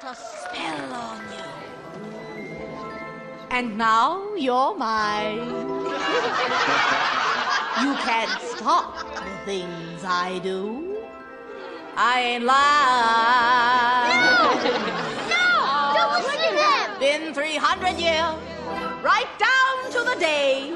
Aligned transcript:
put 0.00 0.10
a 0.10 0.14
spell 0.14 0.92
on 0.92 1.18
you. 1.32 1.44
And 3.50 3.78
now 3.78 4.34
you're 4.34 4.76
mine. 4.76 5.38
you 7.80 7.94
can't 8.04 8.40
stop 8.42 8.98
the 9.14 9.30
things 9.44 10.04
I 10.04 10.40
do. 10.42 10.98
I 11.96 12.20
ain't 12.20 12.44
lying. 12.44 14.18
No! 14.20 14.68
no! 15.34 15.46
Don't 15.96 16.12
listen 16.22 16.38
to 16.44 16.50
him! 16.60 16.98
Been 17.00 17.32
300 17.32 17.98
years, 17.98 18.34
right 19.02 19.30
down 19.38 19.92
to 19.92 20.00
the 20.10 20.16
day. 20.20 20.74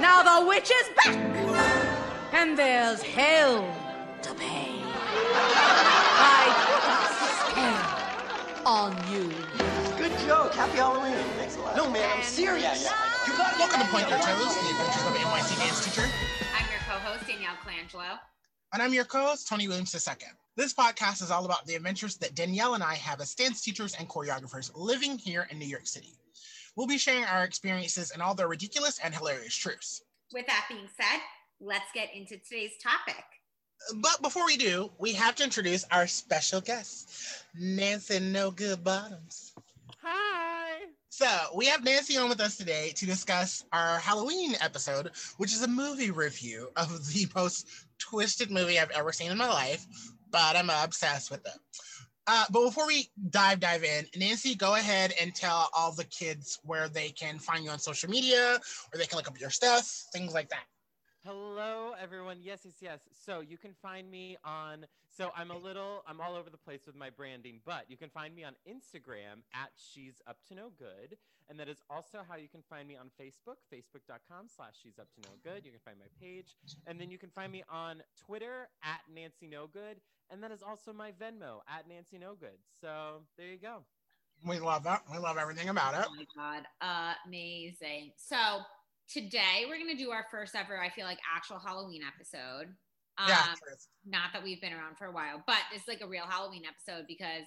Now 0.00 0.22
the 0.22 0.46
witch 0.48 0.70
is 0.70 0.88
back, 0.96 1.16
and 2.32 2.58
there's 2.58 3.02
hell 3.02 3.64
to 4.22 4.34
pay. 4.34 4.72
I 6.20 6.50
put 6.66 6.84
a 7.04 7.07
on 8.68 8.92
you. 9.10 9.24
Good 9.96 10.12
joke. 10.26 10.52
Happy 10.52 10.76
Halloween. 10.76 11.14
Thanks 11.38 11.56
a 11.56 11.60
lot. 11.60 11.74
No, 11.74 11.90
man, 11.90 12.06
I'm 12.14 12.22
serious. 12.22 12.84
You 13.26 13.32
got 13.34 13.56
welcome 13.58 13.80
to 13.80 13.86
Point 13.86 14.10
Your 14.10 14.18
Toes, 14.18 14.54
the 14.60 14.68
adventures 14.68 15.06
of 15.06 15.14
NYC 15.14 15.58
dance 15.58 15.84
teacher. 15.86 16.06
I'm 16.54 16.66
your 16.68 16.80
co-host 16.86 17.26
Danielle 17.26 17.56
Colangelo. 17.64 18.18
And 18.74 18.82
I'm 18.82 18.92
your 18.92 19.06
co-host, 19.06 19.48
Tony 19.48 19.68
Williams 19.68 19.94
II. 19.94 20.16
This 20.54 20.74
podcast 20.74 21.22
is 21.22 21.30
all 21.30 21.46
about 21.46 21.64
the 21.64 21.76
adventures 21.76 22.18
that 22.18 22.34
Danielle 22.34 22.74
and 22.74 22.84
I 22.84 22.96
have 22.96 23.22
as 23.22 23.34
dance 23.34 23.62
teachers 23.62 23.96
and 23.98 24.06
choreographers 24.06 24.70
living 24.74 25.16
here 25.16 25.48
in 25.50 25.58
New 25.58 25.64
York 25.64 25.86
City. 25.86 26.18
We'll 26.76 26.86
be 26.86 26.98
sharing 26.98 27.24
our 27.24 27.44
experiences 27.44 28.10
and 28.10 28.20
all 28.20 28.34
their 28.34 28.48
ridiculous 28.48 29.00
and 29.02 29.14
hilarious 29.14 29.56
truths. 29.56 30.02
With 30.34 30.46
that 30.46 30.66
being 30.68 30.88
said, 30.94 31.22
let's 31.58 31.90
get 31.94 32.10
into 32.14 32.36
today's 32.36 32.72
topic. 32.82 33.24
But 33.94 34.22
before 34.22 34.44
we 34.44 34.56
do, 34.56 34.90
we 34.98 35.12
have 35.14 35.34
to 35.36 35.44
introduce 35.44 35.84
our 35.90 36.06
special 36.06 36.60
guest, 36.60 37.44
Nancy 37.54 38.20
No 38.20 38.50
Good 38.50 38.84
Bottoms. 38.84 39.54
Hi. 40.02 40.80
So 41.08 41.26
we 41.54 41.66
have 41.66 41.82
Nancy 41.82 42.16
on 42.16 42.28
with 42.28 42.40
us 42.40 42.56
today 42.56 42.92
to 42.96 43.06
discuss 43.06 43.64
our 43.72 43.98
Halloween 43.98 44.54
episode, 44.60 45.10
which 45.38 45.52
is 45.52 45.62
a 45.62 45.68
movie 45.68 46.10
review 46.10 46.70
of 46.76 46.88
the 47.12 47.26
most 47.34 47.66
twisted 47.98 48.50
movie 48.50 48.78
I've 48.78 48.90
ever 48.90 49.12
seen 49.12 49.32
in 49.32 49.38
my 49.38 49.48
life, 49.48 49.86
but 50.30 50.54
I'm 50.54 50.70
obsessed 50.70 51.30
with 51.30 51.44
it. 51.46 51.58
Uh, 52.26 52.44
but 52.50 52.62
before 52.62 52.86
we 52.86 53.08
dive 53.30 53.58
dive 53.58 53.84
in, 53.84 54.06
Nancy, 54.14 54.54
go 54.54 54.74
ahead 54.74 55.14
and 55.20 55.34
tell 55.34 55.70
all 55.74 55.92
the 55.92 56.04
kids 56.04 56.58
where 56.62 56.88
they 56.88 57.08
can 57.08 57.38
find 57.38 57.64
you 57.64 57.70
on 57.70 57.78
social 57.78 58.10
media, 58.10 58.60
or 58.92 58.98
they 58.98 59.06
can 59.06 59.16
look 59.16 59.28
up 59.28 59.40
your 59.40 59.50
stuff, 59.50 60.06
things 60.12 60.34
like 60.34 60.50
that. 60.50 60.64
Hello, 61.24 61.94
everyone. 62.00 62.38
Yes, 62.40 62.60
yes, 62.64 62.74
yes. 62.80 63.00
So 63.12 63.40
you 63.40 63.58
can 63.58 63.74
find 63.82 64.08
me 64.08 64.36
on. 64.44 64.86
So 65.10 65.30
I'm 65.36 65.50
a 65.50 65.56
little. 65.56 66.02
I'm 66.06 66.20
all 66.20 66.36
over 66.36 66.48
the 66.48 66.56
place 66.56 66.82
with 66.86 66.94
my 66.94 67.10
branding, 67.10 67.60
but 67.66 67.84
you 67.88 67.96
can 67.96 68.08
find 68.08 68.36
me 68.36 68.44
on 68.44 68.54
Instagram 68.68 69.42
at 69.52 69.70
She's 69.74 70.22
Up 70.28 70.36
to 70.48 70.54
No 70.54 70.70
Good, 70.78 71.18
and 71.50 71.58
that 71.58 71.68
is 71.68 71.82
also 71.90 72.18
how 72.26 72.36
you 72.36 72.48
can 72.48 72.62
find 72.70 72.86
me 72.86 72.96
on 72.96 73.10
Facebook. 73.20 73.56
Facebook.com/slash 73.74 74.74
She's 74.80 74.98
Up 75.00 75.08
to 75.16 75.28
No 75.28 75.34
Good. 75.42 75.64
You 75.64 75.72
can 75.72 75.80
find 75.84 75.98
my 75.98 76.06
page, 76.20 76.54
and 76.86 77.00
then 77.00 77.10
you 77.10 77.18
can 77.18 77.30
find 77.30 77.50
me 77.50 77.64
on 77.68 78.00
Twitter 78.24 78.68
at 78.84 79.00
Nancy 79.12 79.48
No 79.48 79.66
Good, 79.66 80.00
and 80.30 80.40
that 80.42 80.52
is 80.52 80.62
also 80.62 80.92
my 80.92 81.10
Venmo 81.10 81.62
at 81.68 81.88
Nancy 81.88 82.18
No 82.18 82.36
Good. 82.36 82.58
So 82.80 83.22
there 83.36 83.48
you 83.48 83.58
go. 83.58 83.82
We 84.46 84.60
love 84.60 84.84
that. 84.84 85.02
We 85.10 85.18
love 85.18 85.36
everything 85.36 85.68
about 85.68 85.94
it. 85.94 86.06
Oh 86.08 86.14
my 86.14 86.26
god, 86.36 86.62
amazing! 87.26 88.12
So 88.16 88.60
today 89.08 89.64
we're 89.68 89.78
gonna 89.78 89.96
do 89.96 90.10
our 90.10 90.26
first 90.30 90.54
ever, 90.54 90.80
I 90.80 90.90
feel 90.90 91.04
like, 91.06 91.18
actual 91.34 91.58
Halloween 91.58 92.02
episode. 92.06 92.74
Um, 93.18 93.28
yeah, 93.28 93.46
not 94.06 94.32
that 94.32 94.44
we've 94.44 94.60
been 94.60 94.72
around 94.72 94.96
for 94.96 95.06
a 95.06 95.12
while, 95.12 95.42
but 95.46 95.58
it's 95.74 95.88
like 95.88 96.00
a 96.02 96.06
real 96.06 96.24
Halloween 96.24 96.62
episode 96.64 97.06
because 97.08 97.44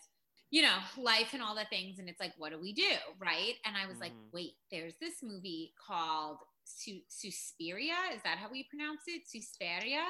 you 0.49 0.61
know 0.61 0.75
life 0.97 1.29
and 1.33 1.41
all 1.41 1.55
the 1.55 1.65
things, 1.69 1.97
and 1.99 2.09
it's 2.09 2.19
like, 2.19 2.33
what 2.37 2.51
do 2.51 2.59
we 2.59 2.73
do, 2.73 2.91
right? 3.19 3.53
And 3.65 3.77
I 3.77 3.87
was 3.87 3.99
like, 3.99 4.11
Mhm. 4.11 4.33
wait, 4.33 4.51
there's 4.69 4.95
this 4.99 5.23
movie 5.23 5.73
called 5.87 6.39
Su- 6.65 7.03
Suspiria. 7.07 7.95
Is 8.13 8.21
that 8.23 8.37
how 8.37 8.49
we 8.51 8.63
pronounce 8.69 9.01
it? 9.07 9.27
Suspiria. 9.27 10.03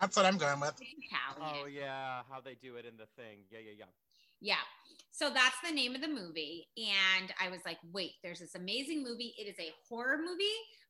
that's 0.00 0.16
what 0.16 0.24
I'm 0.24 0.38
going 0.38 0.58
with. 0.60 0.80
Italian. 0.80 1.60
Oh 1.62 1.66
yeah, 1.66 2.22
how 2.30 2.40
they 2.40 2.54
do 2.54 2.76
it 2.76 2.86
in 2.86 2.96
the 2.96 3.06
thing. 3.16 3.44
Yeah, 3.50 3.58
yeah, 3.58 3.72
yeah. 3.80 3.84
Yeah. 4.40 4.62
So 5.12 5.28
that's 5.28 5.56
the 5.64 5.72
name 5.74 5.94
of 5.94 6.00
the 6.00 6.08
movie. 6.08 6.68
And 6.76 7.32
I 7.40 7.50
was 7.50 7.60
like, 7.66 7.78
wait, 7.92 8.12
there's 8.22 8.40
this 8.40 8.54
amazing 8.54 9.02
movie. 9.02 9.34
It 9.38 9.48
is 9.48 9.56
a 9.58 9.72
horror 9.88 10.18
movie, 10.18 10.44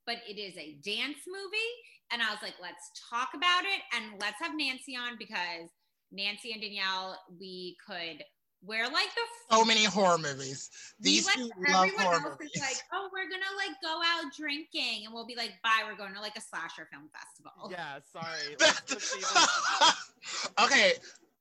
but 0.07 0.17
it 0.29 0.39
is 0.39 0.57
a 0.57 0.77
dance 0.85 1.19
movie. 1.27 1.73
And 2.13 2.23
I 2.23 2.31
was 2.31 2.39
like, 2.43 2.55
let's 2.63 2.91
talk 3.11 3.31
about 3.35 3.63
it 3.65 3.81
and 3.97 4.21
let's 4.21 4.39
have 4.41 4.57
Nancy 4.57 4.97
on 4.97 5.17
because 5.19 5.71
Nancy 6.13 6.53
and 6.53 6.61
Danielle, 6.61 7.19
we 7.41 7.77
could 7.87 8.23
wear 8.63 8.85
like 8.85 9.09
the 9.15 9.57
So 9.57 9.65
many 9.65 9.85
horror 9.85 10.19
movies. 10.19 10.71
These 11.01 11.27
went- 11.27 11.39
two 11.39 11.73
love 11.73 11.87
everyone 11.87 12.05
horror 12.05 12.37
movies. 12.39 12.51
is 12.55 12.61
like, 12.61 12.83
oh, 12.93 13.09
we're 13.13 13.29
gonna 13.29 13.57
like 13.57 13.77
go 13.83 14.01
out 14.05 14.33
drinking, 14.37 15.07
and 15.07 15.15
we'll 15.15 15.27
be 15.27 15.37
like, 15.37 15.53
bye, 15.63 15.83
we're 15.89 15.97
going 15.97 16.15
to 16.15 16.21
like 16.21 16.37
a 16.37 16.41
slasher 16.41 16.89
film 16.93 17.09
festival. 17.13 17.71
Yeah, 17.71 17.99
sorry. 18.13 18.57
Let's 18.61 18.81
just 18.83 19.13
see 19.13 19.21
this. 19.21 20.51
okay, 20.61 20.93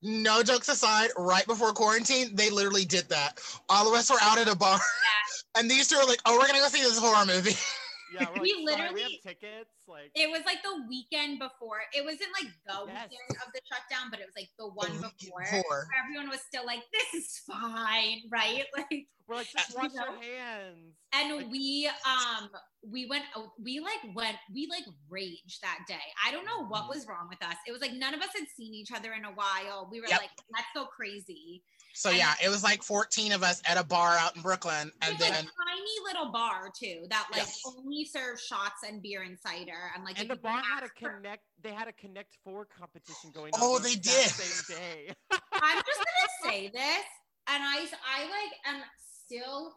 no 0.01 0.43
jokes 0.43 0.69
aside, 0.69 1.09
right 1.17 1.45
before 1.45 1.73
quarantine, 1.73 2.35
they 2.35 2.49
literally 2.49 2.85
did 2.85 3.09
that. 3.09 3.39
All 3.67 3.87
of 3.87 3.93
us 3.93 4.09
were 4.09 4.17
out 4.21 4.37
at 4.37 4.47
a 4.47 4.55
bar, 4.55 4.79
and 5.57 5.69
these 5.69 5.87
two 5.87 5.95
are 5.97 6.05
like, 6.05 6.19
"Oh, 6.25 6.37
we're 6.37 6.47
gonna 6.47 6.59
go 6.59 6.67
see 6.67 6.81
this 6.81 6.99
horror 6.99 7.25
movie." 7.25 7.55
Yeah, 8.13 8.25
we're 8.29 8.33
like, 8.33 8.41
We 8.41 8.49
sorry, 8.51 8.63
we 8.65 8.71
have 8.73 8.91
literally- 8.93 9.19
tickets. 9.23 9.69
Like, 9.87 10.11
It 10.15 10.29
was 10.29 10.41
like 10.45 10.61
the 10.63 10.85
weekend 10.87 11.39
before. 11.39 11.81
It 11.93 12.03
wasn't 12.05 12.29
like 12.33 12.51
the 12.65 12.85
Yes. 12.91 13.09
weekend 13.09 13.41
of 13.45 13.53
the 13.53 13.61
shutdown, 13.65 14.09
but 14.11 14.19
it 14.19 14.25
was 14.25 14.35
like 14.35 14.49
the 14.57 14.67
one 14.67 14.91
weekend 14.91 15.13
before. 15.19 15.43
before. 15.43 15.87
everyone 16.03 16.29
was 16.29 16.41
still 16.41 16.65
like, 16.65 16.81
"This 16.91 17.13
is 17.13 17.39
fine," 17.39 18.23
right? 18.29 18.65
Like, 18.77 19.07
we're 19.27 19.35
like, 19.35 19.47
just 19.51 19.69
you 19.69 19.75
wash 19.75 19.93
your 19.93 20.11
know. 20.11 20.21
hands. 20.21 20.95
and 21.13 21.35
Like- 21.37 21.47
we 21.49 21.89
um 22.05 22.49
we 22.83 23.05
went 23.07 23.25
we 23.61 23.79
like 23.79 23.99
went 24.15 24.37
we 24.53 24.67
like 24.69 24.85
raged 25.09 25.61
that 25.61 25.79
day. 25.87 25.99
I 26.25 26.31
don't 26.31 26.45
know 26.45 26.65
what 26.65 26.87
was 26.89 27.05
wrong 27.07 27.27
with 27.29 27.41
us. 27.43 27.55
It 27.67 27.71
was 27.71 27.81
like 27.81 27.93
none 27.93 28.13
of 28.13 28.21
us 28.21 28.29
had 28.33 28.47
seen 28.55 28.73
each 28.73 28.91
other 28.91 29.13
in 29.13 29.25
a 29.25 29.31
while. 29.31 29.87
We 29.91 30.01
were 30.01 30.07
Yep. 30.07 30.19
like, 30.21 30.31
"Let's 30.51 30.67
go 30.73 30.85
crazy." 30.87 31.63
So 31.93 32.09
yeah, 32.11 32.33
it 32.43 32.49
was 32.49 32.63
like 32.63 32.83
14 32.83 33.31
of 33.31 33.43
us 33.43 33.61
at 33.65 33.77
a 33.77 33.83
bar 33.83 34.15
out 34.17 34.35
in 34.35 34.41
Brooklyn, 34.41 34.91
and 35.01 35.17
then 35.19 35.31
a 35.31 35.35
tiny 35.35 35.95
little 36.05 36.31
bar 36.31 36.69
too 36.77 37.05
that 37.09 37.27
like 37.31 37.41
Yes. 37.41 37.61
only 37.65 38.05
serves 38.05 38.41
shots 38.43 38.83
and 38.87 39.01
beer 39.01 39.23
and 39.23 39.37
cider 39.39 39.91
and 39.95 40.03
like 40.03 40.19
And 40.19 40.29
the 40.29 40.35
bar 40.35 40.61
had 40.61 40.83
a 40.83 40.85
ask 40.85 40.99
for- 40.99 41.09
connect. 41.13 41.43
They 41.61 41.73
had 41.73 41.87
a 41.87 41.93
connect 41.93 42.37
four 42.43 42.65
competition 42.65 43.31
going. 43.33 43.51
Oh, 43.55 43.75
on 43.75 43.81
the 43.81 43.89
they 43.89 43.93
exact 43.95 44.37
did. 44.37 44.45
Same 44.45 44.77
day. 44.77 45.13
I'm 45.53 45.77
just 45.85 45.97
gonna 45.99 46.53
say 46.53 46.67
this, 46.69 47.05
and 47.47 47.63
I 47.63 47.87
I 48.05 48.23
like 48.23 48.53
am 48.75 48.81
still 49.25 49.73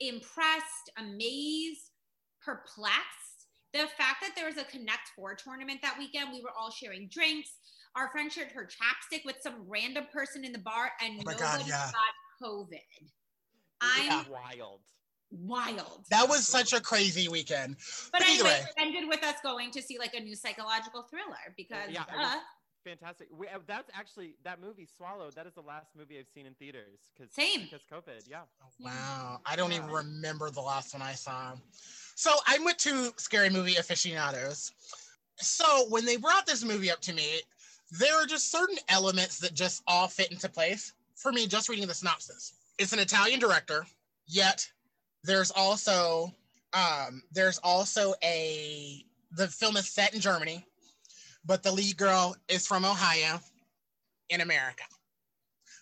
impressed, 0.00 0.90
amazed, 0.98 1.90
perplexed. 2.42 3.46
The 3.72 3.86
fact 3.98 4.20
that 4.22 4.32
there 4.36 4.46
was 4.46 4.56
a 4.56 4.64
Connect 4.64 5.08
Four 5.16 5.34
tournament 5.34 5.80
that 5.82 5.98
weekend, 5.98 6.30
we 6.32 6.42
were 6.42 6.52
all 6.56 6.70
sharing 6.70 7.08
drinks. 7.08 7.50
Our 7.96 8.08
friend 8.10 8.32
shared 8.32 8.50
her 8.52 8.66
chapstick 8.66 9.24
with 9.24 9.36
some 9.40 9.54
random 9.68 10.06
person 10.12 10.44
in 10.44 10.52
the 10.52 10.58
bar, 10.58 10.90
and 11.00 11.14
Oh 11.20 11.22
my 11.26 11.32
nobody 11.32 11.38
God, 11.38 11.62
yeah. 11.68 11.90
got 11.92 12.48
COVID. 12.48 12.78
I'm 13.80 14.18
was 14.18 14.26
wild. 14.28 14.80
wild. 15.30 16.04
that 16.10 16.28
was 16.28 16.46
such 16.46 16.72
a 16.72 16.80
crazy 16.80 17.28
weekend. 17.28 17.76
but 18.12 18.20
but 18.20 18.22
either 18.28 18.44
anyway, 18.48 18.66
it 18.76 18.82
ended 18.82 19.08
with 19.08 19.22
us 19.24 19.36
going 19.42 19.70
to 19.72 19.82
see 19.82 19.98
like 19.98 20.14
a 20.14 20.20
new 20.20 20.34
psychological 20.34 21.02
thriller 21.10 21.54
because 21.56 21.90
Yeah, 21.90 22.02
it 22.02 22.12
duh. 22.16 22.18
was 22.18 22.38
fantastic. 22.84 23.28
We, 23.32 23.46
uh, 23.48 23.58
that's 23.66 23.90
actually 23.94 24.34
that 24.44 24.60
movie 24.60 24.86
Swallowed. 24.96 25.34
That 25.34 25.46
is 25.46 25.54
the 25.54 25.60
last 25.62 25.88
movie 25.96 26.18
I've 26.18 26.28
seen 26.34 26.46
in 26.46 26.54
theaters 26.54 26.98
because 27.16 27.32
Same. 27.32 27.62
because 27.62 27.82
COVID. 27.92 28.28
Yeah. 28.28 28.42
Wow, 28.80 29.40
I 29.46 29.54
don't 29.56 29.72
even 29.72 29.90
remember 29.90 30.50
the 30.50 30.60
last 30.60 30.94
one 30.94 31.02
I 31.02 31.12
saw. 31.14 31.52
So 32.16 32.32
I'm 32.46 32.64
with 32.64 32.76
two 32.78 33.12
scary 33.16 33.50
movie 33.50 33.76
aficionados. 33.76 34.72
So 35.36 35.86
when 35.90 36.04
they 36.04 36.16
brought 36.16 36.46
this 36.46 36.64
movie 36.64 36.90
up 36.90 37.00
to 37.02 37.12
me, 37.12 37.40
there 37.98 38.14
are 38.20 38.26
just 38.26 38.50
certain 38.50 38.76
elements 38.88 39.38
that 39.38 39.54
just 39.54 39.82
all 39.86 40.08
fit 40.08 40.32
into 40.32 40.48
place 40.48 40.92
for 41.14 41.32
me. 41.32 41.46
Just 41.46 41.68
reading 41.68 41.86
the 41.86 41.94
synopsis, 41.94 42.54
it's 42.78 42.92
an 42.92 42.98
Italian 42.98 43.40
director, 43.40 43.86
yet 44.26 44.68
there's 45.22 45.50
also 45.50 46.32
um, 46.72 47.22
there's 47.32 47.58
also 47.58 48.14
a 48.22 49.04
the 49.32 49.48
film 49.48 49.76
is 49.76 49.88
set 49.88 50.14
in 50.14 50.20
Germany, 50.20 50.64
but 51.44 51.62
the 51.62 51.72
lead 51.72 51.96
girl 51.96 52.36
is 52.48 52.66
from 52.66 52.84
Ohio 52.84 53.40
in 54.30 54.40
America. 54.40 54.84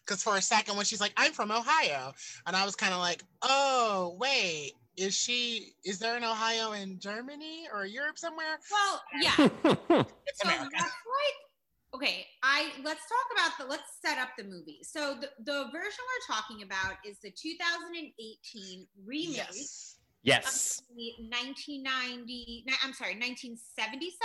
Because 0.04 0.22
for 0.22 0.36
a 0.36 0.42
second, 0.42 0.76
when 0.76 0.84
she's 0.84 1.00
like, 1.00 1.12
I'm 1.16 1.32
from 1.32 1.50
Ohio, 1.52 2.12
and 2.46 2.56
I 2.56 2.64
was 2.64 2.74
kind 2.74 2.92
of 2.92 2.98
like, 2.98 3.22
oh, 3.42 4.16
wait, 4.18 4.72
is 4.96 5.14
she, 5.14 5.74
is 5.84 5.98
there 6.00 6.16
an 6.16 6.24
Ohio 6.24 6.72
in 6.72 6.98
Germany 6.98 7.68
or 7.72 7.86
Europe 7.86 8.18
somewhere? 8.18 8.58
Well, 8.70 9.02
yeah. 9.20 9.34
It's 9.38 10.40
so 10.42 10.48
America. 10.48 10.70
that's 10.72 10.82
like 10.82 11.51
okay 11.94 12.26
i 12.42 12.70
let's 12.84 13.02
talk 13.08 13.26
about 13.32 13.58
the 13.58 13.64
let's 13.70 13.90
set 14.04 14.18
up 14.18 14.28
the 14.38 14.44
movie 14.44 14.80
so 14.82 15.14
the, 15.20 15.28
the 15.44 15.64
version 15.72 16.02
we're 16.08 16.34
talking 16.34 16.62
about 16.62 16.94
is 17.06 17.18
the 17.20 17.30
2018 17.30 18.86
remake 19.06 19.36
Yes. 19.36 19.96
Yes. 20.22 20.78
of 20.90 20.96
the 20.96 21.12
1990 21.28 22.64
i'm 22.84 22.92
sorry 22.92 23.14
1977 23.14 24.16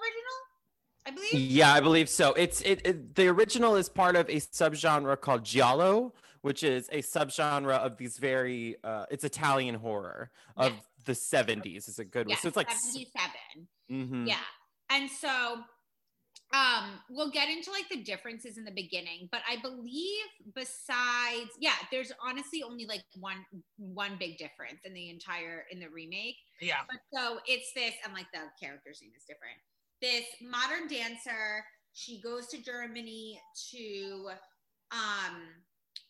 original 0.00 0.38
i 1.06 1.10
believe 1.10 1.50
Yeah, 1.50 1.72
I 1.74 1.80
believe 1.80 2.08
so. 2.08 2.32
It's 2.34 2.60
it, 2.62 2.80
it 2.84 3.14
the 3.14 3.28
original 3.28 3.74
is 3.76 3.88
part 3.88 4.16
of 4.16 4.28
a 4.28 4.36
subgenre 4.36 5.18
called 5.20 5.44
giallo, 5.44 6.12
which 6.42 6.62
is 6.62 6.88
a 6.92 7.00
subgenre 7.02 7.72
of 7.78 7.96
these 7.96 8.18
very 8.18 8.76
uh 8.84 9.06
it's 9.10 9.24
Italian 9.24 9.74
horror 9.76 10.30
of 10.56 10.72
Yes. 10.72 10.82
the 11.06 11.12
70s 11.12 11.88
is 11.88 11.98
a 11.98 12.04
good 12.04 12.28
one. 12.28 12.36
So 12.36 12.48
it's 12.48 12.56
like 12.56 12.70
77. 12.70 13.66
mm-hmm. 13.90 14.26
Yeah. 14.26 14.36
And 14.90 15.10
so 15.10 15.60
um 16.52 16.98
we'll 17.08 17.30
get 17.30 17.48
into 17.48 17.70
like 17.70 17.88
the 17.88 18.02
differences 18.02 18.58
in 18.58 18.64
the 18.64 18.72
beginning, 18.72 19.28
but 19.30 19.40
I 19.48 19.56
believe 19.62 20.26
besides 20.54 21.50
yeah, 21.60 21.74
there's 21.92 22.12
honestly 22.24 22.62
only 22.62 22.86
like 22.86 23.04
one 23.14 23.44
one 23.76 24.16
big 24.18 24.36
difference 24.38 24.80
in 24.84 24.92
the 24.92 25.10
entire 25.10 25.64
in 25.70 25.78
the 25.78 25.88
remake. 25.88 26.36
Yeah. 26.60 26.80
But 26.88 27.00
so 27.14 27.38
it's 27.46 27.72
this, 27.74 27.94
and 28.04 28.12
like 28.14 28.26
the 28.32 28.40
character's 28.60 29.00
name 29.00 29.12
is 29.16 29.24
different. 29.24 29.58
This 30.02 30.24
modern 30.42 30.88
dancer, 30.88 31.64
she 31.92 32.20
goes 32.20 32.48
to 32.48 32.62
Germany 32.62 33.40
to 33.72 34.30
um 34.90 35.42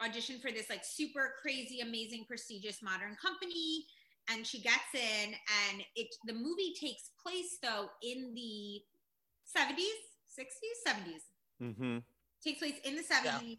audition 0.03 0.39
for 0.41 0.51
this 0.51 0.71
like 0.71 0.85
super 0.85 1.35
crazy, 1.43 1.81
amazing, 1.81 2.25
prestigious 2.27 2.83
modern 2.83 3.17
company. 3.23 3.85
And 4.31 4.47
she 4.47 4.61
gets 4.63 4.95
in, 4.95 5.35
and 5.71 5.83
it 5.97 6.09
the 6.27 6.33
movie 6.33 6.73
takes 6.81 7.11
place 7.23 7.59
though 7.63 7.89
in 8.03 8.33
the 8.35 8.81
70s, 9.51 10.10
60s, 10.39 10.87
70s 10.87 11.23
Mm-hmm. 11.63 11.99
takes 12.43 12.59
place 12.59 12.77
in 12.85 12.97
the 12.97 13.03
70s 13.03 13.59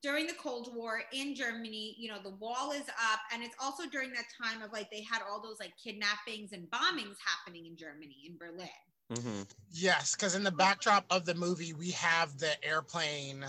during 0.00 0.28
the 0.28 0.34
Cold 0.34 0.70
War 0.74 1.02
in 1.12 1.34
Germany. 1.34 1.96
You 1.98 2.08
know, 2.08 2.18
the 2.22 2.36
wall 2.36 2.70
is 2.70 2.82
up, 2.82 3.18
and 3.32 3.42
it's 3.42 3.56
also 3.60 3.88
during 3.90 4.10
that 4.12 4.26
time 4.40 4.62
of 4.62 4.72
like 4.72 4.90
they 4.92 5.02
had 5.02 5.22
all 5.28 5.42
those 5.42 5.58
like 5.58 5.72
kidnappings 5.82 6.52
and 6.52 6.70
bombings 6.70 7.16
happening 7.24 7.66
in 7.66 7.76
Germany, 7.76 8.16
in 8.26 8.36
Berlin. 8.36 8.68
Mm-hmm. 9.12 9.42
Yes, 9.72 10.14
because 10.14 10.36
in 10.36 10.44
the 10.44 10.52
backdrop 10.52 11.04
of 11.10 11.24
the 11.24 11.34
movie, 11.34 11.72
we 11.72 11.90
have 11.90 12.38
the 12.38 12.52
airplane 12.64 13.44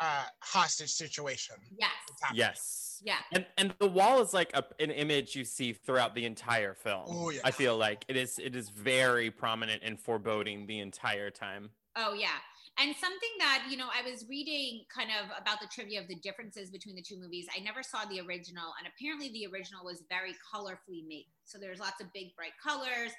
uh, 0.00 0.24
hostage 0.40 0.92
situation. 0.92 1.56
Yes. 1.76 1.90
Yes. 2.32 3.00
Yeah. 3.02 3.16
And 3.32 3.44
and 3.58 3.74
the 3.80 3.88
wall 3.88 4.22
is 4.22 4.32
like 4.32 4.50
a, 4.54 4.64
an 4.80 4.90
image 4.90 5.34
you 5.34 5.44
see 5.44 5.72
throughout 5.72 6.14
the 6.14 6.24
entire 6.24 6.74
film. 6.74 7.04
Oh, 7.08 7.30
yeah. 7.30 7.40
I 7.44 7.50
feel 7.50 7.76
like 7.76 8.04
it 8.08 8.16
is 8.16 8.38
it 8.38 8.54
is 8.54 8.68
very 8.68 9.30
prominent 9.30 9.82
and 9.84 9.98
foreboding 9.98 10.66
the 10.66 10.78
entire 10.78 11.30
time. 11.30 11.70
Oh 11.96 12.14
yeah. 12.14 12.38
And 12.76 12.94
something 12.96 13.30
that, 13.38 13.66
you 13.70 13.76
know, 13.76 13.86
I 13.86 14.02
was 14.02 14.26
reading 14.28 14.82
kind 14.92 15.10
of 15.10 15.30
about 15.40 15.60
the 15.60 15.68
trivia 15.72 16.00
of 16.00 16.08
the 16.08 16.16
differences 16.16 16.70
between 16.70 16.96
the 16.96 17.02
two 17.02 17.20
movies. 17.20 17.46
I 17.56 17.62
never 17.62 17.84
saw 17.84 18.04
the 18.04 18.20
original, 18.20 18.74
and 18.80 18.90
apparently 18.90 19.30
the 19.30 19.46
original 19.46 19.84
was 19.84 20.02
very 20.08 20.34
colorfully 20.52 21.06
made. 21.06 21.28
So 21.44 21.56
there's 21.58 21.78
lots 21.78 22.00
of 22.00 22.12
big, 22.12 22.34
bright 22.34 22.58
colors 22.60 23.12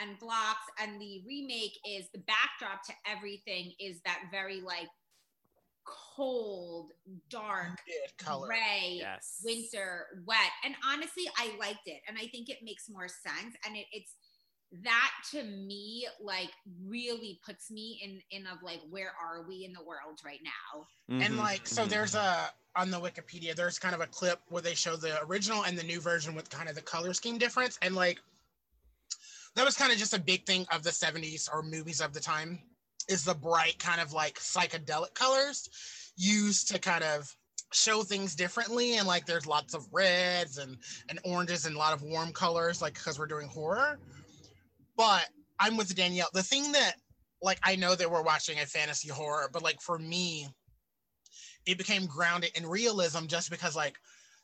and 0.00 0.18
blocks. 0.18 0.66
And 0.80 1.00
the 1.00 1.22
remake 1.26 1.78
is 1.88 2.08
the 2.12 2.22
backdrop 2.26 2.82
to 2.84 2.92
everything 3.06 3.72
is 3.78 4.00
that 4.04 4.22
very 4.32 4.60
like 4.60 4.88
cold, 5.84 6.90
dark, 7.30 7.78
color. 8.18 8.48
gray, 8.48 8.98
Yes. 9.00 9.40
winter, 9.44 10.06
wet. 10.26 10.50
And 10.64 10.74
honestly, 10.84 11.24
I 11.38 11.54
liked 11.60 11.86
it. 11.86 12.00
And 12.08 12.18
I 12.18 12.26
think 12.26 12.48
it 12.48 12.58
makes 12.62 12.88
more 12.90 13.08
sense. 13.08 13.54
And 13.64 13.76
it, 13.76 13.86
it's 13.92 14.16
that 14.72 15.12
to 15.30 15.42
me 15.44 16.06
like 16.20 16.50
really 16.84 17.40
puts 17.44 17.70
me 17.70 18.00
in 18.02 18.20
in 18.36 18.46
of 18.46 18.62
like 18.62 18.80
where 18.90 19.12
are 19.20 19.46
we 19.46 19.64
in 19.64 19.72
the 19.72 19.84
world 19.84 20.18
right 20.24 20.40
now 20.42 20.86
And 21.20 21.34
Mhm, 21.34 21.38
like, 21.38 21.66
so 21.66 21.86
there's 21.86 22.14
a 22.14 22.50
on 22.74 22.90
the 22.90 23.00
Wikipedia, 23.00 23.54
there's 23.54 23.78
kind 23.78 23.94
of 23.94 24.02
a 24.02 24.06
clip 24.06 24.40
where 24.48 24.60
they 24.62 24.74
show 24.74 24.96
the 24.96 25.22
original 25.22 25.64
and 25.64 25.78
the 25.78 25.82
new 25.82 26.00
version 26.00 26.34
with 26.34 26.50
kind 26.50 26.68
of 26.68 26.74
the 26.74 26.82
color 26.82 27.14
scheme 27.14 27.38
difference. 27.38 27.78
And 27.80 27.94
like, 27.94 28.18
that 29.54 29.64
was 29.64 29.76
kind 29.76 29.92
of 29.92 29.98
just 29.98 30.14
a 30.14 30.20
big 30.20 30.44
thing 30.46 30.66
of 30.72 30.82
the 30.82 30.92
70s 30.92 31.48
or 31.52 31.62
movies 31.62 32.00
of 32.00 32.12
the 32.12 32.20
time 32.20 32.62
is 33.08 33.24
the 33.24 33.34
bright 33.34 33.78
kind 33.78 34.00
of 34.00 34.12
like 34.12 34.34
psychedelic 34.38 35.14
colors 35.14 35.68
used 36.16 36.68
to 36.68 36.78
kind 36.78 37.04
of 37.04 37.34
show 37.72 38.02
things 38.02 38.34
differently. 38.34 38.96
And 38.98 39.06
like, 39.06 39.26
there's 39.26 39.46
lots 39.46 39.74
of 39.74 39.86
reds 39.92 40.58
and, 40.58 40.76
and 41.08 41.18
oranges 41.24 41.66
and 41.66 41.76
a 41.76 41.78
lot 41.78 41.94
of 41.94 42.02
warm 42.02 42.32
colors, 42.32 42.82
like, 42.82 42.94
because 42.94 43.18
we're 43.18 43.26
doing 43.26 43.48
horror. 43.48 43.98
But 44.96 45.28
I'm 45.58 45.76
with 45.76 45.94
Danielle. 45.94 46.28
The 46.32 46.42
thing 46.42 46.72
that, 46.72 46.94
like, 47.42 47.58
I 47.62 47.76
know 47.76 47.94
that 47.94 48.10
we're 48.10 48.22
watching 48.22 48.58
a 48.58 48.66
fantasy 48.66 49.08
horror, 49.08 49.48
but 49.52 49.62
like, 49.62 49.80
for 49.80 49.98
me, 49.98 50.48
it 51.66 51.78
became 51.78 52.06
grounded 52.06 52.50
in 52.56 52.66
realism 52.66 53.26
just 53.26 53.50
because 53.50 53.76
like 53.76 53.98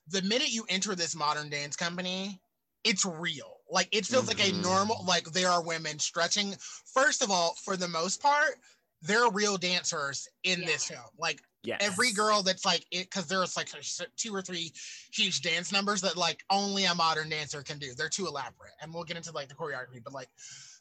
the 0.08 0.22
minute 0.22 0.50
you 0.52 0.64
enter 0.68 0.94
this 0.94 1.14
modern 1.14 1.48
dance 1.48 1.76
company 1.76 2.40
it's 2.84 3.04
real 3.04 3.58
like 3.70 3.88
it 3.92 4.04
feels 4.04 4.26
like 4.26 4.40
a 4.40 4.52
Mhm. 4.52 4.60
normal 4.60 5.04
like 5.06 5.24
there 5.26 5.48
are 5.48 5.62
women 5.62 5.98
stretching 5.98 6.54
first 6.58 7.22
of 7.22 7.30
all 7.30 7.54
for 7.54 7.76
the 7.76 7.88
most 7.88 8.20
part 8.20 8.60
there 9.00 9.24
are 9.24 9.32
real 9.32 9.56
dancers 9.56 10.28
in 10.42 10.60
this 10.64 10.90
Yeah. 10.90 10.96
film 10.96 11.10
like 11.18 11.40
yes. 11.64 11.78
every 11.80 12.12
girl 12.12 12.42
that's 12.42 12.64
like 12.64 12.84
it 12.90 13.10
because 13.10 13.26
there's 13.26 13.56
like 13.56 13.68
two 14.16 14.34
or 14.34 14.42
three 14.42 14.72
huge 15.12 15.42
dance 15.42 15.72
numbers 15.72 16.00
that 16.00 16.16
like 16.16 16.42
only 16.50 16.84
a 16.84 16.94
modern 16.94 17.28
dancer 17.28 17.62
can 17.62 17.78
do 17.78 17.94
they're 17.94 18.08
too 18.08 18.26
elaborate 18.26 18.72
and 18.80 18.92
we'll 18.92 19.04
get 19.04 19.16
into 19.16 19.32
like 19.32 19.48
the 19.48 19.54
choreography 19.54 20.02
but 20.02 20.12
like 20.12 20.28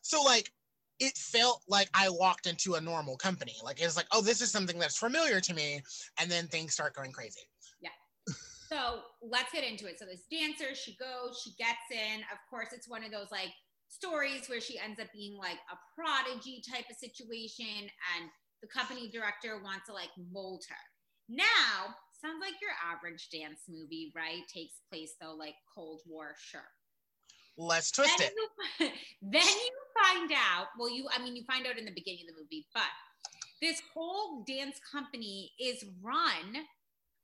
so 0.01 0.21
like 0.23 0.51
it 1.01 1.17
felt 1.17 1.63
like 1.67 1.89
I 1.95 2.09
walked 2.09 2.45
into 2.45 2.75
a 2.75 2.81
normal 2.81 3.17
company. 3.17 3.55
Like 3.63 3.81
it's 3.81 3.97
like, 3.97 4.05
oh, 4.11 4.21
this 4.21 4.39
is 4.39 4.51
something 4.51 4.77
that's 4.77 4.99
familiar 4.99 5.41
to 5.41 5.53
me, 5.55 5.81
and 6.19 6.29
then 6.29 6.45
things 6.47 6.73
start 6.73 6.93
going 6.93 7.11
crazy. 7.11 7.41
Yeah. 7.81 7.89
So 8.69 8.99
let's 9.21 9.51
get 9.51 9.63
into 9.63 9.87
it 9.87 9.99
so 9.99 10.05
this 10.05 10.23
dancer 10.31 10.73
she 10.73 10.95
goes 10.95 11.41
she 11.43 11.51
gets 11.57 11.91
in 11.91 12.21
of 12.31 12.39
course 12.49 12.69
it's 12.71 12.89
one 12.89 13.03
of 13.03 13.11
those 13.11 13.27
like 13.31 13.51
stories 13.89 14.47
where 14.47 14.61
she 14.61 14.79
ends 14.79 14.99
up 14.99 15.07
being 15.13 15.37
like 15.37 15.59
a 15.69 15.75
prodigy 15.93 16.63
type 16.63 16.85
of 16.89 16.95
situation 16.95 17.91
and 18.15 18.29
the 18.61 18.67
company 18.67 19.09
director 19.09 19.59
wants 19.63 19.87
to 19.87 19.93
like 19.93 20.09
mold 20.31 20.63
her 20.69 20.75
now 21.29 21.93
sounds 22.21 22.41
like 22.41 22.53
your 22.61 22.71
average 22.91 23.29
dance 23.29 23.61
movie 23.67 24.11
right 24.15 24.43
takes 24.53 24.81
place 24.89 25.13
though 25.21 25.33
like 25.33 25.55
cold 25.73 26.01
war 26.07 26.35
sure 26.37 26.69
Let's 27.57 27.91
twist 27.91 28.17
then 28.17 28.27
it. 28.27 28.33
You, 28.79 28.91
then 29.21 29.41
you 29.43 29.71
find 30.03 30.31
out, 30.31 30.67
well, 30.79 30.89
you, 30.89 31.07
I 31.13 31.21
mean, 31.21 31.35
you 31.35 31.43
find 31.43 31.67
out 31.67 31.77
in 31.77 31.85
the 31.85 31.91
beginning 31.91 32.21
of 32.29 32.35
the 32.35 32.41
movie, 32.41 32.65
but 32.73 32.83
this 33.61 33.81
whole 33.93 34.43
dance 34.47 34.79
company 34.91 35.51
is 35.59 35.85
run 36.01 36.65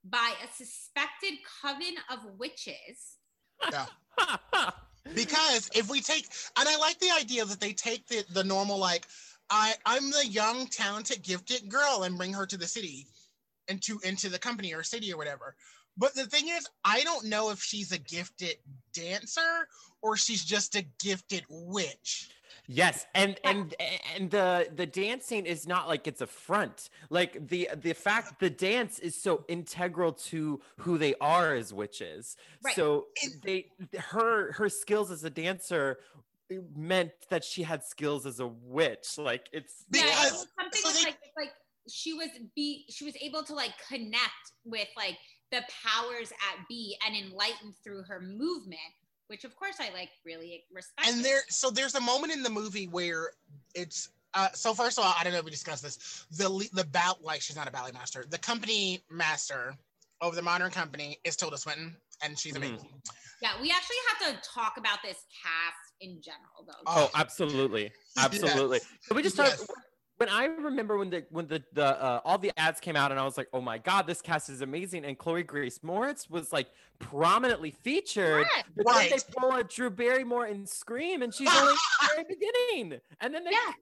by 0.03 0.33
a 0.43 0.47
suspected 0.53 1.39
coven 1.61 1.95
of 2.11 2.19
witches. 2.37 3.17
Because 5.15 5.69
if 5.73 5.89
we 5.89 6.01
take, 6.01 6.27
and 6.59 6.67
I 6.67 6.77
like 6.77 6.99
the 6.99 7.11
idea 7.17 7.45
that 7.45 7.61
they 7.61 7.71
take 7.71 8.05
the 8.07 8.25
the 8.29 8.43
normal 8.43 8.77
like, 8.77 9.07
I 9.49 9.73
I'm 9.85 10.09
the 10.11 10.25
young, 10.27 10.67
talented, 10.67 11.23
gifted 11.23 11.69
girl, 11.69 12.03
and 12.03 12.17
bring 12.17 12.33
her 12.33 12.45
to 12.45 12.57
the 12.57 12.67
city, 12.67 13.07
into 13.67 13.99
into 14.03 14.29
the 14.29 14.39
company 14.39 14.73
or 14.73 14.83
city 14.83 15.11
or 15.11 15.17
whatever. 15.17 15.55
But 15.97 16.13
the 16.13 16.25
thing 16.25 16.49
is, 16.49 16.67
I 16.85 17.03
don't 17.03 17.25
know 17.25 17.49
if 17.49 17.59
she's 17.61 17.91
a 17.91 17.97
gifted 17.97 18.57
dancer 18.93 19.67
or 20.01 20.15
she's 20.15 20.45
just 20.45 20.75
a 20.75 20.85
gifted 21.01 21.43
witch. 21.49 22.29
Yes, 22.67 23.05
and 23.15 23.39
and 23.45 23.73
and 24.15 24.29
the 24.29 24.69
the 24.75 24.85
dancing 24.85 25.45
is 25.45 25.67
not 25.67 25.87
like 25.87 26.05
it's 26.05 26.21
a 26.21 26.27
front. 26.27 26.89
Like 27.09 27.47
the 27.47 27.69
the 27.75 27.93
fact 27.93 28.39
the 28.39 28.49
dance 28.49 28.99
is 28.99 29.15
so 29.15 29.45
integral 29.47 30.11
to 30.11 30.61
who 30.79 30.97
they 30.97 31.15
are 31.21 31.55
as 31.55 31.73
witches. 31.73 32.35
Right. 32.63 32.75
So 32.75 33.07
It- 33.15 33.41
they 33.41 33.71
her 33.97 34.51
her 34.53 34.67
skills 34.69 35.11
as 35.11 35.23
a 35.23 35.29
dancer 35.29 35.99
meant 36.75 37.11
that 37.29 37.43
she 37.43 37.63
had 37.63 37.83
skills 37.83 38.25
as 38.25 38.39
a 38.39 38.47
witch. 38.47 39.17
Like 39.17 39.47
it's 39.51 39.83
Yeah, 39.93 40.03
Because- 40.03 40.27
it 40.27 40.31
was 40.33 40.47
something 40.59 40.81
so 40.81 40.91
they- 40.91 41.03
like 41.05 41.19
like 41.35 41.53
she 41.89 42.13
was 42.13 42.29
be 42.55 42.85
she 42.89 43.05
was 43.05 43.15
able 43.21 43.43
to 43.43 43.53
like 43.53 43.71
connect 43.87 44.51
with 44.65 44.87
like 44.97 45.17
the 45.51 45.63
powers 45.85 46.31
at 46.31 46.67
B 46.67 46.97
and 47.05 47.15
enlighten 47.15 47.73
through 47.83 48.03
her 48.03 48.19
movement, 48.19 48.79
which 49.27 49.43
of 49.45 49.55
course 49.55 49.75
I 49.79 49.89
like 49.91 50.09
really 50.25 50.65
respect. 50.71 51.07
and 51.07 51.23
there 51.23 51.41
so 51.49 51.69
there's 51.69 51.95
a 51.95 52.01
moment 52.01 52.33
in 52.33 52.43
the 52.43 52.49
movie 52.49 52.87
where 52.87 53.31
it's 53.73 54.09
uh, 54.33 54.49
so 54.53 54.73
first 54.73 54.99
of 54.99 55.05
all, 55.05 55.13
I 55.17 55.23
don't 55.23 55.31
know 55.33 55.39
if 55.39 55.45
we 55.45 55.51
discussed 55.51 55.81
this. 55.83 56.25
The 56.31 56.47
le- 56.49 56.65
the 56.73 56.83
ball 56.83 57.17
like 57.21 57.41
she's 57.41 57.55
not 57.55 57.67
a 57.67 57.71
ballet 57.71 57.91
master. 57.93 58.25
The 58.29 58.37
company 58.37 59.01
master 59.09 59.75
of 60.21 60.35
the 60.35 60.41
modern 60.41 60.69
company 60.69 61.17
is 61.23 61.35
Tilda 61.37 61.57
Swinton, 61.57 61.95
and 62.21 62.37
she's 62.39 62.53
Mhm. 62.53 62.57
amazing. 62.57 63.01
Yeah, 63.41 63.61
we 63.61 63.69
actually 63.71 63.97
have 64.09 64.41
to 64.41 64.49
talk 64.49 64.77
about 64.77 64.99
this 65.03 65.17
cast 65.43 65.93
in 66.01 66.21
general, 66.21 66.65
though. 66.65 66.83
Oh, 66.87 67.11
absolutely, 67.15 67.91
absolutely. 68.17 68.79
Can 69.07 69.15
we 69.15 69.23
just 69.23 69.35
talk? 69.35 69.47
Yes. 69.47 69.67
When 70.17 70.29
I 70.29 70.45
remember 70.45 70.97
when 70.97 71.11
the 71.11 71.27
when 71.29 71.45
the 71.47 71.63
the 71.73 71.85
uh, 72.01 72.21
all 72.25 72.39
the 72.39 72.51
ads 72.57 72.79
came 72.79 72.95
out, 72.95 73.11
and 73.11 73.19
I 73.19 73.23
was 73.23 73.37
like, 73.37 73.49
"Oh 73.53 73.61
my 73.61 73.77
god, 73.77 74.07
this 74.07 74.19
cast 74.19 74.49
is 74.49 74.61
amazing!" 74.61 75.05
And 75.05 75.15
Chloe 75.15 75.43
Grace 75.43 75.77
Moretz 75.79 76.27
was 76.27 76.51
like 76.51 76.69
prominently 76.97 77.69
featured. 77.69 78.47
Correct. 78.47 78.69
But 78.75 78.85
Right. 78.87 79.09
then 79.11 79.19
they 79.19 79.33
pull 79.39 79.51
a 79.51 79.63
Drew 79.63 79.91
Barrymore 79.91 80.45
and 80.45 80.67
Scream, 80.67 81.21
and 81.21 81.31
she's 81.31 81.47
only 81.55 81.73
at 81.73 81.77
the 82.01 82.07
very 82.15 82.25
beginning, 82.73 82.99
and 83.21 83.31
then 83.35 83.43
they 83.43 83.51
Yeah. 83.51 83.73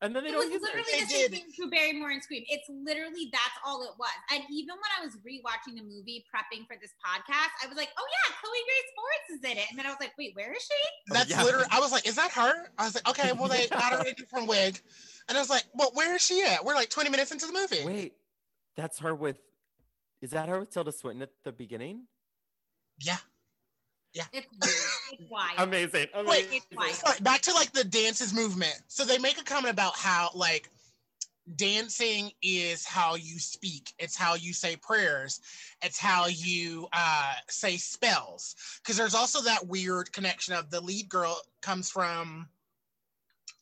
And 0.00 0.14
then 0.14 0.22
they 0.22 0.30
It 0.30 0.38
don't 0.38 0.46
was 0.46 0.54
use 0.54 0.62
literally 0.62 0.94
her. 0.94 0.98
They 0.98 1.04
the 1.04 1.10
same 1.10 1.30
thing 1.30 1.46
Drew 1.56 1.70
Barrymore 1.70 2.10
and 2.10 2.22
Scream. 2.22 2.44
It's 2.48 2.68
literally 2.70 3.30
that's 3.32 3.58
all 3.66 3.82
it 3.82 3.90
was. 3.98 4.14
And 4.30 4.44
even 4.50 4.76
when 4.78 4.90
I 4.94 5.02
was 5.02 5.18
rewatching 5.26 5.74
the 5.74 5.82
movie, 5.82 6.24
prepping 6.30 6.66
for 6.70 6.76
this 6.80 6.94
podcast, 7.02 7.50
I 7.64 7.66
was 7.66 7.76
like, 7.76 7.90
"Oh 7.98 8.06
yeah, 8.06 8.34
Chloe 8.38 8.62
Grace 8.62 8.90
Moretz 8.94 9.26
is 9.34 9.42
in 9.50 9.58
it." 9.58 9.66
And 9.70 9.78
then 9.78 9.86
I 9.86 9.90
was 9.90 9.98
like, 10.00 10.12
"Wait, 10.16 10.36
where 10.36 10.52
is 10.52 10.62
she?" 10.62 11.14
That's 11.14 11.30
yeah. 11.30 11.42
literally. 11.42 11.66
I 11.70 11.80
was 11.80 11.90
like, 11.90 12.06
is 12.06 12.14
that 12.14 12.30
her? 12.30 12.70
I 12.78 12.84
was 12.84 12.94
like, 12.94 13.08
okay, 13.08 13.32
well 13.32 13.48
they 13.48 13.66
got 13.66 13.92
her 13.92 14.00
in 14.02 14.06
a 14.06 14.14
different 14.14 14.46
wig, 14.46 14.80
and 15.28 15.36
I 15.36 15.40
was 15.40 15.50
like, 15.50 15.64
well, 15.74 15.90
where 15.94 16.14
is 16.14 16.22
she 16.22 16.42
at? 16.44 16.64
We're 16.64 16.74
like 16.76 16.90
20 16.90 17.10
minutes 17.10 17.32
into 17.32 17.46
the 17.46 17.52
movie. 17.52 17.84
Wait, 17.84 18.12
that's 18.76 19.00
her 19.00 19.14
with. 19.14 19.38
Is 20.22 20.30
that 20.30 20.48
her 20.48 20.60
with 20.60 20.70
Tilda 20.70 20.92
Swinton 20.92 21.22
at 21.22 21.30
the 21.44 21.52
beginning? 21.52 22.06
Yeah. 23.00 23.18
It's 24.14 24.32
weird. 24.32 24.42
It's 25.12 25.22
wild. 25.30 25.54
Amazing. 25.58 26.06
Wait, 26.14 26.24
amazing. 26.24 26.48
it's 26.52 26.66
wild. 26.76 26.94
Sorry, 26.94 27.18
back 27.20 27.40
to 27.42 27.52
like 27.54 27.72
the 27.72 27.84
dances 27.84 28.34
movement. 28.34 28.80
So 28.88 29.04
they 29.04 29.18
make 29.18 29.40
a 29.40 29.44
comment 29.44 29.72
about 29.72 29.94
how 29.96 30.30
like 30.34 30.68
dancing 31.56 32.30
is 32.42 32.84
how 32.84 33.14
you 33.14 33.38
speak. 33.38 33.92
It's 33.98 34.16
how 34.16 34.34
you 34.34 34.52
say 34.52 34.76
prayers. 34.76 35.40
It's 35.82 35.98
how 35.98 36.26
you 36.26 36.88
uh, 36.92 37.34
say 37.48 37.76
spells. 37.76 38.54
Because 38.82 38.96
there's 38.96 39.14
also 39.14 39.40
that 39.42 39.66
weird 39.66 40.12
connection 40.12 40.54
of 40.54 40.70
the 40.70 40.80
lead 40.80 41.08
girl 41.08 41.40
comes 41.62 41.90
from. 41.90 42.48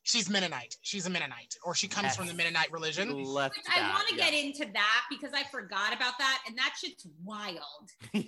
She's 0.07 0.31
Mennonite. 0.31 0.77
She's 0.83 1.05
a 1.07 1.11
Mennonite, 1.11 1.57
or 1.65 1.75
she 1.75 1.89
comes 1.89 2.15
from 2.15 2.29
the 2.29 2.33
Mennonite 2.33 2.71
religion. 2.71 3.13
Left 3.25 3.57
Which 3.57 3.67
I 3.77 3.93
want 3.93 4.07
to 4.07 4.15
yeah. 4.15 4.31
get 4.31 4.35
into 4.35 4.65
that 4.73 5.03
because 5.11 5.33
I 5.35 5.43
forgot 5.51 5.93
about 5.93 6.17
that, 6.21 6.43
and 6.47 6.57
that 6.57 6.75
shit's 6.81 7.09
wild. 7.25 7.59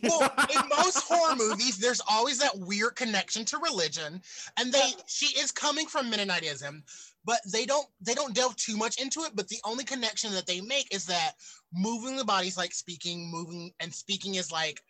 Well, 0.03 0.35
in 0.51 0.69
most 0.77 1.05
horror 1.07 1.37
movies, 1.37 1.79
there's 1.79 2.01
always 2.11 2.41
that 2.41 2.59
weird 2.59 2.97
connection 2.97 3.45
to 3.45 3.59
religion, 3.59 4.21
and 4.59 4.73
they 4.73 4.91
she 5.07 5.39
is 5.39 5.53
coming 5.53 5.87
from 5.87 6.11
Mennonitism, 6.11 6.83
but 7.25 7.39
they 7.53 7.65
don't 7.65 7.87
they 8.01 8.15
don't 8.15 8.35
delve 8.35 8.57
too 8.57 8.77
much 8.77 9.01
into 9.01 9.21
it. 9.21 9.37
But 9.37 9.47
the 9.47 9.61
only 9.65 9.85
connection 9.85 10.33
that 10.33 10.49
they 10.49 10.61
make 10.61 10.93
is 10.93 11.07
that 11.07 11.35
moving 11.73 12.17
the 12.17 12.25
body's 12.25 12.57
like 12.57 12.75
speaking, 12.75 13.31
moving 13.31 13.71
and 13.79 13.95
speaking 13.95 14.35
is 14.35 14.51
like 14.51 14.83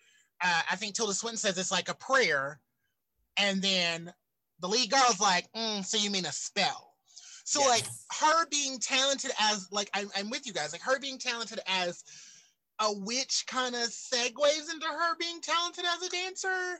uh, 0.42 0.62
I 0.70 0.76
think 0.76 0.94
Tilda 0.94 1.12
Swinton 1.12 1.36
says 1.36 1.58
it's 1.58 1.70
like 1.70 1.90
a 1.90 1.94
prayer, 1.94 2.60
and 3.36 3.60
then 3.60 4.10
the 4.60 4.68
lead 4.68 4.90
girl's 4.90 5.20
like, 5.20 5.50
"Mm, 5.52 5.84
so 5.84 5.96
you 5.98 6.10
mean 6.10 6.26
a 6.26 6.32
spell? 6.32 6.88
So 7.44 7.60
like 7.60 7.84
her 8.20 8.46
being 8.50 8.78
talented 8.78 9.30
as 9.40 9.68
like 9.72 9.88
I'm, 9.94 10.10
I'm 10.14 10.28
with 10.28 10.46
you 10.46 10.52
guys, 10.52 10.72
like 10.72 10.82
her 10.82 11.00
being 11.00 11.16
talented 11.18 11.60
as 11.66 12.04
a 12.78 12.92
witch 12.92 13.44
kind 13.46 13.74
of 13.74 13.88
segues 13.88 14.70
into 14.70 14.86
her 14.86 15.16
being 15.18 15.40
talented 15.40 15.84
as 15.86 16.06
a 16.06 16.10
dancer. 16.10 16.78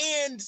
And 0.00 0.40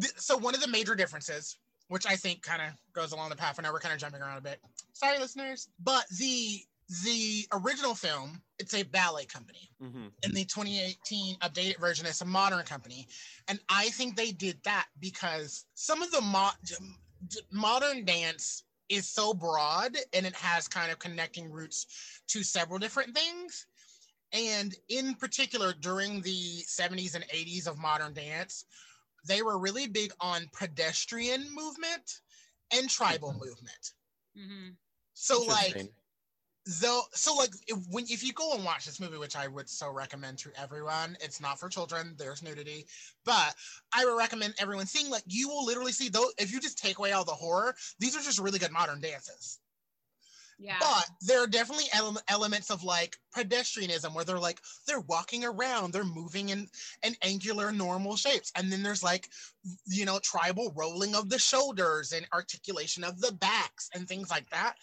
th- 0.00 0.14
so 0.16 0.36
one 0.36 0.56
of 0.56 0.60
the 0.60 0.66
major 0.66 0.96
differences, 0.96 1.56
which 1.88 2.04
I 2.04 2.16
think 2.16 2.42
kind 2.42 2.62
of 2.62 2.68
goes 2.92 3.12
along 3.12 3.30
the 3.30 3.36
path, 3.36 3.60
I 3.60 3.62
know 3.62 3.72
we're 3.72 3.78
kind 3.78 3.94
of 3.94 4.00
jumping 4.00 4.20
around 4.20 4.38
a 4.38 4.42
bit. 4.42 4.60
Sorry, 4.92 5.20
listeners, 5.20 5.68
but 5.82 6.04
the 6.18 6.60
the 7.04 7.46
original 7.52 7.94
film, 7.94 8.42
it's 8.58 8.74
a 8.74 8.82
ballet 8.82 9.26
company. 9.26 9.70
Mhm. 9.80 10.12
In 10.22 10.32
the 10.32 10.44
2018 10.44 11.38
updated 11.40 11.78
version, 11.78 12.06
it's 12.06 12.20
a 12.22 12.24
modern 12.26 12.64
company, 12.64 13.06
and 13.48 13.60
I 13.68 13.90
think 13.90 14.16
they 14.16 14.32
did 14.32 14.62
that 14.64 14.88
because 14.98 15.66
some 15.74 16.02
of 16.02 16.10
the 16.10 16.20
mo- 16.22 16.50
d- 17.28 17.40
modern 17.50 18.04
dance 18.04 18.64
is 18.88 19.08
so 19.08 19.34
broad 19.34 19.96
and 20.12 20.26
it 20.26 20.34
has 20.36 20.68
kind 20.68 20.90
of 20.92 20.98
connecting 20.98 21.50
roots 21.50 22.22
to 22.28 22.42
several 22.42 22.78
different 22.78 23.14
things. 23.14 23.66
And 24.32 24.74
in 24.88 25.14
particular, 25.14 25.72
during 25.72 26.20
the 26.22 26.62
70s 26.66 27.14
and 27.14 27.24
80s 27.30 27.66
of 27.66 27.78
modern 27.78 28.14
dance, 28.14 28.64
they 29.26 29.42
were 29.42 29.58
really 29.58 29.86
big 29.86 30.12
on 30.20 30.48
pedestrian 30.52 31.52
movement 31.54 32.20
and 32.72 32.90
tribal 32.90 33.32
movement. 33.32 33.94
hmm 34.36 34.70
So, 35.14 35.42
like, 35.42 35.76
Interesting. 35.78 35.94
Though 36.66 37.02
so 37.12 37.34
like 37.34 37.50
if, 37.66 37.76
when 37.90 38.04
if 38.08 38.24
you 38.24 38.32
go 38.32 38.54
and 38.54 38.64
watch 38.64 38.86
this 38.86 39.00
movie 39.00 39.18
which 39.18 39.36
i 39.36 39.46
would 39.46 39.68
so 39.68 39.90
recommend 39.92 40.38
to 40.38 40.50
everyone 40.58 41.16
it's 41.20 41.40
not 41.40 41.60
for 41.60 41.68
children 41.68 42.14
there's 42.16 42.42
nudity 42.42 42.86
but 43.24 43.54
i 43.94 44.04
would 44.04 44.16
recommend 44.16 44.54
everyone 44.58 44.86
seeing 44.86 45.10
like 45.10 45.22
you 45.26 45.48
will 45.48 45.64
literally 45.64 45.92
see 45.92 46.08
though 46.08 46.30
if 46.38 46.50
you 46.50 46.60
just 46.60 46.78
take 46.78 46.98
away 46.98 47.12
all 47.12 47.24
the 47.24 47.30
horror 47.32 47.74
these 47.98 48.16
are 48.16 48.22
just 48.22 48.38
really 48.38 48.58
good 48.58 48.72
modern 48.72 48.98
dances 48.98 49.58
Yeah. 50.58 50.76
but 50.80 51.04
there 51.20 51.42
are 51.42 51.46
definitely 51.46 51.84
ele- 51.92 52.16
elements 52.28 52.70
of 52.70 52.82
like 52.82 53.18
pedestrianism 53.36 54.14
where 54.14 54.24
they're 54.24 54.38
like 54.38 54.60
they're 54.86 55.00
walking 55.00 55.44
around 55.44 55.92
they're 55.92 56.02
moving 56.02 56.48
in 56.48 56.66
an 57.02 57.14
angular 57.20 57.72
normal 57.72 58.16
shapes 58.16 58.50
and 58.56 58.72
then 58.72 58.82
there's 58.82 59.02
like 59.02 59.28
you 59.86 60.06
know 60.06 60.18
tribal 60.20 60.72
rolling 60.74 61.14
of 61.14 61.28
the 61.28 61.38
shoulders 61.38 62.12
and 62.12 62.26
articulation 62.32 63.04
of 63.04 63.20
the 63.20 63.32
backs 63.32 63.90
and 63.94 64.08
things 64.08 64.30
like 64.30 64.48
that 64.48 64.76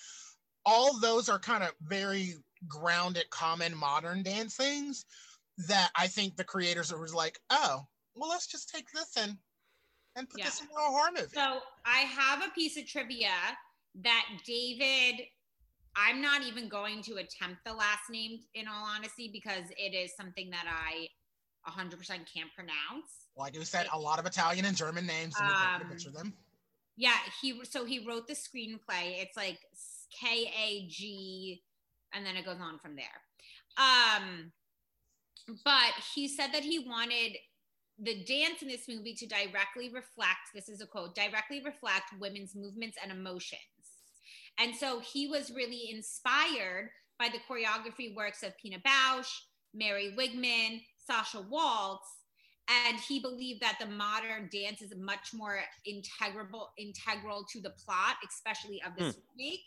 all 0.65 0.99
those 0.99 1.29
are 1.29 1.39
kind 1.39 1.63
of 1.63 1.71
very 1.81 2.35
grounded 2.67 3.29
common 3.29 3.75
modern 3.75 4.21
dance 4.23 4.55
things 4.55 5.05
that 5.67 5.89
i 5.95 6.07
think 6.07 6.35
the 6.35 6.43
creators 6.43 6.93
were 6.93 7.07
like 7.09 7.39
oh 7.49 7.81
well 8.15 8.29
let's 8.29 8.47
just 8.47 8.69
take 8.69 8.85
this 8.93 9.17
in 9.17 9.37
and 10.15 10.29
put 10.29 10.39
Yeah. 10.39 10.45
this 10.45 10.61
in 10.61 10.67
a 10.67 10.79
horror 10.79 11.09
movie 11.15 11.27
So 11.33 11.59
I 11.85 11.99
have 12.01 12.43
a 12.43 12.49
piece 12.51 12.77
of 12.77 12.85
trivia 12.85 13.31
that 14.03 14.25
David, 14.45 15.21
I'm 15.95 16.21
not 16.21 16.43
even 16.43 16.69
going 16.69 17.01
to 17.03 17.13
attempt 17.15 17.63
the 17.65 17.73
last 17.73 18.03
name 18.09 18.39
in 18.53 18.67
all 18.67 18.85
honesty 18.85 19.29
because 19.33 19.63
it 19.77 19.93
is 19.95 20.15
something 20.15 20.49
that 20.51 20.65
I 20.67 21.07
100% 21.69 21.97
can't 22.07 22.49
pronounce. 22.55 23.27
like 23.37 23.53
we 23.57 23.63
said 23.65 23.87
a 23.93 23.99
lot 23.99 24.19
of 24.19 24.25
italian 24.25 24.65
and 24.65 24.75
german 24.75 25.05
names 25.05 25.35
and 25.39 25.49
Um, 25.49 25.87
picture 25.89 26.11
them 26.11 26.33
Yeah, 26.97 27.17
he 27.41 27.63
so 27.65 27.85
he 27.85 28.05
wrote 28.05 28.27
the 28.27 28.33
screenplay. 28.33 29.21
It's 29.21 29.37
like 29.37 29.59
K 30.19 30.51
A 30.57 30.87
G, 30.89 31.61
and 32.13 32.25
then 32.25 32.35
it 32.35 32.45
goes 32.45 32.59
on 32.61 32.79
from 32.79 32.95
there. 32.95 33.05
Um, 33.77 34.51
but 35.63 35.93
he 36.13 36.27
said 36.27 36.51
that 36.53 36.63
he 36.63 36.79
wanted 36.79 37.37
the 37.97 38.23
dance 38.23 38.61
in 38.61 38.67
this 38.67 38.87
movie 38.87 39.13
to 39.15 39.27
directly 39.27 39.89
reflect. 39.93 40.51
This 40.53 40.69
is 40.69 40.81
a 40.81 40.87
quote: 40.87 41.15
directly 41.15 41.61
reflect 41.63 42.13
women's 42.19 42.55
movements 42.55 42.97
and 43.01 43.11
emotions. 43.11 43.57
And 44.59 44.75
so 44.75 44.99
he 44.99 45.27
was 45.27 45.51
really 45.51 45.89
inspired 45.91 46.89
by 47.17 47.29
the 47.29 47.39
choreography 47.49 48.15
works 48.15 48.43
of 48.43 48.57
Pina 48.57 48.79
Bausch, 48.79 49.31
Mary 49.73 50.13
Wigman, 50.17 50.81
Sasha 50.97 51.41
Waltz, 51.49 52.07
and 52.69 52.99
he 52.99 53.19
believed 53.19 53.61
that 53.61 53.77
the 53.79 53.85
modern 53.85 54.49
dance 54.51 54.81
is 54.81 54.93
much 54.97 55.33
more 55.33 55.59
integral 55.85 56.71
integral 56.77 57.45
to 57.51 57.61
the 57.61 57.73
plot 57.85 58.15
especially 58.27 58.81
of 58.85 58.95
this 58.95 59.17
remake 59.37 59.61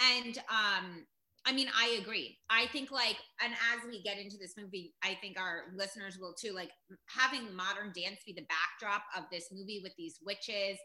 and 0.00 0.38
um 0.50 1.04
i 1.46 1.52
mean 1.52 1.68
i 1.76 1.98
agree 2.00 2.38
i 2.50 2.66
think 2.68 2.90
like 2.90 3.16
and 3.42 3.52
as 3.74 3.86
we 3.88 4.02
get 4.02 4.18
into 4.18 4.36
this 4.38 4.54
movie 4.56 4.94
i 5.02 5.16
think 5.20 5.38
our 5.38 5.64
listeners 5.76 6.18
will 6.20 6.34
too 6.34 6.52
like 6.52 6.70
having 7.06 7.54
modern 7.54 7.92
dance 7.94 8.20
be 8.26 8.32
the 8.32 8.46
backdrop 8.48 9.02
of 9.16 9.24
this 9.30 9.48
movie 9.52 9.80
with 9.82 9.92
these 9.96 10.18
witches 10.24 10.78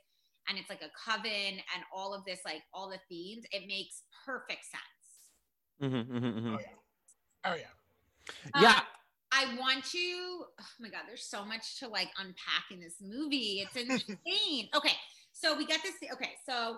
and 0.49 0.57
it's 0.57 0.69
like 0.69 0.81
a 0.81 0.91
coven 1.09 1.53
and 1.75 1.83
all 1.95 2.13
of 2.13 2.23
this 2.25 2.39
like 2.45 2.61
all 2.73 2.89
the 2.89 2.99
themes 3.09 3.43
it 3.51 3.67
makes 3.67 4.03
perfect 4.25 4.65
sense 4.65 4.83
Mhm, 5.81 6.05
mhm, 6.07 6.33
mhm. 6.41 6.55
oh 6.55 6.59
yeah 6.59 7.51
oh 7.51 7.55
yeah 7.55 7.67
Yeah. 8.55 8.69
Um, 8.69 8.81
I 9.31 9.55
want 9.59 9.83
to. 9.85 9.97
Oh 9.99 10.65
my 10.79 10.89
god, 10.89 11.01
there's 11.07 11.25
so 11.25 11.45
much 11.45 11.79
to 11.79 11.87
like 11.87 12.09
unpack 12.17 12.71
in 12.71 12.79
this 12.79 12.95
movie. 13.01 13.65
It's 13.65 13.75
insane. 13.75 14.69
okay, 14.75 14.93
so 15.33 15.55
we 15.57 15.65
got 15.67 15.81
this. 15.83 15.93
Okay, 16.13 16.31
so 16.47 16.77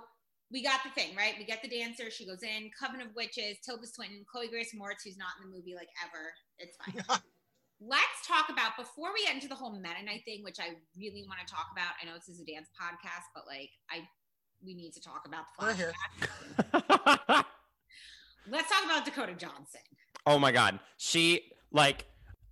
we 0.52 0.64
got 0.64 0.82
the 0.84 0.90
thing 0.92 1.16
right. 1.16 1.36
We 1.38 1.46
get 1.46 1.62
the 1.62 1.70
dancer. 1.70 2.10
She 2.10 2.26
goes 2.26 2.42
in. 2.44 2.72
Coven 2.80 3.02
of 3.02 3.08
Witches. 3.16 3.58
Tilda 3.64 3.86
Swinton. 3.86 4.26
Chloe 4.32 4.48
Grace 4.50 4.74
Moretz, 4.74 5.04
who's 5.04 5.18
not 5.18 5.30
in 5.42 5.50
the 5.50 5.56
movie 5.56 5.76
like 5.76 5.90
ever. 6.04 6.34
It's 6.58 6.76
fine. 6.78 7.04
Let's 7.82 8.28
talk 8.28 8.50
about 8.50 8.76
before 8.78 9.14
we 9.14 9.24
get 9.24 9.36
into 9.36 9.48
the 9.48 9.56
whole 9.56 9.72
Mennonite 9.80 10.26
thing, 10.26 10.44
which 10.44 10.58
I 10.60 10.76
really 10.98 11.24
want 11.28 11.40
to 11.46 11.54
talk 11.54 11.68
about. 11.72 11.94
I 12.02 12.06
know 12.06 12.14
this 12.16 12.28
is 12.28 12.42
a 12.42 12.46
dance 12.46 12.68
podcast, 12.76 13.24
but 13.34 13.46
like 13.48 13.70
I, 13.90 14.00
we 14.66 14.74
need 14.74 14.92
to 14.94 15.02
talk 15.02 15.24
about 15.26 15.46
the 15.58 15.66
We're 15.66 15.74
here. 15.74 15.94
flashback. 16.74 17.46
Let's 18.50 18.70
talk 18.70 18.84
about 18.86 19.06
Dakota 19.06 19.34
Johnson. 19.34 19.82
oh 20.26 20.40
my 20.40 20.52
god. 20.52 20.80
She 20.98 21.52
like 21.72 22.06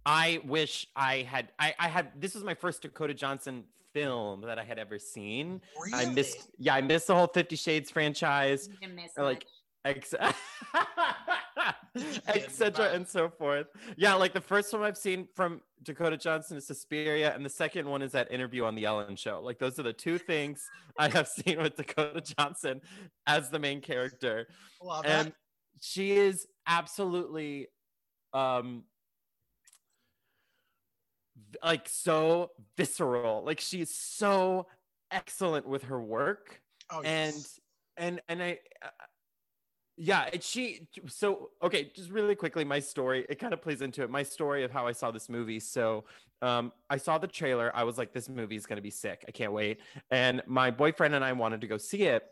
I 0.06 0.40
wish 0.46 0.88
I 0.96 1.24
had 1.30 1.50
I, 1.60 1.74
I 1.80 1.88
had 1.90 2.12
this 2.20 2.34
was 2.36 2.44
my 2.44 2.54
first 2.54 2.84
Dakota 2.84 3.14
Johnson 3.14 3.66
film 4.02 4.42
that 4.42 4.60
I 4.60 4.64
had 4.64 4.80
ever 4.80 5.00
seen. 5.00 5.62
I 5.94 6.06
missed 6.06 6.50
yeah, 6.58 6.76
I 6.76 6.82
missed 6.82 7.08
the 7.08 7.16
whole 7.16 7.28
50 7.28 7.56
Shades 7.56 7.92
franchise. 7.92 8.70
You 8.82 8.90
miss 8.90 9.12
Or, 9.18 9.24
like, 9.24 9.46
much. 9.86 9.98
ex- 9.98 10.14
etc 12.28 12.92
and 12.94 13.08
so 13.08 13.30
forth 13.30 13.68
yeah 13.96 14.14
like 14.14 14.34
the 14.34 14.42
first 14.42 14.72
one 14.74 14.84
i've 14.84 14.98
seen 14.98 15.28
from 15.36 15.62
dakota 15.84 16.18
johnson 16.18 16.58
is 16.58 16.68
suspiria 16.68 17.34
and 17.34 17.44
the 17.44 17.50
second 17.50 17.88
one 17.88 18.02
is 18.02 18.12
that 18.12 18.32
interview 18.32 18.64
on 18.66 18.76
the 18.76 18.86
ellen 18.86 19.16
show 19.16 19.40
like 19.42 19.58
those 19.58 19.80
are 19.80 19.84
the 19.84 19.94
two 19.94 20.18
things 20.18 20.70
i 21.00 21.08
have 21.10 21.28
seen 21.28 21.60
with 21.62 21.76
dakota 21.76 22.22
johnson 22.22 22.82
as 23.26 23.50
the 23.50 23.58
main 23.60 23.82
character 23.82 24.48
Love 24.84 25.04
that. 25.04 25.26
and 25.26 25.34
she 25.82 26.12
is 26.12 26.48
absolutely 26.68 27.68
um 28.34 28.78
v- 28.78 28.84
like 31.64 31.88
so 31.90 32.52
visceral. 32.76 33.44
Like 33.44 33.60
she's 33.60 33.94
so 33.94 34.68
excellent 35.12 35.68
with 35.68 35.84
her 35.84 36.02
work. 36.02 36.62
Oh, 36.90 37.02
and 37.02 37.36
yes. 37.36 37.60
and 37.98 38.22
and 38.30 38.42
i 38.42 38.60
uh, 38.82 38.88
yeah 39.98 40.30
and 40.32 40.42
she 40.42 40.88
so 41.08 41.50
okay 41.62 41.92
just 41.94 42.10
really 42.10 42.34
quickly 42.34 42.64
my 42.64 42.80
story 42.80 43.26
it 43.28 43.40
kind 43.40 43.54
of 43.54 43.62
plays 43.62 43.82
into 43.82 44.04
it. 44.04 44.10
My 44.10 44.24
story 44.24 44.64
of 44.64 44.72
how 44.72 44.88
i 44.88 44.92
saw 44.92 45.12
this 45.12 45.28
movie. 45.28 45.60
So 45.60 46.06
um 46.42 46.72
i 46.90 46.98
saw 46.98 47.18
the 47.18 47.28
trailer. 47.28 47.72
I 47.76 47.84
was 47.84 47.98
like 47.98 48.14
this 48.14 48.30
movie 48.30 48.56
is 48.56 48.66
going 48.66 48.78
to 48.78 48.84
be 48.84 48.92
sick. 48.92 49.26
I 49.28 49.32
can't 49.32 49.52
wait. 49.52 49.80
And 50.12 50.42
my 50.48 50.72
boyfriend 50.72 51.14
and 51.14 51.26
i 51.26 51.34
wanted 51.34 51.62
to 51.62 51.68
go 51.68 51.78
see 51.78 52.04
it. 52.04 52.24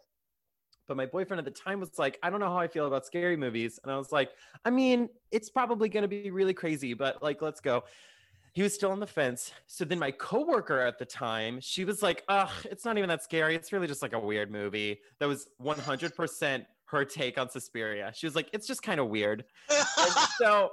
But 0.87 0.97
my 0.97 1.07
boyfriend 1.07 1.39
at 1.39 1.45
the 1.45 1.59
time 1.59 1.79
was 1.79 1.97
like, 1.97 2.19
I 2.21 2.29
don't 2.29 2.39
know 2.39 2.45
how 2.45 2.59
I 2.59 2.67
feel 2.67 2.85
about 2.85 3.07
scary 3.07 3.35
movies. 3.35 3.79
And 3.83 3.91
I 3.91 3.97
was 3.97 4.11
like, 4.11 4.29
I 4.63 4.69
mean, 4.69 5.09
it's 5.31 5.49
probably 5.49 5.89
going 5.89 6.03
to 6.03 6.07
be 6.07 6.29
really 6.29 6.53
crazy, 6.53 6.93
but 6.93 7.23
like, 7.23 7.41
let's 7.41 7.59
go. 7.59 7.85
He 8.55 8.63
was 8.63 8.73
still 8.73 8.91
on 8.91 9.01
the 9.01 9.07
fence. 9.07 9.51
So 9.67 9.83
then 9.83 9.99
my 9.99 10.11
coworker 10.11 10.79
at 10.79 10.97
the 10.97 11.03
time, 11.03 11.59
she 11.59 11.83
was 11.83 12.01
like, 12.01 12.23
ugh, 12.29 12.49
it's 12.63 12.85
not 12.85 12.97
even 12.97 13.09
that 13.09 13.21
scary. 13.21 13.53
It's 13.53 13.73
really 13.73 13.85
just 13.85 14.01
like 14.01 14.13
a 14.13 14.19
weird 14.19 14.49
movie. 14.49 15.01
That 15.19 15.27
was 15.27 15.49
100% 15.61 16.65
her 16.85 17.03
take 17.03 17.37
on 17.37 17.49
Suspiria. 17.49 18.13
She 18.15 18.25
was 18.25 18.33
like, 18.33 18.49
it's 18.53 18.65
just 18.65 18.81
kind 18.81 19.01
of 19.01 19.09
weird. 19.09 19.43
And 19.69 20.13
so 20.37 20.71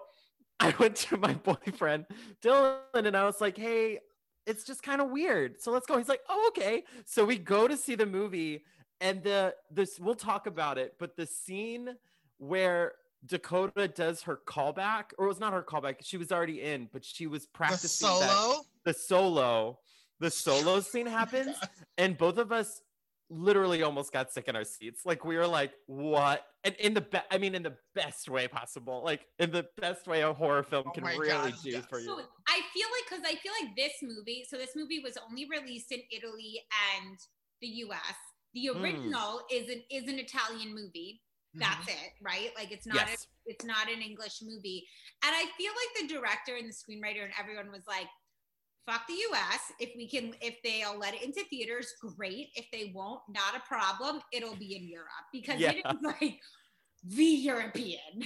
I 0.61 0.73
went 0.79 0.95
to 0.95 1.17
my 1.17 1.35
boyfriend, 1.35 2.07
Dylan, 2.41 2.79
and 2.95 3.17
I 3.17 3.25
was 3.25 3.41
like, 3.41 3.59
hey, 3.59 3.99
it's 4.47 4.63
just 4.63 4.85
kind 4.85 5.01
of 5.01 5.11
weird. 5.11 5.61
So 5.61 5.73
let's 5.73 5.87
go. 5.87 5.99
He's 5.99 6.09
like, 6.09 6.23
oh, 6.29 6.53
okay. 6.57 6.85
So 7.05 7.25
we 7.25 7.37
go 7.37 7.67
to 7.67 7.77
see 7.77 7.97
the 7.97 8.07
movie, 8.07 8.63
and 9.01 9.25
the 9.25 9.57
this 9.73 9.99
we'll 9.99 10.15
talk 10.15 10.47
about 10.47 10.79
it, 10.79 10.95
but 11.01 11.17
the 11.17 11.27
scene 11.27 11.97
where 12.39 12.93
Dakota 13.27 13.89
does 13.89 14.23
her 14.23 14.41
callback, 14.47 15.13
or 15.19 15.27
it 15.27 15.29
was 15.29 15.41
not 15.41 15.53
her 15.53 15.63
callback, 15.63 15.97
she 16.03 16.17
was 16.17 16.33
already 16.33 16.61
in, 16.63 16.89
but 16.93 17.05
she 17.05 17.27
was 17.27 17.45
The 17.45 17.51
practicing 17.55 18.09
that- 18.09 18.31
solo. 18.31 18.63
the 18.85 18.95
solo, 18.95 19.79
the 20.21 20.31
solo 20.31 20.81
scene 20.81 21.07
happens, 21.07 21.57
and 21.99 22.17
both 22.19 22.39
of 22.39 22.51
us 22.53 22.81
literally 23.31 23.83
almost 23.83 24.13
got 24.13 24.31
sick 24.31 24.47
in 24.49 24.57
our 24.57 24.65
seats. 24.65 25.07
Like 25.07 25.25
we 25.25 25.37
were 25.37 25.47
like, 25.47 25.73
"What?" 25.87 26.47
And 26.65 26.75
in 26.77 26.93
the 26.95 27.01
be- 27.01 27.19
I 27.31 27.39
mean, 27.39 27.55
in 27.55 27.63
the 27.63 27.77
best 27.95 28.29
way 28.29 28.47
possible, 28.47 29.03
like 29.05 29.27
in 29.39 29.51
the 29.51 29.67
best 29.79 30.07
way 30.07 30.21
a 30.21 30.33
horror 30.35 30.63
film 30.63 30.85
Oh 30.89 30.91
can 30.91 31.03
my 31.05 31.15
really 31.17 31.29
God, 31.29 31.55
do 31.63 31.71
yes. 31.71 31.87
for 31.87 31.99
you. 31.99 32.05
So 32.07 32.21
I 32.47 32.61
feel 32.75 32.89
like 32.89 33.09
because 33.09 33.25
I 33.25 33.37
feel 33.37 33.53
like 33.63 33.75
this 33.75 33.93
movie. 34.03 34.45
So 34.49 34.59
this 34.59 34.77
movie 34.77 34.99
was 34.99 35.17
only 35.29 35.47
released 35.49 35.93
in 35.93 36.01
Italy 36.11 36.61
and 37.01 37.17
the 37.63 37.69
U.S. 37.69 38.17
The 38.55 38.67
Hmm. 38.67 38.83
original 38.83 39.41
is 39.51 39.69
an 39.71 39.83
is 39.91 40.09
an 40.09 40.19
Italian 40.19 40.75
movie. 40.75 41.23
That's 41.55 41.89
mm-hmm. 41.89 42.05
it, 42.05 42.13
right? 42.23 42.51
Like 42.57 42.73
it's 42.73 42.87
not 42.87 42.97
Yes. 42.97 43.27
a, 43.47 43.51
it's 43.51 43.65
not 43.65 43.91
an 43.91 44.01
English 44.01 44.41
movie. 44.43 44.87
And 45.25 45.35
I 45.35 45.47
feel 45.59 45.73
like 45.73 46.09
the 46.09 46.15
director 46.15 46.57
and 46.57 46.69
the 46.69 46.73
screenwriter 46.73 47.25
and 47.25 47.33
everyone 47.39 47.71
was 47.71 47.83
like, 47.87 48.07
"Fuck 48.87 49.07
the 49.07 49.15
U.S. 49.15 49.73
If 49.79 49.91
we 49.97 50.09
can, 50.09 50.35
if 50.41 50.57
they'll 50.65 50.99
let 50.99 51.15
it 51.15 51.23
into 51.23 51.45
theaters, 51.51 51.93
great. 52.17 52.49
If 52.57 52.67
they 52.73 52.93
won't, 52.95 53.21
not 53.29 53.55
a 53.57 53.61
problem. 53.69 54.23
It'll 54.33 54.57
be 54.57 54.77
in 54.77 54.89
Europe 54.89 55.27
because 55.33 55.57
it 55.57 55.77
Yeah. 55.85 55.93
is 55.93 55.99
like 56.03 56.41
the 57.05 57.25
European." 57.25 58.25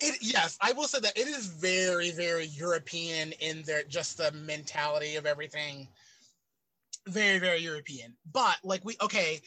It, 0.00 0.18
yes, 0.20 0.58
I 0.60 0.72
will 0.72 0.88
say 0.88 0.98
that 0.98 1.16
it 1.16 1.28
is 1.28 1.46
very, 1.46 2.10
very 2.10 2.46
European 2.46 3.32
in 3.32 3.62
their 3.62 3.84
just 3.84 4.16
the 4.16 4.32
mentality 4.32 5.14
of 5.14 5.26
everything. 5.26 5.88
Very, 7.06 7.38
very 7.38 7.58
European. 7.60 8.16
But 8.32 8.56
like 8.64 8.84
we 8.84 8.96
okay, 9.00 9.42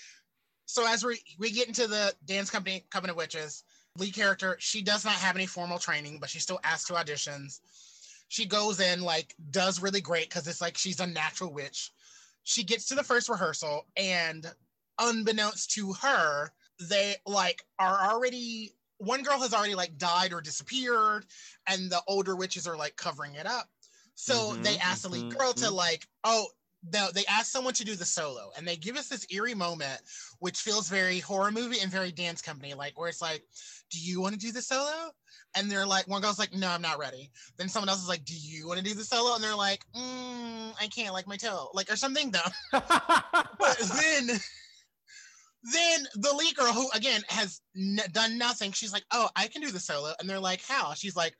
so 0.67 0.87
as 0.87 1.05
we 1.05 1.21
we 1.39 1.51
get 1.51 1.69
into 1.69 1.87
the 1.87 2.15
dance 2.25 2.51
company 2.51 2.87
Covenant 2.91 3.17
of 3.17 3.17
Witches, 3.17 3.63
lead 3.97 4.15
character, 4.15 4.57
she 4.59 4.83
does 4.83 5.05
not 5.05 5.15
have 5.15 5.35
any 5.37 5.47
formal 5.47 5.79
training, 5.79 6.19
but 6.19 6.29
she's 6.29 6.43
still 6.43 6.61
asked 6.63 6.87
to 6.89 6.93
auditions. 6.93 7.61
She 8.29 8.45
goes 8.45 8.79
in 8.79 9.01
like 9.01 9.35
does 9.51 9.81
really 9.81 10.01
great 10.01 10.29
because 10.29 10.47
it's 10.47 10.61
like 10.61 10.77
she's 10.77 10.99
a 10.99 11.07
natural 11.07 11.53
witch. 11.53 11.91
She 12.43 12.63
gets 12.63 12.87
to 12.87 12.95
the 12.95 13.03
first 13.03 13.29
rehearsal 13.29 13.87
and 13.95 14.53
unbeknownst 14.99 15.71
to 15.71 15.93
her, 15.93 16.51
they 16.79 17.17
like 17.25 17.63
are 17.79 18.11
already 18.11 18.73
one 18.99 19.23
girl 19.23 19.39
has 19.39 19.53
already 19.53 19.75
like 19.75 19.97
died 19.97 20.33
or 20.33 20.41
disappeared 20.41 21.25
and 21.67 21.91
the 21.91 22.01
older 22.07 22.35
witches 22.35 22.67
are 22.67 22.77
like 22.77 22.95
covering 22.95 23.35
it 23.35 23.45
up 23.45 23.69
so 24.15 24.55
Mhm, 24.55 24.63
they 24.63 24.77
asked 24.79 25.03
the 25.03 25.09
lead 25.09 25.29
mhm, 25.29 25.37
girl 25.37 25.53
to 25.53 25.69
mhm. 25.69 25.71
like 25.71 26.07
oh 26.23 26.47
no 26.93 27.09
they 27.13 27.25
asked 27.25 27.51
someone 27.51 27.73
to 27.73 27.85
do 27.85 27.95
the 27.95 28.05
solo 28.05 28.51
and 28.57 28.67
they 28.67 28.75
give 28.75 28.97
us 28.97 29.07
this 29.07 29.25
eerie 29.31 29.55
moment 29.55 29.99
which 30.39 30.59
feels 30.59 30.89
very 30.89 31.19
horror 31.19 31.51
movie 31.51 31.79
and 31.79 31.91
very 31.91 32.11
dance 32.11 32.41
company 32.41 32.73
like 32.73 32.97
where 32.99 33.09
it's 33.09 33.21
like 33.21 33.43
do 33.89 33.99
you 33.99 34.19
want 34.21 34.33
to 34.33 34.39
do 34.39 34.51
the 34.51 34.61
solo? 34.61 35.11
And 35.55 35.71
they're 35.71 35.85
like 35.85 36.07
one 36.07 36.21
girl's 36.21 36.39
like 36.39 36.53
no 36.53 36.67
i'm 36.67 36.81
not 36.81 36.99
ready. 36.99 37.31
Then 37.57 37.69
someone 37.69 37.89
else 37.89 38.01
is 38.01 38.09
like 38.09 38.25
do 38.25 38.33
you 38.35 38.67
want 38.67 38.79
to 38.79 38.83
do 38.83 38.93
the 38.93 39.03
solo? 39.03 39.35
And 39.35 39.43
they're 39.43 39.55
like 39.55 39.85
mm, 39.95 40.73
i 40.81 40.87
can't 40.87 41.13
like 41.13 41.27
my 41.27 41.37
toe 41.37 41.69
like 41.73 41.91
or 41.91 41.95
something 41.95 42.31
though 42.31 42.39
but 42.71 43.77
then 43.95 44.39
then 45.63 46.07
the 46.15 46.33
lead 46.37 46.55
girl 46.55 46.71
who 46.71 46.89
again 46.93 47.21
has 47.27 47.61
n- 47.75 47.99
done 48.11 48.37
nothing 48.37 48.71
she's 48.71 48.93
like 48.93 49.03
oh 49.11 49.29
i 49.35 49.47
can 49.47 49.61
do 49.61 49.71
the 49.71 49.79
solo 49.79 50.13
and 50.19 50.29
they're 50.29 50.39
like 50.39 50.61
how? 50.67 50.93
She's 50.93 51.15
like 51.15 51.33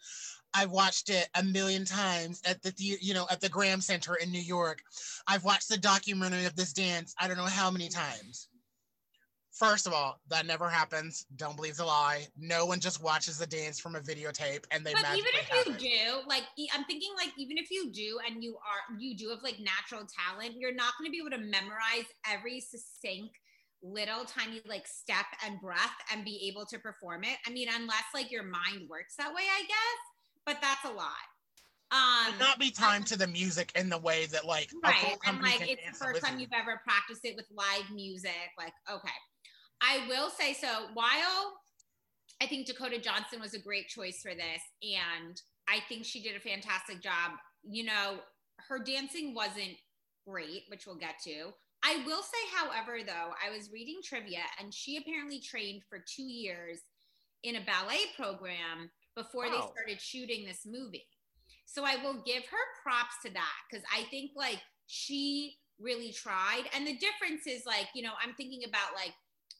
i've 0.58 0.72
watched 0.72 1.10
it 1.10 1.30
a 1.36 1.44
million 1.44 1.86
times 1.86 2.42
at 2.46 2.62
the, 2.64 2.74
you 2.78 3.14
know 3.14 3.28
at 3.30 3.40
the 3.40 3.50
graham 3.50 3.80
center 3.80 4.16
in 4.16 4.32
new 4.32 4.42
york. 4.42 4.82
I've 5.28 5.44
watched 5.44 5.70
the 5.70 5.78
documentary 5.78 6.46
of 6.46 6.56
this 6.56 6.74
dance 6.74 7.14
i 7.20 7.28
don't 7.28 7.38
know 7.38 7.44
how 7.44 7.72
many 7.72 7.90
times. 7.90 8.50
First 9.52 9.88
of 9.88 9.94
all 9.94 10.20
that 10.30 10.46
never 10.46 10.70
happens. 10.70 11.26
Don't 11.36 11.56
believe 11.56 11.78
the 11.78 11.86
lie. 11.86 12.28
No 12.38 12.68
one 12.68 12.80
just 12.80 13.02
watches 13.02 13.40
the 13.40 13.48
dance 13.48 13.80
from 13.80 13.96
a 13.96 14.00
videotape 14.00 14.66
and 14.70 14.86
they 14.86 14.94
but 14.94 15.04
even 15.14 15.26
if 15.34 15.66
you 15.66 15.74
it. 15.74 15.80
do 15.80 16.28
like 16.28 16.44
I'm 16.74 16.84
thinking 16.86 17.10
like 17.18 17.34
even 17.38 17.58
if 17.58 17.72
you 17.72 17.92
do 17.92 18.20
and 18.28 18.44
you 18.44 18.56
are 18.58 19.00
you 19.00 19.18
do 19.18 19.30
have 19.30 19.42
like 19.42 19.60
natural 19.60 20.06
talent 20.06 20.54
you're 20.58 20.76
not 20.76 20.94
going 21.00 21.08
to 21.08 21.12
be 21.12 21.20
able 21.20 21.36
to 21.36 21.44
memorize 21.44 22.06
every 22.32 22.60
succinct 22.60 23.36
little 23.82 24.26
tiny 24.26 24.62
like 24.68 24.86
step 24.86 25.26
and 25.46 25.60
breath 25.60 25.98
and 26.12 26.24
be 26.24 26.48
able 26.48 26.66
to 26.66 26.78
perform 26.78 27.24
it. 27.24 27.38
I 27.48 27.50
mean 27.50 27.68
unless 27.74 28.06
like 28.14 28.32
your 28.32 28.44
mind 28.44 28.88
works 28.90 29.16
that 29.18 29.34
way 29.34 29.44
i 29.44 29.62
guess 29.62 30.17
but 30.48 30.58
that's 30.62 30.86
a 30.86 30.96
lot. 30.98 31.28
Um 31.92 32.32
Would 32.32 32.40
not 32.40 32.58
be 32.58 32.72
timed 32.72 33.06
to 33.08 33.18
the 33.18 33.28
music 33.28 33.72
in 33.76 33.90
the 33.90 33.98
way 33.98 34.26
that 34.28 34.46
like 34.46 34.72
right 34.84 35.18
and 35.26 35.42
like 35.42 35.70
it's 35.70 36.00
the 36.00 36.06
first 36.06 36.26
time 36.26 36.40
you've 36.40 36.50
ever 36.54 36.82
practiced 36.84 37.24
it 37.24 37.36
with 37.36 37.46
live 37.52 37.94
music 37.94 38.50
like 38.58 38.74
okay. 38.92 39.14
I 39.80 40.08
will 40.10 40.30
say 40.30 40.54
so 40.54 40.88
while 40.96 41.54
i 42.42 42.46
think 42.46 42.68
dakota 42.68 43.00
johnson 43.00 43.40
was 43.40 43.54
a 43.54 43.60
great 43.60 43.88
choice 43.88 44.22
for 44.22 44.34
this 44.34 44.62
and 44.82 45.40
i 45.70 45.80
think 45.88 46.04
she 46.04 46.22
did 46.22 46.36
a 46.36 46.40
fantastic 46.40 47.02
job 47.02 47.32
you 47.64 47.86
know 47.86 48.18
her 48.68 48.80
dancing 48.80 49.34
wasn't 49.34 49.78
great 50.28 50.64
which 50.70 50.88
we'll 50.88 50.98
get 50.98 51.16
to. 51.24 51.54
I 51.84 52.04
will 52.06 52.22
say 52.22 52.44
however 52.54 52.98
though 53.06 53.32
i 53.42 53.56
was 53.56 53.70
reading 53.72 54.00
trivia 54.04 54.42
and 54.60 54.74
she 54.74 54.98
apparently 54.98 55.40
trained 55.40 55.84
for 55.90 56.00
two 56.00 56.24
years 56.24 56.80
in 57.44 57.56
a 57.56 57.62
ballet 57.66 58.02
program 58.18 58.90
before 59.18 59.50
they 59.50 59.60
started 59.74 60.00
shooting 60.00 60.46
this 60.46 60.66
movie 60.66 61.08
so 61.68 61.84
I 61.84 61.98
will 62.02 62.24
give 62.26 62.44
her 62.46 62.66
props 62.82 63.16
to 63.26 63.34
that 63.34 63.56
because 63.70 63.86
I 63.94 64.04
think 64.04 64.32
like 64.36 64.62
she 64.88 65.58
really 65.80 66.12
tried. 66.14 66.64
And 66.74 66.88
the 66.88 66.98
difference 66.98 67.46
is 67.46 67.66
like, 67.66 67.88
you 67.94 68.02
know, 68.02 68.14
I'm 68.24 68.34
thinking 68.36 68.62
about 68.68 68.96
like 68.96 69.14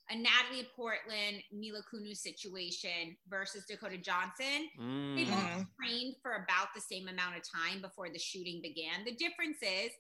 a 0.10 0.16
Natalie 0.16 0.68
Portman, 0.74 1.42
Mila 1.52 1.82
Kunis 1.94 2.18
situation 2.18 3.18
versus 3.30 3.66
Dakota 3.70 3.98
Johnson. 3.98 4.70
They 5.16 5.26
Mm. 5.26 5.28
both 5.28 5.36
Mhm. 5.36 5.68
trained 5.76 6.16
for 6.22 6.32
about 6.36 6.74
the 6.74 6.82
same 6.82 7.10
amount 7.10 7.36
of 7.36 7.44
time 7.44 7.82
before 7.82 8.10
the 8.10 8.20
shooting 8.20 8.62
began. 8.62 9.04
The 9.04 9.16
difference 9.16 9.58
is 9.62 9.92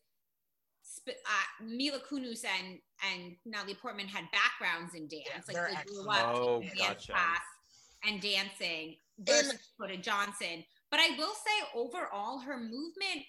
uh, 1.10 1.64
Mila 1.64 2.00
Kunis 2.00 2.46
and, 2.46 2.80
and 3.12 3.36
Natalie 3.46 3.76
Portman 3.76 4.08
had 4.08 4.32
backgrounds 4.32 4.96
in 4.96 5.10
dance. 5.10 5.26
Yeah, 5.28 5.42
like 5.46 5.58
they're 5.58 5.86
grew 5.86 6.10
up 6.10 6.36
Oh, 6.36 6.62
taking 6.62 6.78
dance 6.78 7.06
gotcha. 7.06 7.12
class 7.12 7.44
and 8.08 8.22
dancing 8.22 8.96
versus 9.20 9.60
Dakota 9.78 9.98
Johnson. 10.02 10.64
But 10.90 11.02
I 11.02 11.16
will 11.18 11.34
say 11.34 11.68
overall, 11.76 12.40
her 12.40 12.58
movement, 12.58 13.26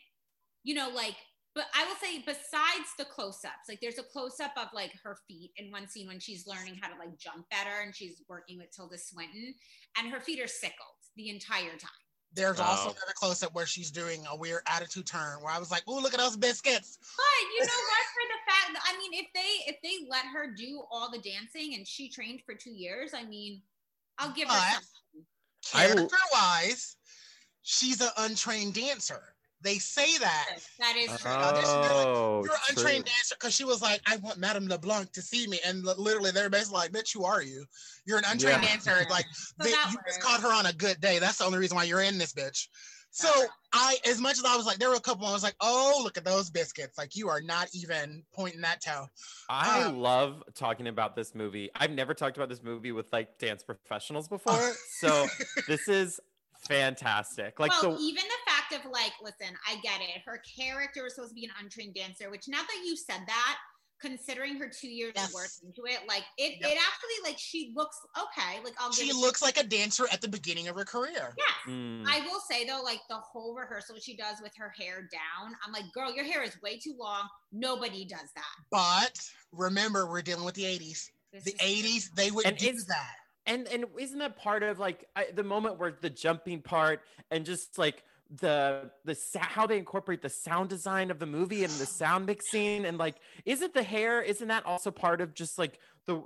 you 0.63 0.75
know, 0.75 0.91
like, 0.95 1.17
but 1.55 1.65
I 1.75 1.85
will 1.87 1.97
say 1.97 2.19
besides 2.21 2.89
the 2.99 3.05
close-ups, 3.05 3.69
like 3.69 3.81
there's 3.81 3.99
a 3.99 4.05
close-up 4.05 4.53
of 4.57 4.69
like 4.73 4.93
her 5.03 5.19
feet 5.27 5.51
in 5.57 5.73
one 5.73 5.89
scene 5.89 6.07
when 6.07 6.21
she's 6.21 6.47
learning 6.47 6.79
how 6.81 6.89
to 6.89 6.99
like 6.99 7.19
jump 7.19 7.49
better 7.51 7.83
and 7.83 7.95
she's 7.95 8.23
working 8.29 8.59
with 8.59 8.71
Tilda 8.71 8.97
Swinton, 8.97 9.55
and 9.99 10.09
her 10.09 10.21
feet 10.21 10.41
are 10.41 10.47
sickled 10.47 10.77
the 11.17 11.31
entire 11.31 11.77
time. 11.77 11.91
There's 12.33 12.61
also 12.61 12.91
Oh. 12.91 12.93
another 12.93 13.15
close 13.15 13.43
up 13.43 13.55
where 13.55 13.67
she's 13.67 13.91
doing 13.91 14.25
a 14.27 14.37
weird 14.37 14.63
attitude 14.67 15.07
turn 15.07 15.41
where 15.43 15.53
I 15.53 15.59
was 15.59 15.71
like, 15.71 15.83
"Oh, 15.89 15.99
look 15.99 16.13
at 16.13 16.21
those 16.21 16.37
biscuits." 16.37 16.99
But 17.17 17.25
you 17.55 17.61
know 17.61 17.83
what? 17.89 18.07
For 18.07 18.25
the 18.29 18.53
fact, 18.53 18.73
that, 18.75 18.83
I 18.95 18.99
mean, 18.99 19.15
if 19.15 19.27
they 19.35 19.65
if 19.67 19.81
they 19.83 20.07
let 20.09 20.27
her 20.27 20.53
do 20.55 20.85
all 20.91 21.11
the 21.11 21.19
dancing 21.19 21.75
and 21.75 21.89
she 21.89 22.09
trained 22.11 22.43
for 22.45 22.55
two 22.55 22.71
years, 22.71 23.15
I 23.15 23.25
mean, 23.25 23.63
I'll 24.19 24.31
give 24.33 24.49
her 24.49 24.55
But- 24.55 24.73
something. 24.73 25.27
I 25.75 25.89
l- 25.89 25.95
Character 25.95 26.17
wise, 26.33 26.97
she's 27.63 28.01
an 28.01 28.11
untrained 28.19 28.75
dancer. 28.75 29.35
They 29.61 29.79
say 29.79 30.17
that. 30.19 30.59
That 30.79 30.97
is 30.97 31.09
true. 31.21 31.31
Uh, 31.31 31.35
audition, 31.35 31.81
like, 31.81 31.91
Oh, 31.91 32.43
You're 32.45 32.55
an 32.55 32.59
true. 32.69 32.77
untrained 32.77 33.05
dancer 33.07 33.35
because 33.35 33.55
she 33.55 33.65
was 33.65 33.83
like, 33.83 34.01
I 34.07 34.17
want 34.19 34.39
Madame 34.39 34.69
LeBlanc 34.69 35.11
to 35.13 35.21
see 35.23 35.49
me. 35.49 35.59
And 35.67 35.85
li- 35.85 35.95
literally, 35.99 36.31
they're 36.31 36.49
basically 36.49 36.77
like, 36.79 36.93
Bitch, 36.93 37.13
who 37.13 37.25
are 37.25 37.43
you? 37.43 37.67
You're 38.07 38.19
an 38.19 38.25
untrained 38.29 38.63
Yeah. 38.63 38.69
dancer. 38.69 39.05
Like, 39.11 39.27
they, 39.59 39.71
you 39.71 39.77
works. 39.97 40.15
just 40.17 40.21
caught 40.23 40.41
her 40.43 40.53
on 40.53 40.67
a 40.67 40.73
good 40.73 41.01
day. 41.01 41.19
That's 41.19 41.39
the 41.39 41.45
only 41.45 41.59
reason 41.59 41.77
why 41.77 41.85
you're 41.85 42.03
in 42.03 42.19
this 42.19 42.33
bitch. 42.33 42.69
So, 43.11 43.29
I, 43.73 43.97
as 44.07 44.21
much 44.21 44.39
as 44.39 44.45
I 44.45 44.57
was 44.57 44.67
like, 44.67 44.79
there 44.79 44.91
were 44.91 44.95
a 44.97 45.01
couple, 45.01 45.27
I 45.27 45.33
was 45.33 45.43
like, 45.43 45.57
Oh, 45.61 46.01
look 46.05 46.17
at 46.17 46.25
those 46.25 46.51
biscuits. 46.51 46.97
Like, 46.99 47.17
you 47.17 47.29
are 47.29 47.41
not 47.41 47.69
even 47.75 48.23
pointing 48.33 48.61
that 48.61 48.81
toe. 48.81 49.07
I 49.49 49.85
Uh, 49.85 49.93
love 49.93 50.43
talking 50.55 50.87
about 50.89 51.17
this 51.17 51.35
movie. 51.35 51.71
I've 51.75 51.91
never 51.91 52.15
talked 52.15 52.37
about 52.37 52.49
this 52.49 52.63
movie 52.63 52.93
with 52.93 53.13
like 53.13 53.39
dance 53.39 53.63
professionals 53.63 54.29
before. 54.29 54.73
so 55.01 55.27
this 55.67 55.89
is 55.89 56.21
fantastic. 56.69 57.59
Like 57.59 57.71
well, 57.71 57.81
so 57.81 57.99
even 58.01 58.23
the 58.25 58.51
fact 58.51 58.73
of 58.85 58.91
like, 58.91 59.13
listen, 59.23 59.55
I 59.67 59.77
get 59.83 60.01
it. 60.01 60.23
Her 60.25 60.41
character 60.59 61.03
was 61.03 61.15
supposed 61.15 61.31
to 61.31 61.35
be 61.35 61.45
an 61.45 61.51
untrained 61.61 61.95
dancer, 61.95 62.31
which 62.31 62.49
now 62.49 62.61
that 62.61 62.83
you 62.85 62.97
said 62.97 63.21
that, 63.27 63.59
considering 64.01 64.57
her 64.59 64.69
two 64.69 64.89
years 64.89 65.13
Yes. 65.17 65.29
of 65.29 65.35
work 65.35 65.51
into 65.63 65.85
it, 65.87 66.01
like 66.09 66.25
it, 66.37 66.59
Yep. 66.61 66.71
it 66.73 66.79
actually 66.79 67.31
like 67.31 67.39
she 67.39 67.73
looks 67.75 67.97
okay. 68.17 68.61
Like 68.63 68.75
I'll 68.81 68.91
give 68.91 69.07
She 69.07 69.13
looks 69.13 69.43
like 69.43 69.57
a 69.59 69.65
dancer 69.65 70.07
at 70.13 70.21
the 70.21 70.29
beginning 70.29 70.69
of 70.69 70.77
her 70.77 70.85
career. 70.85 71.35
Yes. 71.37 71.49
Mm. 71.67 72.05
I 72.07 72.21
will 72.21 72.41
say 72.51 72.65
though, 72.67 72.81
like 72.83 73.01
the 73.09 73.17
whole 73.19 73.55
rehearsal 73.55 73.97
she 74.01 74.17
does 74.17 74.37
with 74.43 74.53
her 74.57 74.73
hair 74.79 75.09
down, 75.13 75.55
I'm 75.67 75.73
like, 75.73 75.85
girl, 75.93 76.13
your 76.15 76.25
hair 76.25 76.43
is 76.43 76.61
way 76.63 76.79
too 76.79 76.95
long. 76.99 77.29
Nobody 77.53 78.05
does 78.05 78.31
that. 78.35 78.45
But 78.71 79.19
remember, 79.53 80.07
we're 80.09 80.23
dealing 80.23 80.45
with 80.45 80.55
the 80.55 80.65
80s. 80.65 81.11
This 81.33 81.45
The 81.45 81.55
is- 81.55 81.61
80s, 81.61 82.11
they 82.15 82.31
would 82.31 82.47
And 82.47 82.57
do 82.57 82.67
it's- 82.67 82.85
that. 82.87 83.17
and 83.47 83.67
and 83.69 83.85
isn't 83.99 84.19
that 84.19 84.37
part 84.37 84.63
of 84.63 84.79
like 84.79 85.09
I, 85.17 85.27
the 85.33 85.43
moment 85.45 85.79
where 85.79 85.91
the 86.01 86.11
jumping 86.11 86.63
part 86.63 87.03
and 87.31 87.45
just 87.45 87.79
like 87.79 88.05
the 88.31 88.91
the 89.05 89.15
sa- 89.15 89.39
how 89.41 89.67
they 89.67 89.79
incorporate 89.79 90.21
the 90.21 90.29
sound 90.29 90.69
design 90.69 91.11
of 91.11 91.19
the 91.19 91.27
movie 91.27 91.65
and 91.65 91.73
the 91.75 91.87
sound 91.87 92.27
mixing 92.27 92.85
and 92.85 92.99
like 92.99 93.17
isn't 93.47 93.73
the 93.73 93.83
hair 93.83 94.21
isn't 94.21 94.49
that 94.49 94.67
also 94.67 94.91
part 94.91 95.21
of 95.23 95.33
just 95.35 95.59
like 95.59 95.79
the 96.07 96.23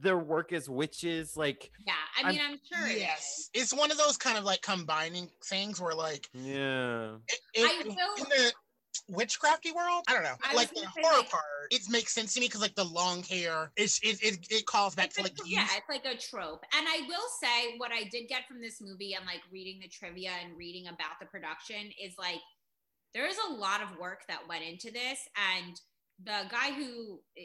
their 0.00 0.18
work 0.18 0.52
as 0.52 0.68
witches 0.68 1.36
like 1.36 1.70
Yeah, 1.86 1.94
I 2.22 2.30
mean, 2.30 2.40
I'm, 2.42 2.58
sure. 2.70 2.86
it 2.86 2.96
is. 2.96 3.00
Yes. 3.00 3.50
It's 3.54 3.72
one 3.72 3.90
of 3.90 3.96
those 3.96 4.16
kind 4.18 4.36
of 4.36 4.44
like 4.44 4.60
combining 4.60 5.30
things 5.44 5.80
where 5.80 5.94
like 5.94 6.28
yeah 6.34 7.14
it, 7.28 7.38
it- 7.54 7.70
I 7.70 7.82
will- 7.84 8.24
in 8.24 8.28
the 8.28 8.52
witchcrafty 9.10 9.74
world, 9.74 10.04
I 10.08 10.14
don't 10.14 10.22
know. 10.24 10.36
I 10.42 10.54
like 10.54 10.70
the 10.74 10.86
horror 10.86 11.18
like- 11.18 11.30
part, 11.30 11.44
it 11.70 11.82
makes 11.90 12.12
sense 12.12 12.34
to 12.34 12.40
me 12.40 12.46
because 12.46 12.60
like 12.60 12.74
the 12.74 12.84
long 12.84 13.22
hair, 13.24 13.70
it's 13.76 13.98
it 14.02 14.22
it, 14.22 14.46
it 14.50 14.66
calls 14.66 14.94
back 14.94 15.10
to 15.14 15.22
like 15.22 15.34
the 15.36 15.44
yeah, 15.46 15.66
it's 15.76 15.88
like 15.88 16.04
a 16.04 16.16
trope. 16.18 16.64
And 16.76 16.86
I 16.88 17.06
will 17.08 17.28
say 17.42 17.76
what 17.78 17.92
I 17.92 18.04
did 18.10 18.28
get 18.28 18.46
from 18.48 18.60
this 18.60 18.80
movie 18.80 19.14
and 19.14 19.24
like 19.26 19.40
reading 19.52 19.80
the 19.80 19.88
trivia 19.88 20.30
and 20.44 20.56
reading 20.56 20.86
about 20.88 21.18
the 21.20 21.26
production 21.26 21.90
is 22.02 22.14
like 22.18 22.40
there 23.14 23.26
is 23.26 23.36
a 23.48 23.52
lot 23.52 23.82
of 23.82 23.98
work 23.98 24.22
that 24.28 24.40
went 24.48 24.64
into 24.64 24.90
this. 24.90 25.18
And 25.56 25.80
the 26.24 26.48
guy 26.50 26.72
who 26.72 27.20
eh, 27.36 27.42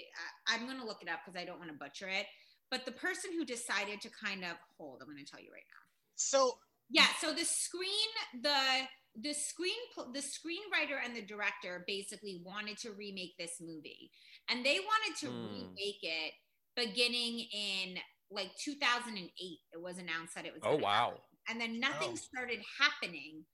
I- 0.47 0.55
I'm 0.55 0.65
gonna 0.67 0.85
look 0.85 1.01
it 1.01 1.09
up 1.09 1.19
because 1.25 1.39
I 1.39 1.45
don't 1.45 1.59
want 1.59 1.71
to 1.71 1.77
butcher 1.77 2.07
it, 2.09 2.25
but 2.69 2.85
the 2.85 2.91
person 2.91 3.31
who 3.37 3.45
decided 3.45 4.01
to 4.01 4.09
kind 4.09 4.43
of 4.43 4.57
hold, 4.77 5.01
I'm 5.01 5.07
gonna 5.07 5.25
tell 5.25 5.41
you 5.41 5.51
right 5.51 5.65
now. 5.69 5.83
So 6.15 6.57
Yeah, 6.89 7.07
so 7.21 7.33
the 7.33 7.45
screen 7.45 8.09
the 8.41 8.87
the 9.15 9.33
screen 9.33 9.75
the 10.13 10.19
screenwriter 10.21 10.97
and 11.03 11.15
the 11.15 11.21
director 11.25 11.83
basically 11.87 12.41
wanted 12.45 12.77
to 12.77 12.91
remake 12.91 13.33
this 13.37 13.57
movie. 13.61 14.11
And 14.49 14.65
they 14.65 14.79
wanted 14.79 15.17
to 15.21 15.27
Hmm. 15.27 15.45
remake 15.45 15.99
it 16.03 16.33
beginning 16.75 17.47
in 17.51 17.97
like 18.29 18.51
2008. 18.57 19.59
It 19.73 19.81
was 19.81 19.97
announced 19.97 20.35
that 20.35 20.45
it 20.45 20.53
was 20.53 20.61
oh 20.63 20.75
wow 20.77 21.09
happen. 21.09 21.21
And 21.49 21.59
then 21.61 21.79
nothing 21.79 22.11
Oh. 22.11 22.15
started 22.15 22.59
happening 22.79 23.45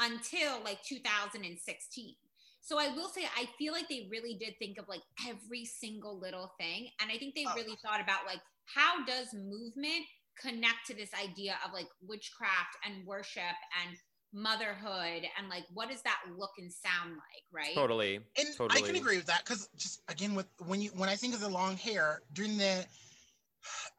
until 0.00 0.60
like 0.64 0.82
2016. 0.82 2.16
So 2.60 2.78
I 2.78 2.88
will 2.94 3.08
say 3.08 3.24
I 3.36 3.46
feel 3.58 3.72
like 3.72 3.88
they 3.88 4.08
really 4.10 4.34
did 4.34 4.54
think 4.58 4.78
of 4.78 4.88
like 4.88 5.02
every 5.28 5.64
single 5.64 6.18
little 6.18 6.52
thing 6.58 6.88
and 7.00 7.10
I 7.10 7.18
think 7.18 7.34
they 7.34 7.44
Oh. 7.46 7.54
really 7.54 7.76
thought 7.84 8.00
about 8.00 8.24
like 8.26 8.40
how 8.66 9.04
does 9.04 9.34
movement 9.34 10.06
connect 10.40 10.86
to 10.86 10.94
this 10.94 11.10
idea 11.14 11.58
of 11.66 11.72
like 11.72 11.88
witchcraft 12.00 12.76
and 12.84 13.06
worship 13.06 13.56
and 13.84 13.96
motherhood 14.32 15.24
and 15.38 15.48
like 15.48 15.64
what 15.74 15.88
does 15.88 16.02
that 16.02 16.20
look 16.36 16.52
and 16.58 16.72
sound 16.72 17.10
like, 17.12 17.44
right? 17.52 17.74
totally 17.74 18.16
and 18.16 18.48
I 18.70 18.80
can 18.80 18.96
agree 18.96 19.18
with 19.18 19.26
that 19.26 19.44
because 19.44 19.68
just 19.76 20.02
again 20.08 20.34
with 20.34 20.46
when 20.66 20.80
you 20.80 20.90
when 20.90 21.08
I 21.08 21.16
think 21.16 21.34
of 21.34 21.40
the 21.40 21.48
long 21.48 21.76
hair 21.76 22.22
during 22.32 22.56
the 22.56 22.86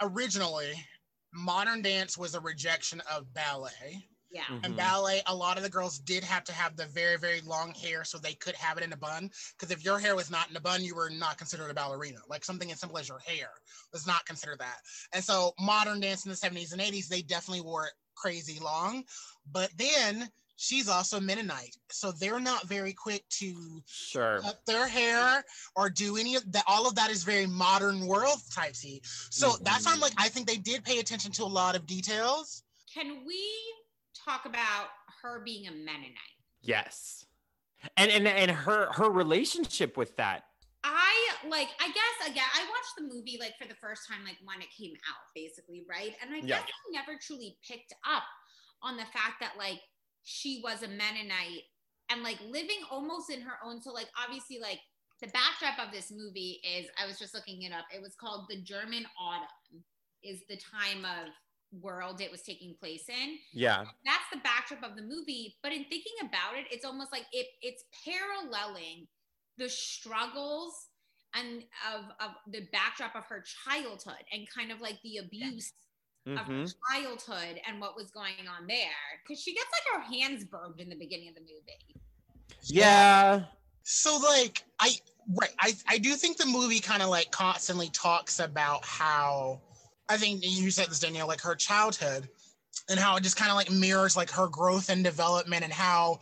originally 0.02 0.74
modern 1.34 1.82
dance 1.82 2.17
was 2.17 2.36
a 2.36 2.39
rejection 2.39 3.02
of 3.12 3.34
ballet. 3.34 4.08
Yeah. 4.32 4.46
And 4.63 4.74
Mhm. 4.74 4.78
ballet, 4.78 5.22
a 5.28 5.36
lot 5.36 5.58
of 5.58 5.63
the 5.63 5.69
girls 5.69 6.00
did 6.00 6.24
have 6.24 6.43
to 6.46 6.54
have 6.54 6.76
the 6.76 6.88
very, 6.88 7.17
very 7.17 7.41
long 7.41 7.72
hair 7.74 8.04
so 8.04 8.17
they 8.17 8.34
could 8.34 8.56
have 8.56 8.78
it 8.78 8.84
in 8.84 8.91
a 8.91 8.98
bun. 8.98 9.30
Because 9.52 9.72
if 9.72 9.84
your 9.86 10.00
hair 10.00 10.15
was 10.15 10.32
not 10.32 10.50
in 10.50 10.56
a 10.56 10.60
bun, 10.60 10.84
you 10.84 10.96
were 10.96 11.10
not 11.10 11.38
considered 11.38 11.69
a 11.69 11.74
ballerina. 11.74 12.19
Like 12.28 12.43
something 12.43 12.72
as 12.72 12.80
simple 12.80 12.98
as 12.98 13.08
your 13.08 13.19
hair 13.19 13.50
was 13.91 14.08
not 14.08 14.26
considered 14.26 14.60
that. 14.60 14.80
And 15.13 15.24
so 15.24 15.54
modern 15.60 16.00
dance 16.00 16.26
in 16.26 16.30
the 16.32 16.36
70s 16.36 16.72
and 16.72 16.82
80s, 16.82 17.08
they 17.08 17.22
definitely 17.22 17.62
wore 17.62 17.86
it 17.86 17.93
crazy 18.15 18.60
long. 18.60 19.04
But 19.52 19.69
then 19.78 20.30
she's 20.56 20.88
also 20.88 21.19
Mennonite. 21.19 21.76
So 21.91 22.12
they're 22.12 22.39
not 22.39 22.67
very 22.67 22.93
quick 22.93 23.23
to 23.39 23.82
sure 23.86 24.39
cut 24.41 24.60
their 24.65 24.88
hair 24.88 25.43
or 25.76 25.89
do 25.89 26.17
any 26.17 26.36
of 26.36 26.52
that. 26.52 26.63
All 26.67 26.88
of 26.88 26.95
that 26.95 27.12
is 27.12 27.23
very 27.23 27.47
modern 27.47 28.08
world 28.08 28.39
typesy. 28.56 29.02
So 29.30 29.49
mm-hmm. 29.49 29.63
that's 29.63 29.86
why 29.86 29.93
I'm 29.93 29.99
like, 29.99 30.13
I 30.17 30.30
think 30.30 30.47
they 30.47 30.58
did 30.58 30.84
pay 30.84 30.99
attention 30.99 31.32
to 31.34 31.43
a 31.43 31.45
lot 31.45 31.76
of 31.76 31.86
details. 31.86 32.63
Can 32.93 33.26
we 33.26 33.49
talk 34.26 34.45
about 34.45 34.88
her 35.21 35.41
being 35.43 35.67
a 35.67 35.71
Mennonite? 35.71 36.17
yes 36.63 37.26
and 37.97 38.10
and 38.10 38.28
and 38.28 38.49
her 38.49 38.91
her 38.93 39.10
relationship 39.10 39.97
with 39.97 40.15
that 40.15 40.43
I 40.84 41.23
like, 41.50 41.70
I 41.80 41.88
guess 41.88 42.30
again, 42.30 42.44
I 42.54 42.64
watched 42.64 42.96
the 42.98 43.04
movie 43.14 43.38
like 43.40 43.54
for 43.60 43.68
the 43.68 43.76
first 43.82 44.08
time, 44.10 44.24
like 44.26 44.38
when 44.44 44.62
it 44.62 44.70
came 44.78 44.94
out, 45.10 45.24
basically, 45.36 45.84
right? 45.90 46.14
And 46.22 46.34
I 46.34 46.42
Yeah. 46.42 46.58
guess 46.58 46.64
I 46.64 46.92
never 46.92 47.20
truly 47.22 47.58
picked 47.68 47.94
up 48.08 48.24
on 48.82 48.98
the 48.98 49.06
fact 49.06 49.40
that 49.42 49.54
like 49.58 49.80
she 50.24 50.62
was 50.64 50.84
a 50.84 50.88
Mennonite 50.88 51.64
and 52.10 52.24
like 52.24 52.40
living 52.48 52.80
almost 52.92 53.30
in 53.30 53.42
her 53.42 53.56
own. 53.66 53.82
So, 53.82 53.92
like, 53.92 54.10
obviously, 54.22 54.60
like 54.60 54.80
the 55.22 55.28
backdrop 55.28 55.80
of 55.86 55.94
this 55.94 56.12
movie 56.12 56.60
is 56.64 56.88
I 57.02 57.08
was 57.08 57.20
just 57.20 57.34
looking 57.34 57.64
it 57.64 57.72
up. 57.72 57.86
It 57.94 58.02
was 58.02 58.16
called 58.16 58.48
The 58.50 58.62
German 58.62 59.06
Autumn, 59.20 59.84
is 60.24 60.42
the 60.50 60.58
time 60.58 61.06
of 61.06 61.30
world 61.82 62.22
it 62.22 62.32
was 62.32 62.44
taking 62.44 62.76
place 62.80 63.10
in 63.10 63.38
yeah 63.52 63.86
that's 64.06 64.30
the 64.32 64.40
backdrop 64.44 64.84
of 64.84 64.96
the 64.96 65.02
movie 65.02 65.56
but 65.64 65.72
in 65.72 65.84
thinking 65.86 66.14
about 66.22 66.56
it 66.56 66.66
it's 66.70 66.86
almost 66.86 67.12
like 67.12 67.26
it 67.32 67.48
it's 67.64 67.84
paralleling 68.06 69.08
the 69.58 69.68
struggles 69.68 70.90
and 71.34 71.63
of, 71.93 72.06
of 72.19 72.36
the 72.52 72.67
backdrop 72.72 73.15
of 73.15 73.26
her 73.26 73.43
childhood 73.65 74.24
and 74.32 74.48
kind 74.50 74.72
of 74.72 74.82
like 74.82 75.00
the 75.04 75.17
abuse 75.17 75.74
of 76.26 76.38
her 76.38 76.54
Mhm. 76.54 76.74
childhood 76.89 77.60
and 77.67 77.82
what 77.82 77.96
was 77.96 78.10
going 78.12 78.48
on 78.48 78.65
there. 78.67 79.19
Because 79.22 79.41
she 79.41 79.54
gets 79.54 79.67
like 79.72 80.02
her 80.02 80.13
hands 80.13 80.46
burned 80.46 80.80
in 80.80 80.89
the 80.89 80.96
beginning 80.96 81.30
of 81.30 81.36
the 81.36 81.41
movie. 81.41 82.02
Yeah. 82.62 83.46
So 83.84 84.17
like 84.17 84.63
I 84.80 84.91
right, 85.36 85.54
I 85.60 85.74
I 85.88 85.98
do 85.98 86.15
think 86.15 86.38
the 86.38 86.46
movie 86.46 86.80
kind 86.80 87.02
of 87.04 87.10
like 87.10 87.32
constantly 87.32 87.89
talks 87.89 88.39
about 88.39 88.86
how 88.86 89.62
I 90.08 90.17
think 90.17 90.39
you 90.43 90.72
said 90.72 90.88
this 90.88 91.00
Danielle 91.00 91.28
like 91.28 91.41
her 91.41 91.56
childhood 91.56 92.30
and 92.89 93.00
how 93.00 93.15
it 93.17 93.24
just 93.24 93.36
kind 93.36 93.52
of 93.52 93.58
like 93.58 93.69
mirrors 93.72 94.15
like 94.15 94.30
her 94.32 94.48
growth 94.48 94.89
and 94.89 95.04
development 95.04 95.63
and 95.63 95.74
how 95.74 96.19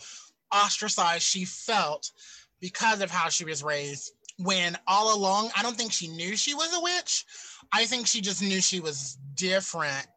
ostracized 0.51 1.23
she 1.23 1.45
felt 1.45 2.11
because 2.59 3.01
of 3.01 3.11
how 3.11 3.29
she 3.29 3.45
was 3.45 3.63
raised 3.63 4.13
when 4.43 4.77
all 4.87 5.15
along 5.15 5.51
I 5.55 5.63
don't 5.63 5.75
think 5.75 5.91
she 5.91 6.07
knew 6.07 6.35
she 6.35 6.53
was 6.53 6.73
a 6.73 6.81
witch. 6.81 7.25
I 7.71 7.85
think 7.85 8.07
she 8.07 8.21
just 8.21 8.41
knew 8.41 8.61
she 8.61 8.79
was 8.79 9.17
different 9.35 10.07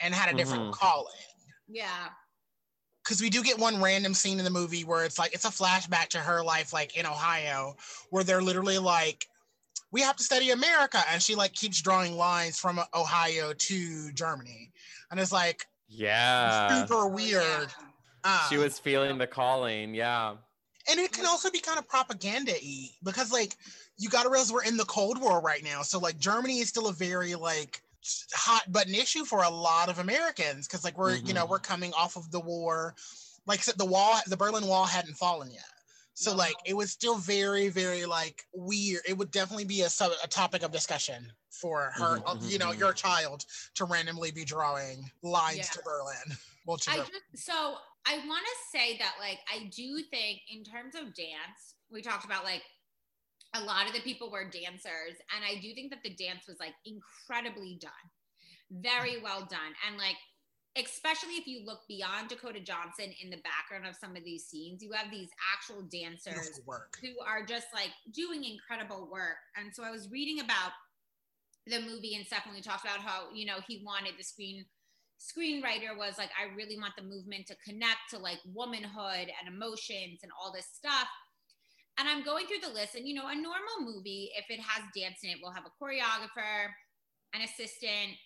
and 0.00 0.14
had 0.14 0.32
a 0.32 0.36
different 0.36 0.64
Mhm. 0.64 0.72
calling. 0.72 1.12
Yeah. 1.68 2.08
Because 3.02 3.20
we 3.20 3.30
do 3.30 3.42
get 3.42 3.58
one 3.58 3.80
random 3.82 4.14
scene 4.14 4.38
in 4.38 4.44
the 4.44 4.50
movie 4.50 4.84
where 4.84 5.04
it's 5.04 5.18
like 5.18 5.34
it's 5.34 5.44
a 5.44 5.50
flashback 5.50 6.08
to 6.08 6.18
her 6.18 6.42
life 6.42 6.72
like 6.72 6.96
in 6.96 7.04
ohio 7.06 7.76
where 8.10 8.24
they're 8.24 8.42
literally 8.42 8.78
like 8.78 9.26
we 9.92 10.00
have 10.00 10.16
to 10.16 10.22
study 10.24 10.50
america 10.50 11.02
and 11.10 11.22
she 11.22 11.34
like 11.34 11.52
keeps 11.52 11.80
drawing 11.82 12.16
lines 12.16 12.58
from 12.58 12.80
ohio 12.94 13.52
to 13.52 14.12
germany. 14.12 14.72
And 15.10 15.20
it's 15.20 15.32
like 15.32 15.66
yeah. 15.86 16.86
super 16.86 17.06
weird. 17.08 17.68
Uh, 18.24 18.48
she 18.48 18.56
was 18.56 18.78
feeling 18.78 19.18
the 19.18 19.26
calling 19.26 19.94
yeah 19.94 20.36
and 20.88 21.00
it 21.00 21.12
can 21.12 21.26
also 21.26 21.50
be 21.50 21.60
kind 21.60 21.78
of 21.78 21.88
propaganda-y 21.88 22.88
because 23.02 23.32
like 23.32 23.56
you 23.96 24.08
gotta 24.08 24.28
realize 24.28 24.52
we're 24.52 24.64
in 24.64 24.76
the 24.76 24.84
cold 24.84 25.20
war 25.20 25.40
right 25.40 25.64
now 25.64 25.82
so 25.82 25.98
like 25.98 26.18
germany 26.18 26.58
is 26.58 26.68
still 26.68 26.88
a 26.88 26.92
very 26.92 27.34
like 27.34 27.80
hot 28.34 28.70
button 28.70 28.94
issue 28.94 29.24
for 29.24 29.42
a 29.44 29.48
lot 29.50 29.88
of 29.88 29.98
americans 29.98 30.66
because 30.66 30.84
like 30.84 30.96
we're 30.98 31.16
you 31.24 31.32
know 31.34 31.46
Mhm. 31.46 31.50
we're 31.50 31.58
coming 31.58 31.92
off 31.94 32.16
of 32.16 32.30
the 32.30 32.40
war 32.40 32.94
like 33.46 33.58
I 33.58 33.62
said, 33.62 33.78
the 33.78 33.84
wall 33.84 34.18
the 34.26 34.36
berlin 34.36 34.66
wall 34.66 34.84
hadn't 34.84 35.14
fallen 35.14 35.50
yet 35.50 35.64
so 36.14 36.30
No. 36.32 36.36
like 36.38 36.54
it 36.66 36.74
was 36.74 36.90
still 36.90 37.16
very 37.16 37.68
very 37.68 38.04
like 38.04 38.44
weird 38.52 39.02
it 39.08 39.16
would 39.16 39.30
definitely 39.30 39.64
be 39.64 39.82
a, 39.82 39.90
sub, 39.90 40.12
a 40.22 40.28
topic 40.28 40.62
of 40.62 40.70
discussion 40.70 41.32
for 41.50 41.92
her 41.94 42.18
Mhm, 42.18 42.22
uh, 42.26 42.36
you 42.48 42.58
know 42.58 42.72
mhm, 42.72 42.78
your 42.78 42.92
child 42.92 43.44
to 43.74 43.84
randomly 43.84 44.30
be 44.32 44.44
drawing 44.44 45.10
lines 45.22 45.58
Yeah. 45.58 45.64
to 45.72 45.82
berlin 45.82 46.36
well 46.66 46.76
to 46.76 46.90
I 46.90 46.96
Berlin. 46.96 47.10
just 47.32 47.46
so 47.46 47.78
I 48.06 48.16
want 48.26 48.44
to 48.44 48.78
say 48.78 48.98
that 48.98 49.14
like 49.20 49.38
I 49.52 49.70
do 49.74 50.02
think 50.10 50.40
in 50.52 50.64
terms 50.64 50.94
of 50.94 51.14
dance, 51.14 51.74
we 51.90 52.02
talked 52.02 52.24
about 52.24 52.44
like 52.44 52.62
a 53.54 53.60
lot 53.60 53.86
of 53.86 53.94
the 53.94 54.00
people 54.00 54.30
were 54.30 54.44
dancers, 54.44 55.16
and 55.34 55.44
I 55.44 55.60
do 55.60 55.74
think 55.74 55.90
that 55.90 56.02
the 56.02 56.14
dance 56.14 56.46
was 56.48 56.58
like 56.58 56.74
incredibly 56.84 57.78
done, 57.80 57.92
very 58.70 59.22
well 59.22 59.40
done, 59.40 59.72
and 59.86 59.96
like 59.96 60.16
especially 60.76 61.34
if 61.34 61.46
you 61.46 61.64
look 61.64 61.80
beyond 61.86 62.28
Dakota 62.28 62.60
Johnson 62.60 63.14
in 63.22 63.30
the 63.30 63.38
background 63.38 63.86
of 63.86 63.94
some 63.94 64.16
of 64.16 64.24
these 64.24 64.44
scenes, 64.44 64.82
you 64.82 64.90
have 64.92 65.10
these 65.10 65.28
actual 65.54 65.82
dancers 65.82 66.60
who 67.00 67.14
are 67.24 67.46
just 67.46 67.68
like 67.72 67.90
doing 68.12 68.42
incredible 68.44 69.08
work. 69.10 69.38
And 69.56 69.72
so 69.72 69.84
I 69.84 69.92
was 69.92 70.10
reading 70.10 70.40
about 70.40 70.72
the 71.66 71.80
movie 71.80 72.16
and 72.16 72.26
Stephanie 72.26 72.60
talked 72.60 72.84
about 72.84 72.98
how, 72.98 73.32
you 73.32 73.46
know, 73.46 73.58
he 73.68 73.82
wanted 73.84 74.14
the 74.18 74.24
screen 74.24 74.64
screenwriter 75.20 75.96
was 75.96 76.18
like, 76.18 76.30
I 76.38 76.54
really 76.54 76.76
want 76.78 76.94
the 76.96 77.02
movement 77.02 77.46
to 77.48 77.56
connect 77.64 78.10
to 78.10 78.18
like 78.18 78.38
womanhood 78.52 79.28
and 79.30 79.48
emotions 79.48 80.20
and 80.22 80.32
all 80.38 80.52
this 80.52 80.66
stuff. 80.72 81.08
And 81.98 82.08
I'm 82.08 82.24
going 82.24 82.46
through 82.46 82.68
the 82.68 82.74
list, 82.74 82.96
and 82.96 83.06
you 83.06 83.14
know, 83.14 83.28
a 83.28 83.34
normal 83.34 83.80
movie, 83.80 84.30
if 84.36 84.46
it 84.50 84.60
has 84.60 84.82
dance 84.96 85.18
in 85.22 85.30
it, 85.30 85.36
will 85.40 85.52
have 85.52 85.64
a 85.64 85.84
choreographer, 85.84 86.66
an 87.34 87.42
assistant, 87.42 88.18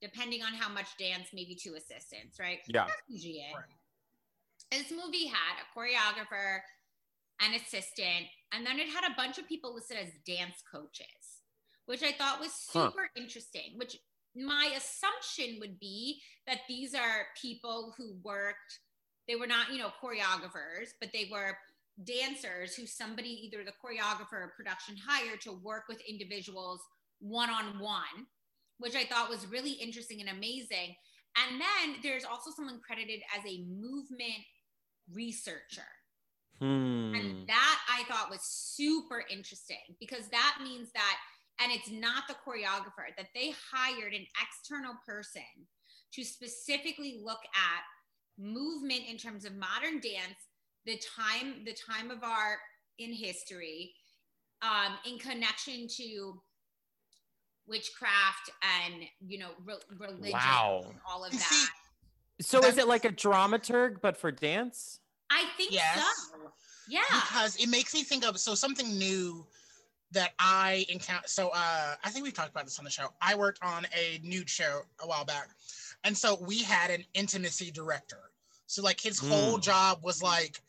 depending 0.00 0.42
on 0.44 0.52
how 0.52 0.68
much 0.72 0.96
dance, 0.96 1.28
maybe 1.34 1.56
two 1.60 1.74
assistants, 1.74 2.38
right? 2.38 2.60
Yeah. 2.68 2.86
Usually. 3.08 3.44
Right. 3.52 3.64
This 4.70 4.92
movie 4.92 5.26
had 5.26 5.58
a 5.58 5.78
choreographer, 5.78 6.60
an 7.40 7.54
assistant, 7.54 8.26
and 8.52 8.64
then 8.64 8.78
it 8.78 8.88
had 8.88 9.10
a 9.10 9.14
bunch 9.16 9.38
of 9.38 9.48
people 9.48 9.74
listed 9.74 9.96
as 9.96 10.10
dance 10.24 10.62
coaches, 10.70 11.42
which 11.86 12.04
I 12.04 12.12
thought 12.12 12.38
was 12.38 12.52
Huh. 12.72 12.90
super 12.90 13.10
interesting. 13.16 13.72
Which 13.76 13.96
my 14.36 14.72
assumption 14.76 15.58
would 15.60 15.78
be 15.78 16.20
that 16.46 16.60
these 16.68 16.94
are 16.94 17.26
people 17.40 17.94
who 17.96 18.16
worked, 18.22 18.80
they 19.28 19.36
were 19.36 19.46
not, 19.46 19.72
you 19.72 19.78
know, 19.78 19.90
choreographers, 20.02 20.90
but 21.00 21.10
they 21.12 21.28
were 21.30 21.56
dancers 22.04 22.74
who 22.74 22.86
somebody, 22.86 23.28
either 23.28 23.64
the 23.64 23.72
choreographer 23.72 24.32
or 24.32 24.52
production 24.56 24.96
hired 24.96 25.40
to 25.40 25.52
work 25.52 25.84
with 25.88 26.00
individuals 26.08 26.80
one 27.20 27.50
on 27.50 27.78
one, 27.80 28.26
which 28.78 28.94
I 28.94 29.04
thought 29.04 29.30
was 29.30 29.46
really 29.46 29.72
interesting 29.72 30.20
and 30.20 30.28
amazing. 30.28 30.94
And 31.36 31.60
then 31.60 31.96
there's 32.02 32.24
also 32.24 32.50
someone 32.50 32.80
credited 32.86 33.20
as 33.36 33.44
a 33.46 33.64
movement 33.68 34.44
researcher. 35.12 35.82
Hmm. 36.58 37.14
And 37.14 37.48
that 37.48 37.78
I 37.88 38.04
thought 38.04 38.30
was 38.30 38.42
super 38.42 39.24
interesting 39.30 39.96
because 40.00 40.28
that 40.28 40.58
means 40.62 40.90
that, 40.92 41.16
and 41.60 41.72
it's 41.72 41.90
not 41.90 42.24
the 42.28 42.34
choreographer, 42.34 43.14
that 43.16 43.28
they 43.34 43.52
hired 43.72 44.12
an 44.12 44.26
external 44.42 44.94
person 45.06 45.42
to 46.12 46.24
specifically 46.24 47.20
look 47.24 47.40
at 47.54 47.82
movement 48.38 49.02
in 49.08 49.16
terms 49.16 49.44
of 49.44 49.54
modern 49.56 49.94
dance, 50.00 50.36
the 50.84 51.00
time, 51.16 51.64
the 51.64 51.74
time 51.74 52.10
of 52.10 52.22
art 52.22 52.58
in 52.98 53.12
history, 53.12 53.92
um, 54.62 54.94
in 55.06 55.18
connection 55.18 55.86
to 55.88 56.40
witchcraft 57.66 58.50
and 58.84 58.94
you 59.26 59.38
know 59.38 59.50
re- 59.64 59.74
religion, 59.98 60.32
Wow. 60.32 60.82
and 60.88 60.94
all 61.08 61.24
of 61.24 61.32
that. 61.32 61.40
see, 61.40 61.66
So 62.40 62.64
is 62.64 62.78
it 62.78 62.86
like 62.86 63.04
a 63.04 63.10
dramaturg 63.10 64.00
but 64.00 64.16
for 64.16 64.30
dance? 64.30 65.00
I 65.30 65.46
think 65.56 65.72
Yes. 65.72 66.00
so. 66.30 66.52
Yeah. 66.88 67.00
because 67.10 67.56
it 67.56 67.68
makes 67.68 67.92
me 67.94 68.04
think 68.04 68.24
of 68.24 68.38
so 68.38 68.54
something 68.54 68.96
new 68.96 69.44
that 70.12 70.32
I 70.38 70.86
encounter. 70.88 71.26
So 71.26 71.48
uh, 71.48 71.94
I 72.04 72.10
think 72.10 72.24
we've 72.24 72.34
talked 72.34 72.50
about 72.50 72.64
this 72.64 72.78
on 72.78 72.84
the 72.84 72.90
show. 72.90 73.08
I 73.20 73.34
worked 73.34 73.58
on 73.62 73.86
a 73.96 74.20
nude 74.22 74.48
show 74.48 74.82
a 75.02 75.06
while 75.06 75.24
back, 75.24 75.48
and 76.04 76.16
so 76.16 76.38
we 76.40 76.62
had 76.62 76.90
an 76.90 77.04
intimacy 77.14 77.70
director. 77.70 78.30
So 78.66 78.82
like 78.82 79.00
his 79.00 79.18
whole 79.18 79.58
Mm. 79.58 79.62
job 79.62 80.04
was 80.04 80.22
like 80.22 80.60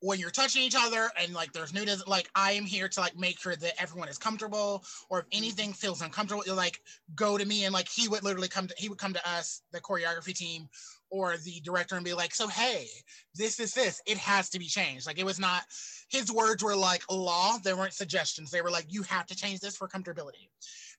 when 0.00 0.18
you're 0.18 0.30
touching 0.30 0.62
each 0.62 0.74
other 0.78 1.10
and 1.18 1.32
like 1.32 1.52
there's 1.52 1.72
nudity, 1.72 2.02
like 2.06 2.28
I 2.34 2.52
am 2.52 2.66
here 2.66 2.88
to 2.88 3.00
like 3.00 3.16
make 3.16 3.38
sure 3.38 3.56
that 3.56 3.80
everyone 3.80 4.08
is 4.08 4.18
comfortable, 4.18 4.84
or 5.08 5.20
if 5.20 5.26
anything 5.32 5.72
feels 5.72 6.02
uncomfortable, 6.02 6.42
you 6.46 6.52
like 6.52 6.80
go 7.14 7.38
to 7.38 7.44
me 7.44 7.64
and 7.64 7.72
like 7.72 7.88
he 7.88 8.08
would 8.08 8.22
literally 8.22 8.48
come 8.48 8.66
to 8.66 8.74
he 8.76 8.90
would 8.90 8.98
come 8.98 9.14
to 9.14 9.28
us, 9.28 9.62
the 9.72 9.80
choreography 9.80 10.34
team, 10.34 10.68
or 11.14 11.36
the 11.36 11.60
director, 11.60 11.94
and 11.94 12.04
be 12.04 12.12
like, 12.12 12.34
so 12.34 12.48
hey, 12.48 12.88
this 13.36 13.60
is 13.60 13.72
this. 13.72 14.02
It 14.04 14.18
has 14.18 14.50
to 14.50 14.58
be 14.58 14.66
changed. 14.66 15.06
Like 15.06 15.20
it 15.20 15.24
was 15.24 15.38
not 15.38 15.62
his 16.08 16.32
words 16.32 16.62
were 16.62 16.74
like 16.74 17.02
law. 17.08 17.56
They 17.62 17.72
weren't 17.72 17.92
suggestions. 17.92 18.50
They 18.50 18.62
were 18.62 18.70
like, 18.70 18.86
you 18.88 19.02
have 19.04 19.26
to 19.26 19.36
change 19.36 19.60
this 19.60 19.76
for 19.76 19.86
comfortability. 19.88 20.48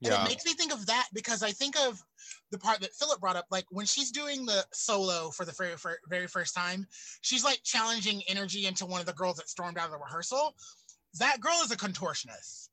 And 0.04 0.14
Yeah. 0.14 0.22
it 0.24 0.30
makes 0.30 0.46
me 0.46 0.54
think 0.54 0.74
of 0.74 0.86
that 0.86 1.10
because 1.14 1.44
I 1.44 1.52
think 1.52 1.78
of 1.80 2.02
the 2.52 2.58
part 2.58 2.80
that 2.80 2.94
Philip 2.94 3.20
brought 3.20 3.36
up, 3.36 3.46
like 3.52 3.66
when 3.72 3.86
she's 3.86 4.12
doing 4.12 4.46
the 4.46 4.66
solo 4.72 5.32
for 5.32 5.44
the 5.46 5.52
very, 5.52 5.76
very 6.08 6.28
first 6.28 6.56
time, 6.56 6.88
she's 7.22 7.44
like 7.44 7.60
challenging 7.64 8.24
energy 8.28 8.68
into 8.68 8.86
one 8.86 9.02
of 9.02 9.06
the 9.06 9.14
girls 9.14 9.36
that 9.38 9.50
stormed 9.50 9.78
out 9.78 9.86
of 9.86 9.92
the 9.92 9.98
rehearsal. 9.98 10.56
That 11.20 11.42
girl 11.42 11.58
is 11.64 11.72
a 11.72 11.78
contortionist. 11.78 12.70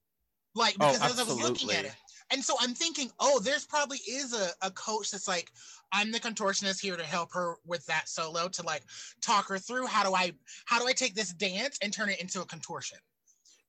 Like, 0.54 0.76
Oh, 0.80 0.92
because 0.92 1.12
as 1.12 1.18
I 1.18 1.24
was 1.24 1.40
looking 1.40 1.70
at 1.72 1.86
it, 1.86 1.94
and 2.30 2.42
so 2.42 2.54
I'm 2.60 2.74
thinking, 2.74 3.10
oh, 3.20 3.40
there's 3.40 3.64
probably 3.64 3.98
is 3.98 4.32
a, 4.34 4.50
a 4.66 4.70
coach 4.70 5.10
that's 5.10 5.28
like, 5.28 5.50
I'm 5.92 6.10
the 6.10 6.20
contortionist 6.20 6.80
here 6.80 6.96
to 6.96 7.04
help 7.04 7.32
her 7.32 7.56
with 7.66 7.84
that 7.86 8.08
solo 8.08 8.48
to 8.48 8.62
like 8.62 8.82
talk 9.20 9.48
her 9.48 9.58
through 9.58 9.86
how 9.86 10.04
do 10.04 10.14
I 10.14 10.32
how 10.64 10.78
do 10.78 10.86
I 10.86 10.92
take 10.92 11.14
this 11.14 11.32
dance 11.32 11.78
and 11.82 11.92
turn 11.92 12.08
it 12.08 12.20
into 12.20 12.40
a 12.40 12.46
contortion? 12.46 12.98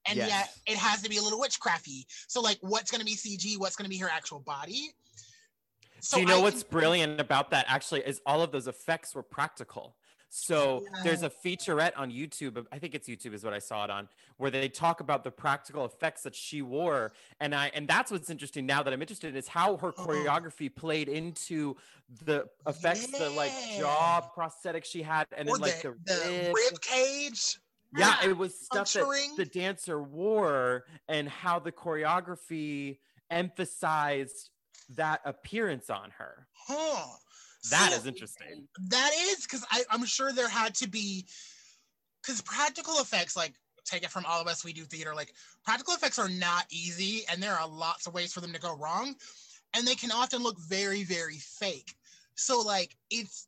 And 0.08 0.18
Yes. 0.18 0.30
yet 0.30 0.50
it 0.68 0.78
has 0.78 1.02
to 1.02 1.10
be 1.10 1.18
a 1.18 1.22
little 1.22 1.40
witchcrafty. 1.40 2.06
So 2.28 2.42
like 2.42 2.58
what's 2.62 2.92
gonna 2.92 3.04
be 3.04 3.16
CG, 3.16 3.58
what's 3.58 3.76
gonna 3.76 3.90
be 3.90 3.98
her 3.98 4.10
actual 4.10 4.40
body? 4.40 4.92
So 6.00 6.18
Do 6.18 6.22
you 6.22 6.28
know 6.28 6.40
I 6.40 6.44
what's 6.44 6.64
brilliant 6.64 7.20
about 7.20 7.52
that 7.52 7.66
actually 7.68 8.02
is 8.02 8.22
all 8.26 8.42
of 8.42 8.52
those 8.52 8.68
effects 8.68 9.16
were 9.16 9.24
practical. 9.24 9.96
So 10.36 10.84
there's 11.04 11.22
a 11.22 11.30
featurette 11.30 11.92
on 11.96 12.12
YouTube. 12.12 12.66
I 12.72 12.80
think 12.80 12.96
it's 12.96 13.08
YouTube 13.08 13.36
is 13.36 13.44
what 13.44 13.54
I 13.54 13.60
saw 13.60 13.84
it 13.84 13.92
on, 13.92 14.10
where 14.38 14.50
they 14.50 14.68
talk 14.68 15.00
about 15.00 15.24
the 15.24 15.30
practical 15.30 15.86
effects 15.86 16.24
that 16.24 16.34
she 16.34 16.64
wore, 16.64 17.14
and 17.40 17.54
I 17.54 17.68
and 17.76 17.88
that's 17.88 18.10
what's 18.12 18.32
interesting 18.32 18.66
now 18.66 18.82
that 18.82 18.92
I'm 18.92 19.02
interested 19.02 19.28
in 19.30 19.36
is 19.36 19.48
how 19.48 19.78
her 19.78 19.90
Uh-huh. 19.90 20.08
choreography 20.08 20.76
played 20.76 21.08
into 21.08 21.78
the 22.26 22.50
effects, 22.66 23.06
the 23.12 23.30
like 23.30 23.52
jaw 23.78 24.22
prosthetic 24.34 24.86
she 24.86 25.04
had, 25.04 25.28
and 25.38 25.48
or 25.48 25.54
then 25.60 25.62
like 25.62 25.82
the, 25.84 25.92
the, 26.06 26.14
the 26.16 26.52
rib. 26.56 26.82
cage. 26.82 27.60
Yeah, 27.96 28.16
Yeah. 28.24 28.30
it 28.32 28.36
was 28.36 28.60
stuff 28.60 28.92
that 28.94 29.34
the 29.38 29.46
dancer 29.46 30.02
wore 30.02 30.86
and 31.08 31.30
how 31.30 31.60
the 31.60 31.72
choreography 31.72 32.98
emphasized 33.30 34.50
that 34.90 35.22
appearance 35.26 35.92
on 35.92 36.10
her. 36.18 36.48
Huh. 36.68 37.06
That 37.70 37.92
So 37.92 37.98
is 38.00 38.08
interesting. 38.08 38.68
That 38.90 39.12
is 39.14 39.44
because 39.44 39.66
I'm 39.90 40.06
sure 40.06 40.32
there 40.32 40.50
had 40.50 40.76
to 40.76 40.90
be 40.90 41.26
because 42.22 42.42
practical 42.42 43.00
effects, 43.00 43.36
like 43.36 43.54
take 43.86 44.04
it 44.04 44.10
from 44.12 44.26
all 44.26 44.42
of 44.42 44.48
us, 44.48 44.64
we 44.64 44.74
do 44.74 44.84
theater, 44.86 45.14
like 45.16 45.34
practical 45.64 45.94
effects 45.94 46.20
are 46.20 46.30
not 46.30 46.66
easy 46.72 47.24
and 47.30 47.42
there 47.42 47.54
are 47.54 47.68
lots 47.68 48.08
of 48.08 48.14
ways 48.14 48.34
for 48.34 48.42
them 48.42 48.54
to 48.54 48.60
go 48.60 48.76
wrong. 48.78 49.16
And 49.76 49.88
they 49.88 49.96
can 49.96 50.12
often 50.12 50.44
look 50.44 50.58
very, 50.60 51.04
very 51.04 51.38
fake. 51.38 51.96
So 52.36 52.62
like 52.62 52.96
it's 53.10 53.48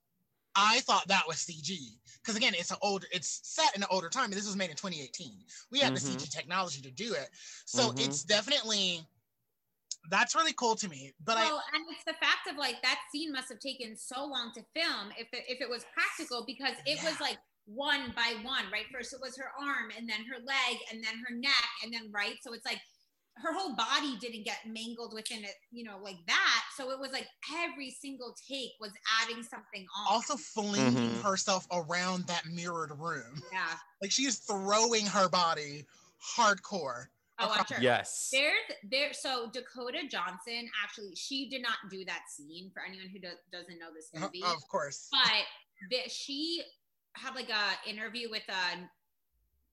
I 0.55 0.79
thought 0.81 1.07
that 1.09 1.27
was 1.27 1.37
CG. 1.37 1.99
Because 2.21 2.35
again, 2.37 2.53
it's 2.55 2.71
an 2.71 2.77
older 2.81 3.07
it's 3.11 3.41
set 3.43 3.75
in 3.75 3.83
an 3.83 3.89
older 3.91 4.09
time. 4.09 4.25
and 4.25 4.33
This 4.33 4.45
was 4.45 4.55
made 4.55 4.69
in 4.69 4.75
2018. 4.75 5.43
We 5.71 5.79
had 5.79 5.93
Mhm. 5.93 5.95
the 5.95 5.99
CG 5.99 6.29
technology 6.29 6.81
to 6.81 6.91
do 6.91 7.13
it. 7.13 7.29
So 7.65 7.91
Mhm. 7.91 7.99
it's 7.99 8.23
definitely 8.23 9.05
that's 10.09 10.35
really 10.35 10.53
cool 10.53 10.75
to 10.75 10.87
me. 10.89 11.13
But 11.23 11.37
I 11.37 11.43
well, 11.45 11.61
and 11.73 11.83
it's 11.91 12.03
the 12.05 12.13
fact 12.13 12.47
of 12.49 12.57
like 12.57 12.81
that 12.81 12.99
scene 13.11 13.31
must 13.31 13.49
have 13.49 13.59
taken 13.59 13.95
so 13.97 14.25
long 14.25 14.51
to 14.55 14.61
film 14.73 15.11
if 15.17 15.27
it, 15.33 15.43
if 15.47 15.61
it 15.61 15.69
was 15.69 15.85
practical 15.93 16.43
because 16.45 16.75
it 16.85 16.99
was 17.03 17.19
like 17.19 17.37
one 17.65 18.13
by 18.15 18.35
one, 18.43 18.65
right? 18.71 18.85
First 18.93 19.13
it 19.13 19.19
was 19.21 19.35
her 19.37 19.51
arm 19.59 19.91
and 19.97 20.07
then 20.07 20.19
her 20.25 20.37
leg 20.45 20.77
and 20.91 21.03
then 21.03 21.13
her 21.27 21.35
neck 21.35 21.65
and 21.83 21.93
then 21.93 22.11
right. 22.11 22.35
So 22.41 22.53
it's 22.53 22.65
like 22.65 22.79
her 23.37 23.51
whole 23.53 23.75
body 23.75 24.17
didn't 24.21 24.45
get 24.45 24.59
mangled 24.65 25.13
within 25.13 25.43
it, 25.43 25.55
you 25.71 25.83
know, 25.83 25.97
like 26.01 26.15
that. 26.27 26.61
So 26.77 26.91
it 26.91 26.99
was 26.99 27.11
like 27.11 27.27
every 27.63 27.91
single 27.91 28.33
take 28.49 28.71
was 28.79 28.91
adding 29.21 29.43
something 29.43 29.85
on. 29.97 30.07
Also 30.13 30.37
flinging 30.37 30.95
Mhm. 30.95 31.21
herself 31.21 31.67
around 31.71 32.27
that 32.27 32.45
mirrored 32.45 32.97
room. 32.97 33.41
yeah. 33.51 33.75
Like 34.01 34.11
she 34.11 34.23
is 34.25 34.37
throwing 34.39 35.05
her 35.05 35.27
body 35.27 35.85
hardcore. 36.35 37.07
Oh, 37.39 37.53
I'm 37.53 37.65
sure. 37.65 37.77
Yes. 37.81 38.29
There's 38.31 38.53
there 38.89 39.13
so 39.13 39.49
Dakota 39.51 39.99
Johnson 40.09 40.69
actually 40.83 41.15
she 41.15 41.49
did 41.49 41.61
not 41.61 41.77
do 41.89 42.05
that 42.05 42.21
scene 42.29 42.71
for 42.73 42.81
anyone 42.87 43.07
who 43.09 43.19
do, 43.19 43.27
doesn't 43.51 43.77
know 43.79 43.93
this 43.93 44.09
uh-huh, 44.15 44.25
movie. 44.25 44.43
Of 44.43 44.67
course. 44.69 45.09
but 45.11 45.97
that 45.97 46.11
she 46.11 46.63
had 47.15 47.35
like 47.35 47.49
a 47.49 47.89
interview 47.89 48.29
with 48.29 48.43
a 48.49 48.77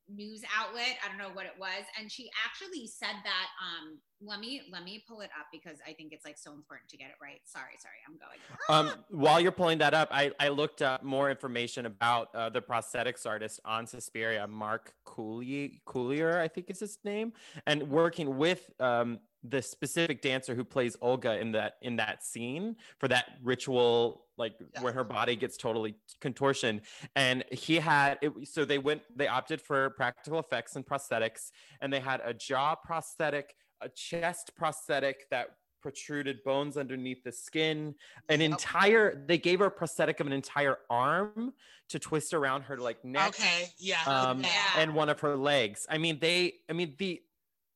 news 0.09 0.43
outlet 0.59 0.97
i 1.05 1.09
don't 1.09 1.19
know 1.19 1.35
what 1.35 1.47
it 1.47 1.53
was 1.59 1.85
and 1.99 2.11
she 2.11 2.31
actually 2.45 2.87
said 2.87 3.15
that 3.25 3.47
um 3.61 3.99
let 4.21 4.41
me 4.41 4.63
let 4.71 4.85
me 4.85 5.03
pull 5.09 5.21
it 5.21 5.31
up 5.39 5.47
because 5.53 5.79
i 5.87 5.93
think 5.93 6.13
it's 6.13 6.25
like 6.25 6.39
so 6.39 6.53
important 6.53 6.89
to 6.89 6.97
get 6.97 7.09
it 7.09 7.17
right. 7.21 7.41
Sorry 7.45 7.77
sorry 7.79 7.95
i'm 8.07 8.19
going. 8.19 8.39
Um, 8.69 9.05
while 9.11 9.41
you're 9.41 9.53
pulling 9.53 9.79
that 9.79 9.95
up, 9.95 10.09
I, 10.11 10.33
I 10.39 10.49
looked 10.49 10.83
up 10.83 11.03
more 11.03 11.31
information 11.31 11.87
about 11.87 12.35
uh, 12.35 12.49
the 12.51 12.61
prosthetics 12.61 13.27
artist 13.27 13.61
on 13.65 13.87
Suspiria, 13.87 14.47
Mark 14.47 14.95
Cooley, 15.05 15.83
Coulier, 15.87 16.39
I 16.39 16.49
think 16.49 16.71
is 16.71 16.81
his 16.81 16.99
name, 17.05 17.33
and 17.67 17.91
working 17.91 18.37
with 18.37 18.71
um, 18.81 19.19
the 19.45 19.61
specific 19.61 20.23
dancer 20.23 20.55
who 20.55 20.65
plays 20.65 20.97
Olga 21.01 21.39
in 21.41 21.53
that 21.53 21.75
in 21.83 21.97
that 21.97 22.23
scene 22.25 22.77
for 22.99 23.09
that 23.09 23.39
ritual, 23.43 24.27
like 24.37 24.55
Yeah. 24.75 24.83
where 24.83 24.93
her 24.93 25.05
body 25.05 25.35
gets 25.37 25.57
totally 25.57 25.97
contortion. 26.21 26.83
And 27.17 27.45
he 27.51 27.77
had 27.77 28.19
it, 28.23 28.33
so 28.49 28.65
they 28.65 28.79
went, 28.79 29.03
they 29.17 29.27
opted 29.29 29.61
for 29.61 29.91
practical 29.91 30.39
effects 30.39 30.77
and 30.77 30.87
prosthetics, 30.87 31.51
and 31.81 31.93
they 31.93 32.01
had 32.01 32.21
a 32.25 32.33
jaw 32.33 32.77
prosthetic, 32.77 33.57
a 33.81 33.89
chest 33.89 34.55
prosthetic 34.57 35.29
that 35.31 35.57
protruded 35.83 36.45
bones 36.45 36.77
underneath 36.77 37.25
the 37.25 37.33
skin 37.33 37.93
an 38.29 38.41
Yep. 38.41 38.51
entire 38.53 39.25
they 39.27 39.37
gave 39.37 39.59
her 39.59 39.67
a 39.67 39.71
prosthetic 39.73 40.21
of 40.21 40.29
an 40.29 40.33
entire 40.33 40.79
arm 40.89 41.53
to 41.89 41.99
twist 41.99 42.33
around 42.33 42.63
her 42.63 42.77
like 42.77 43.05
neck 43.05 43.31
Okay. 43.31 43.67
Yeah. 43.79 44.01
um 44.07 44.43
Yeah. 44.45 44.49
and 44.77 44.95
one 44.95 45.09
of 45.09 45.19
her 45.19 45.35
legs 45.37 45.85
i 45.91 45.99
mean 45.99 46.21
they 46.21 46.61
i 46.71 46.73
mean 46.73 46.95
the 47.01 47.21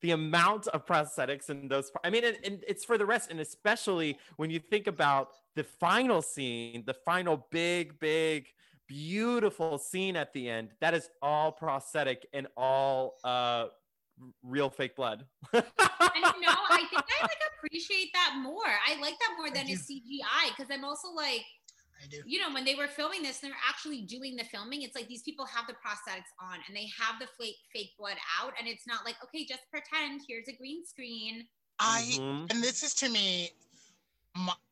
the 0.07 0.13
amount 0.13 0.67
of 0.69 0.87
prosthetics 0.87 1.51
in 1.51 1.69
those 1.69 1.91
i 2.05 2.11
mean 2.11 2.25
and, 2.25 2.37
and 2.45 2.65
it's 2.69 2.85
for 2.85 2.97
the 2.97 3.07
rest 3.07 3.31
and 3.31 3.41
especially 3.41 4.19
when 4.37 4.51
you 4.51 4.61
think 4.61 4.87
about 4.87 5.31
the 5.57 5.65
final 5.65 6.23
scene 6.23 6.85
the 6.87 6.95
final 6.95 7.47
big 7.51 7.99
big 7.99 8.47
beautiful 8.87 9.79
scene 9.79 10.17
at 10.17 10.33
the 10.33 10.49
end. 10.49 10.71
That 10.81 10.95
is 10.95 11.11
all 11.23 11.53
prosthetic 11.53 12.27
and 12.33 12.47
all 12.57 13.17
uh 13.25 13.67
real 14.43 14.71
fake 14.71 14.97
blood. 14.97 15.27
And 15.53 15.63
you 16.35 16.41
know, 16.41 16.55
I 16.71 16.85
think 16.91 17.05
I 17.21 17.23
like 17.23 17.39
appreciate 17.59 18.11
that 18.15 18.37
more. 18.43 18.65
I 18.65 18.99
like 19.01 19.15
that 19.19 19.35
more 19.39 19.51
than 19.51 19.67
a. 19.67 19.75
CGI 19.75 20.57
because 20.57 20.71
I'm 20.71 20.85
also 20.85 21.09
like, 21.15 21.43
I 22.03 22.07
do. 22.09 22.19
you 22.27 22.39
know, 22.39 22.53
when 22.53 22.65
they 22.65 22.75
were 22.75 22.89
filming 22.89 23.23
this, 23.23 23.39
they're 23.39 23.53
actually 23.69 24.03
doing 24.03 24.37
the 24.37 24.45
filming. 24.45 24.83
It's 24.83 24.95
like 24.95 25.09
these 25.09 25.23
people 25.23 25.47
have 25.47 25.67
the 25.67 25.75
prosthetics 25.75 26.31
on 26.41 26.59
and 26.67 26.77
they 26.77 26.89
have 26.99 27.19
the 27.21 27.27
fake 27.39 27.57
fake 27.75 27.91
blood 27.99 28.17
out, 28.41 28.53
and 28.59 28.69
it's 28.69 28.87
not 28.87 29.05
like, 29.05 29.17
okay, 29.25 29.47
just 29.47 29.63
pretend. 29.71 30.23
Here's 30.29 30.49
a 30.49 30.57
green 30.57 30.85
screen. 30.85 31.47
I 31.79 32.03
Mhm. 32.19 32.51
and 32.51 32.63
this 32.63 32.83
is 32.83 32.95
to 32.95 33.09
me 33.09 33.53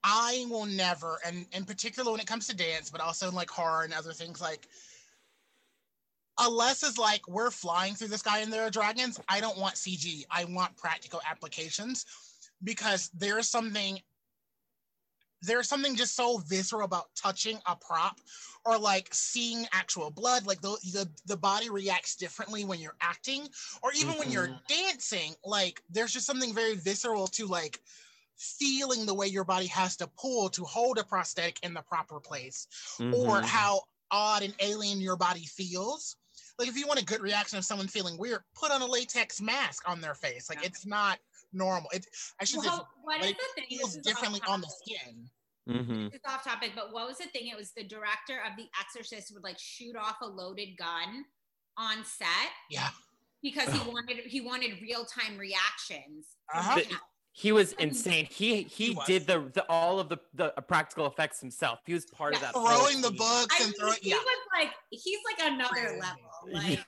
I 0.02 0.46
will 0.50 0.66
never 0.66 1.18
and 1.24 1.46
in 1.52 1.64
particular 1.64 2.10
when 2.12 2.20
it 2.20 2.26
comes 2.26 2.46
to 2.48 2.54
dance 2.54 2.90
but 2.90 3.00
also 3.00 3.28
in 3.28 3.34
like 3.34 3.50
horror 3.50 3.84
and 3.84 3.94
other 3.94 4.12
things 4.12 4.40
like 4.40 4.68
unless 6.38 6.82
it's 6.82 6.98
like 6.98 7.26
we're 7.28 7.50
flying 7.50 7.94
through 7.94 8.08
the 8.08 8.18
sky 8.18 8.40
and 8.40 8.52
there 8.52 8.62
are 8.62 8.70
dragons 8.70 9.18
i 9.28 9.40
don't 9.40 9.56
want 9.56 9.74
cg 9.76 10.24
i 10.30 10.44
want 10.44 10.76
practical 10.76 11.20
applications 11.28 12.04
because 12.62 13.10
there's 13.14 13.48
something 13.48 13.98
there's 15.46 15.68
something 15.68 15.94
just 15.96 16.14
so 16.16 16.38
visceral 16.38 16.84
about 16.84 17.14
touching 17.14 17.58
a 17.66 17.76
prop 17.76 18.20
or 18.64 18.78
like 18.78 19.08
seeing 19.12 19.66
actual 19.72 20.10
blood 20.10 20.46
like 20.46 20.60
the, 20.60 20.76
the 20.92 21.08
the 21.26 21.36
body 21.36 21.68
reacts 21.70 22.16
differently 22.16 22.64
when 22.64 22.78
you're 22.80 22.96
acting 23.00 23.48
or 23.82 23.92
even 23.92 24.18
when 24.18 24.30
you're 24.30 24.48
Mhm. 24.48 24.66
dancing 24.68 25.34
like 25.44 25.82
there's 25.90 26.12
just 26.12 26.26
something 26.26 26.54
very 26.54 26.74
visceral 26.76 27.26
to 27.28 27.46
like 27.46 27.80
feeling 28.36 29.06
the 29.06 29.14
way 29.14 29.26
your 29.26 29.44
body 29.44 29.66
has 29.66 29.96
to 29.96 30.06
pull 30.18 30.48
to 30.50 30.64
hold 30.64 30.98
a 30.98 31.04
prosthetic 31.04 31.58
in 31.62 31.72
the 31.74 31.82
proper 31.82 32.18
place 32.20 32.66
or 33.12 33.40
Mhm. 33.40 33.44
how 33.44 33.82
odd 34.10 34.42
and 34.42 34.54
alien 34.60 35.00
your 35.00 35.16
body 35.16 35.46
feels 35.46 36.16
like 36.58 36.68
if 36.68 36.76
you 36.76 36.86
want 36.86 37.00
a 37.00 37.04
good 37.04 37.20
reaction 37.20 37.58
of 37.58 37.64
someone 37.64 37.88
feeling 37.88 38.16
weird 38.16 38.42
put 38.54 38.70
on 38.70 38.82
a 38.82 38.86
latex 38.86 39.40
mask 39.40 39.88
on 39.88 40.00
their 40.00 40.14
face 40.14 40.48
like 40.48 40.60
Yeah. 40.60 40.66
it's 40.66 40.84
not 40.86 41.18
normal 41.52 41.88
it 41.92 42.06
i 42.40 42.44
should 42.44 42.60
say 42.60 42.68
what 43.02 43.20
but 43.20 43.28
is 43.28 43.30
it 43.30 43.38
the 43.56 43.62
thing? 43.62 43.78
feels 43.78 43.96
differently 43.98 44.40
on 44.46 44.60
the 44.60 44.68
skin 44.68 45.30
Mhm. 45.68 46.10
This 46.12 46.20
is 46.20 46.26
off 46.28 46.44
topic, 46.44 46.72
but 46.74 46.92
what 46.92 47.06
was 47.06 47.18
the 47.18 47.24
thing? 47.26 47.48
It 47.48 47.56
was 47.56 47.72
the 47.72 47.84
director 47.84 48.40
of 48.46 48.56
The 48.56 48.68
Exorcist 48.80 49.32
would 49.32 49.42
like 49.42 49.58
shoot 49.58 49.96
off 49.96 50.16
a 50.20 50.26
loaded 50.26 50.76
gun 50.76 51.24
on 51.76 52.04
set 52.04 52.28
yeah 52.70 52.90
because 53.42 53.68
he 53.72 53.90
wanted 53.90 54.18
he 54.26 54.40
wanted 54.40 54.80
real 54.82 55.04
time 55.04 55.36
reactions. 55.38 56.26
Uh-huh. 56.54 56.76
the- 56.76 56.86
He 57.32 57.50
was 57.50 57.72
insane. 57.74 58.26
He 58.26 58.62
he, 58.64 58.92
He 58.92 58.98
did 59.06 59.26
the, 59.26 59.50
the 59.54 59.64
all 59.70 59.98
of 59.98 60.08
the 60.08 60.18
the 60.34 60.50
practical 60.68 61.06
effects 61.06 61.40
himself. 61.40 61.80
He 61.86 61.94
was 61.94 62.04
part 62.06 62.34
of 62.34 62.40
that. 62.42 62.52
throwing 62.52 63.00
the 63.00 63.10
books 63.10 63.54
I 63.58 63.64
and 63.64 63.66
mean, 63.72 63.80
throwing 63.80 63.98
he 64.02 64.10
yeah 64.10 64.16
was 64.16 64.38
like 64.56 64.70
he's 64.90 65.18
like 65.38 65.50
another 65.52 65.98
level. 65.98 66.30
Like 66.52 66.86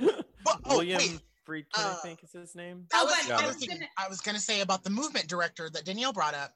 but, 0.00 0.60
oh, 0.64 0.76
William 0.78 0.98
wait, 0.98 1.20
Friedkin, 1.46 1.64
uh, 1.78 1.96
I 1.98 2.00
think 2.02 2.22
is 2.22 2.32
his 2.32 2.54
name. 2.54 2.86
that 2.92 3.00
Oh, 3.02 3.06
was 3.06 3.16
but 3.26 3.38
the 3.38 3.44
I 3.44 3.46
was 3.46 3.56
gonna- 3.66 3.88
I 3.98 4.08
was 4.08 4.20
gonna 4.20 4.38
say 4.38 4.60
about 4.60 4.84
the 4.84 4.90
movement 4.90 5.26
director 5.26 5.68
that 5.70 5.84
Danielle 5.84 6.12
brought 6.12 6.34
up. 6.34 6.52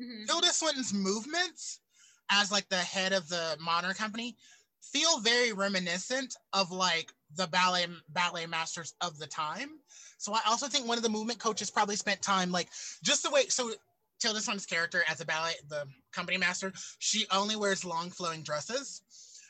Mhm. 0.00 0.26
Tilda 0.26 0.52
Swinton's 0.52 0.92
movements 0.92 1.80
as 2.30 2.50
like 2.50 2.68
the 2.68 2.76
head 2.76 3.12
of 3.12 3.28
the 3.28 3.56
modern 3.60 3.94
company 3.94 4.36
feel 4.82 5.18
very 5.20 5.52
reminiscent 5.52 6.34
of 6.52 6.70
like 6.70 7.12
the 7.36 7.46
ballet 7.48 7.86
ballet 8.10 8.46
masters 8.46 8.94
of 9.00 9.18
the 9.18 9.26
time. 9.26 9.70
So 10.18 10.32
I 10.32 10.40
also 10.46 10.68
think 10.68 10.86
one 10.86 10.96
of 10.98 11.02
the 11.02 11.10
movement 11.10 11.38
coaches 11.38 11.70
probably 11.70 11.96
spent 11.96 12.22
time 12.22 12.50
like 12.50 12.68
just 13.02 13.22
the 13.22 13.30
way 13.30 13.46
so 13.48 13.72
Tilda 14.20 14.40
Swinton's 14.40 14.66
character 14.66 15.02
as 15.08 15.20
a 15.20 15.24
ballet 15.24 15.54
the 15.68 15.86
company 16.12 16.38
master, 16.38 16.72
she 16.98 17.26
only 17.30 17.56
wears 17.56 17.84
long 17.84 18.10
flowing 18.10 18.42
dresses. 18.42 19.02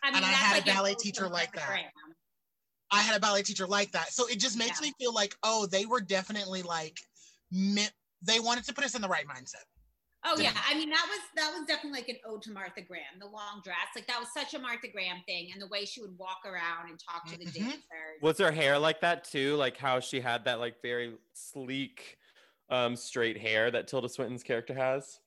I 0.02 0.08
and 0.08 0.24
I 0.24 0.28
had 0.28 0.54
a 0.54 0.58
like 0.58 0.68
an 0.68 0.74
ballet 0.74 0.94
teacher 0.94 1.28
like 1.28 1.52
that. 1.52 1.90
I 2.90 3.00
had 3.00 3.16
a 3.16 3.20
ballet 3.20 3.42
teacher 3.42 3.66
like 3.66 3.92
that. 3.92 4.12
So 4.12 4.26
it 4.28 4.38
just 4.38 4.56
makes 4.56 4.80
Yeah. 4.80 4.88
me 4.88 4.92
feel 4.98 5.12
like, 5.12 5.34
oh, 5.42 5.66
they 5.66 5.86
were 5.86 6.00
definitely 6.00 6.62
like 6.62 7.00
they 7.50 8.40
wanted 8.40 8.64
to 8.64 8.72
put 8.72 8.84
us 8.84 8.94
in 8.94 9.02
the 9.02 9.08
right 9.08 9.26
mindset. 9.26 9.64
Oh 10.26 10.34
yeah, 10.38 10.44
Yeah. 10.52 10.60
I 10.68 10.74
mean 10.74 10.90
that 10.90 11.06
was 11.08 11.20
that 11.36 11.52
was 11.56 11.66
definitely 11.66 12.00
like 12.00 12.08
an 12.08 12.16
ode 12.26 12.42
to 12.42 12.50
Martha 12.52 12.80
Graham, 12.80 13.18
the 13.20 13.26
long 13.26 13.60
dress. 13.62 13.88
Like 13.94 14.06
that 14.06 14.18
was 14.18 14.32
such 14.32 14.54
a 14.54 14.58
Martha 14.58 14.88
Graham 14.88 15.18
thing, 15.26 15.50
and 15.52 15.60
the 15.60 15.66
way 15.68 15.84
she 15.84 16.00
would 16.00 16.16
walk 16.18 16.40
around 16.46 16.88
and 16.88 16.98
talk 16.98 17.26
to 17.26 17.38
the 17.38 17.44
Mhm. 17.46 17.54
dancers. 17.54 18.22
Was 18.22 18.38
her 18.38 18.50
hair 18.50 18.78
like 18.78 19.00
that 19.00 19.24
too? 19.24 19.56
Like 19.56 19.76
how 19.76 20.00
she 20.00 20.20
had 20.20 20.44
that 20.46 20.60
like 20.60 20.80
very 20.82 21.18
sleek, 21.34 22.18
um, 22.70 22.96
straight 22.96 23.36
hair 23.38 23.70
that 23.70 23.86
Tilda 23.88 24.08
Swinton's 24.08 24.42
character 24.42 24.74
has. 24.74 25.20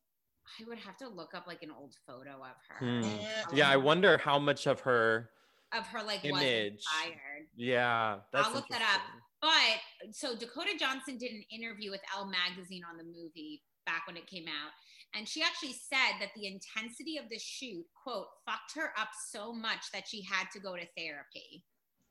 I 0.60 0.64
would 0.68 0.80
have 0.80 0.98
to 0.98 1.08
look 1.10 1.34
up 1.36 1.46
like 1.46 1.62
an 1.62 1.72
old 1.72 1.94
photo 2.08 2.42
of 2.44 2.56
her. 2.70 2.78
Hmm. 2.80 3.02
Yeah. 3.04 3.46
Yeah, 3.54 3.70
I 3.70 3.78
wonder 3.78 4.18
how 4.18 4.40
much 4.40 4.66
of 4.66 4.80
her. 4.82 5.32
Of 5.74 5.86
her 5.88 6.02
like 6.02 6.24
Image. 6.24 6.76
was 6.80 6.92
inspired. 7.04 7.48
Yeah, 7.56 8.20
that's 8.32 8.48
I'll 8.48 8.54
look 8.54 8.70
that 8.70 8.82
up. 8.82 9.02
But 9.42 10.14
so 10.16 10.36
Dakota 10.36 10.72
Johnson 10.80 11.18
did 11.18 11.32
an 11.34 11.44
interview 11.52 11.92
with 11.92 12.02
Elle 12.16 12.26
magazine 12.28 12.84
on 12.90 12.98
the 12.98 13.04
movie 13.04 13.62
back 13.86 14.08
when 14.08 14.16
it 14.18 14.26
came 14.28 14.48
out. 14.48 14.72
And 15.15 15.28
she 15.28 15.41
actually 15.41 15.74
said 15.74 16.20
that 16.20 16.30
the 16.36 16.46
intensity 16.48 17.17
of 17.17 17.26
the 17.30 17.39
shoot, 17.39 17.86
quote, 18.04 18.28
fucked 18.46 18.76
her 18.76 18.91
up 19.00 19.10
so 19.32 19.52
much 19.54 19.91
that 19.93 20.08
she 20.08 20.22
had 20.22 20.48
to 20.54 20.60
go 20.60 20.76
to 20.76 20.86
therapy. 20.98 21.63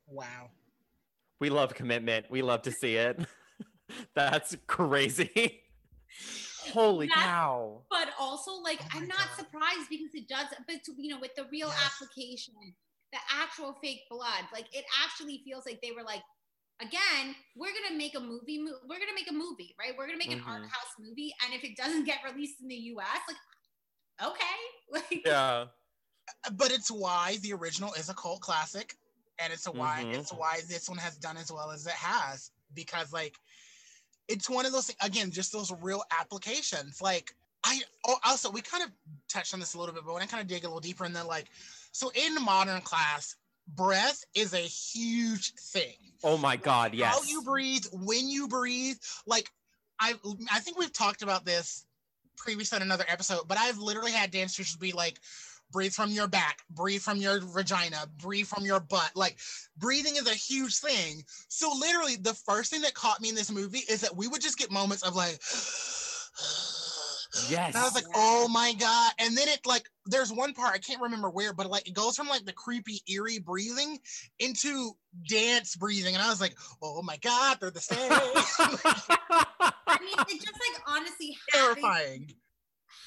Wow. 0.09 0.51
We 1.39 1.51
love 1.51 1.75
commitment. 1.75 2.27
We 2.31 2.43
love 2.43 2.63
to 2.63 2.73
see 2.73 2.97
it. 2.97 3.21
That's 4.15 4.57
crazy. 4.67 5.63
Holy 6.73 7.07
That's- 7.07 7.25
cow. 7.25 7.83
But 7.91 8.09
also, 8.19 8.53
like, 8.63 8.81
Oh 8.83 8.87
I'm 8.95 9.07
not 9.07 9.19
God. 9.19 9.37
surprised 9.39 9.89
because 9.91 10.15
it 10.15 10.29
does, 10.29 10.47
but 10.67 10.77
you 10.99 11.11
know, 11.15 11.21
with 11.21 11.35
the 11.37 11.45
real 11.53 11.69
Yes. 11.69 11.93
application, 12.01 12.55
the 13.13 13.19
actual 13.31 13.77
fake 13.83 14.01
blood, 14.11 14.45
like, 14.53 14.67
it 14.75 14.85
actually 15.05 15.43
feels 15.45 15.65
like 15.67 15.81
they 15.83 15.93
were 15.93 16.03
like, 16.03 16.23
again, 16.81 17.35
we're 17.55 17.73
gonna 17.73 17.97
make 17.97 18.15
a 18.17 18.21
movie. 18.21 18.59
Mo- 18.59 18.81
we're 18.89 18.99
gonna 18.99 19.15
make 19.15 19.31
a 19.31 19.35
movie, 19.35 19.75
right? 19.79 19.97
We're 19.97 20.07
gonna 20.07 20.19
make 20.19 20.33
an 20.33 20.41
Mhm. 20.41 20.49
art 20.49 20.63
house 20.69 20.93
movie, 20.99 21.35
and 21.45 21.55
if 21.55 21.65
it 21.65 21.77
doesn't 21.77 22.05
get 22.05 22.23
released 22.25 22.61
in 22.61 22.69
the 22.69 22.77
U.S., 22.77 23.21
like, 23.29 23.37
okay, 24.31 24.57
like, 24.91 25.27
Yeah. 25.27 25.67
But 26.53 26.73
it's 26.73 26.91
why 26.91 27.37
the 27.43 27.53
original 27.53 27.93
is 27.95 28.09
a 28.09 28.15
cult 28.15 28.41
classic. 28.41 28.97
And 29.39 29.53
it's 29.53 29.67
a 29.67 29.71
why 29.71 30.03
Mhm. 30.05 30.15
it's 30.15 30.33
why 30.33 30.63
this 30.63 30.89
one 30.89 30.99
has 30.99 31.17
done 31.19 31.37
as 31.37 31.53
well 31.53 31.71
as 31.71 31.87
it 31.87 31.93
has. 31.93 32.51
Because 32.73 33.13
like 33.13 33.39
it's 34.29 34.49
one 34.49 34.65
of 34.67 34.73
those 34.73 34.91
again, 35.03 35.31
just 35.31 35.53
those 35.53 35.71
real 35.71 36.03
applications. 36.11 37.03
Like 37.03 37.37
I 37.63 37.83
oh, 38.07 38.19
also 38.25 38.51
we 38.51 38.63
kind 38.63 38.83
of 38.83 38.91
touched 39.29 39.53
on 39.53 39.61
this 39.61 39.75
a 39.75 39.79
little 39.79 39.95
bit, 39.95 40.05
but 40.07 40.15
when 40.15 40.23
I 40.23 40.27
kind 40.27 40.41
of 40.41 40.49
dig 40.49 40.65
a 40.65 40.69
little 40.69 40.81
deeper 40.81 41.05
and 41.05 41.15
then 41.15 41.27
like 41.27 41.49
so 41.93 42.11
in 42.15 42.35
modern 42.43 42.81
class, 42.81 43.37
breath 43.69 44.25
is 44.35 44.53
a 44.53 44.59
huge 44.59 45.55
thing. 45.55 45.97
Oh 46.23 46.37
my 46.37 46.57
God. 46.57 46.95
Yes. 46.95 47.15
How 47.15 47.23
you 47.23 47.43
breathe, 47.43 47.85
when 47.93 48.29
you 48.29 48.49
breathe. 48.49 48.97
Like 49.27 49.51
I 50.01 50.15
I 50.53 50.61
think 50.61 50.79
we've 50.79 50.93
talked 50.93 51.23
about 51.23 51.45
this 51.45 51.85
previously 52.37 52.77
on 52.77 52.83
another 52.83 53.05
episode, 53.09 53.49
but 53.49 53.59
I've 53.59 53.79
literally 53.79 54.13
had 54.13 54.31
dance 54.31 54.55
teachers 54.55 54.77
be 54.77 54.93
like, 54.93 55.19
breathe 55.73 55.93
from 55.93 56.11
your 56.11 56.29
back, 56.29 56.59
breathe 56.71 57.01
from 57.01 57.19
your 57.19 57.41
vagina, 57.41 58.07
breathe 58.19 58.47
from 58.47 58.65
your 58.65 58.81
butt. 58.81 59.11
Like 59.15 59.39
breathing 59.77 60.17
is 60.17 60.29
a 60.29 60.35
huge 60.35 60.77
thing. 60.79 61.25
So 61.49 61.73
literally 61.79 62.17
the 62.17 62.35
first 62.35 62.71
thing 62.71 62.83
that 62.83 62.95
caught 62.95 63.21
me 63.21 63.31
in 63.31 63.35
this 63.35 63.51
movie 63.51 63.83
is 63.89 64.01
that 64.03 64.17
we 64.17 64.29
would 64.29 64.41
just 64.41 64.59
get 64.59 64.71
moments 64.71 65.03
of 65.03 65.17
like 65.17 65.41
Yes. 67.49 67.75
and 67.75 67.77
I 67.77 67.85
was 67.85 67.95
like, 67.95 68.07
oh 68.15 68.49
my 68.49 68.73
God. 68.79 69.13
And 69.19 69.37
then 69.37 69.49
it 69.49 69.67
like, 69.67 69.89
there's 70.07 70.33
one 70.33 70.53
part, 70.55 70.75
I 70.75 70.79
can't 70.79 71.01
remember 71.01 71.31
where, 71.31 71.53
but 71.53 71.69
like 71.71 71.87
it 71.89 71.95
goes 71.95 72.17
from 72.17 72.29
like 72.29 72.45
the 72.45 72.53
creepy, 72.53 73.01
eerie 73.09 73.39
breathing 73.39 73.99
into 74.39 74.93
dance 75.29 75.77
breathing. 75.77 76.15
And 76.15 76.23
I 76.23 76.29
was 76.31 76.41
like, 76.41 76.55
oh 76.83 77.03
my 77.03 77.17
God, 77.19 77.59
they're 77.61 77.71
the 77.71 77.81
same. 77.81 77.99
I 79.89 79.99
mean, 80.01 80.15
it 80.29 80.41
just 80.41 80.47
like 80.55 80.83
honestly 80.87 81.37
Terrifying. 81.53 82.33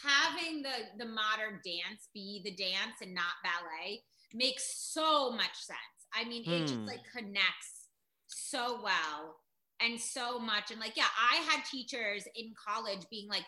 having 0.03 0.61
the 0.61 1.03
the 1.03 1.09
modern 1.09 1.59
dance 1.65 2.07
be 2.13 2.41
the 2.43 2.51
dance 2.55 2.95
and 3.01 3.13
not 3.13 3.33
ballet 3.43 4.03
makes 4.33 4.91
so 4.93 5.31
much 5.31 5.55
sense. 5.61 5.77
I 6.13 6.23
mean, 6.27 6.43
it 6.45 6.67
just 6.67 6.79
Hmm. 6.79 6.85
like 6.85 7.01
connects 7.15 7.87
so 8.27 8.79
well 8.83 9.37
and 9.81 9.99
so 9.99 10.39
much. 10.39 10.71
And 10.71 10.79
like, 10.79 10.95
yeah, 10.97 11.05
I 11.17 11.37
had 11.37 11.63
teachers 11.65 12.25
in 12.35 12.53
college 12.67 13.05
being 13.09 13.27
like, 13.29 13.45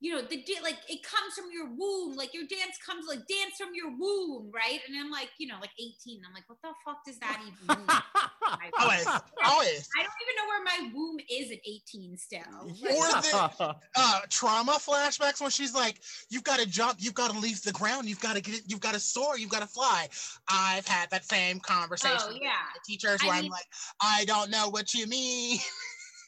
you 0.00 0.12
know, 0.14 0.20
the 0.20 0.36
da- 0.42 0.62
like 0.62 0.76
it 0.88 1.02
comes 1.02 1.34
from 1.34 1.46
your 1.52 1.66
womb, 1.66 2.16
like 2.16 2.34
your 2.34 2.44
dance 2.44 2.76
comes 2.84 3.06
like 3.08 3.20
dance 3.26 3.56
from 3.58 3.70
your 3.74 3.90
womb, 3.98 4.50
right? 4.54 4.80
And 4.86 4.96
I'm 4.98 5.10
like, 5.10 5.30
you 5.38 5.46
know, 5.46 5.56
like 5.60 5.70
18. 5.78 6.20
I'm 6.26 6.34
like, 6.34 6.44
what 6.48 6.58
the 6.62 6.68
fuck 6.84 7.04
does 7.06 7.18
that 7.18 7.40
even 7.40 7.78
mean? 7.78 7.86
I 7.88 8.70
Always, 8.78 9.06
always. 9.06 9.88
I 9.98 10.02
don't 10.02 10.12
even 10.22 10.36
know 10.36 10.46
where 10.48 10.64
my 10.64 10.90
womb 10.94 11.18
is 11.30 11.50
at 11.50 11.58
18 11.66 12.16
still. 12.18 12.40
Or 12.62 12.68
the- 12.68 13.76
Uh, 13.98 14.20
trauma 14.28 14.72
flashbacks 14.72 15.40
when 15.40 15.48
she's 15.50 15.74
like, 15.74 16.00
"You've 16.28 16.44
got 16.44 16.60
to 16.60 16.66
jump, 16.66 16.98
you've 17.00 17.14
got 17.14 17.32
to 17.32 17.38
leave 17.38 17.62
the 17.62 17.72
ground, 17.72 18.06
you've 18.08 18.20
got 18.20 18.36
to 18.36 18.42
get, 18.42 18.60
you've 18.66 18.80
got 18.80 18.92
to 18.92 19.00
soar, 19.00 19.38
you've 19.38 19.50
got 19.50 19.62
to 19.62 19.66
fly." 19.66 20.08
I've 20.48 20.86
had 20.86 21.08
that 21.10 21.24
same 21.24 21.60
conversation 21.60 22.16
Oh, 22.20 22.38
yeah. 22.40 22.50
my 22.50 22.80
teachers 22.84 23.20
I 23.22 23.26
where 23.26 23.34
I'm 23.36 23.48
like, 23.48 23.64
"I 24.02 24.24
don't 24.26 24.50
know 24.50 24.68
what 24.68 24.92
you 24.92 25.06
mean." 25.06 25.58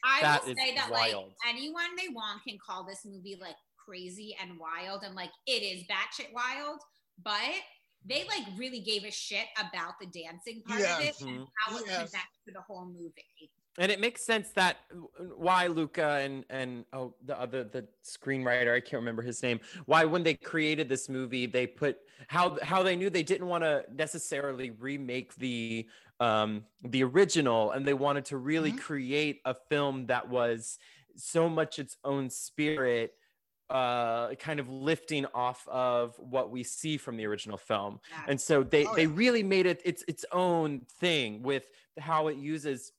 I 0.04 0.20
That 0.22 0.44
will 0.46 0.54
say 0.54 0.74
that 0.74 0.90
wild. 0.90 1.28
like 1.44 1.54
anyone 1.54 1.96
they 1.96 2.08
want 2.08 2.42
can 2.46 2.58
call 2.64 2.84
this 2.86 3.04
movie 3.04 3.36
like 3.40 3.56
crazy 3.84 4.36
and 4.40 4.58
wild 4.58 5.02
and 5.04 5.14
like 5.14 5.30
it 5.46 5.62
is 5.62 5.84
batshit 5.84 6.32
wild, 6.32 6.80
but 7.24 7.40
they 8.04 8.24
like 8.28 8.44
really 8.56 8.80
gave 8.80 9.04
a 9.04 9.10
shit 9.10 9.46
about 9.58 9.94
the 10.00 10.06
dancing 10.06 10.62
part 10.66 10.80
Yeah. 10.80 10.98
of 10.98 11.04
it 11.04 11.20
and 11.20 11.40
Mhm. 11.40 11.46
how 11.58 11.76
it 11.78 11.84
Yes. 11.86 11.96
connects 12.10 12.38
to 12.46 12.52
the 12.52 12.60
whole 12.62 12.86
movie. 12.86 13.50
and 13.80 13.92
it 13.92 14.00
makes 14.00 14.24
sense 14.24 14.50
that 14.54 14.78
why 15.36 15.68
Luca 15.68 16.04
and 16.24 16.44
and 16.50 16.84
oh 16.92 17.14
the 17.24 17.38
other 17.38 17.62
the 17.62 17.86
screenwriter 18.04 18.74
I 18.74 18.80
can't 18.80 18.94
remember 18.94 19.22
his 19.22 19.40
name 19.40 19.60
why 19.86 20.04
when 20.04 20.24
they 20.24 20.34
created 20.34 20.88
this 20.88 21.08
movie 21.08 21.46
they 21.46 21.64
put 21.66 21.98
how 22.26 22.58
how 22.62 22.82
they 22.82 22.96
knew 22.96 23.08
they 23.08 23.22
didn't 23.22 23.46
want 23.46 23.62
to 23.62 23.84
necessarily 23.92 24.70
remake 24.70 25.32
the 25.36 25.88
um 26.20 26.64
the 26.82 27.02
original 27.04 27.70
and 27.72 27.86
they 27.86 27.94
wanted 27.94 28.24
to 28.24 28.36
really 28.36 28.72
Mhm. 28.72 28.78
create 28.80 29.40
a 29.44 29.54
film 29.54 30.06
that 30.06 30.28
was 30.28 30.78
so 31.16 31.48
much 31.48 31.78
its 31.78 31.96
own 32.04 32.28
spirit 32.30 33.14
uh 33.70 34.34
kind 34.36 34.60
of 34.60 34.68
lifting 34.68 35.26
off 35.26 35.66
of 35.68 36.18
what 36.18 36.50
we 36.50 36.64
see 36.64 36.96
from 36.96 37.16
the 37.16 37.26
original 37.26 37.58
film 37.58 38.00
Yeah. 38.10 38.24
and 38.28 38.40
so 38.40 38.62
they 38.62 38.86
Oh, 38.86 38.94
they 38.94 39.04
yeah. 39.04 39.12
really 39.14 39.42
made 39.42 39.66
it 39.66 39.80
its 39.84 40.02
its 40.08 40.24
own 40.32 40.80
thing 41.00 41.42
with 41.42 41.70
how 41.98 42.28
it 42.28 42.36
uses 42.36 42.92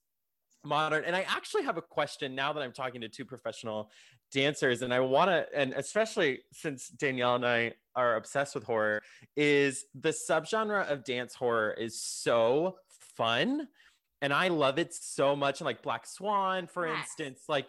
modern 0.64 1.06
and 1.06 1.16
i 1.16 1.22
actually 1.22 1.64
have 1.64 1.78
a 1.78 1.82
question 1.82 2.36
now 2.36 2.52
that 2.54 2.62
i'm 2.62 2.74
talking 2.74 3.00
to 3.02 3.08
two 3.10 3.24
professional 3.26 3.90
dancers 4.32 4.82
and 4.82 4.94
i 4.94 5.00
want 5.00 5.30
to 5.30 5.48
and 5.56 5.74
especially 5.74 6.42
since 6.52 6.90
danielle 6.90 7.36
and 7.36 7.46
i 7.48 7.74
are 7.96 8.16
obsessed 8.18 8.54
with 8.56 8.64
horror 8.66 9.02
is 9.38 9.86
the 9.96 10.10
subgenre 10.10 10.86
of 10.92 11.04
dance 11.06 11.34
horror 11.34 11.72
is 11.72 12.00
so 12.00 12.78
fun 13.20 13.68
and 14.22 14.34
i 14.34 14.48
love 14.48 14.80
it 14.80 14.94
so 14.94 15.36
much 15.36 15.60
and 15.60 15.66
like 15.66 15.82
black 15.84 16.08
swan 16.08 16.68
for 16.68 16.88
Yes. 16.88 17.04
instance 17.04 17.42
like 17.50 17.68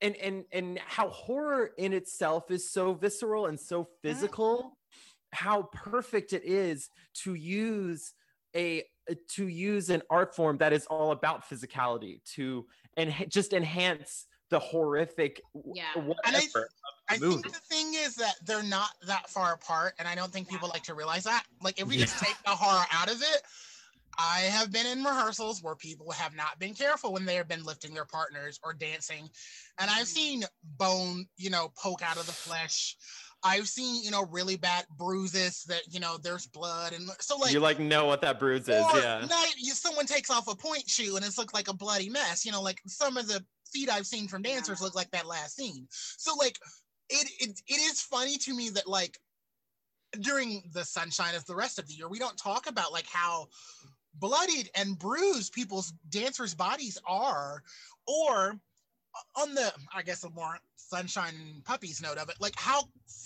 and 0.00 0.14
and 0.16 0.44
and 0.52 0.78
how 0.86 1.08
horror 1.08 1.70
in 1.76 1.92
itself 1.92 2.50
is 2.50 2.70
so 2.70 2.94
visceral 2.94 3.46
and 3.46 3.58
so 3.58 3.82
mm-hmm. 3.82 4.08
physical 4.08 4.78
how 5.32 5.62
perfect 5.72 6.32
it 6.32 6.44
is 6.44 6.88
to 7.14 7.34
use 7.34 8.14
a 8.54 8.84
to 9.28 9.48
use 9.48 9.90
an 9.90 10.02
art 10.08 10.36
form 10.36 10.56
that 10.58 10.72
is 10.72 10.86
all 10.86 11.10
about 11.10 11.48
physicality 11.48 12.22
to 12.34 12.64
and 12.96 13.12
just 13.28 13.52
enhance 13.52 14.26
the 14.50 14.58
horrific 14.58 15.40
w- 15.54 15.72
Yeah. 15.74 15.84
And 15.96 16.06
whatever 16.08 16.68
I, 17.08 17.14
I 17.14 17.18
think 17.18 17.42
the 17.42 17.58
thing 17.58 17.94
is 17.94 18.14
that 18.16 18.34
they're 18.44 18.62
not 18.62 18.90
that 19.06 19.28
far 19.28 19.54
apart, 19.54 19.94
and 19.98 20.06
I 20.06 20.14
don't 20.14 20.32
think 20.32 20.48
people 20.48 20.68
like 20.68 20.84
to 20.84 20.94
realize 20.94 21.24
that. 21.24 21.44
Like, 21.60 21.80
if 21.80 21.86
we 21.88 21.96
just 21.96 22.18
take 22.18 22.36
the 22.44 22.50
horror 22.50 22.86
out 22.92 23.10
of 23.10 23.20
it, 23.20 23.42
I 24.18 24.40
have 24.40 24.70
been 24.70 24.86
in 24.86 25.04
rehearsals 25.04 25.62
where 25.62 25.74
people 25.74 26.10
have 26.12 26.34
not 26.34 26.58
been 26.58 26.74
careful 26.74 27.12
when 27.12 27.24
they 27.24 27.36
have 27.36 27.48
been 27.48 27.64
lifting 27.64 27.94
their 27.94 28.04
partners 28.04 28.60
or 28.62 28.74
dancing, 28.74 29.28
and 29.78 29.90
I've 29.90 30.04
mm-hmm. 30.04 30.04
seen 30.04 30.44
bone, 30.76 31.26
you 31.36 31.50
know, 31.50 31.72
poke 31.76 32.02
out 32.02 32.16
of 32.16 32.26
the 32.26 32.32
flesh. 32.32 32.96
I've 33.44 33.66
seen, 33.66 34.04
you 34.04 34.12
know, 34.12 34.24
really 34.30 34.56
bad 34.56 34.84
bruises 34.96 35.64
that, 35.64 35.82
you 35.90 35.98
know, 35.98 36.16
there's 36.22 36.46
blood, 36.46 36.92
and 36.92 37.08
so 37.20 37.36
like 37.36 37.52
you 37.52 37.60
like 37.60 37.78
know 37.78 38.06
what 38.06 38.20
that 38.20 38.38
bruise 38.38 38.68
is, 38.68 38.84
yeah. 38.94 39.24
not- 39.28 39.54
you, 39.58 39.72
someone 39.72 40.06
takes 40.06 40.30
off 40.30 40.48
a 40.48 40.54
pointe 40.54 40.88
shoe 40.88 41.16
and 41.16 41.24
it's 41.24 41.38
looked 41.38 41.54
like 41.54 41.68
a 41.68 41.74
bloody 41.74 42.08
mess. 42.08 42.44
You 42.44 42.52
know, 42.52 42.62
like 42.62 42.80
some 42.86 43.16
of 43.16 43.26
the 43.26 43.44
feet 43.72 43.90
I've 43.90 44.06
seen 44.06 44.28
from 44.28 44.42
dancers 44.42 44.80
look 44.80 44.94
like 44.94 45.10
that 45.10 45.26
last 45.26 45.56
scene. 45.56 45.86
So 45.90 46.34
like 46.38 46.58
it, 47.08 47.30
it 47.40 47.60
it 47.66 47.80
is 47.80 48.00
funny 48.00 48.36
to 48.38 48.54
me 48.54 48.70
that 48.70 48.86
like 48.86 49.18
during 50.20 50.62
the 50.72 50.84
sunshine 50.84 51.34
of 51.34 51.44
the 51.46 51.54
rest 51.54 51.78
of 51.78 51.88
the 51.88 51.94
year, 51.94 52.08
we 52.08 52.18
don't 52.18 52.36
talk 52.36 52.68
about 52.68 52.92
like 52.92 53.06
how 53.06 53.48
bloodied 54.14 54.70
and 54.74 54.98
bruised 54.98 55.52
people's 55.52 55.92
dancers' 56.08 56.54
bodies 56.54 56.98
are, 57.06 57.62
or 58.06 58.60
on 59.36 59.54
the 59.54 59.72
I 59.94 60.02
guess 60.02 60.24
a 60.24 60.30
more 60.30 60.58
sunshine 60.76 61.62
puppies 61.64 62.00
note 62.02 62.18
of 62.18 62.28
it, 62.28 62.36
like 62.40 62.54
how 62.56 62.84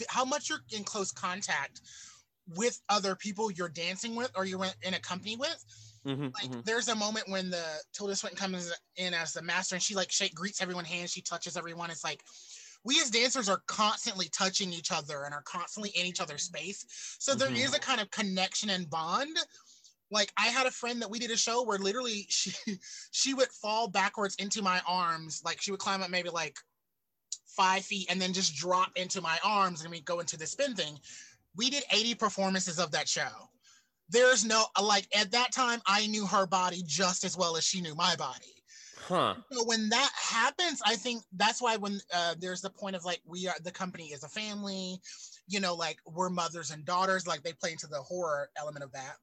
how 0.09 0.24
much 0.24 0.49
you're 0.51 0.61
in 0.72 0.84
close 0.84 1.12
contact 1.12 1.80
with 2.49 2.80
other 2.89 3.16
people 3.16 3.51
you're 3.51 3.68
dancing 3.68 4.14
with 4.16 4.32
or 4.37 4.45
you're 4.45 4.64
in 4.82 4.95
a 4.95 5.01
company 5.01 5.37
with. 5.37 5.64
Mhm, 6.05 6.37
Like 6.41 6.51
mhm. 6.51 6.64
there's 6.64 6.89
a 6.89 6.95
moment 6.95 7.28
when 7.28 7.51
the 7.51 7.82
Tilda 7.93 8.14
Swinton 8.16 8.39
comes 8.39 8.72
in 8.97 9.14
as 9.14 9.32
the 9.32 9.43
master 9.43 9.74
and 9.74 9.82
she 9.82 9.95
like 9.95 10.12
shake 10.12 10.34
greets 10.34 10.61
everyone 10.61 10.84
hands, 10.84 11.12
she 11.12 11.22
touches 11.22 11.57
everyone. 11.57 11.91
It's 11.91 12.05
like 12.05 12.22
we 12.84 13.01
as 13.01 13.11
dancers 13.11 13.49
are 13.49 13.62
constantly 13.66 14.28
touching 14.28 14.72
each 14.72 14.93
other 14.93 15.24
and 15.24 15.34
are 15.34 15.43
constantly 15.43 15.91
in 15.91 16.07
each 16.07 16.20
other's 16.20 16.45
space. 16.45 16.84
So 17.20 17.34
there 17.34 17.51
Mhm. 17.51 17.57
is 17.57 17.74
a 17.74 17.80
kind 17.80 18.01
of 18.01 18.11
connection 18.11 18.70
and 18.70 18.91
bond. 18.91 19.37
Like 20.11 20.33
I 20.39 20.47
had 20.47 20.67
a 20.67 20.71
friend 20.71 21.03
that 21.03 21.11
we 21.11 21.19
did 21.19 21.31
a 21.31 21.37
show 21.37 21.65
where 21.65 21.79
literally 21.79 22.27
she 22.29 22.53
she 23.11 23.35
would 23.35 23.49
fall 23.49 23.89
backwards 23.89 24.37
into 24.37 24.63
my 24.63 24.81
arms. 24.87 25.43
Like 25.45 25.61
she 25.61 25.71
would 25.71 25.81
climb 25.81 26.03
up 26.03 26.11
maybe 26.11 26.31
like 26.31 26.57
five 27.57 27.85
feet 27.85 28.07
and 28.11 28.21
then 28.21 28.33
just 28.33 28.55
drop 28.55 28.93
into 28.97 29.21
my 29.21 29.39
arms 29.43 29.83
and 29.83 29.91
we 29.91 30.01
go 30.01 30.21
into 30.21 30.37
the 30.37 30.47
spin 30.47 30.75
thing. 30.75 30.99
We 31.57 31.71
did 31.71 31.85
80 31.91 32.15
performances 32.17 32.79
of 32.79 32.91
that 32.93 33.09
show. 33.09 33.51
There's 34.09 34.45
no 34.45 34.67
like 34.81 35.09
at 35.17 35.33
that 35.33 35.53
time 35.53 35.81
I 35.87 36.07
knew 36.07 36.27
her 36.27 36.47
body 36.47 36.83
just 36.87 37.25
as 37.25 37.37
well 37.37 37.57
as 37.57 37.65
she 37.65 37.81
knew 37.81 37.95
my 37.95 38.15
body. 38.17 38.57
Huh. 39.09 39.35
So 39.53 39.65
when 39.65 39.89
that 39.91 40.11
happens, 40.15 40.81
I 40.85 40.97
think 40.97 41.23
that's 41.37 41.63
why 41.63 41.77
when 41.77 42.01
uh, 42.13 42.35
there's 42.39 42.61
the 42.61 42.71
point 42.71 42.97
of 42.97 43.05
like 43.05 43.21
we 43.25 43.47
are 43.47 43.55
the 43.63 43.71
company 43.71 44.07
is 44.07 44.25
a 44.25 44.29
family, 44.29 45.01
you 45.47 45.61
know, 45.61 45.75
like 45.75 45.99
we're 46.07 46.29
mothers 46.29 46.71
and 46.71 46.85
daughters, 46.85 47.27
like 47.27 47.43
they 47.43 47.53
play 47.53 47.73
into 47.73 47.87
the 47.87 48.03
horror 48.03 48.51
element 48.59 48.85
of 48.85 48.93
that. 48.93 49.17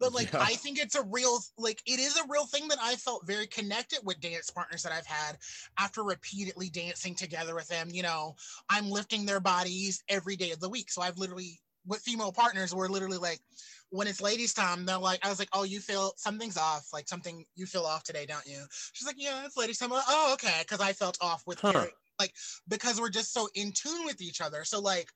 But 0.00 0.12
like 0.14 0.32
Yeah. 0.32 0.40
I 0.42 0.54
think 0.54 0.78
it's 0.78 0.94
a 0.94 1.02
real 1.02 1.38
like 1.58 1.82
it 1.86 2.00
is 2.00 2.16
a 2.16 2.26
real 2.28 2.46
thing 2.46 2.68
that 2.68 2.78
I 2.80 2.96
felt 2.96 3.26
very 3.26 3.46
connected 3.46 4.00
with 4.04 4.20
dance 4.20 4.50
partners 4.50 4.82
that 4.82 4.92
I've 4.92 5.06
had 5.06 5.38
after 5.78 6.02
repeatedly 6.02 6.70
dancing 6.70 7.14
together 7.14 7.54
with 7.54 7.68
them. 7.68 7.88
You 7.90 8.02
know, 8.02 8.36
I'm 8.68 8.90
lifting 8.90 9.26
their 9.26 9.40
bodies 9.40 10.02
every 10.08 10.36
day 10.36 10.50
of 10.52 10.60
the 10.60 10.68
week. 10.68 10.90
So 10.90 11.02
I've 11.02 11.18
literally 11.18 11.60
with 11.86 12.00
female 12.00 12.32
partners, 12.32 12.74
we're 12.74 12.88
literally 12.88 13.18
like 13.18 13.40
when 13.90 14.08
it's 14.08 14.20
ladies' 14.20 14.54
time, 14.54 14.86
they're 14.86 14.98
like, 14.98 15.24
I 15.24 15.28
was 15.28 15.38
like, 15.38 15.50
oh, 15.52 15.64
you 15.64 15.80
feel 15.80 16.12
something's 16.16 16.56
off, 16.56 16.88
like 16.92 17.08
something 17.08 17.44
you 17.54 17.66
feel 17.66 17.84
off 17.84 18.02
today, 18.02 18.26
don't 18.26 18.46
you? 18.46 18.64
She's 18.92 19.06
like, 19.06 19.16
yeah, 19.18 19.44
it's 19.44 19.56
ladies' 19.56 19.78
time. 19.78 19.92
I'm 19.92 19.98
like, 19.98 20.06
oh, 20.08 20.30
okay, 20.34 20.60
because 20.60 20.80
I 20.80 20.92
felt 20.92 21.18
off 21.20 21.42
with 21.46 21.60
Huh. 21.60 21.86
Like 22.18 22.32
because 22.68 23.00
we're 23.00 23.10
just 23.10 23.32
so 23.32 23.48
in 23.54 23.72
tune 23.72 24.04
with 24.04 24.20
each 24.22 24.40
other. 24.40 24.64
So 24.64 24.80
like 24.80 25.10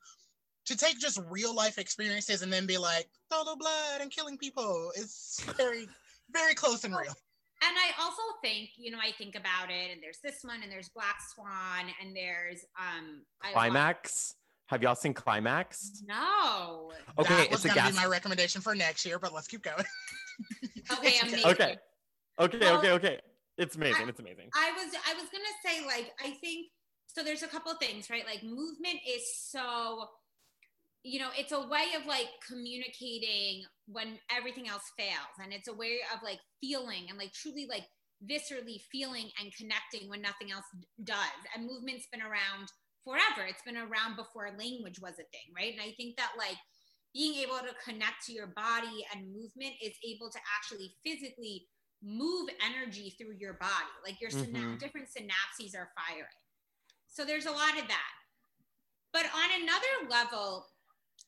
to 0.68 0.76
take 0.76 0.98
just 0.98 1.18
real 1.30 1.54
life 1.54 1.78
experiences 1.78 2.42
and 2.42 2.52
then 2.52 2.66
be 2.66 2.78
like, 2.78 3.08
throw 3.30 3.42
the 3.44 3.56
blood 3.56 4.00
and 4.00 4.10
killing 4.10 4.36
people 4.38 4.92
is 4.96 5.40
very, 5.56 5.88
very 6.30 6.54
close 6.54 6.84
and 6.84 6.94
real. 6.94 7.14
And 7.60 7.76
I 7.76 8.02
also 8.02 8.22
think, 8.42 8.70
you 8.76 8.90
know, 8.92 8.98
I 9.02 9.10
think 9.18 9.34
about 9.34 9.70
it, 9.70 9.90
and 9.92 10.00
there's 10.00 10.18
this 10.22 10.44
one, 10.44 10.60
and 10.62 10.70
there's 10.70 10.88
Black 10.90 11.16
Swan, 11.34 11.92
and 12.00 12.14
there's 12.14 12.64
um 12.78 13.22
Climax. 13.52 14.34
Have 14.66 14.82
y'all 14.82 14.94
seen 14.94 15.12
Climax? 15.14 16.02
No. 16.06 16.92
Okay, 17.18 17.34
that 17.34 17.50
was 17.50 17.64
it's 17.64 17.64
a 17.64 17.68
gonna 17.68 17.80
gas. 17.80 17.90
be 17.90 17.96
my 17.96 18.06
recommendation 18.06 18.60
for 18.60 18.74
next 18.76 19.04
year, 19.04 19.18
but 19.18 19.32
let's 19.34 19.48
keep 19.48 19.62
going. 19.62 19.84
Okay, 20.92 21.08
It's 21.08 21.22
amazing. 21.24 21.50
Okay. 21.50 21.76
Okay, 22.38 22.58
Well, 22.60 22.78
okay, 22.78 22.90
okay. 22.92 23.20
It's 23.56 23.74
amazing. 23.74 24.08
It's 24.08 24.20
amazing. 24.20 24.50
I 24.54 24.70
was 24.72 24.94
I 25.08 25.14
was 25.14 25.24
gonna 25.32 25.44
say 25.64 25.84
like 25.84 26.12
I 26.24 26.30
think 26.40 26.68
so. 27.08 27.24
There's 27.24 27.42
a 27.42 27.48
couple 27.48 27.74
things, 27.74 28.08
right? 28.08 28.24
Like 28.24 28.44
movement 28.44 29.00
is 29.08 29.22
so, 29.36 30.06
you 31.04 31.18
know, 31.18 31.30
it's 31.38 31.52
a 31.52 31.60
way 31.68 31.86
of 31.98 32.06
like 32.06 32.28
communicating 32.46 33.64
when 33.86 34.18
everything 34.30 34.68
else 34.68 34.90
fails, 34.98 35.34
and 35.42 35.52
it's 35.52 35.68
a 35.68 35.74
way 35.74 35.98
of 36.14 36.22
like 36.22 36.40
feeling 36.60 37.06
and 37.08 37.18
like 37.18 37.32
truly 37.32 37.66
like 37.68 37.84
viscerally 38.28 38.80
feeling 38.90 39.30
and 39.40 39.54
connecting 39.56 40.08
when 40.10 40.20
nothing 40.20 40.50
else 40.50 40.66
does. 41.04 41.40
And 41.54 41.66
movement's 41.66 42.08
been 42.10 42.22
around 42.22 42.68
forever. 43.04 43.46
It's 43.48 43.62
been 43.62 43.76
around 43.76 44.16
before 44.16 44.50
language 44.58 44.98
was 45.00 45.14
a 45.14 45.28
thing, 45.30 45.48
right? 45.56 45.72
And 45.72 45.80
I 45.80 45.94
think 45.96 46.16
that 46.16 46.32
like 46.36 46.56
being 47.14 47.34
able 47.36 47.58
to 47.58 47.72
connect 47.84 48.26
to 48.26 48.32
your 48.32 48.48
body 48.48 49.06
and 49.14 49.32
movement 49.32 49.74
is 49.80 49.94
able 50.04 50.30
to 50.30 50.38
actually 50.58 50.94
physically 51.06 51.66
move 52.02 52.48
energy 52.60 53.14
through 53.16 53.34
your 53.38 53.54
body. 53.54 53.94
Like 54.04 54.20
your 54.20 54.30
syna- 54.30 54.76
Mhm. 54.76 54.78
different 54.78 55.08
synapses 55.08 55.74
are 55.74 55.90
firing. 55.96 56.38
So 57.08 57.24
there's 57.24 57.46
a 57.46 57.52
lot 57.52 57.78
of 57.78 57.88
that. 57.88 58.12
But 59.12 59.26
on 59.26 59.62
another 59.62 60.08
level, 60.10 60.66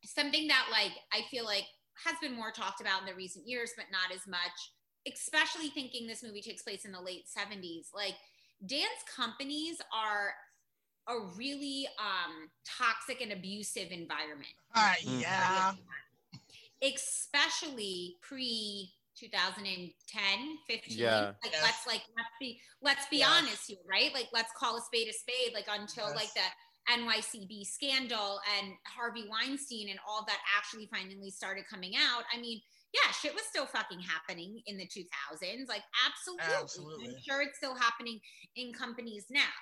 something 0.05 0.49
that 0.49 0.67
like 0.71 0.93
I 1.13 1.23
feel 1.31 1.45
like 1.45 1.65
has 2.07 2.17
been 2.21 2.35
more 2.35 2.51
talked 2.51 2.81
about 2.81 3.01
in 3.01 3.07
the 3.07 3.15
recent 3.15 3.47
years, 3.47 3.73
but 3.77 3.87
not 3.93 4.15
as 4.15 4.27
much, 4.27 4.73
especially 5.07 5.69
thinking 5.69 6.07
this 6.07 6.23
movie 6.23 6.41
takes 6.43 6.63
place 6.63 6.85
in 6.85 6.93
the 6.93 7.01
late 7.01 7.25
70s, 7.29 7.89
like 7.95 8.15
dance 8.67 9.03
companies 9.15 9.81
are 9.95 10.33
a 11.09 11.19
really 11.37 11.87
um, 11.99 12.49
toxic 12.67 13.21
and 13.23 13.33
abusive 13.33 13.91
environment 13.91 14.53
Uh, 14.75 14.93
Mhm. 15.05 15.21
yeah. 15.23 15.73
especially 16.83 18.17
pre 18.23 18.93
2010 19.17 20.59
15 20.67 20.97
Yeah. 20.99 21.33
like 21.43 21.53
Yes. 21.53 21.63
let's 21.63 21.87
like 21.87 22.03
let's 22.17 22.31
be 22.39 22.61
let's 22.81 23.07
be 23.09 23.19
Yes. 23.19 23.29
honest 23.31 23.67
here 23.67 23.79
right 23.89 24.13
like 24.15 24.29
let's 24.33 24.53
call 24.57 24.77
a 24.77 24.81
spade 24.81 25.09
a 25.09 25.13
spade 25.13 25.53
like 25.53 25.67
until 25.69 26.07
Yes. 26.07 26.17
like 26.17 26.35
the 26.35 26.47
NYCB 26.91 27.65
scandal 27.65 28.41
and 28.59 28.73
Harvey 28.87 29.25
Weinstein 29.29 29.91
and 29.91 29.99
all 30.09 30.25
that 30.27 30.39
actually 30.57 30.89
finally 30.93 31.31
started 31.31 31.65
coming 31.71 31.93
out 31.97 32.25
I 32.35 32.41
mean 32.41 32.61
yeah 32.93 33.13
shit 33.13 33.35
was 33.35 33.45
still 33.49 33.67
fucking 33.67 34.01
happening 34.01 34.61
in 34.67 34.77
the 34.77 34.87
2000s 34.87 35.69
like 35.69 35.83
absolutely, 36.07 36.45
Absolutely. 36.63 37.07
I'm 37.07 37.15
sure 37.27 37.43
it's 37.43 37.59
still 37.59 37.75
happening 37.75 38.19
in 38.57 38.73
companies 38.73 39.27
now 39.31 39.55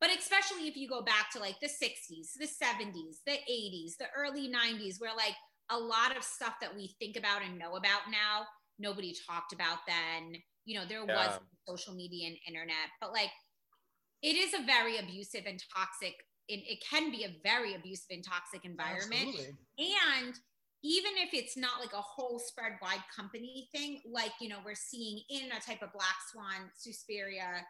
but 0.00 0.10
especially 0.10 0.68
if 0.68 0.76
you 0.76 0.88
go 0.88 1.02
back 1.02 1.30
to 1.32 1.38
like 1.38 1.58
the 1.60 1.68
60s 1.68 2.32
the 2.38 2.46
70s 2.46 3.22
the 3.26 3.38
80s 3.50 3.96
the 3.98 4.06
early 4.16 4.48
90s 4.48 4.96
where 4.98 5.14
like 5.16 5.34
a 5.70 5.78
lot 5.78 6.16
of 6.16 6.22
stuff 6.22 6.54
that 6.60 6.74
we 6.74 6.94
think 6.98 7.16
about 7.16 7.42
and 7.42 7.58
know 7.58 7.74
about 7.74 8.02
now, 8.10 8.46
nobody 8.78 9.14
talked 9.26 9.52
about 9.52 9.78
then. 9.86 10.34
You 10.64 10.78
know, 10.78 10.86
there 10.86 11.04
Yeah. 11.04 11.14
was 11.14 11.40
social 11.66 11.94
media 11.94 12.28
and 12.28 12.38
internet, 12.46 12.90
but 13.00 13.12
like 13.12 13.30
it 14.22 14.36
is 14.36 14.54
a 14.54 14.62
very 14.64 14.96
abusive 14.96 15.44
and 15.46 15.62
toxic. 15.74 16.14
It, 16.48 16.62
it 16.66 16.78
can 16.88 17.10
be 17.10 17.24
a 17.24 17.36
very 17.42 17.74
abusive 17.74 18.10
and 18.10 18.24
toxic 18.24 18.64
environment. 18.64 19.28
Absolutely. 19.28 19.56
And 19.78 20.34
even 20.82 21.12
if 21.16 21.34
it's 21.34 21.56
not 21.56 21.80
like 21.80 21.92
a 21.92 22.00
whole 22.00 22.38
spread 22.38 22.72
wide 22.80 23.02
company 23.14 23.68
thing, 23.72 24.00
like, 24.10 24.32
you 24.40 24.48
know, 24.48 24.58
we're 24.64 24.74
seeing 24.74 25.20
in 25.28 25.50
a 25.50 25.60
type 25.60 25.82
of 25.82 25.92
Black 25.92 26.16
Swan, 26.32 26.70
Suspiria 26.76 27.66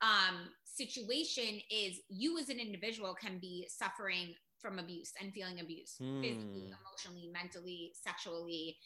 um, 0.00 0.48
situation, 0.64 1.60
is 1.70 2.00
you 2.08 2.38
as 2.38 2.48
an 2.48 2.58
individual 2.58 3.14
can 3.14 3.38
be 3.38 3.68
suffering 3.70 4.34
from 4.60 4.78
abuse 4.78 5.12
and 5.20 5.32
feeling 5.32 5.60
abuse 5.60 5.94
physically, 5.98 6.66
Hmm. 6.66 6.74
emotionally, 6.74 7.30
mentally, 7.32 7.92
sexually. 7.94 8.76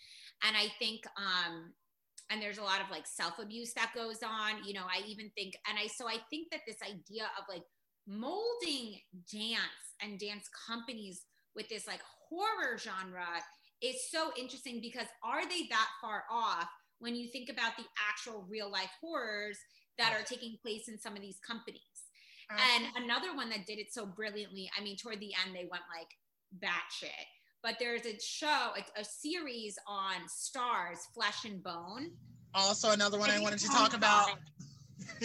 And 0.42 0.56
I 0.56 0.68
think, 0.78 1.00
um, 1.16 1.72
and 2.28 2.42
there's 2.42 2.58
a 2.58 2.62
lot 2.62 2.80
of 2.80 2.90
like 2.90 3.06
self 3.06 3.38
abuse 3.38 3.72
that 3.74 3.92
goes 3.94 4.22
on. 4.22 4.64
You 4.64 4.74
know, 4.74 4.84
I 4.84 5.02
even 5.06 5.30
think, 5.34 5.54
and 5.68 5.78
I, 5.78 5.86
so 5.86 6.06
I 6.06 6.18
think 6.28 6.50
that 6.50 6.60
this 6.66 6.76
idea 6.82 7.24
of 7.38 7.44
like 7.48 7.62
molding 8.06 8.98
dance 9.32 9.94
and 10.00 10.18
dance 10.18 10.48
companies 10.66 11.22
with 11.54 11.68
this 11.68 11.86
like 11.86 12.00
horror 12.28 12.78
genre 12.78 13.26
is 13.82 14.10
so 14.10 14.30
interesting 14.38 14.80
because 14.80 15.06
are 15.24 15.48
they 15.48 15.66
that 15.70 15.88
far 16.00 16.24
off 16.30 16.68
when 16.98 17.14
you 17.14 17.28
think 17.28 17.50
about 17.50 17.76
the 17.76 17.84
actual 18.08 18.46
real 18.48 18.70
life 18.70 18.90
horrors 19.00 19.58
that 19.98 20.12
are 20.12 20.24
taking 20.24 20.56
place 20.62 20.88
in 20.88 20.98
some 20.98 21.14
of 21.14 21.22
these 21.22 21.38
companies? 21.46 21.82
And 22.50 23.04
another 23.04 23.34
one 23.34 23.48
that 23.50 23.66
did 23.66 23.78
it 23.78 23.92
so 23.92 24.04
brilliantly, 24.04 24.70
I 24.78 24.82
mean, 24.82 24.96
toward 24.96 25.20
the 25.20 25.32
end, 25.44 25.54
they 25.54 25.68
went 25.70 25.84
like 25.96 26.08
batshit. 26.62 27.08
But 27.62 27.76
there's 27.78 28.04
a 28.04 28.18
show, 28.20 28.72
a, 28.76 29.00
a 29.00 29.04
series 29.04 29.78
on 29.86 30.16
Starz, 30.28 30.98
Flesh 31.14 31.44
and 31.44 31.62
Bone. 31.62 32.10
Also, 32.54 32.90
another 32.90 33.18
one 33.18 33.30
I 33.30 33.40
wanted 33.40 33.60
to 33.60 33.68
talk 33.68 33.94
about. 33.94 34.28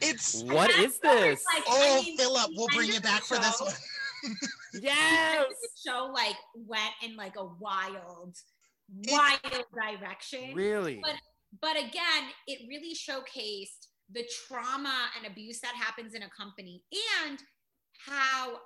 it's 0.00 0.42
What 0.42 0.70
And 0.74 0.84
is 0.84 0.98
that's 0.98 1.14
where 1.14 1.30
this? 1.30 1.44
like, 1.54 1.64
oh, 1.68 1.98
I 2.00 2.04
mean, 2.04 2.16
Philip, 2.16 2.50
we'll 2.54 2.68
bring 2.68 2.88
you 2.88 2.94
it 2.94 2.98
of 2.98 3.02
back 3.02 3.22
for 3.22 3.36
this 3.36 3.60
one. 3.60 3.72
Yes. 4.82 5.46
the 5.48 5.90
show 5.90 6.10
like 6.14 6.36
went 6.54 6.92
in 7.02 7.16
like 7.16 7.36
a 7.36 7.44
wild, 7.58 8.36
wild 9.08 9.64
direction. 9.74 10.54
Really? 10.54 11.00
But 11.02 11.14
but 11.60 11.76
again, 11.76 12.30
it 12.46 12.68
really 12.68 12.94
showcased 12.94 13.88
the 14.12 14.24
trauma 14.46 15.08
and 15.16 15.26
abuse 15.26 15.60
that 15.60 15.74
happens 15.74 16.14
in 16.14 16.22
a 16.22 16.30
company 16.30 16.82
and 17.26 17.38
how 18.06 18.58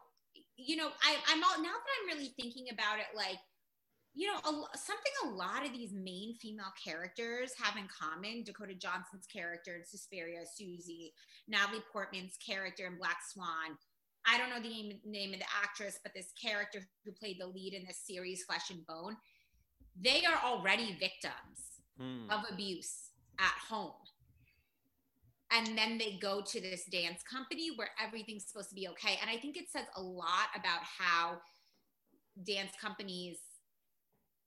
you 0.56 0.76
know 0.76 0.88
I, 1.02 1.16
i'm 1.28 1.42
all 1.42 1.62
now 1.62 1.70
that 1.74 2.12
i'm 2.12 2.16
really 2.16 2.32
thinking 2.40 2.66
about 2.72 2.98
it 2.98 3.06
like 3.16 3.38
you 4.14 4.26
know 4.26 4.38
a, 4.38 4.78
something 4.78 5.12
a 5.24 5.28
lot 5.28 5.66
of 5.66 5.72
these 5.72 5.92
main 5.92 6.34
female 6.40 6.72
characters 6.82 7.52
have 7.60 7.76
in 7.76 7.88
common 7.88 8.42
dakota 8.44 8.74
johnson's 8.74 9.26
character 9.26 9.76
in 9.76 9.84
suspiria 9.84 10.40
susie 10.56 11.12
natalie 11.48 11.82
portman's 11.92 12.36
character 12.36 12.86
in 12.86 12.96
black 12.96 13.18
swan 13.28 13.76
i 14.26 14.38
don't 14.38 14.50
know 14.50 14.60
the 14.62 14.68
name, 14.68 15.00
name 15.04 15.32
of 15.32 15.40
the 15.40 15.46
actress 15.62 15.98
but 16.02 16.12
this 16.14 16.32
character 16.40 16.80
who 17.04 17.12
played 17.12 17.36
the 17.40 17.46
lead 17.46 17.74
in 17.74 17.84
this 17.86 18.02
series 18.06 18.44
flesh 18.44 18.70
and 18.70 18.86
bone 18.86 19.16
they 20.00 20.22
are 20.24 20.40
already 20.44 20.96
victims 20.98 21.74
Hmm. 21.98 22.28
of 22.28 22.40
abuse 22.50 23.10
at 23.38 23.54
home. 23.68 23.92
And 25.52 25.78
then 25.78 25.98
they 25.98 26.18
go 26.20 26.42
to 26.42 26.60
this 26.60 26.84
dance 26.86 27.22
company 27.22 27.70
where 27.76 27.90
everything's 28.04 28.46
supposed 28.46 28.70
to 28.70 28.74
be 28.74 28.88
okay. 28.88 29.16
And 29.20 29.30
I 29.30 29.36
think 29.36 29.56
it 29.56 29.70
says 29.70 29.86
a 29.96 30.02
lot 30.02 30.48
about 30.56 30.80
how 30.82 31.36
dance 32.44 32.72
companies 32.80 33.38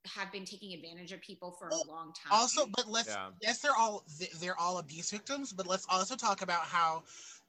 have 0.07 0.31
been 0.31 0.45
taking 0.45 0.73
advantage 0.73 1.11
of 1.11 1.21
people 1.21 1.51
for 1.51 1.69
a 1.69 1.75
long 1.87 2.13
time. 2.13 2.31
Also, 2.31 2.65
but 2.75 2.87
let's 2.87 3.09
Yeah. 3.09 3.29
yes, 3.41 3.59
they're 3.59 3.75
all 3.75 4.03
they're 4.39 4.59
all 4.59 4.79
abuse 4.79 5.11
victims, 5.11 5.53
but 5.53 5.67
let's 5.67 5.85
also 5.89 6.15
talk 6.15 6.41
about 6.41 6.63
how 6.63 7.03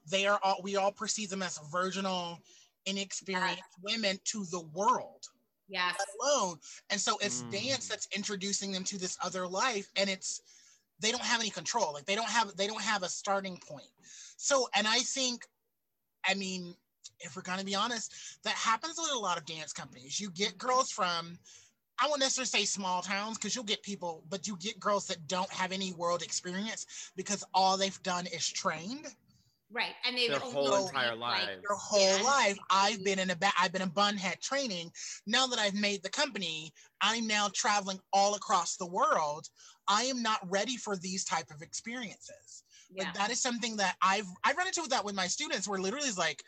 they 0.07 0.27
are 0.27 0.39
all 0.43 0.61
we 0.63 0.77
all 0.77 0.93
perceive 0.93 1.31
them 1.31 1.43
as 1.43 1.59
virginal, 1.71 2.39
inexperienced 2.87 3.63
women 3.83 4.19
to 4.25 4.45
the 4.47 4.61
world 4.61 5.29
yes. 5.69 5.97
alone. 6.21 6.59
And 6.91 7.01
so 7.01 7.19
it's 7.19 7.43
Mm. 7.43 7.51
dance 7.51 7.89
that's 7.89 8.09
introducing 8.13 8.73
them 8.73 8.85
to 8.85 8.99
this 8.99 9.17
other 9.23 9.47
life 9.47 9.91
and 9.97 10.09
it's 10.11 10.41
they 11.01 11.13
don't 11.13 11.23
have 11.23 11.41
any 11.41 11.51
control. 11.51 11.93
Like 11.93 12.07
they 12.07 12.17
don't 12.17 12.29
have 12.29 12.57
they 12.57 12.67
don't 12.67 12.83
have 12.83 13.03
a 13.03 13.09
starting 13.09 13.57
point. 13.59 13.91
So 14.37 14.69
and 14.75 14.87
I 14.87 14.99
think 15.01 15.47
I 16.25 16.35
mean 16.35 16.75
if 17.21 17.35
we're 17.35 17.43
going 17.43 17.59
to 17.59 17.65
be 17.65 17.75
honest, 17.75 18.13
that 18.45 18.55
happens 18.55 18.97
with 18.97 19.11
a 19.13 19.19
lot 19.19 19.39
of 19.39 19.45
dance 19.45 19.73
companies. 19.73 20.21
You 20.21 20.31
get 20.31 20.57
girls 20.57 20.91
from 20.93 21.39
I 22.01 22.07
won't 22.07 22.21
necessarily 22.21 22.47
say 22.47 22.65
small 22.65 23.03
towns 23.03 23.39
because 23.39 23.55
you'll 23.55 23.65
get 23.65 23.83
people, 23.83 24.25
but 24.29 24.47
you 24.47 24.57
get 24.59 24.79
girls 24.79 25.07
that 25.09 25.27
don't 25.27 25.51
have 25.51 25.73
any 25.73 25.93
world 25.95 26.23
experience 26.23 27.11
because 27.17 27.45
all 27.55 27.77
they've 27.77 28.03
done 28.03 28.27
is 28.27 28.49
trained 28.49 29.09
Right. 29.71 29.95
And 30.07 30.17
they've 30.17 30.31
Their 30.31 30.39
whole 30.39 30.71
been, 30.71 30.87
entire 30.87 31.15
like, 31.15 31.47
lives. 31.47 31.63
their 31.69 31.77
whole 31.77 31.99
dance 31.99 32.25
life. 32.25 32.59
I've 32.71 33.05
been 33.05 33.19
in 33.19 33.31
a 33.31 33.37
ba- 33.37 33.53
I've 33.61 33.73
been 33.73 33.83
in 33.83 33.91
bunhead 33.91 34.41
training. 34.41 34.91
Now 35.27 35.47
that 35.47 35.59
I've 35.59 35.75
made 35.75 36.03
the 36.03 36.09
company, 36.09 36.73
I'm 37.03 37.27
now 37.27 37.51
traveling 37.55 38.01
all 38.13 38.35
across 38.35 38.77
the 38.77 38.87
world. 38.87 39.47
I 39.87 40.05
am 40.05 40.23
not 40.23 40.41
ready 40.49 40.77
for 40.77 40.97
these 40.97 41.25
type 41.25 41.51
of 41.51 41.61
experiences. 41.61 42.65
Yeah. 42.91 43.05
Like 43.05 43.15
that 43.15 43.31
is 43.31 43.43
something 43.43 43.77
that 43.77 43.97
I've 44.01 44.27
I've 44.43 44.57
run 44.57 44.69
into 44.69 44.89
that 44.89 45.05
with 45.05 45.15
my 45.15 45.27
students 45.27 45.69
where 45.69 45.79
literally 45.79 46.09
is 46.09 46.19
like 46.19 46.43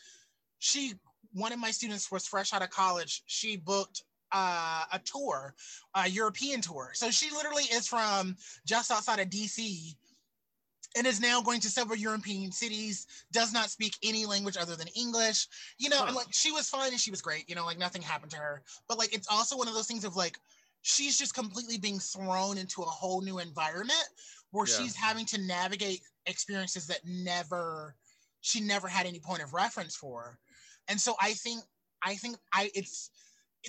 she 0.59 0.95
one 1.33 1.53
of 1.53 1.59
my 1.59 1.71
students 1.71 2.11
was 2.11 2.27
fresh 2.27 2.55
out 2.55 2.63
of 2.63 2.71
college. 2.71 3.23
She 3.27 3.59
booked 3.59 4.03
uh, 4.33 4.85
a 4.93 4.99
tour, 5.01 5.55
a 5.95 6.09
European 6.09 6.61
tour. 6.61 6.91
So 6.95 7.11
she 7.11 7.31
literally 7.31 7.65
is 7.65 7.87
from 7.87 8.37
just 8.65 8.91
outside 8.91 9.19
of 9.21 9.29
DC 9.29 9.95
and 10.97 11.07
is 11.07 11.21
now 11.21 11.41
going 11.41 11.61
to 11.61 11.69
several 11.69 11.97
European 11.97 12.51
cities, 12.51 13.07
does 13.33 13.53
not 13.53 13.71
speak 13.71 13.97
any 14.03 14.27
language 14.27 14.57
other 14.57 14.75
than 14.77 14.89
English, 14.89 15.47
you 15.79 15.89
know, 15.89 16.05
and 16.07 16.17
like 16.17 16.27
she 16.33 16.51
was 16.51 16.69
fine 16.69 16.91
and 16.91 17.01
she 17.01 17.11
was 17.11 17.23
great, 17.23 17.49
you 17.49 17.55
know, 17.55 17.65
like 17.65 17.79
nothing 17.79 18.03
happened 18.03 18.33
to 18.33 18.39
her. 18.39 18.63
But 18.89 18.99
like 18.99 19.15
it's 19.15 19.29
also 19.31 19.57
one 19.57 19.69
of 19.69 19.75
those 19.75 19.87
things 19.87 20.05
of 20.05 20.17
like 20.17 20.37
she's 20.83 21.17
just 21.17 21.35
completely 21.35 21.79
being 21.79 21.99
thrown 22.01 22.59
into 22.59 22.83
a 22.83 22.87
whole 22.87 23.21
new 23.21 23.39
environment 23.39 24.05
where 24.51 24.67
Yeah. 24.67 24.79
she's 24.79 24.97
having 24.97 25.27
to 25.27 25.41
navigate 25.41 26.01
experiences 26.27 26.87
that 26.89 27.01
never 27.05 27.95
she 28.41 28.61
never 28.61 28.89
had 28.89 29.07
any 29.07 29.21
point 29.21 29.43
of 29.43 29.53
reference 29.53 29.95
for. 29.95 30.39
And 30.89 31.01
so 31.01 31.15
I 31.21 31.35
think 31.35 31.63
I 32.03 32.15
think 32.17 32.37
I 32.53 32.71
it's 32.75 33.11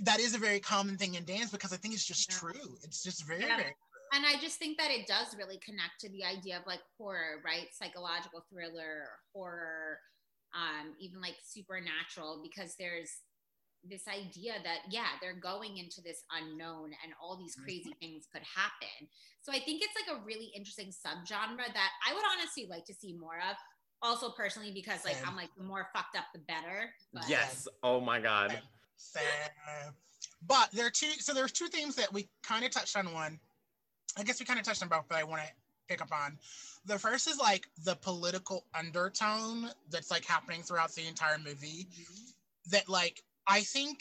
that 0.03 0.19
is 0.19 0.35
a 0.35 0.37
very 0.37 0.59
common 0.59 0.97
thing 0.97 1.15
in 1.15 1.25
dance 1.25 1.51
because 1.51 1.73
I 1.73 1.77
think 1.77 1.93
it's 1.93 2.05
just 2.05 2.29
Yeah. 2.31 2.37
true. 2.37 2.77
It's 2.83 3.03
just 3.03 3.25
very, 3.25 3.41
Yeah. 3.41 3.57
very 3.57 3.75
and 4.13 4.25
I 4.25 4.35
just 4.39 4.59
think 4.59 4.77
that 4.77 4.91
it 4.91 5.07
does 5.07 5.33
really 5.37 5.57
connect 5.59 6.01
to 6.01 6.09
the 6.09 6.25
idea 6.25 6.59
of 6.59 6.67
like 6.67 6.81
horror, 6.97 7.41
right? 7.45 7.73
Psychological 7.73 8.41
thriller, 8.49 9.07
horror, 9.33 10.01
um, 10.53 10.95
even 10.99 11.21
like 11.21 11.37
supernatural, 11.41 12.41
because 12.43 12.75
there's 12.75 13.21
this 13.83 14.07
idea 14.09 14.61
that 14.63 14.79
yeah, 14.89 15.07
they're 15.21 15.39
going 15.39 15.77
into 15.77 16.01
this 16.01 16.23
unknown 16.29 16.91
and 17.03 17.13
all 17.21 17.37
these 17.37 17.55
crazy 17.55 17.95
things 17.99 18.27
could 18.31 18.43
happen. 18.43 19.07
So 19.41 19.51
I 19.51 19.59
think 19.59 19.81
it's 19.81 19.95
like 19.95 20.17
a 20.17 20.21
really 20.23 20.51
interesting 20.53 20.89
subgenre 20.91 21.73
that 21.73 21.91
I 22.05 22.13
would 22.13 22.23
honestly 22.37 22.67
like 22.67 22.85
to 22.85 22.93
see 22.93 23.13
more 23.13 23.37
of. 23.49 23.55
Also 24.03 24.31
personally, 24.31 24.71
because 24.71 25.05
like 25.05 25.15
Same. 25.15 25.29
I'm 25.29 25.35
like 25.35 25.49
the 25.55 25.63
more 25.63 25.87
fucked 25.95 26.17
up 26.17 26.25
the 26.33 26.39
better. 26.39 26.93
But 27.13 27.29
Yes. 27.29 27.67
Oh 27.81 28.01
my 28.01 28.19
God. 28.19 28.61
But 30.47 30.69
there 30.71 30.87
are 30.87 30.91
two. 30.91 31.11
So 31.19 31.33
there's 31.33 31.51
two 31.51 31.67
themes 31.67 31.95
that 31.95 32.11
we 32.11 32.27
kind 32.43 32.65
of 32.65 32.71
touched 32.71 32.97
on. 32.97 33.13
One, 33.13 33.39
I 34.17 34.23
guess 34.23 34.39
we 34.39 34.45
kind 34.45 34.59
of 34.59 34.65
touched 34.65 34.81
on 34.81 34.89
both, 34.89 35.05
but 35.07 35.17
I 35.17 35.23
want 35.23 35.41
to 35.41 35.47
pick 35.87 36.01
up 36.01 36.11
on. 36.11 36.37
The 36.85 36.97
first 36.97 37.27
is 37.27 37.37
like 37.37 37.67
the 37.85 37.95
political 37.95 38.65
undertone 38.73 39.69
that's 39.91 40.09
like 40.09 40.25
happening 40.25 40.63
throughout 40.63 40.93
the 40.93 41.07
entire 41.07 41.37
movie. 41.37 41.87
Mm-hmm. 41.91 42.71
That 42.71 42.89
like 42.89 43.21
I 43.47 43.61
think, 43.61 43.99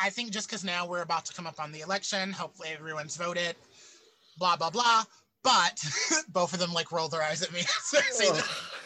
I 0.00 0.10
think 0.10 0.30
just 0.30 0.48
because 0.48 0.64
now 0.64 0.86
we're 0.86 1.02
about 1.02 1.24
to 1.26 1.34
come 1.34 1.46
up 1.46 1.60
on 1.60 1.72
the 1.72 1.80
election, 1.80 2.32
hopefully 2.32 2.70
everyone's 2.76 3.16
voted, 3.16 3.54
blah 4.38 4.56
blah 4.56 4.70
blah. 4.70 5.04
But 5.44 5.84
both 6.28 6.52
of 6.52 6.58
them 6.58 6.72
like 6.72 6.90
roll 6.90 7.08
their 7.08 7.22
eyes 7.22 7.42
at 7.42 7.52
me. 7.52 7.62
So 7.82 7.98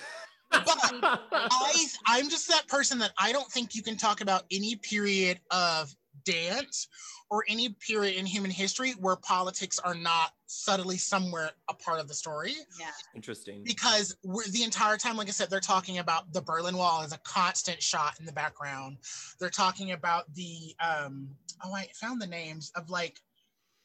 I 0.52 0.64
say 0.88 1.00
that. 1.00 1.20
I 1.32 1.86
I'm 2.06 2.28
just 2.28 2.48
that 2.48 2.68
person 2.68 2.98
that 3.00 3.12
I 3.18 3.32
don't 3.32 3.50
think 3.50 3.74
you 3.74 3.82
can 3.82 3.96
talk 3.96 4.20
about 4.20 4.44
any 4.50 4.76
period 4.76 5.40
of 5.50 5.94
dance 6.24 6.88
or 7.30 7.44
any 7.48 7.70
period 7.70 8.16
in 8.16 8.26
human 8.26 8.50
history 8.50 8.92
where 9.00 9.16
politics 9.16 9.78
are 9.78 9.94
not 9.94 10.32
subtly 10.46 10.98
somewhere 10.98 11.50
a 11.70 11.74
part 11.74 11.98
of 11.98 12.06
the 12.06 12.14
story 12.14 12.52
yeah. 12.78 12.90
Interesting. 13.16 13.62
because 13.64 14.14
we're, 14.22 14.46
the 14.48 14.62
entire 14.62 14.98
time 14.98 15.16
like 15.16 15.28
i 15.28 15.30
said 15.30 15.48
they're 15.48 15.58
talking 15.58 15.98
about 15.98 16.30
the 16.34 16.42
berlin 16.42 16.76
wall 16.76 17.02
as 17.02 17.12
a 17.14 17.18
constant 17.24 17.82
shot 17.82 18.20
in 18.20 18.26
the 18.26 18.32
background 18.32 18.98
they're 19.40 19.48
talking 19.48 19.92
about 19.92 20.32
the 20.34 20.74
um 20.86 21.28
oh 21.64 21.74
i 21.74 21.88
found 21.94 22.20
the 22.20 22.26
names 22.26 22.70
of 22.76 22.90
like 22.90 23.18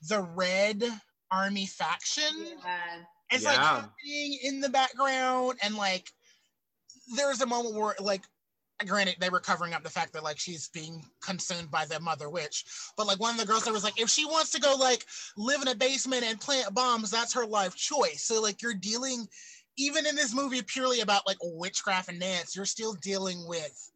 the 0.10 0.22
red 0.36 0.84
army 1.32 1.66
faction 1.66 2.24
Yeah. 2.38 2.80
it's 3.32 3.46
like 3.46 3.56
Yeah. 3.56 3.64
happening 3.64 4.40
in 4.44 4.60
the 4.60 4.70
background 4.70 5.58
and 5.64 5.76
like 5.76 6.12
there's 7.16 7.42
a 7.42 7.46
moment 7.46 7.76
where 7.76 7.96
like 8.00 8.24
granted 8.86 9.16
they 9.20 9.30
were 9.30 9.40
covering 9.40 9.74
up 9.74 9.84
the 9.84 9.90
fact 9.90 10.14
that 10.14 10.24
like 10.24 10.38
she's 10.38 10.68
being 10.70 11.04
consumed 11.22 11.72
by 11.72 11.86
the 11.86 12.00
mother 12.00 12.30
witch 12.30 12.64
but 12.96 13.08
like 13.08 13.20
one 13.20 13.34
of 13.34 13.40
the 13.40 13.46
girls 13.46 13.64
there 13.64 13.74
was 13.74 13.84
like 13.84 14.00
if 14.00 14.10
she 14.10 14.26
wants 14.26 14.52
to 14.52 14.62
go 14.62 14.76
like 14.80 15.04
live 15.36 15.62
in 15.62 15.68
a 15.68 15.76
basement 15.76 16.24
and 16.24 16.40
plant 16.40 16.72
bombs 16.74 17.10
that's 17.10 17.34
her 17.34 17.46
life 17.46 17.76
choice. 17.76 18.24
So 18.24 18.42
like 18.42 18.62
you're 18.62 18.76
dealing 18.76 19.28
even 19.78 20.06
in 20.06 20.16
this 20.16 20.34
movie 20.34 20.62
purely 20.62 21.02
about 21.02 21.26
like 21.26 21.38
witchcraft 21.42 22.10
and 22.10 22.20
dance 22.20 22.56
you're 22.56 22.66
still 22.66 22.94
dealing 23.02 23.48
with 23.48 23.92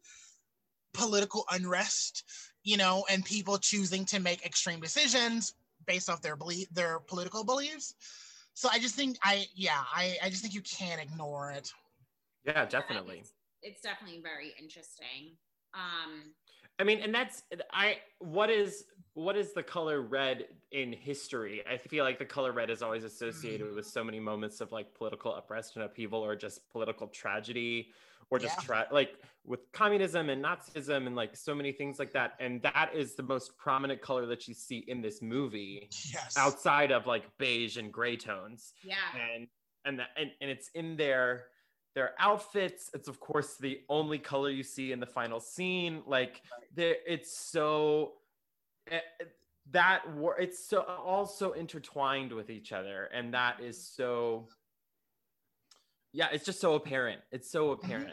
political 0.94 1.44
unrest 1.52 2.24
you 2.64 2.76
know 2.76 3.04
and 3.08 3.24
people 3.24 3.58
choosing 3.58 4.04
to 4.06 4.20
make 4.20 4.44
extreme 4.44 4.80
decisions 4.80 5.54
based 5.86 6.10
off 6.10 6.22
their 6.22 6.36
belief 6.36 6.68
their 6.72 6.98
political 6.98 7.44
beliefs. 7.44 7.94
So 8.54 8.68
i 8.72 8.80
just 8.80 8.96
think 8.96 9.16
i 9.22 9.46
yeah 9.54 9.80
i 9.94 10.16
i 10.24 10.28
just 10.28 10.42
think 10.42 10.54
you 10.54 10.62
can't 10.62 11.00
ignore 11.00 11.52
it 11.52 11.70
Yeah, 12.44 12.64
definitely. 12.66 13.18
It's, 13.18 13.32
it's 13.62 13.80
definitely 13.82 14.20
very 14.20 14.52
interesting. 14.60 15.36
Um, 15.74 16.34
I 16.78 16.84
mean, 16.84 17.00
and 17.00 17.14
that's 17.14 17.42
I 17.72 17.98
what 18.18 18.50
is 18.50 18.84
what 19.14 19.36
is 19.36 19.52
the 19.52 19.62
color 19.62 20.00
red 20.02 20.46
in 20.72 20.92
history? 20.92 21.62
I 21.70 21.76
feel 21.76 22.04
like 22.04 22.18
the 22.18 22.24
color 22.24 22.52
red 22.52 22.70
is 22.70 22.82
always 22.82 23.04
associated 23.04 23.72
with 23.74 23.86
so 23.86 24.02
many 24.02 24.18
moments 24.18 24.60
of 24.60 24.72
like 24.72 24.92
political 24.94 25.34
unrest 25.34 25.76
and 25.76 25.84
upheaval 25.84 26.20
or 26.24 26.34
just 26.34 26.68
political 26.70 27.08
tragedy 27.08 27.92
or 28.30 28.38
just 28.38 28.56
Yeah. 28.58 28.64
tra- 28.64 28.88
like 28.90 29.20
with 29.44 29.60
communism 29.72 30.30
and 30.30 30.42
Nazism 30.42 31.06
and 31.06 31.14
like 31.14 31.36
so 31.36 31.54
many 31.54 31.72
things 31.72 31.98
like 31.98 32.12
that. 32.14 32.32
And 32.40 32.62
that 32.62 32.90
is 32.94 33.14
the 33.14 33.22
most 33.22 33.56
prominent 33.58 34.00
color 34.00 34.24
that 34.26 34.48
you 34.48 34.54
see 34.54 34.78
in 34.88 35.02
this 35.02 35.20
movie 35.20 35.88
yes 36.12 36.34
outside 36.38 36.90
of 36.90 37.06
like 37.06 37.24
beige 37.38 37.76
and 37.76 37.92
gray 37.92 38.16
tones 38.16 38.72
yeah. 38.82 38.96
and 39.34 39.46
and 39.84 39.98
that 39.98 40.08
and, 40.16 40.30
and 40.40 40.50
it's 40.50 40.70
in 40.74 40.96
their 40.96 41.48
their 41.94 42.12
outfits 42.18 42.90
it's 42.94 43.08
of 43.08 43.20
course 43.20 43.56
the 43.56 43.80
only 43.88 44.18
color 44.18 44.50
you 44.50 44.62
see 44.62 44.92
in 44.92 45.00
the 45.00 45.06
final 45.06 45.38
scene 45.40 46.02
like 46.06 46.40
there 46.74 46.96
it's 47.06 47.36
so 47.36 48.14
eh, 48.90 48.96
eh, 49.20 49.24
that 49.70 50.02
wor- 50.16 50.38
it's 50.40 50.64
so 50.66 50.80
all 50.82 51.26
so 51.26 51.52
intertwined 51.52 52.32
with 52.32 52.50
each 52.50 52.72
other 52.72 53.04
and 53.14 53.34
that 53.34 53.60
is 53.60 53.82
so 53.86 54.48
yeah 56.12 56.28
it's 56.32 56.44
just 56.44 56.60
so 56.60 56.74
apparent 56.74 57.20
it's 57.30 57.50
so 57.50 57.70
apparent 57.72 58.12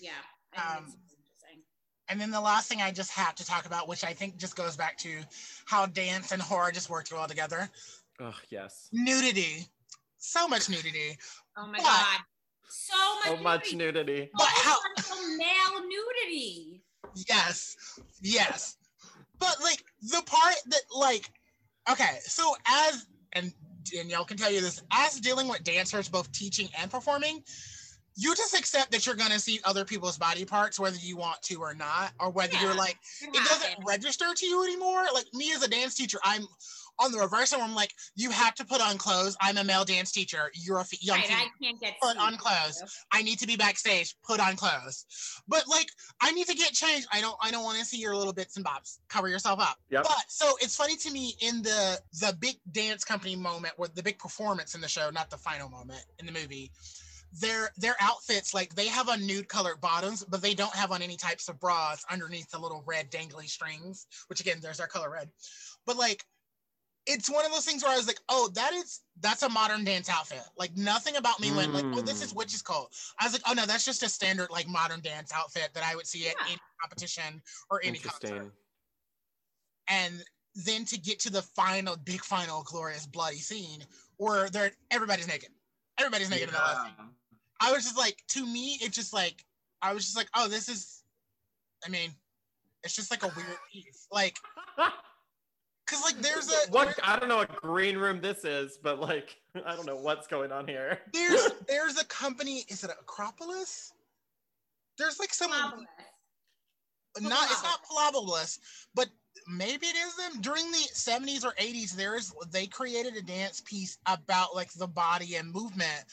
Yeah. 0.00 0.10
I 0.52 0.60
think 0.60 0.76
Um, 0.78 0.84
it's 0.84 0.92
super 0.94 1.14
interesting. 1.16 1.62
And 2.08 2.20
then 2.20 2.30
the 2.32 2.40
last 2.40 2.68
thing 2.68 2.82
I 2.82 2.90
just 2.90 3.12
have 3.12 3.34
to 3.36 3.46
talk 3.46 3.66
about, 3.66 3.86
which 3.86 4.02
I 4.02 4.12
think 4.12 4.36
just 4.36 4.56
goes 4.56 4.76
back 4.76 4.98
to 4.98 5.20
how 5.66 5.86
dance 5.86 6.32
and 6.32 6.42
horror 6.42 6.72
just 6.72 6.90
work 6.90 7.06
well 7.12 7.28
together 7.28 7.70
oh 8.20 8.34
yes 8.50 8.88
nudity. 8.92 9.66
So 10.18 10.46
much 10.48 10.68
nudity. 10.68 11.16
Oh 11.56 11.66
my 11.66 11.78
but- 11.78 11.84
God. 11.84 12.20
So 12.70 12.94
much, 13.16 13.24
so 13.38 13.42
much 13.42 13.74
nudity. 13.74 14.12
nudity 14.12 14.30
But 14.34 14.46
how- 14.48 14.78
male 15.36 15.82
nudity. 15.86 16.82
Yes. 17.28 17.76
Yes. 18.22 18.76
But 19.38 19.56
like 19.62 19.84
the 20.02 20.22
part 20.26 20.54
that, 20.66 20.82
like, 20.94 21.30
okay, 21.90 22.18
so 22.22 22.54
as, 22.66 23.06
and 23.32 23.52
Danielle 23.84 24.24
can 24.24 24.36
tell 24.36 24.50
you 24.52 24.60
this, 24.60 24.82
as 24.92 25.18
dealing 25.20 25.48
with 25.48 25.64
dancers, 25.64 26.08
both 26.08 26.30
teaching 26.32 26.68
and 26.78 26.90
performing, 26.90 27.42
you 28.16 28.34
just 28.34 28.54
accept 28.58 28.90
that 28.92 29.06
you're 29.06 29.14
going 29.16 29.30
to 29.30 29.38
see 29.40 29.60
other 29.64 29.84
people's 29.84 30.18
body 30.18 30.44
parts, 30.44 30.78
whether 30.78 30.98
you 30.98 31.16
want 31.16 31.40
to 31.42 31.54
or 31.56 31.74
not, 31.74 32.12
or 32.20 32.30
whether 32.30 32.52
Yeah. 32.54 32.62
you're 32.64 32.74
like, 32.74 32.98
It 33.22 33.28
it 33.34 33.44
doesn't 33.48 33.84
register 33.84 34.26
to 34.34 34.46
you 34.46 34.62
anymore. 34.62 35.06
Like 35.14 35.26
me 35.32 35.52
as 35.52 35.62
a 35.62 35.68
dance 35.68 35.94
teacher, 35.94 36.18
I'm 36.22 36.46
on 37.00 37.12
the 37.12 37.18
reverse 37.18 37.52
where 37.52 37.62
I'm 37.62 37.74
like, 37.74 37.94
you 38.14 38.30
have 38.30 38.54
to 38.56 38.64
put 38.64 38.80
on 38.80 38.98
clothes. 38.98 39.36
I'm 39.40 39.56
a 39.56 39.64
male 39.64 39.84
dance 39.84 40.12
teacher. 40.12 40.50
You're 40.54 40.78
a 40.78 40.84
fe- 40.84 40.98
young 41.00 41.18
Right, 41.18 41.26
female. 41.26 41.42
I 41.42 41.64
can't 41.64 41.80
get 41.80 41.94
Put 42.00 42.16
on 42.18 42.36
clothes. 42.36 42.82
I 43.12 43.22
need 43.22 43.38
to 43.38 43.46
be 43.46 43.56
backstage. 43.56 44.14
Put 44.22 44.40
on 44.40 44.56
clothes. 44.56 45.06
But 45.48 45.64
like, 45.68 45.88
I 46.20 46.30
need 46.32 46.46
to 46.46 46.54
get 46.54 46.72
changed. 46.72 47.08
I 47.12 47.20
don't. 47.20 47.36
I 47.42 47.50
don't 47.50 47.64
want 47.64 47.78
to 47.78 47.84
see 47.84 47.98
your 47.98 48.14
little 48.14 48.32
bits 48.32 48.56
and 48.56 48.64
bobs. 48.64 49.00
Cover 49.08 49.28
yourself 49.28 49.60
up. 49.60 49.76
Yep. 49.90 50.04
But 50.04 50.24
so 50.28 50.56
it's 50.60 50.76
funny 50.76 50.96
to 50.96 51.10
me 51.10 51.34
in 51.40 51.62
the 51.62 51.98
the 52.20 52.36
big 52.38 52.56
dance 52.72 53.04
company 53.04 53.36
moment, 53.36 53.78
with 53.78 53.94
the 53.94 54.02
big 54.02 54.18
performance 54.18 54.74
in 54.74 54.80
the 54.80 54.88
show, 54.88 55.10
not 55.10 55.30
the 55.30 55.38
final 55.38 55.68
moment 55.68 56.04
in 56.18 56.26
the 56.26 56.32
movie. 56.32 56.70
Their 57.32 57.70
their 57.76 57.94
outfits 58.00 58.52
like 58.54 58.74
they 58.74 58.88
have 58.88 59.08
on 59.08 59.24
nude 59.24 59.48
colored 59.48 59.80
bottoms, 59.80 60.24
but 60.24 60.42
they 60.42 60.54
don't 60.54 60.74
have 60.74 60.90
on 60.90 61.00
any 61.00 61.16
types 61.16 61.48
of 61.48 61.60
bras 61.60 62.04
underneath 62.10 62.50
the 62.50 62.58
little 62.58 62.82
red 62.86 63.10
dangly 63.10 63.48
strings. 63.48 64.06
Which 64.26 64.40
again, 64.40 64.58
there's 64.60 64.80
our 64.80 64.88
color 64.88 65.10
red. 65.10 65.30
But 65.86 65.96
like 65.96 66.24
it's 67.10 67.28
one 67.28 67.44
of 67.44 67.50
those 67.50 67.64
things 67.64 67.82
where 67.82 67.92
I 67.92 67.96
was 67.96 68.06
like, 68.06 68.20
oh, 68.28 68.48
that 68.54 68.72
is 68.72 69.00
that's 69.20 69.42
a 69.42 69.48
modern 69.48 69.84
dance 69.84 70.08
outfit. 70.08 70.42
Like 70.56 70.76
nothing 70.76 71.16
about 71.16 71.40
me 71.40 71.50
went 71.52 71.72
like, 71.74 71.84
oh, 71.92 72.00
this 72.02 72.22
is 72.22 72.32
Mm. 72.32 72.36
witch's 72.36 72.62
cult. 72.62 72.94
I 73.18 73.24
was 73.24 73.32
like, 73.32 73.42
oh 73.48 73.52
no, 73.52 73.66
that's 73.66 73.84
just 73.84 74.02
a 74.02 74.08
standard 74.08 74.50
like 74.50 74.68
modern 74.68 75.00
dance 75.00 75.32
outfit 75.34 75.70
that 75.74 75.84
I 75.84 75.96
would 75.96 76.06
see 76.06 76.28
at 76.28 76.36
any 76.46 76.58
competition 76.80 77.42
or 77.70 77.80
any 77.84 77.98
concert. 77.98 78.28
interesting 78.28 78.52
And 79.88 80.24
then 80.54 80.84
to 80.86 80.98
get 80.98 81.18
to 81.20 81.30
the 81.30 81.42
final, 81.42 81.96
big 81.96 82.22
final, 82.22 82.62
glorious 82.62 83.06
bloody 83.06 83.38
scene 83.38 83.84
where 84.16 84.48
they're 84.50 84.70
everybody's 84.90 85.26
naked. 85.28 85.50
Everybody's 85.98 86.30
naked 86.30 86.48
in 86.48 86.54
that 86.54 86.62
last 86.62 86.84
scene. 86.86 87.06
I 87.60 87.72
was 87.72 87.82
just 87.82 87.98
like, 87.98 88.22
to 88.28 88.46
me, 88.46 88.78
it's 88.80 88.96
just 88.96 89.12
like 89.12 89.44
I 89.82 89.92
was 89.92 90.04
just 90.04 90.16
like, 90.16 90.28
oh, 90.34 90.48
this 90.48 90.68
is 90.68 91.02
I 91.84 91.88
mean, 91.90 92.10
it's 92.84 92.94
just 92.94 93.10
like 93.10 93.22
a 93.24 93.32
weird 93.36 93.58
piece. 93.72 94.06
Like, 94.12 94.36
cause 95.90 96.02
like 96.04 96.20
there's 96.22 96.48
a 96.48 96.70
what 96.70 96.98
I 97.02 97.18
don't 97.18 97.28
know 97.28 97.38
what 97.38 97.54
green 97.60 97.98
room 97.98 98.20
this 98.20 98.44
is, 98.44 98.78
but 98.82 99.00
like 99.00 99.36
I 99.66 99.74
don't 99.74 99.86
know 99.86 99.96
what's 99.96 100.26
going 100.26 100.52
on 100.52 100.66
here. 100.66 100.98
there's 101.12 101.50
there's 101.68 102.00
a 102.00 102.04
company 102.06 102.64
is 102.68 102.84
it 102.84 102.90
acropolis? 103.00 103.92
There's 104.98 105.18
like 105.18 105.32
some 105.32 105.50
Marvelous. 105.50 105.86
not 107.20 107.50
it's 107.50 107.62
not 107.62 107.80
Pilobolus, 107.84 108.58
but 108.94 109.08
maybe 109.48 109.86
it 109.86 109.96
is 109.96 110.16
them. 110.16 110.40
During 110.40 110.70
the 110.70 110.88
70s 110.94 111.44
or 111.44 111.52
80s 111.54 111.92
there's 111.92 112.32
they 112.50 112.66
created 112.66 113.16
a 113.16 113.22
dance 113.22 113.62
piece 113.64 113.98
about 114.06 114.54
like 114.54 114.72
the 114.74 114.86
body 114.86 115.36
and 115.36 115.52
movement 115.52 116.04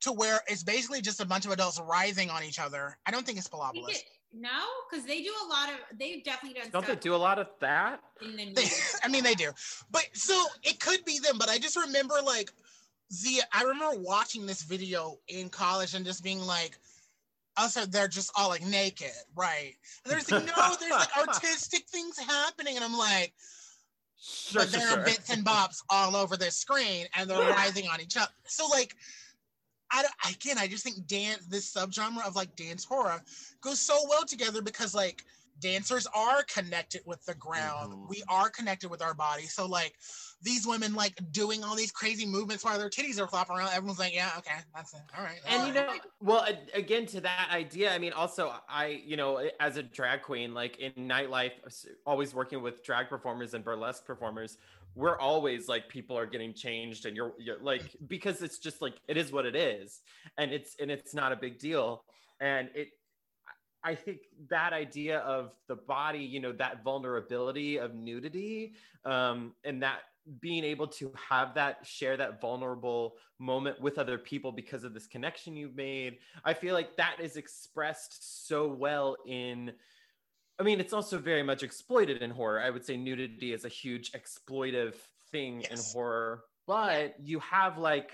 to 0.00 0.12
where 0.12 0.40
it's 0.46 0.62
basically 0.62 1.00
just 1.00 1.20
a 1.20 1.26
bunch 1.26 1.44
of 1.44 1.50
adults 1.50 1.80
writhing 1.80 2.30
on 2.30 2.44
each 2.44 2.60
other. 2.60 2.96
I 3.06 3.10
don't 3.10 3.26
think 3.26 3.38
it's 3.38 3.50
I 3.52 3.70
think 3.72 3.90
it- 3.90 4.04
no, 4.32 4.64
because 4.90 5.06
they 5.06 5.22
do 5.22 5.32
a 5.44 5.48
lot 5.48 5.68
of. 5.70 5.98
They've 5.98 6.22
definitely 6.22 6.60
done 6.60 6.70
Don't 6.70 6.86
they 6.86 6.96
do 6.96 7.14
a 7.14 7.16
lot 7.16 7.38
of 7.38 7.48
that? 7.60 8.00
in 8.20 8.36
the 8.36 8.44
They, 8.52 8.62
news. 8.62 8.96
I 9.02 9.08
mean, 9.08 9.24
they 9.24 9.34
do, 9.34 9.50
but 9.90 10.06
so 10.12 10.34
it 10.62 10.80
could 10.80 11.04
be 11.04 11.18
them. 11.18 11.38
But 11.38 11.48
I 11.48 11.58
just 11.58 11.76
remember 11.76 12.14
like 12.24 12.50
the 13.22 13.40
I 13.52 13.62
remember 13.62 14.00
watching 14.00 14.44
this 14.46 14.62
video 14.62 15.18
in 15.28 15.48
college 15.48 15.94
and 15.94 16.04
just 16.04 16.22
being 16.22 16.40
like, 16.40 16.78
oh, 17.56 17.62
also 17.62 17.86
they're 17.86 18.08
just 18.08 18.30
all 18.36 18.48
like 18.48 18.64
naked, 18.66 19.12
right? 19.34 19.74
And 20.04 20.12
there's 20.12 20.30
like 20.30 20.44
no, 20.44 20.76
there's 20.78 20.92
like 20.92 21.16
artistic 21.28 21.88
things 21.88 22.18
happening, 22.18 22.76
and 22.76 22.84
I'm 22.84 22.96
like, 22.96 23.32
Sure, 24.20 24.62
but 24.62 24.72
there 24.72 24.88
sure. 24.88 24.98
are 24.98 25.04
bits 25.04 25.30
and 25.30 25.44
bobs 25.44 25.82
all 25.90 26.16
over 26.16 26.36
the 26.36 26.50
screen, 26.50 27.06
and 27.14 27.30
they're 27.30 27.38
Yeah. 27.38 27.50
writhing 27.54 27.88
on 27.88 28.00
each 28.00 28.16
other. 28.16 28.32
So 28.46 28.66
like. 28.68 28.94
I 29.90 30.02
don't, 30.02 30.34
again, 30.34 30.58
I 30.58 30.66
just 30.66 30.84
think 30.84 31.06
dance, 31.06 31.46
this 31.46 31.72
subgenre 31.72 32.26
of 32.26 32.36
like 32.36 32.54
dance 32.56 32.84
horror, 32.84 33.22
goes 33.60 33.80
so 33.80 33.96
well 34.08 34.24
together 34.24 34.62
because 34.62 34.94
like 34.94 35.24
dancers 35.60 36.06
are 36.14 36.44
connected 36.44 37.00
with 37.04 37.24
the 37.24 37.34
ground. 37.34 37.92
Mhm. 37.92 38.08
We 38.08 38.22
are 38.28 38.48
connected 38.48 38.90
with 38.90 39.02
our 39.02 39.14
body. 39.14 39.46
So 39.46 39.66
like 39.66 39.94
these 40.40 40.66
women 40.68 40.94
like 40.94 41.18
doing 41.32 41.64
all 41.64 41.74
these 41.74 41.90
crazy 41.90 42.24
movements 42.24 42.64
while 42.64 42.78
their 42.78 42.88
titties 42.88 43.18
are 43.18 43.26
flopping 43.26 43.56
around. 43.56 43.70
Everyone's 43.72 43.98
like, 43.98 44.14
yeah, 44.14 44.30
okay, 44.38 44.60
that's 44.72 44.94
it. 44.94 45.00
All 45.16 45.24
right. 45.24 45.40
and 45.48 45.66
you 45.66 45.72
that's 45.72 45.94
know 45.94 46.00
well 46.20 46.46
again 46.74 47.06
to 47.06 47.20
that 47.20 47.48
idea 47.50 47.92
i 47.92 47.98
mean 47.98 48.12
also 48.12 48.52
i 48.68 48.86
you 49.04 49.16
know 49.16 49.48
as 49.60 49.76
a 49.76 49.82
drag 49.82 50.22
queen 50.22 50.52
like 50.54 50.78
in 50.78 50.92
nightlife 50.92 51.52
always 52.06 52.34
working 52.34 52.62
with 52.62 52.82
drag 52.84 53.08
performers 53.08 53.54
and 53.54 53.64
burlesque 53.64 54.04
performers 54.04 54.58
we're 54.98 55.18
always 55.18 55.68
like 55.68 55.88
people 55.88 56.18
are 56.18 56.26
getting 56.26 56.52
changed 56.52 57.06
and 57.06 57.14
you're, 57.14 57.32
you're 57.38 57.62
like 57.62 57.96
because 58.08 58.42
it's 58.42 58.58
just 58.58 58.82
like 58.82 58.94
it 59.06 59.16
is 59.16 59.30
what 59.30 59.46
it 59.46 59.54
is 59.54 60.00
and 60.38 60.52
it's 60.52 60.74
and 60.80 60.90
it's 60.90 61.14
not 61.14 61.30
a 61.30 61.36
big 61.36 61.56
deal 61.58 62.04
and 62.40 62.68
it 62.74 62.88
I 63.84 63.94
think 63.94 64.22
that 64.50 64.72
idea 64.72 65.20
of 65.20 65.52
the 65.68 65.76
body, 65.76 66.18
you 66.18 66.40
know, 66.40 66.50
that 66.52 66.82
vulnerability 66.82 67.78
of 67.78 67.94
nudity, 67.94 68.74
um, 69.04 69.54
and 69.64 69.80
that 69.84 70.00
being 70.40 70.64
able 70.64 70.88
to 70.88 71.12
have 71.30 71.54
that 71.54 71.86
share 71.86 72.16
that 72.16 72.40
vulnerable 72.40 73.14
moment 73.38 73.80
with 73.80 73.96
other 73.98 74.18
people 74.18 74.50
because 74.50 74.82
of 74.82 74.94
this 74.94 75.06
connection 75.06 75.56
you've 75.56 75.76
made, 75.76 76.18
I 76.44 76.54
feel 76.54 76.74
like 76.74 76.96
that 76.96 77.18
is 77.20 77.36
expressed 77.36 78.48
so 78.48 78.66
well 78.66 79.16
in. 79.26 79.72
I 80.60 80.64
mean, 80.64 80.80
it's 80.80 80.92
also 80.92 81.18
very 81.18 81.42
much 81.42 81.62
exploited 81.62 82.22
in 82.22 82.30
horror. 82.30 82.60
I 82.60 82.70
would 82.70 82.84
say 82.84 82.96
nudity 82.96 83.52
is 83.52 83.64
a 83.64 83.68
huge 83.68 84.12
exploitive 84.12 84.94
thing 85.30 85.62
in 85.70 85.78
horror, 85.92 86.44
but 86.66 87.14
you 87.22 87.38
have 87.40 87.78
like 87.78 88.12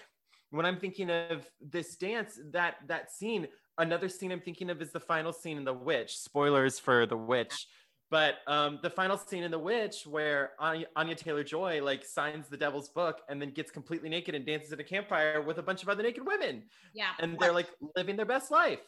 when 0.50 0.66
I'm 0.66 0.78
thinking 0.78 1.10
of 1.10 1.46
this 1.60 1.96
dance, 1.96 2.38
that 2.52 2.76
that 2.86 3.10
scene, 3.10 3.48
another 3.78 4.08
scene 4.08 4.30
I'm 4.30 4.40
thinking 4.40 4.70
of 4.70 4.80
is 4.82 4.92
the 4.92 5.00
final 5.00 5.32
scene 5.32 5.56
in 5.56 5.64
The 5.64 5.72
Witch. 5.72 6.16
Spoilers 6.18 6.78
for 6.78 7.06
The 7.06 7.16
Witch. 7.16 7.66
But 8.10 8.36
um, 8.46 8.78
the 8.82 8.90
final 8.90 9.16
scene 9.16 9.42
in 9.42 9.50
The 9.50 9.58
Witch, 9.58 10.06
where 10.06 10.52
Anya, 10.60 10.86
Anya 10.94 11.16
Taylor 11.16 11.42
Joy 11.42 11.82
like 11.82 12.04
signs 12.04 12.48
the 12.48 12.56
Devil's 12.56 12.90
Book 12.90 13.22
and 13.28 13.42
then 13.42 13.50
gets 13.50 13.72
completely 13.72 14.08
naked 14.08 14.34
and 14.36 14.46
dances 14.46 14.72
at 14.72 14.78
a 14.78 14.84
campfire 14.84 15.42
with 15.42 15.58
a 15.58 15.62
bunch 15.62 15.82
of 15.82 15.88
other 15.88 16.02
naked 16.02 16.24
women, 16.24 16.62
Yeah. 16.94 17.10
and 17.18 17.36
they're 17.40 17.52
like 17.52 17.70
living 17.96 18.14
their 18.14 18.26
best 18.26 18.52
life. 18.52 18.80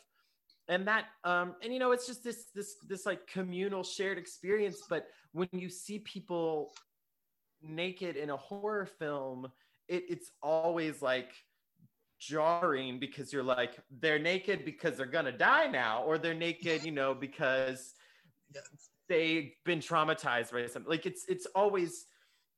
And 0.68 0.86
that 0.88 1.06
um 1.24 1.54
and 1.62 1.72
you 1.72 1.78
know 1.78 1.92
it's 1.92 2.06
just 2.06 2.22
this 2.24 2.46
this 2.54 2.76
this 2.88 3.06
like 3.06 3.26
communal 3.26 3.82
shared 3.82 4.18
experience 4.18 4.82
but 4.88 5.06
when 5.32 5.48
you 5.52 5.68
see 5.68 5.98
people 6.00 6.72
naked 7.62 8.16
in 8.16 8.30
a 8.30 8.36
horror 8.36 8.86
film 8.86 9.46
it, 9.88 10.04
it's 10.08 10.30
always 10.42 11.02
like 11.02 11.32
jarring 12.18 12.98
because 12.98 13.32
you're 13.32 13.42
like 13.42 13.78
they're 14.00 14.18
naked 14.18 14.64
because 14.64 14.96
they're 14.96 15.06
gonna 15.06 15.30
die 15.32 15.66
now 15.66 16.02
or 16.04 16.18
they're 16.18 16.34
naked 16.34 16.84
you 16.84 16.92
know 16.92 17.14
because 17.14 17.94
they've 19.08 19.52
been 19.64 19.78
traumatized 19.78 20.52
by 20.52 20.66
something 20.66 20.90
like 20.90 21.06
it's 21.06 21.24
it's 21.28 21.46
always 21.54 22.06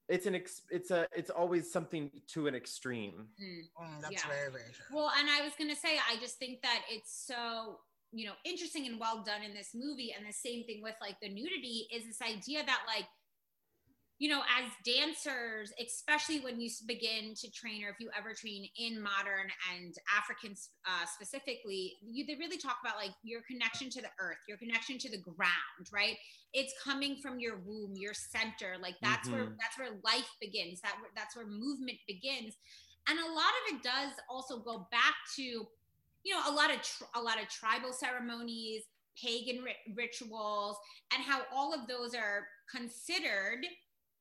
it's 0.09 0.25
an 0.27 0.35
ex- 0.35 0.63
it's 0.71 0.91
a 0.91 1.07
it's 1.15 1.29
always 1.29 1.71
something 1.71 2.11
to 2.27 2.47
an 2.47 2.55
extreme 2.55 3.29
Mm. 3.43 3.63
Mm, 3.81 4.01
that's 4.01 4.13
Yeah. 4.13 4.29
very, 4.29 4.51
very 4.51 4.73
true. 4.73 4.87
Well, 4.97 5.13
and 5.19 5.29
I 5.29 5.43
was 5.43 5.53
going 5.57 5.71
to 5.71 5.77
say, 5.77 5.99
I 6.11 6.17
just 6.19 6.39
think 6.39 6.61
that 6.63 6.83
it's 6.91 7.13
so, 7.27 7.79
you 8.13 8.27
know, 8.27 8.35
interesting 8.45 8.87
and 8.87 8.99
well 8.99 9.23
done 9.25 9.43
in 9.43 9.55
this 9.55 9.71
movie. 9.75 10.15
And 10.17 10.27
the 10.27 10.33
same 10.33 10.65
thing 10.65 10.81
with 10.83 10.95
like 11.01 11.17
the 11.21 11.29
nudity 11.29 11.87
is 11.95 12.07
this 12.07 12.23
idea 12.23 12.65
that, 12.65 12.81
like, 12.87 13.07
you 14.19 14.29
know, 14.29 14.41
as 14.59 14.71
dancers, 14.85 15.73
especially 15.81 16.41
when 16.41 16.61
you 16.61 16.69
begin 16.89 17.35
to 17.37 17.51
train, 17.53 17.85
or 17.85 17.91
if 17.91 17.97
you 18.01 18.11
ever 18.19 18.35
train 18.35 18.69
in 18.77 19.01
modern 19.01 19.47
and 19.73 19.95
African 20.17 20.57
uh, 20.87 21.07
specifically, 21.07 21.99
you 22.03 22.27
they 22.27 22.35
really 22.35 22.59
talk 22.59 22.79
about 22.85 22.97
like 22.97 23.13
your 23.23 23.43
connection 23.49 23.91
to 23.91 24.03
the 24.03 24.11
earth, 24.19 24.39
your 24.49 24.59
connection 24.59 24.99
to 24.99 25.11
the 25.11 25.19
ground, 25.19 25.87
right? 25.93 26.17
It's 26.53 26.75
coming 26.83 27.19
from 27.23 27.39
your 27.39 27.59
womb, 27.65 27.93
your 27.95 28.13
center, 28.13 28.75
like 28.83 28.97
that's 29.03 29.31
where 29.31 29.45
Mhm. 29.45 29.57
that's 29.61 29.79
where 29.79 30.01
life 30.03 30.29
begins. 30.41 30.81
That 30.81 30.97
that's 31.15 31.37
where 31.37 31.47
movement 31.47 31.99
begins, 32.09 32.57
and 33.09 33.21
a 33.21 33.33
lot 33.33 33.55
of 33.71 33.77
it 33.77 33.83
does 33.85 34.13
also 34.29 34.59
go 34.59 34.89
back 34.91 35.15
to, 35.37 35.65
you 36.29 36.35
know, 36.35 36.43
a 36.47 36.53
lot 36.55 36.71
of 36.71 36.83
tr- 36.83 37.05
a 37.17 37.21
lot 37.23 37.41
of 37.43 37.49
tribal 37.49 37.93
ceremonies, 37.93 38.85
pagan 39.23 39.63
ri- 39.65 39.95
rituals, 39.97 40.77
and 41.15 41.23
how 41.25 41.43
all 41.55 41.73
of 41.73 41.87
those 41.89 42.15
are 42.15 42.47
considered 42.71 43.65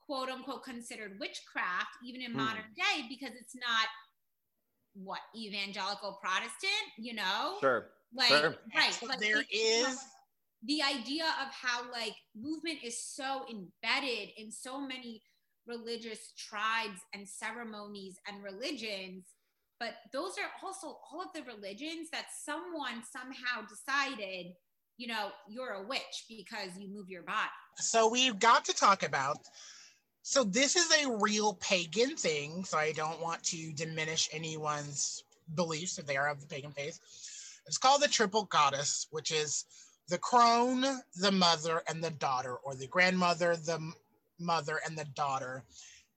quote 0.06 0.30
unquote 0.30 0.64
considered 0.64 1.20
witchcraft 1.20 1.90
even 2.06 2.22
in 2.22 2.32
Hmm. 2.32 2.38
modern 2.38 2.64
day 2.78 3.06
because 3.10 3.36
it's 3.40 3.56
not 3.56 3.88
what 4.94 5.20
evangelical 5.36 6.18
protestant 6.22 6.88
you 6.98 7.14
know 7.14 7.58
sure 7.60 7.90
like 8.16 8.42
Sure. 8.42 8.56
right 8.76 8.94
So 9.02 9.08
like 9.08 9.20
there 9.20 9.40
it- 9.40 9.48
is 9.52 10.00
the 10.64 10.82
idea 10.82 11.26
of 11.42 11.50
how 11.54 11.92
like 11.92 12.16
movement 12.36 12.80
is 12.84 12.98
so 13.04 13.46
embedded 13.50 14.30
in 14.38 14.50
so 14.50 14.80
many 14.80 15.22
religious 15.68 16.32
tribes 16.38 17.02
and 17.14 17.28
ceremonies 17.28 18.18
and 18.28 18.42
religions 18.44 19.26
but 19.80 19.96
those 20.12 20.32
are 20.38 20.50
also 20.64 20.88
all 20.88 21.22
of 21.22 21.28
the 21.34 21.44
religions 21.44 22.10
that 22.12 22.26
someone 22.44 23.04
somehow 23.12 23.66
decided 23.68 24.54
you 24.98 25.08
know 25.08 25.30
you're 25.48 25.74
a 25.74 25.88
witch 25.88 26.26
because 26.28 26.78
you 26.78 26.90
move 26.90 27.10
your 27.10 27.24
body. 27.24 27.50
So 27.78 28.10
we've 28.10 28.40
got 28.40 28.66
to 28.66 28.74
talk 28.74 29.04
about 29.04 29.38
so 30.24 30.44
this 30.44 30.76
is 30.76 30.92
a 30.92 31.18
real 31.22 31.54
pagan 31.56 32.16
thing 32.16 32.66
so 32.66 32.78
i 32.78 32.92
don't 32.92 33.22
want 33.22 33.42
to 33.44 33.72
diminish 33.74 34.28
anyone's 34.34 35.24
beliefs 35.56 35.98
if 35.98 36.06
they 36.06 36.18
are 36.18 36.30
of 36.30 36.42
the 36.42 36.48
pagan 36.48 36.72
faith. 36.72 37.00
It's 37.66 37.78
called 37.78 38.02
the 38.02 38.08
triple 38.08 38.44
goddess 38.46 39.08
which 39.12 39.32
is 39.32 39.66
the 40.10 40.18
crone 40.18 40.84
the 41.16 41.32
mother 41.32 41.84
and 41.88 42.04
the 42.04 42.12
daughter 42.12 42.56
or 42.64 42.76
the 42.76 42.88
grandmother 42.88 43.56
the 43.56 43.80
mother 44.40 44.80
and 44.86 44.98
the 44.98 45.06
daughter. 45.16 45.64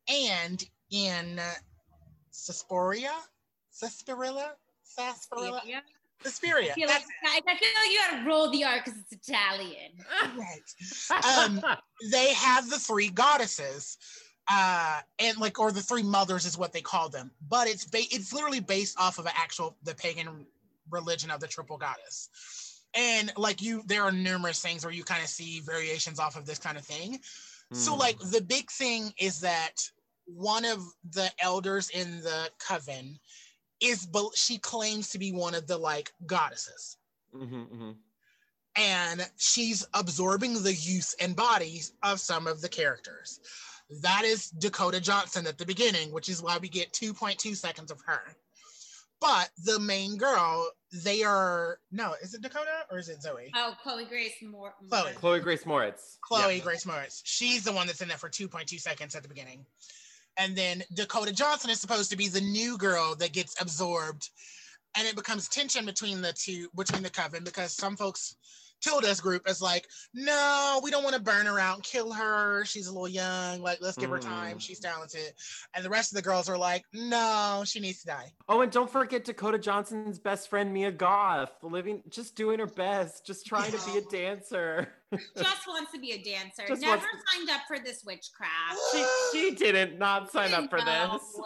And 0.09 0.65
in 0.91 1.41
Suspiria, 2.31 3.13
Sarsaparilla, 3.71 4.53
Sarsaparilla, 4.83 5.63
Yeah. 5.65 5.81
Suspiria. 6.23 6.73
I 6.73 6.75
feel 6.75 6.89
like 6.89 7.05
I 7.25 7.41
feel 7.41 7.51
like 7.55 7.91
you 7.91 7.99
gotta 8.11 8.27
roll 8.29 8.51
the 8.51 8.65
R 8.65 8.83
because 8.85 9.01
it's 9.01 9.29
Italian. 9.29 9.93
right. 10.37 11.25
Um, 11.39 11.63
they 12.11 12.35
have 12.35 12.69
the 12.69 12.79
three 12.79 13.09
goddesses 13.09 13.97
uh 14.51 15.01
and 15.19 15.39
like 15.39 15.59
or 15.61 15.71
the 15.71 15.81
three 15.83 16.03
mothers 16.03 16.45
is 16.47 16.57
what 16.59 16.73
they 16.73 16.81
call 16.81 17.09
them 17.11 17.31
but 17.49 17.69
it's 17.69 17.85
ba- 17.85 17.99
it's 18.11 18.33
literally 18.33 18.59
based 18.59 18.99
off 18.99 19.19
of 19.19 19.27
an 19.27 19.33
actual 19.37 19.77
the 19.85 19.95
pagan 19.95 20.47
religion 20.91 21.31
of 21.31 21.41
the 21.41 21.47
triple 21.47 21.77
goddess 21.77 22.81
and 22.95 23.31
like 23.37 23.61
you 23.63 23.83
there 23.87 24.03
are 24.03 24.11
numerous 24.11 24.61
things 24.61 24.83
where 24.83 24.95
you 24.95 25.05
kind 25.05 25.23
of 25.23 25.29
see 25.29 25.61
variations 25.61 26.19
off 26.19 26.37
of 26.37 26.47
this 26.47 26.59
kind 26.59 26.77
of 26.79 26.85
thing 26.85 27.19
so 27.73 27.93
Hmm. 27.93 27.99
like 28.01 28.19
the 28.19 28.41
big 28.41 28.71
thing 28.71 29.13
is 29.19 29.41
that 29.43 29.75
one 30.25 30.65
of 30.65 30.83
the 31.13 31.31
elders 31.39 31.91
in 31.91 32.21
the 32.23 32.51
coven 32.59 33.21
is 33.81 34.07
bel- 34.07 34.33
she 34.35 34.59
claims 34.59 35.09
to 35.11 35.19
be 35.19 35.33
one 35.33 35.55
of 35.55 35.67
the 35.67 35.77
like 35.79 36.13
goddesses 36.27 36.97
Mhm, 37.35 37.69
mhm. 37.71 37.97
and 38.77 39.31
she's 39.37 39.87
absorbing 39.95 40.63
the 40.63 40.75
youth 40.75 41.15
and 41.21 41.35
bodies 41.37 41.93
of 42.03 42.21
some 42.21 42.47
of 42.47 42.61
the 42.61 42.69
characters. 42.69 43.41
That 44.03 44.23
is 44.25 44.51
Dakota 44.51 45.01
Johnson 45.01 45.47
at 45.47 45.59
the 45.59 45.67
beginning, 45.67 46.13
which 46.13 46.29
is 46.29 46.43
why 46.43 46.59
we 46.59 46.69
get 46.69 46.93
2.2 46.93 47.57
seconds 47.57 47.91
of 47.91 48.01
her. 48.07 48.37
But 49.21 49.51
the 49.65 49.79
main 49.79 50.17
girl, 50.17 50.71
they 50.93 51.23
are 51.23 51.79
no, 51.91 52.15
is 52.23 52.33
it 52.35 52.41
Dakota 52.41 52.87
or 52.91 52.99
is 52.99 53.09
it 53.11 53.21
Zoe? 53.21 53.51
Oh, 53.55 53.75
Chloe 53.83 54.07
Grace 54.07 54.33
Moore. 54.43 54.75
Chloe. 54.89 55.13
chloe 55.15 55.41
grace 55.41 55.65
moretz 55.65 56.17
Chloe 56.23 56.57
Yeah. 56.57 56.63
Grace 56.65 56.85
Moretz. 56.85 57.21
She's 57.25 57.65
the 57.65 57.73
one 57.73 57.87
that's 57.87 58.01
in 58.01 58.09
there 58.09 58.17
for 58.17 58.31
2.2 58.31 58.79
seconds 58.81 59.15
at 59.15 59.23
the 59.23 59.29
beginning. 59.29 59.67
And 60.41 60.57
then 60.57 60.83
Dakota 60.95 61.35
Johnson 61.35 61.69
is 61.69 61.83
supposed 61.83 62.11
to 62.11 62.17
be 62.17 62.29
the 62.29 62.41
new 62.41 62.79
girl 62.79 63.15
that 63.17 63.35
gets 63.35 63.61
absorbed. 63.61 64.31
And 64.97 65.07
it 65.07 65.15
becomes 65.15 65.49
tension 65.49 65.85
between 65.85 66.23
the 66.23 66.33
two, 66.33 66.69
between 66.75 67.03
the 67.03 67.11
coven, 67.11 67.45
because 67.45 67.75
some 67.75 67.95
folks, 67.95 68.37
Tilda's 68.81 69.21
group 69.21 69.49
is 69.49 69.61
like, 69.63 69.87
no, 70.15 70.81
we 70.83 70.91
don't 70.91 71.03
want 71.05 71.15
to 71.17 71.21
burn 71.23 71.47
her 71.47 71.59
out 71.59 71.77
and 71.77 71.85
kill 71.85 72.13
her. 72.13 72.65
She's 72.65 72.87
a 72.87 72.93
little 72.93 73.09
young. 73.09 73.61
Like, 73.61 73.79
let's 73.81 73.97
give 73.97 74.11
her 74.11 74.19
time. 74.19 74.57
Mm. 74.57 74.61
She's 74.61 74.81
talented. 74.81 75.33
And 75.75 75.85
the 75.85 75.91
rest 75.91 76.13
of 76.13 76.17
the 76.17 76.23
girls 76.23 76.49
are 76.49 76.59
like, 76.59 76.85
no, 76.93 77.63
she 77.67 77.81
needs 77.81 78.01
to 78.01 78.07
die. 78.07 78.33
oh 78.49 78.61
and 78.63 78.73
don't 78.73 78.91
forget 78.91 79.25
dakota 79.25 79.59
johnson's 79.59 80.19
best 80.19 80.49
friend 80.49 80.73
mia 80.73 80.91
goth 80.91 81.51
living 81.63 82.03
just 82.09 82.35
doing 82.35 82.59
her 82.59 82.67
best 82.67 83.25
just 83.27 83.47
trying 83.47 83.71
to 83.71 83.79
be 83.93 83.99
a 83.99 84.03
dancer 84.11 84.89
Just 85.37 85.67
wants 85.67 85.91
to 85.93 85.99
be 85.99 86.13
a 86.13 86.23
dancer. 86.23 86.63
Just 86.69 86.83
Never 86.83 86.97
wants 86.99 87.07
signed 87.35 87.51
up 87.51 87.63
for 87.67 87.79
this 87.81 88.05
witchcraft. 88.05 88.79
she, 88.93 89.05
she 89.33 89.55
didn't 89.57 89.99
not 89.99 90.31
sign 90.31 90.55
up 90.55 90.71
for 90.71 90.79
No. 90.79 90.85
this 91.19 91.41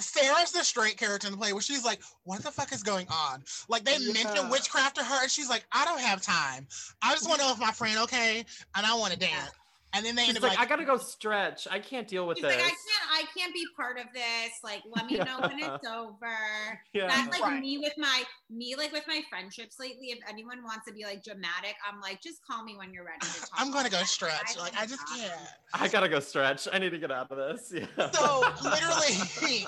Sarah's 0.00 0.52
the 0.52 0.64
straight 0.64 0.96
character 0.96 1.26
in 1.28 1.32
the 1.32 1.38
play 1.38 1.52
where 1.52 1.62
she's 1.62 1.84
like, 1.84 2.00
what 2.24 2.42
the 2.42 2.50
fuck 2.50 2.72
is 2.72 2.82
going 2.82 3.06
on? 3.08 3.42
Like 3.68 3.84
they 3.84 3.96
Yeah. 3.98 4.12
mention 4.12 4.48
witchcraft 4.50 4.96
to 4.96 5.04
her 5.04 5.22
and 5.22 5.30
she's 5.30 5.48
like, 5.48 5.66
I 5.72 5.84
don't 5.84 6.00
have 6.00 6.22
time. 6.22 6.66
I 7.02 7.12
just 7.12 7.28
want 7.28 7.40
to 7.40 7.46
know 7.46 7.52
if 7.52 7.58
my 7.58 7.72
friend 7.72 7.98
okay 8.00 8.44
and 8.76 8.86
I 8.86 8.94
want 8.94 9.12
to 9.12 9.18
dance. 9.18 9.50
And 9.92 10.04
then 10.06 10.14
they 10.14 10.26
end 10.28 10.36
up 10.36 10.42
like, 10.44 10.52
like, 10.56 10.66
i 10.66 10.68
gotta 10.68 10.84
go 10.84 10.96
stretch 10.96 11.66
i 11.68 11.78
can't 11.80 12.06
deal 12.06 12.24
with 12.26 12.38
She's 12.38 12.46
this 12.46 12.54
like, 12.54 12.64
I 12.64 12.68
can't, 12.68 12.78
I 13.10 13.24
can't 13.36 13.52
be 13.52 13.64
part 13.76 13.98
of 13.98 14.04
this. 14.14 14.52
Like, 14.62 14.82
let 14.88 15.06
me 15.06 15.18
know 15.18 15.40
when 15.40 15.58
it's 15.58 15.86
over. 15.88 16.80
yeah 16.92 17.08
That's 17.08 17.28
like 17.40 17.42
Right. 17.50 17.60
me 17.60 17.78
with 17.78 17.94
my 17.98 18.22
me 18.48 18.76
like 18.76 18.92
with 18.92 19.04
my 19.08 19.20
friendships 19.28 19.76
lately. 19.80 20.08
If 20.12 20.18
anyone 20.28 20.62
wants 20.62 20.86
to 20.86 20.92
be 20.94 21.04
like 21.04 21.24
dramatic, 21.24 21.74
I'm 21.88 22.00
like, 22.00 22.20
just 22.22 22.38
call 22.48 22.62
me 22.64 22.76
when 22.76 22.92
you're 22.92 23.04
ready 23.04 23.18
to 23.26 23.40
talk. 23.40 23.50
I'm 23.54 23.72
gonna 23.72 23.90
go 23.90 23.98
I 23.98 24.04
stretch. 24.04 24.54
don't 24.54 24.62
Like 24.62 24.76
I 24.76 24.86
just 24.86 25.00
have 25.08 25.18
can't. 25.18 25.40
i 25.74 25.88
gotta 25.88 26.08
go 26.08 26.20
stretch 26.20 26.66
i 26.72 26.78
need 26.78 26.90
to 26.90 26.98
get 26.98 27.10
out 27.10 27.30
of 27.32 27.36
this 27.38 27.72
yeah 27.74 28.10
So 28.12 28.42
literally, 28.62 29.64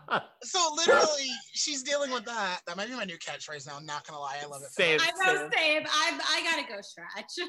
so 0.42 0.74
literally, 0.76 1.28
she's 1.52 1.82
dealing 1.82 2.10
with 2.12 2.24
that. 2.24 2.60
That 2.66 2.76
might 2.76 2.88
be 2.88 2.94
my 2.94 3.04
new 3.04 3.18
catchphrase 3.18 3.66
now. 3.66 3.76
I'm 3.76 3.86
not 3.86 4.06
gonna 4.06 4.20
lie, 4.20 4.38
I 4.42 4.46
love 4.46 4.62
it. 4.62 4.70
Save, 4.70 5.00
Same. 5.00 5.10
I 5.20 5.26
know, 5.32 5.48
same. 5.56 5.82
I 5.86 6.20
I 6.30 6.42
gotta 6.44 6.68
go 6.72 6.80
stretch. 6.82 7.48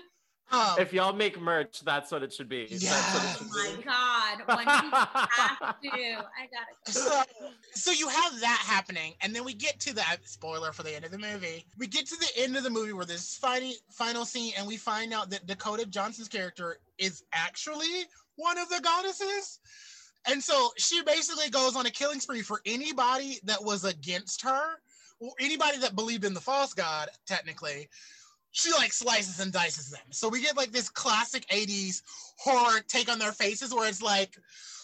Um, 0.49 0.75
if 0.79 0.93
y'all 0.93 1.11
make 1.11 1.39
merch 1.41 1.81
that's 1.81 2.09
what 2.09 2.23
it 2.23 2.31
should 2.31 2.47
be 2.47 2.67
That's 2.71 3.13
what 3.13 3.23
it 3.23 3.29
Oh 3.29 3.37
should 3.37 3.47
my 3.49 3.75
be. 3.77 3.83
god, 3.83 4.57
when 4.57 4.65
you 4.85 4.91
have 4.93 5.81
to, 5.81 5.89
I 5.91 6.47
gotta 6.49 6.73
go. 6.85 6.91
so, 6.91 7.21
so 7.73 7.91
you 7.91 8.07
have 8.07 8.39
that 8.39 8.63
happening, 8.65 9.13
and 9.21 9.35
then 9.35 9.43
we 9.43 9.53
get 9.53 9.77
to 9.81 9.93
that 9.95 10.17
spoiler 10.23 10.71
for 10.71 10.83
the 10.83 10.95
end 10.95 11.03
of 11.03 11.11
the 11.11 11.17
movie. 11.17 11.65
We 11.77 11.87
get 11.87 12.07
to 12.07 12.15
the 12.15 12.41
end 12.41 12.55
of 12.55 12.63
the 12.63 12.69
movie 12.69 12.93
where 12.93 13.05
this 13.05 13.35
final 13.35 13.71
final 13.91 14.23
scene, 14.23 14.53
and 14.57 14.65
we 14.65 14.77
find 14.77 15.13
out 15.13 15.29
that 15.31 15.47
Dakota 15.47 15.85
Johnson's 15.85 16.29
character 16.29 16.77
is 16.97 17.23
actually 17.33 18.05
one 18.37 18.57
of 18.57 18.69
the 18.69 18.79
goddesses. 18.81 19.59
And 20.29 20.41
so 20.43 20.69
she 20.77 21.01
basically 21.03 21.49
goes 21.49 21.75
on 21.75 21.85
a 21.85 21.91
killing 21.91 22.19
spree 22.19 22.41
for 22.41 22.61
anybody 22.65 23.39
that 23.43 23.63
was 23.63 23.83
against 23.83 24.41
her, 24.43 24.75
or 25.19 25.31
anybody 25.41 25.77
that 25.79 25.95
believed 25.95 26.23
in 26.25 26.33
the 26.33 26.41
false 26.41 26.73
god, 26.73 27.09
technically. 27.25 27.89
She 28.51 28.71
like 28.73 28.91
slices 28.93 29.39
and 29.39 29.51
dices 29.51 29.89
them. 29.91 30.01
So 30.11 30.29
we 30.29 30.41
get 30.41 30.57
like 30.57 30.71
this 30.71 30.89
classic 30.89 31.45
80s 31.49 32.01
horror 32.39 32.79
take 32.87 33.09
on 33.11 33.19
their 33.19 33.31
faces 33.31 33.73
where 33.73 33.87
it's 33.87 34.01
like, 34.01 34.35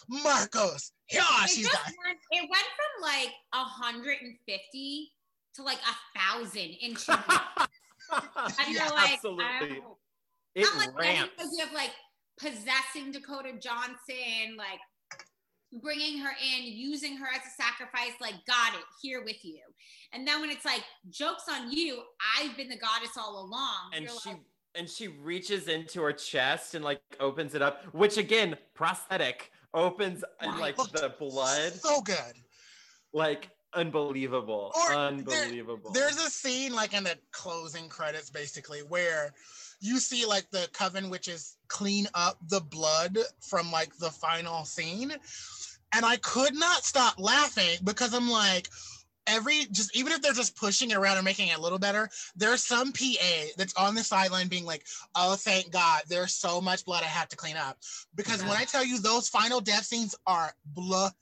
Marcos, 0.08 0.92
yeah, 1.10 1.22
It, 1.44 1.50
she's 1.50 1.66
just 1.66 1.84
went, 1.84 2.18
it 2.30 2.40
went 2.42 2.50
from 2.76 3.02
like 3.02 3.30
150 3.52 5.12
to 5.56 5.62
like 5.62 5.78
a 5.78 6.18
thousand 6.18 6.70
in 6.80 6.94
two 6.94 7.12
weeks. 7.12 7.68
And 8.12 8.68
you're 8.68 8.82
Yeah, 8.84 8.90
like, 8.90 9.12
absolutely. 9.14 9.82
oh. 9.84 9.96
It 10.54 10.66
I'm 10.70 10.78
like, 10.78 10.98
ramps. 10.98 11.30
because 11.36 11.50
you 11.56 11.64
have 11.64 11.72
like 11.74 11.90
possessing 12.38 13.10
Dakota 13.12 13.52
Johnson, 13.58 14.56
like 14.58 14.78
bringing 15.82 16.18
her 16.18 16.30
in, 16.30 16.64
using 16.64 17.16
her 17.16 17.26
as 17.26 17.40
a 17.46 17.62
sacrifice, 17.62 18.12
like, 18.20 18.34
got 18.46 18.74
it, 18.74 18.84
here 19.02 19.22
with 19.24 19.44
you. 19.44 19.60
And 20.12 20.26
then 20.26 20.40
when 20.40 20.50
it's 20.50 20.64
like, 20.64 20.82
joke's 21.10 21.44
on 21.50 21.70
you, 21.70 22.02
I've 22.38 22.56
been 22.56 22.68
the 22.68 22.76
goddess 22.78 23.16
all 23.18 23.44
along. 23.44 23.90
and 23.94 24.04
you're 24.04 24.20
she 24.20 24.28
like, 24.30 24.38
and 24.76 24.88
she 24.88 25.08
reaches 25.08 25.68
into 25.68 26.02
her 26.02 26.12
chest 26.12 26.74
and 26.74 26.84
like 26.84 27.00
opens 27.20 27.54
it 27.54 27.62
up, 27.62 27.84
which 27.94 28.16
again, 28.16 28.56
prosthetic 28.74 29.50
opens 29.72 30.24
oh 30.42 30.48
and 30.50 30.58
like 30.60 30.76
the 30.76 31.14
blood, 31.18 31.72
So 31.72 32.00
good. 32.00 32.34
like 33.12 33.50
unbelievable, 33.72 34.72
Or 34.74 34.88
there- 34.90 34.98
unbelievable. 34.98 35.90
There's 35.92 36.16
a 36.16 36.30
scene 36.30 36.72
like 36.72 36.92
in 36.94 37.04
the 37.04 37.16
closing 37.32 37.88
credits, 37.88 38.30
basically, 38.30 38.80
where 38.80 39.32
you 39.84 39.98
see 39.98 40.24
like 40.24 40.50
the 40.50 40.66
coven 40.72 41.10
witches 41.10 41.58
clean 41.68 42.06
up 42.14 42.38
the 42.48 42.60
blood 42.60 43.18
from 43.40 43.70
like 43.70 43.94
the 43.98 44.10
final 44.10 44.64
scene. 44.64 45.12
And 45.94 46.06
I 46.06 46.16
could 46.16 46.54
not 46.54 46.84
stop 46.84 47.14
laughing 47.18 47.78
because 47.84 48.14
I'm 48.14 48.30
like, 48.30 48.68
every 49.26 49.66
just 49.70 49.94
even 49.94 50.12
if 50.12 50.22
they're 50.22 50.32
just 50.32 50.56
pushing 50.56 50.90
it 50.90 50.96
around 50.96 51.18
and 51.18 51.24
making 51.24 51.48
it 51.48 51.58
a 51.58 51.60
little 51.60 51.78
better, 51.78 52.08
there's 52.34 52.64
some 52.64 52.92
PA 52.92 53.44
that's 53.58 53.74
on 53.74 53.94
the 53.94 54.02
sideline 54.02 54.48
being 54.48 54.64
like, 54.64 54.86
oh, 55.14 55.36
thank 55.36 55.70
God, 55.70 56.02
there's 56.08 56.32
so 56.32 56.62
much 56.62 56.86
blood 56.86 57.02
I 57.02 57.06
have 57.08 57.28
to 57.28 57.36
clean 57.36 57.56
up. 57.56 57.76
Because 58.14 58.42
when 58.42 58.56
I 58.56 58.64
tell 58.64 58.84
you 58.84 58.98
those 58.98 59.28
final 59.28 59.60
death 59.60 59.84
scenes 59.84 60.14
are 60.26 60.52
bloody, 60.64 61.12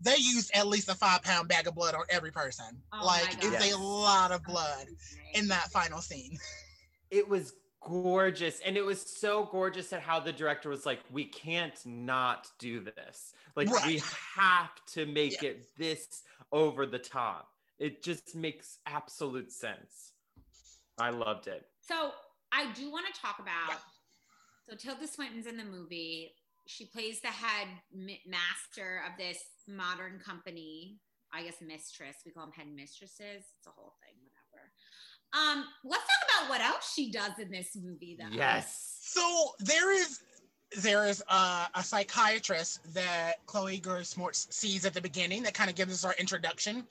they 0.00 0.16
use 0.18 0.50
at 0.54 0.68
least 0.68 0.88
a 0.88 0.94
five 0.94 1.24
pound 1.24 1.48
bag 1.48 1.66
of 1.66 1.74
blood 1.74 1.96
on 1.96 2.04
every 2.10 2.30
person. 2.30 2.80
Oh 2.92 3.04
like 3.04 3.34
it's 3.34 3.60
Yes. 3.60 3.74
a 3.74 3.76
lot 3.76 4.30
of 4.30 4.44
blood 4.44 4.86
in 5.34 5.48
that 5.48 5.72
final 5.72 6.00
scene. 6.00 6.38
it 7.10 7.28
was 7.28 7.54
gorgeous 7.82 8.60
and 8.66 8.76
it 8.76 8.84
was 8.84 9.00
so 9.00 9.44
gorgeous 9.44 9.92
at 9.92 10.00
how 10.00 10.18
the 10.18 10.32
director 10.32 10.68
was 10.68 10.84
like 10.84 11.00
we 11.12 11.24
can't 11.24 11.78
not 11.84 12.48
do 12.58 12.80
this 12.80 13.32
like 13.54 13.68
we 13.86 14.02
have 14.34 14.70
to 14.86 15.06
make 15.06 15.42
it 15.42 15.64
this 15.78 16.22
over 16.50 16.84
the 16.84 16.98
top 16.98 17.50
it 17.78 18.02
just 18.02 18.34
makes 18.34 18.78
absolute 18.86 19.52
sense 19.52 20.12
i 20.98 21.10
loved 21.10 21.46
it 21.46 21.66
So 21.80 22.10
I 22.52 22.72
do 22.72 22.90
want 22.90 23.06
to 23.12 23.20
talk 23.20 23.38
about. 23.38 23.80
So 24.68 24.76
Tilda 24.76 25.06
Swinton's 25.06 25.46
in 25.46 25.56
the 25.56 25.64
movie. 25.64 26.32
She 26.66 26.86
plays 26.86 27.20
the 27.20 27.28
head 27.28 27.68
master 28.26 29.02
of 29.06 29.16
this 29.18 29.38
modern 29.68 30.18
company. 30.18 30.98
I 31.32 31.42
guess 31.42 31.56
mistress. 31.60 32.16
We 32.24 32.32
call 32.32 32.44
them 32.46 32.52
head 32.52 32.66
mistresses. 32.74 33.44
It's 33.58 33.66
a 33.66 33.70
whole 33.70 33.94
thing. 34.02 34.25
Whatever. 35.32 35.58
Um, 35.58 35.64
let's 35.84 36.04
talk 36.04 36.40
about 36.40 36.50
what 36.50 36.60
else 36.60 36.92
she 36.94 37.10
does 37.10 37.32
in 37.38 37.50
this 37.50 37.76
movie, 37.76 38.16
though. 38.18 38.28
yes 38.30 38.98
So 39.02 39.50
there 39.60 39.92
is 39.92 40.20
there 40.82 41.06
is 41.06 41.22
a, 41.28 41.68
a 41.74 41.82
psychiatrist 41.82 42.92
that 42.92 43.34
Chloe 43.46 43.78
Grace 43.78 44.14
Moretz 44.14 44.52
sees 44.52 44.84
at 44.84 44.94
the 44.94 45.00
beginning 45.00 45.42
that 45.44 45.54
kind 45.54 45.70
of 45.70 45.76
gives 45.76 45.92
us 45.92 46.04
our 46.04 46.14
introduction, 46.18 46.84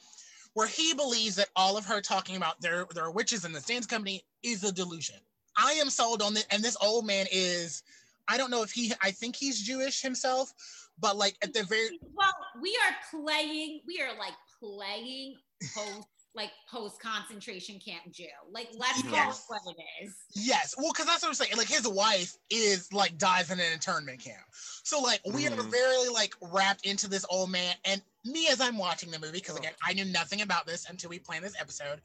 where 0.53 0.67
he 0.67 0.93
believes 0.93 1.35
that 1.35 1.49
all 1.55 1.77
of 1.77 1.85
her 1.85 2.01
talking 2.01 2.37
about 2.37 2.59
there 2.61 2.85
there 2.93 3.03
are 3.03 3.11
witches 3.11 3.45
in 3.45 3.51
the 3.51 3.61
dance 3.61 3.85
company 3.85 4.23
is 4.43 4.63
a 4.63 4.71
delusion. 4.71 5.17
I 5.57 5.73
am 5.73 5.89
sold 5.89 6.21
on 6.21 6.33
this, 6.33 6.45
and 6.51 6.63
this 6.63 6.77
old 6.81 7.05
man 7.05 7.27
is. 7.31 7.83
I 8.27 8.37
don't 8.37 8.49
know 8.49 8.63
if 8.63 8.71
he. 8.71 8.91
I 9.01 9.11
think 9.11 9.35
he's 9.35 9.61
Jewish 9.61 10.01
himself, 10.01 10.51
but 10.99 11.15
like 11.15 11.35
at 11.43 11.53
the 11.53 11.63
very 11.63 11.99
Well, 12.13 12.33
we 12.61 12.75
are 12.87 13.21
playing. 13.21 13.81
We 13.87 14.01
are 14.01 14.17
like 14.17 14.33
playing 14.59 15.35
post, 15.75 16.07
like 16.35 16.51
post 16.69 16.99
concentration 16.99 17.79
camp 17.79 18.11
Jew. 18.11 18.25
Like, 18.51 18.67
let's 18.77 19.01
call 19.03 19.11
it 19.11 19.15
Yes. 19.15 19.43
what 19.47 19.61
it 19.67 20.05
is. 20.05 20.13
Yes, 20.35 20.75
well, 20.77 20.91
because 20.91 21.05
that's 21.05 21.21
what 21.21 21.29
I'm 21.29 21.33
saying. 21.35 21.55
Like 21.57 21.67
his 21.69 21.87
wife 21.87 22.35
is 22.49 22.91
like 22.91 23.17
dies 23.17 23.51
in 23.51 23.59
an 23.59 23.71
internment 23.71 24.19
camp, 24.19 24.43
so 24.51 24.99
like 24.99 25.21
we 25.25 25.47
are 25.47 25.51
Mhm. 25.51 25.71
very 25.71 26.09
like 26.09 26.33
wrapped 26.41 26.85
into 26.85 27.07
this 27.07 27.25
old 27.29 27.49
man. 27.51 27.75
And 27.85 28.01
me, 28.25 28.47
as 28.49 28.59
I'm 28.59 28.77
watching 28.77 29.11
the 29.11 29.19
movie, 29.19 29.39
because 29.39 29.55
again, 29.55 29.73
I 29.81 29.93
knew 29.93 30.05
nothing 30.05 30.41
about 30.41 30.65
this 30.65 30.89
until 30.89 31.09
we 31.09 31.19
planned 31.19 31.45
this 31.45 31.55
episode. 31.59 32.01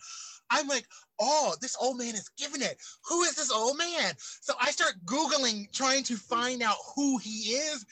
I'm 0.50 0.66
like, 0.68 0.86
oh, 1.20 1.54
this 1.60 1.76
old 1.80 1.98
man 1.98 2.14
is 2.14 2.28
giving 2.36 2.60
it. 2.62 2.76
Who 3.06 3.22
is 3.22 3.34
this 3.36 3.52
old 3.52 3.78
man? 3.78 4.14
So 4.18 4.54
I 4.60 4.70
start 4.72 4.94
googling, 5.04 5.72
trying 5.72 6.02
to 6.04 6.16
find 6.16 6.62
out 6.62 6.76
who 6.94 7.18
he 7.18 7.52
is, 7.54 7.84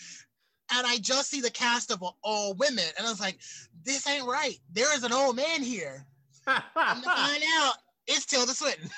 and 0.73 0.87
I 0.87 0.99
just 0.99 1.31
see 1.31 1.41
the 1.41 1.51
cast 1.51 1.91
of 1.91 2.03
all 2.23 2.55
women, 2.55 2.85
and 2.97 3.07
I 3.07 3.11
was 3.11 3.21
like, 3.21 3.41
this 3.85 4.07
ain't 4.07 4.27
right. 4.27 4.57
There 4.73 4.93
is 4.95 5.03
an 5.05 5.13
old 5.13 5.37
man 5.37 5.63
here. 5.63 6.07
I'm 6.77 7.03
gonna 7.03 7.17
find 7.17 7.43
out 7.59 7.75
it's 8.07 8.27
Tilda 8.27 8.55
Swinton. 8.55 8.89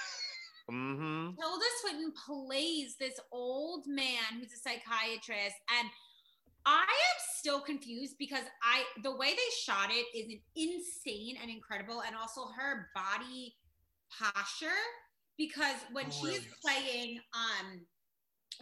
Mm-hmm. 0.70 1.30
Tilda 1.40 1.64
Swinton 1.80 2.12
plays 2.26 2.96
this 2.98 3.18
old 3.32 3.86
man 3.86 4.38
who's 4.38 4.52
a 4.52 4.56
psychiatrist, 4.56 5.56
and 5.78 5.88
I 6.64 6.82
am 6.82 7.18
still 7.38 7.60
confused 7.60 8.16
because 8.18 8.44
I 8.62 8.84
the 9.02 9.16
way 9.16 9.30
they 9.30 9.50
shot 9.64 9.90
it 9.90 10.06
is 10.16 10.38
insane 10.54 11.36
and 11.42 11.50
incredible, 11.50 12.02
and 12.06 12.14
also 12.14 12.46
her 12.56 12.88
body 12.94 13.54
posture. 14.16 14.68
Because 15.36 15.76
when 15.92 16.10
she's 16.10 16.20
Brilliant. 16.20 16.46
playing, 16.62 17.20
um, 17.34 17.80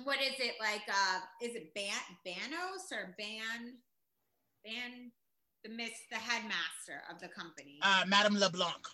what 0.05 0.20
is 0.20 0.34
it 0.39 0.55
like? 0.61 0.82
Uh, 0.89 1.18
is 1.43 1.57
it 1.57 1.74
Ban 1.74 1.93
Banos 2.24 2.93
or 2.93 3.16
Ban 3.18 3.74
Ban 4.64 5.11
the 5.68 5.74
miss 5.74 5.90
the 6.10 6.16
headmaster 6.16 7.02
of 7.10 7.20
the 7.20 7.28
company 7.28 7.78
Uh, 7.82 8.04
Madame 8.06 8.34
LeBlanc. 8.34 8.86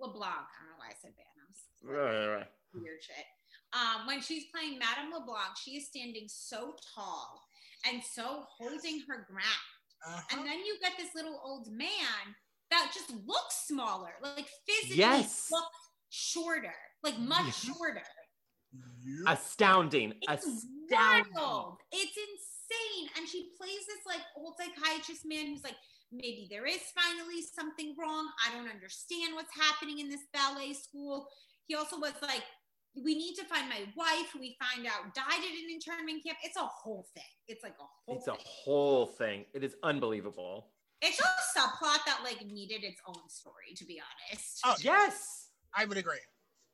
LeBlanc? 0.00 0.32
I 0.32 0.60
don't 0.60 0.70
know 0.70 0.78
why 0.78 0.88
I 0.90 0.94
said 1.00 1.12
Banos 1.16 2.48
weird 2.72 3.02
shit. 3.02 3.24
Um, 3.72 4.06
when 4.06 4.20
she's 4.20 4.44
playing 4.52 4.78
Madame 4.78 5.12
LeBlanc, 5.12 5.56
she 5.62 5.72
is 5.72 5.86
standing 5.86 6.26
so 6.28 6.76
tall 6.94 7.40
and 7.86 8.02
so 8.02 8.44
holding 8.58 9.00
her 9.08 9.26
ground. 9.28 9.70
Uh-huh. 10.06 10.20
And 10.32 10.46
then 10.46 10.58
you 10.64 10.76
get 10.80 10.92
this 10.98 11.14
little 11.14 11.40
old 11.44 11.70
man 11.70 12.34
that 12.70 12.90
just 12.94 13.10
looks 13.26 13.66
smaller, 13.66 14.12
like 14.22 14.48
physically 14.66 14.96
Yes. 14.98 15.50
looks 15.50 15.76
shorter, 16.10 16.74
like 17.02 17.18
much 17.18 17.44
Mhm. 17.46 17.74
shorter. 17.76 18.06
astounding 19.26 20.14
It's 20.22 20.44
astounding 20.46 21.32
wild. 21.34 21.78
It's 21.92 22.16
insane. 22.16 23.08
And 23.16 23.28
she 23.28 23.52
plays 23.56 23.86
this 23.86 24.04
like 24.06 24.20
old 24.36 24.56
psychiatrist 24.58 25.24
man 25.24 25.46
who's 25.46 25.62
like, 25.62 25.76
maybe 26.14 26.48
there 26.50 26.66
is 26.66 26.80
finally 26.94 27.42
something 27.42 27.94
wrong. 27.98 28.28
I 28.46 28.54
don't 28.54 28.68
understand 28.68 29.34
what's 29.34 29.54
happening 29.54 29.98
in 30.00 30.08
this 30.08 30.22
ballet 30.32 30.72
school. 30.72 31.26
He 31.66 31.74
also 31.74 31.98
was 31.98 32.14
like, 32.22 32.42
we 32.96 33.14
need 33.16 33.34
to 33.34 33.44
find 33.44 33.68
my 33.68 33.80
wife, 33.96 34.34
we 34.38 34.56
find 34.60 34.86
out 34.86 35.14
died 35.14 35.24
at 35.38 35.50
an 35.50 35.70
internment 35.72 36.22
camp. 36.24 36.38
It's 36.44 36.56
a 36.56 36.60
whole 36.60 37.06
thing. 37.14 37.24
It's 37.48 37.62
like 37.64 37.74
a 37.80 37.84
whole 38.06 38.16
it's 38.16 38.28
a 38.28 38.32
thing. 38.32 38.40
whole 38.44 39.06
thing 39.06 39.44
it 39.52 39.64
is 39.64 39.74
unbelievable 39.82 40.68
it's 41.02 41.18
just 41.18 41.56
a 41.56 41.60
subplot 41.60 41.98
that 42.06 42.20
like 42.24 42.46
needed 42.46 42.82
its 42.82 43.00
own 43.06 43.28
story, 43.28 43.74
to 43.76 43.84
be 43.84 44.00
honest. 44.00 44.60
Oh, 44.64 44.74
yes 44.80 45.48
I 45.76 45.84
would 45.84 45.98
agree. 45.98 46.16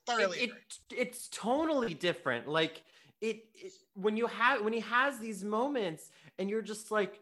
Thoroughly 0.06 0.38
it- 0.38 0.44
agree. 0.44 0.98
it's 0.98 1.28
totally 1.28 1.94
different 1.94 2.46
like 2.48 2.82
it, 3.20 3.44
it 3.54 3.72
when 3.94 4.16
you 4.16 4.26
have 4.26 4.62
when 4.62 4.72
he 4.72 4.80
has 4.80 5.18
these 5.18 5.42
moments 5.44 6.10
and 6.38 6.48
you're 6.48 6.62
just 6.62 6.90
like 6.90 7.20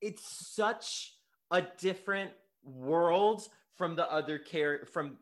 it's 0.00 0.54
such 0.54 1.14
a 1.50 1.62
different 1.78 2.30
world 2.62 3.48
from 3.76 3.96
the 3.96 4.10
other 4.12 4.38
care 4.38 4.86
from 4.92 5.18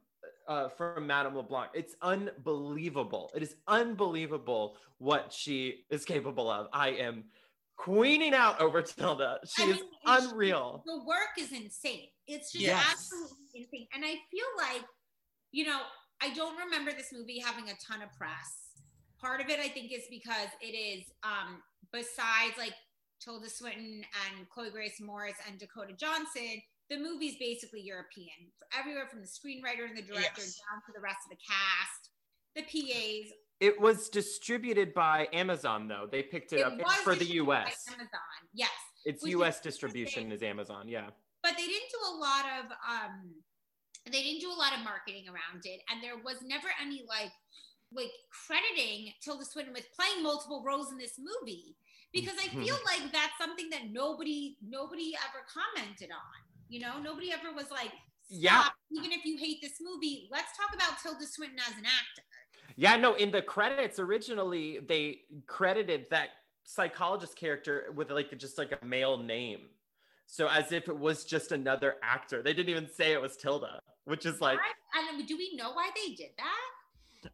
uh, 0.48 0.68
from 0.68 1.06
Madame 1.06 1.34
LeBlanc. 1.34 1.70
It's 1.74 1.94
unbelievable. 2.02 3.30
It 3.34 3.42
is 3.42 3.56
unbelievable 3.66 4.76
what 4.98 5.32
she 5.32 5.84
is 5.90 6.04
capable 6.04 6.48
of. 6.50 6.68
I 6.72 6.90
am 6.90 7.24
queening 7.76 8.32
out 8.32 8.60
over 8.60 8.80
Tilda. 8.82 9.40
She 9.56 9.62
I 9.64 9.66
is 9.66 9.76
mean, 9.76 9.84
it's- 9.84 10.24
unreal. 10.26 10.82
the 10.86 11.04
work 11.04 11.30
is 11.38 11.52
insane. 11.52 12.08
It's 12.26 12.52
just 12.52 12.64
Yes. 12.64 12.86
absolutely 12.92 13.36
insane. 13.54 13.88
And 13.92 14.04
I 14.04 14.14
feel 14.30 14.46
like, 14.56 14.84
you 15.52 15.64
know, 15.66 15.80
I 16.22 16.30
don't 16.30 16.56
remember 16.56 16.92
this 16.92 17.12
movie 17.12 17.38
having 17.40 17.68
a 17.68 17.74
ton 17.76 18.00
of 18.02 18.12
press. 18.16 18.70
Part 19.20 19.40
of 19.40 19.48
it, 19.48 19.58
I 19.60 19.68
think, 19.68 19.92
is 19.92 20.04
because 20.10 20.48
it 20.60 20.74
is, 20.74 21.04
um, 21.22 21.62
besides 21.92 22.56
like 22.56 22.74
Tilda 23.20 23.48
Swinton 23.48 24.02
and 24.36 24.48
Chloe 24.48 24.70
Grace 24.70 25.00
Morris 25.00 25.36
and 25.48 25.58
Dakota 25.58 25.92
Johnson, 25.98 26.60
the 26.90 26.98
movie's 26.98 27.36
basically 27.38 27.80
European. 27.80 28.52
Everywhere 28.78 29.06
from 29.08 29.20
the 29.20 29.26
screenwriter 29.26 29.88
and 29.88 29.96
the 29.96 30.02
director 30.02 30.42
Yes. 30.42 30.60
down 30.70 30.80
to 30.86 30.92
the 30.94 31.00
rest 31.00 31.18
of 31.24 31.30
the 31.30 31.42
cast, 31.46 32.10
the 32.54 32.62
PAs. 32.62 33.32
It 33.58 33.80
was 33.80 34.08
distributed 34.10 34.92
by 34.94 35.28
Amazon 35.32 35.88
though. 35.88 36.06
They 36.10 36.22
picked 36.22 36.52
it, 36.52 36.60
up. 36.62 36.76
Was 36.78 36.94
for 36.96 37.14
the 37.14 37.24
US. 37.42 37.86
Amazon, 37.88 38.08
yes. 38.52 38.70
It's 39.04 39.22
which 39.22 39.32
US 39.32 39.56
interesting. 39.56 39.70
distribution 39.70 40.32
is 40.32 40.42
Amazon. 40.42 40.88
Yeah. 40.88 41.10
but 41.42 41.56
they 41.56 41.66
didn't 41.66 41.90
do 41.90 42.00
a 42.10 42.14
lot 42.18 42.44
of 42.58 42.64
um 42.88 43.34
they 44.10 44.22
didn't 44.22 44.40
do 44.40 44.50
a 44.50 44.58
lot 44.58 44.72
of 44.76 44.80
marketing 44.84 45.24
around 45.28 45.62
it 45.64 45.80
and 45.90 46.02
there 46.02 46.16
was 46.24 46.36
never 46.42 46.68
any 46.82 47.04
like 47.08 47.30
like 47.92 48.10
crediting 48.46 49.12
Tilda 49.22 49.44
Swinton 49.44 49.72
with 49.72 49.86
playing 49.94 50.22
multiple 50.24 50.62
roles 50.66 50.90
in 50.90 50.98
this 50.98 51.18
movie 51.18 51.76
because 52.20 52.38
I 52.38 52.48
feel 52.48 52.74
mm-hmm. 52.74 53.02
like 53.02 53.12
that's 53.12 53.36
something 53.38 53.68
that 53.70 53.92
nobody 53.92 54.56
nobody 54.66 55.12
ever 55.16 55.44
commented 55.46 56.10
on. 56.10 56.38
You 56.68 56.80
know, 56.80 57.00
nobody 57.00 57.32
ever 57.32 57.54
was 57.54 57.70
like, 57.70 57.92
Yeah. 58.28 58.64
Even 58.90 59.12
if 59.12 59.24
you 59.24 59.36
hate 59.36 59.58
this 59.62 59.78
movie, 59.80 60.28
let's 60.30 60.56
talk 60.56 60.74
about 60.74 61.00
Tilda 61.02 61.26
Swinton 61.26 61.58
as 61.58 61.76
an 61.78 61.84
actor. 61.84 62.22
Yeah, 62.76 62.96
no, 62.96 63.14
in 63.14 63.30
the 63.30 63.42
credits 63.42 63.98
originally 63.98 64.80
they 64.86 65.20
credited 65.46 66.06
that 66.10 66.28
psychologist 66.64 67.36
character 67.36 67.86
with 67.94 68.10
like 68.10 68.36
just 68.38 68.58
like 68.58 68.72
a 68.80 68.84
male 68.84 69.18
name. 69.18 69.60
So 70.26 70.48
as 70.48 70.72
if 70.72 70.88
it 70.88 70.98
was 70.98 71.24
just 71.24 71.52
another 71.52 71.96
actor. 72.02 72.42
They 72.42 72.52
didn't 72.52 72.70
even 72.70 72.88
say 72.88 73.12
it 73.12 73.22
was 73.22 73.36
Tilda, 73.36 73.78
which 74.04 74.26
is 74.26 74.40
like 74.40 74.58
Why- 74.58 75.08
and 75.16 75.26
do 75.26 75.36
we 75.36 75.54
know 75.56 75.72
why 75.72 75.90
they 75.94 76.14
did 76.14 76.30
that? 76.38 76.70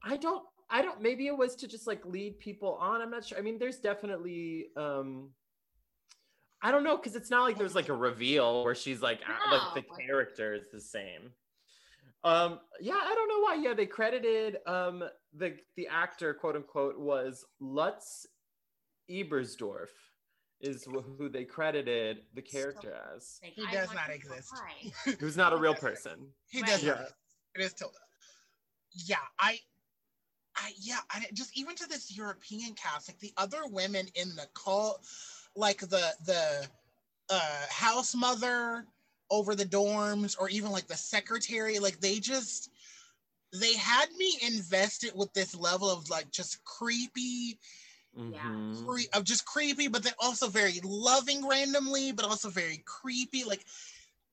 I 0.05 0.17
don't 0.17 0.45
I 0.73 0.81
don't 0.83 1.01
maybe 1.03 1.27
it 1.27 1.37
was 1.37 1.55
to 1.57 1.69
just 1.69 1.87
like 1.87 2.05
lead 2.07 2.39
people 2.41 2.77
on. 2.81 3.01
I'm 3.03 3.11
not 3.11 3.25
sure. 3.25 3.39
I 3.39 3.43
mean, 3.43 3.59
there's 3.59 3.79
definitely 3.79 4.69
um 4.77 5.31
I 6.63 6.71
don't 6.71 6.83
know 6.85 6.97
because 6.97 7.15
it's 7.15 7.31
not 7.31 7.43
like 7.43 7.59
there's 7.59 7.75
like 7.75 7.89
a 7.91 7.95
reveal 7.95 8.65
where 8.65 8.75
she's 8.75 9.03
like 9.03 9.21
a- 9.21 9.51
like 9.55 9.75
the 9.75 9.83
character 10.03 10.55
is 10.55 10.65
the 10.73 10.81
same. 10.81 11.31
Um 12.25 12.59
yeah, 12.81 12.95
I 13.03 13.15
don't 13.15 13.29
know 13.29 13.41
why. 13.41 13.55
Yeah, 13.63 13.75
they 13.75 13.87
credited 13.87 14.59
um 14.67 15.05
the 15.35 15.57
the 15.77 15.89
actor 15.89 16.33
quote 16.35 16.57
unquote 16.57 16.99
was 16.99 17.45
Lutz 17.61 18.27
Ebersdorf 19.11 19.89
is 20.61 20.85
who 20.85 21.29
they 21.29 21.45
credited 21.45 22.19
the 22.35 22.41
character 22.43 22.95
as. 23.17 23.41
Like, 23.43 23.53
He 23.55 23.67
does 23.73 23.93
not 23.93 24.11
exist. 24.11 24.53
why. 24.53 25.15
Who's 25.19 25.37
not 25.37 25.53
a 25.53 25.57
real 25.57 25.75
person. 25.75 26.29
He 26.49 26.61
Right. 26.63 26.71
does. 26.71 26.85
Yeah. 26.85 26.93
not. 26.95 27.09
It 27.57 27.61
is 27.63 27.73
Tilda. 27.75 27.99
Yeah, 28.95 29.17
I, 29.41 29.59
I 30.57 30.73
yeah, 30.81 30.99
I 31.11 31.25
just 31.33 31.57
even 31.57 31.75
to 31.77 31.87
this 31.89 32.17
European 32.17 32.75
cast, 32.75 33.09
like 33.09 33.19
the 33.21 33.33
other 33.37 33.67
women 33.71 34.07
in 34.15 34.29
the 34.37 34.47
cult, 34.55 35.07
like 35.57 35.81
the 35.81 36.13
the 36.25 36.67
uh 37.31 37.67
house 37.71 38.15
mother 38.15 38.87
over 39.31 39.55
the 39.55 39.65
dorms, 39.65 40.37
or 40.39 40.49
even 40.49 40.71
like 40.71 40.87
the 40.87 40.97
secretary, 40.97 41.79
like 41.79 42.01
they 42.01 42.19
just 42.19 42.71
they 43.53 43.75
had 43.75 44.07
me 44.17 44.39
invested 44.47 45.13
with 45.15 45.33
this 45.35 45.55
level 45.55 45.91
of 45.91 46.09
like 46.11 46.31
just 46.31 46.65
creepy 46.65 47.59
Mhm. 48.33 48.87
cre- 48.87 49.09
of 49.13 49.25
just 49.25 49.45
creepy, 49.45 49.89
but 49.89 50.03
then 50.03 50.13
also 50.19 50.49
very 50.49 50.81
loving 50.83 51.47
randomly, 51.47 52.13
but 52.13 52.25
also 52.25 52.49
very 52.49 52.83
creepy. 52.85 53.45
Like 53.45 53.65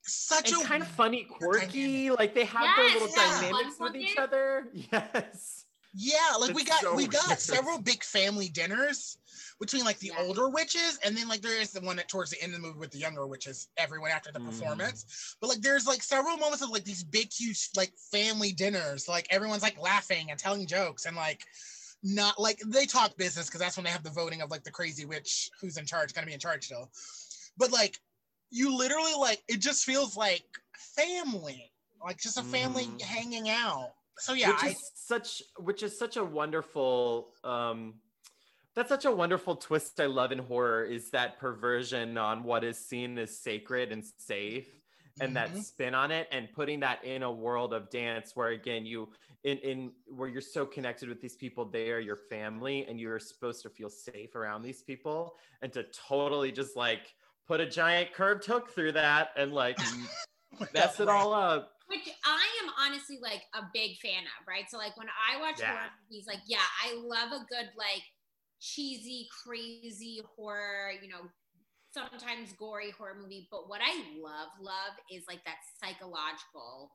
such 0.04 0.52
and 0.52 0.62
a 0.62 0.66
kind 0.66 0.82
of 0.82 0.88
funny, 0.90 1.24
quirky. 1.24 2.12
Like 2.12 2.34
they 2.34 2.46
have 2.46 2.76
their 2.76 3.00
little 3.00 3.10
yeah. 3.10 3.42
dynamics 3.42 3.80
with 3.80 3.96
each 3.96 4.18
other. 4.18 4.68
Yes. 4.92 5.66
Yeah, 5.94 6.36
like 6.40 6.54
we 6.54 6.64
got 6.64 6.84
so 6.84 6.96
we 6.96 7.08
got 7.08 7.40
weird. 7.40 7.40
several 7.40 7.80
big 7.82 8.04
family 8.04 8.48
dinners 8.50 9.18
between 9.60 9.84
like 9.84 9.98
the 10.00 10.12
Yeah. 10.12 10.20
older 10.20 10.48
witches 10.48 11.00
and 11.04 11.18
then 11.18 11.28
like 11.28 11.42
there 11.42 11.60
is 11.60 11.72
the 11.72 11.82
one 11.82 11.96
that 11.96 12.08
towards 12.08 12.30
the 12.30 12.42
end 12.42 12.54
of 12.54 12.62
the 12.62 12.68
movie 12.68 12.80
with 12.80 12.92
the 12.92 13.00
younger 13.00 13.26
witches, 13.26 13.68
everyone 13.76 14.12
after 14.12 14.32
the 14.32 14.40
Mhm. 14.40 14.42
performance. 14.42 15.36
But 15.42 15.48
like 15.48 15.62
there's 15.62 15.88
like 15.88 16.04
several 16.04 16.38
moments 16.38 16.62
of 16.62 16.70
like 16.70 16.84
these 16.84 17.04
big 17.04 17.32
huge 17.34 17.70
like 17.76 17.92
family 18.12 18.52
dinners, 18.52 19.08
like 19.08 19.26
everyone's 19.32 19.64
like 19.64 19.80
laughing 19.80 20.30
and 20.30 20.38
telling 20.40 20.68
jokes 20.68 21.06
and 21.06 21.16
like 21.16 21.46
not 22.04 22.40
like 22.40 22.60
they 22.68 22.86
talk 22.86 23.18
business 23.18 23.48
because 23.48 23.60
that's 23.60 23.76
when 23.76 23.84
they 23.84 23.90
have 23.90 24.04
the 24.04 24.12
voting 24.12 24.42
of 24.42 24.52
like 24.52 24.64
the 24.64 24.72
crazy 24.72 25.06
witch 25.06 25.50
who's 25.60 25.78
in 25.78 25.86
charge, 25.86 26.14
gonna 26.14 26.28
be 26.28 26.34
in 26.34 26.40
charge 26.40 26.66
still. 26.66 26.90
But 27.58 27.72
like 27.72 28.00
you 28.52 28.76
literally 28.76 29.16
like 29.16 29.42
it 29.48 29.60
just 29.60 29.86
feels 29.86 30.16
like 30.16 30.44
family, 30.78 31.72
like 32.04 32.18
just 32.18 32.38
a 32.38 32.44
family 32.44 32.90
Mhm. 32.90 33.02
hanging 33.02 33.50
out. 33.50 33.92
So 34.20 34.34
yeah, 34.34 34.52
which 34.52 34.64
I, 34.64 34.68
is 34.70 34.92
such 34.96 35.42
which 35.58 35.84
is 35.84 35.98
such 35.98 36.18
a 36.18 36.24
wonderful 36.24 37.34
um 37.44 37.96
that's 38.76 38.90
such 38.90 39.06
a 39.06 39.12
wonderful 39.12 39.56
twist 39.56 40.00
I 40.00 40.06
love 40.06 40.32
in 40.32 40.40
horror 40.40 40.84
is 40.84 41.10
that 41.12 41.40
perversion 41.40 42.18
on 42.18 42.44
what 42.44 42.64
is 42.64 42.78
seen 42.78 43.18
as 43.18 43.40
sacred 43.40 43.92
and 43.92 44.04
safe 44.18 44.68
and 45.22 45.36
that 45.36 45.52
Mhm. 45.52 45.64
spin 45.64 45.96
on 45.96 46.12
it 46.12 46.28
and 46.32 46.52
putting 46.54 46.80
that 46.82 47.04
in 47.04 47.24
a 47.24 47.32
world 47.32 47.74
of 47.74 47.90
dance 47.90 48.36
where 48.36 48.50
again 48.50 48.86
you 48.86 49.12
in 49.44 49.58
in 49.60 49.92
where 50.08 50.30
you're 50.30 50.42
so 50.42 50.66
connected 50.66 51.10
with 51.10 51.20
these 51.20 51.36
people 51.36 51.66
they 51.66 51.92
are 51.92 52.00
your 52.00 52.16
family 52.16 52.86
and 52.86 53.00
you're 53.00 53.20
supposed 53.20 53.62
to 53.64 53.70
feel 53.70 53.90
safe 53.90 54.36
around 54.36 54.62
these 54.62 54.82
people 54.84 55.38
and 55.62 55.74
to 55.74 55.84
totally 55.92 56.52
just 56.52 56.76
like 56.76 57.16
put 57.48 57.60
a 57.60 57.66
giant 57.66 58.14
curved 58.14 58.46
hook 58.46 58.70
through 58.70 58.92
that 58.92 59.32
and 59.36 59.52
like 59.52 59.78
mess 60.74 61.00
it 61.00 61.10
all 61.10 61.34
up 61.34 61.79
Which 61.90 62.08
I 62.24 62.48
am 62.64 62.72
honestly 62.80 63.18
like 63.22 63.44
a 63.56 63.64
big 63.74 63.98
fan 63.98 64.24
of, 64.24 64.48
right? 64.48 64.66
So 64.70 64.78
like 64.78 64.96
when 64.98 65.08
I 65.10 65.40
watch 65.42 65.60
Yeah. 65.60 65.72
horror 65.72 65.90
movies, 66.04 66.26
like 66.28 66.42
yeah, 66.48 66.66
I 66.86 66.94
love 66.96 67.32
a 67.32 67.46
good 67.50 67.70
like 67.78 68.04
cheesy, 68.60 69.28
crazy 69.44 70.22
horror, 70.36 70.92
you 71.02 71.10
know, 71.10 71.30
sometimes 71.92 72.54
gory 72.54 72.92
horror 72.92 73.18
movie. 73.20 73.48
But 73.52 73.68
what 73.70 73.82
I 73.84 73.96
love, 74.20 74.50
love 74.62 74.94
is 75.12 75.24
like 75.28 75.44
that 75.46 75.58
psychological 75.82 76.92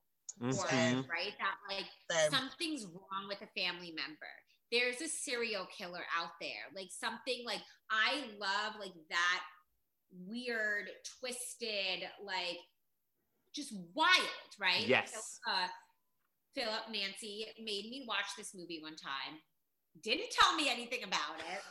horror, 0.50 0.68
Mhm. 0.70 1.08
right? 1.08 1.34
That 1.40 1.56
like 1.68 1.86
Same. 2.10 2.30
something's 2.30 2.86
wrong 2.86 3.26
with 3.28 3.42
a 3.42 3.60
family 3.60 3.92
member. 3.92 4.30
There's 4.70 5.00
a 5.00 5.08
serial 5.08 5.66
killer 5.76 6.04
out 6.16 6.30
there. 6.40 6.70
Like 6.74 6.88
something 6.90 7.42
like 7.44 7.62
I 7.90 8.26
love 8.38 8.74
like 8.78 8.94
that 9.10 9.40
weird, 10.26 10.88
twisted, 11.20 12.04
like 12.22 12.58
just 13.54 13.72
wild, 13.94 14.50
right? 14.60 14.86
Yes. 14.86 15.12
So, 15.12 15.52
uh, 15.52 15.66
Philip 16.54 16.90
Nancy 16.92 17.46
made 17.58 17.90
me 17.90 18.04
watch 18.06 18.26
this 18.36 18.54
movie 18.54 18.80
one 18.82 18.96
time. 18.96 19.38
Didn't 20.02 20.30
tell 20.30 20.54
me 20.56 20.68
anything 20.70 21.04
about 21.04 21.38
it. 21.38 21.62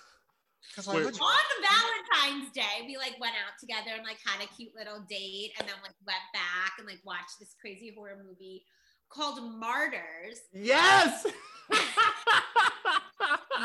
Because 0.69 0.87
why 0.87 0.95
Wait. 0.95 1.05
would 1.05 1.15
you? 1.15 1.23
On 1.23 1.45
Valentine's 1.59 2.51
Day, 2.53 2.87
we 2.87 2.95
like 2.97 3.19
went 3.19 3.33
out 3.35 3.59
together 3.59 3.91
and 3.95 4.03
like 4.03 4.17
had 4.25 4.41
a 4.43 4.47
cute 4.55 4.71
little 4.75 5.03
date, 5.09 5.51
and 5.59 5.67
then 5.67 5.75
like 5.83 5.95
went 6.07 6.23
back 6.33 6.73
and 6.79 6.87
like 6.87 6.99
watched 7.05 7.37
this 7.39 7.53
crazy 7.59 7.93
horror 7.95 8.23
movie 8.25 8.63
called 9.09 9.39
Martyrs. 9.59 10.39
yes 10.53 11.27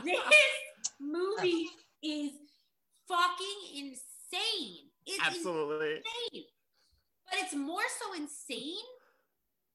This 0.04 0.20
movie 1.00 1.68
is 2.02 2.32
fucking 3.08 3.60
insane. 3.74 4.90
It's 5.06 5.26
absolutely 5.26 5.96
insane. 5.96 6.44
But 7.30 7.40
it's 7.40 7.54
more 7.54 7.82
so 8.00 8.14
insane 8.14 8.76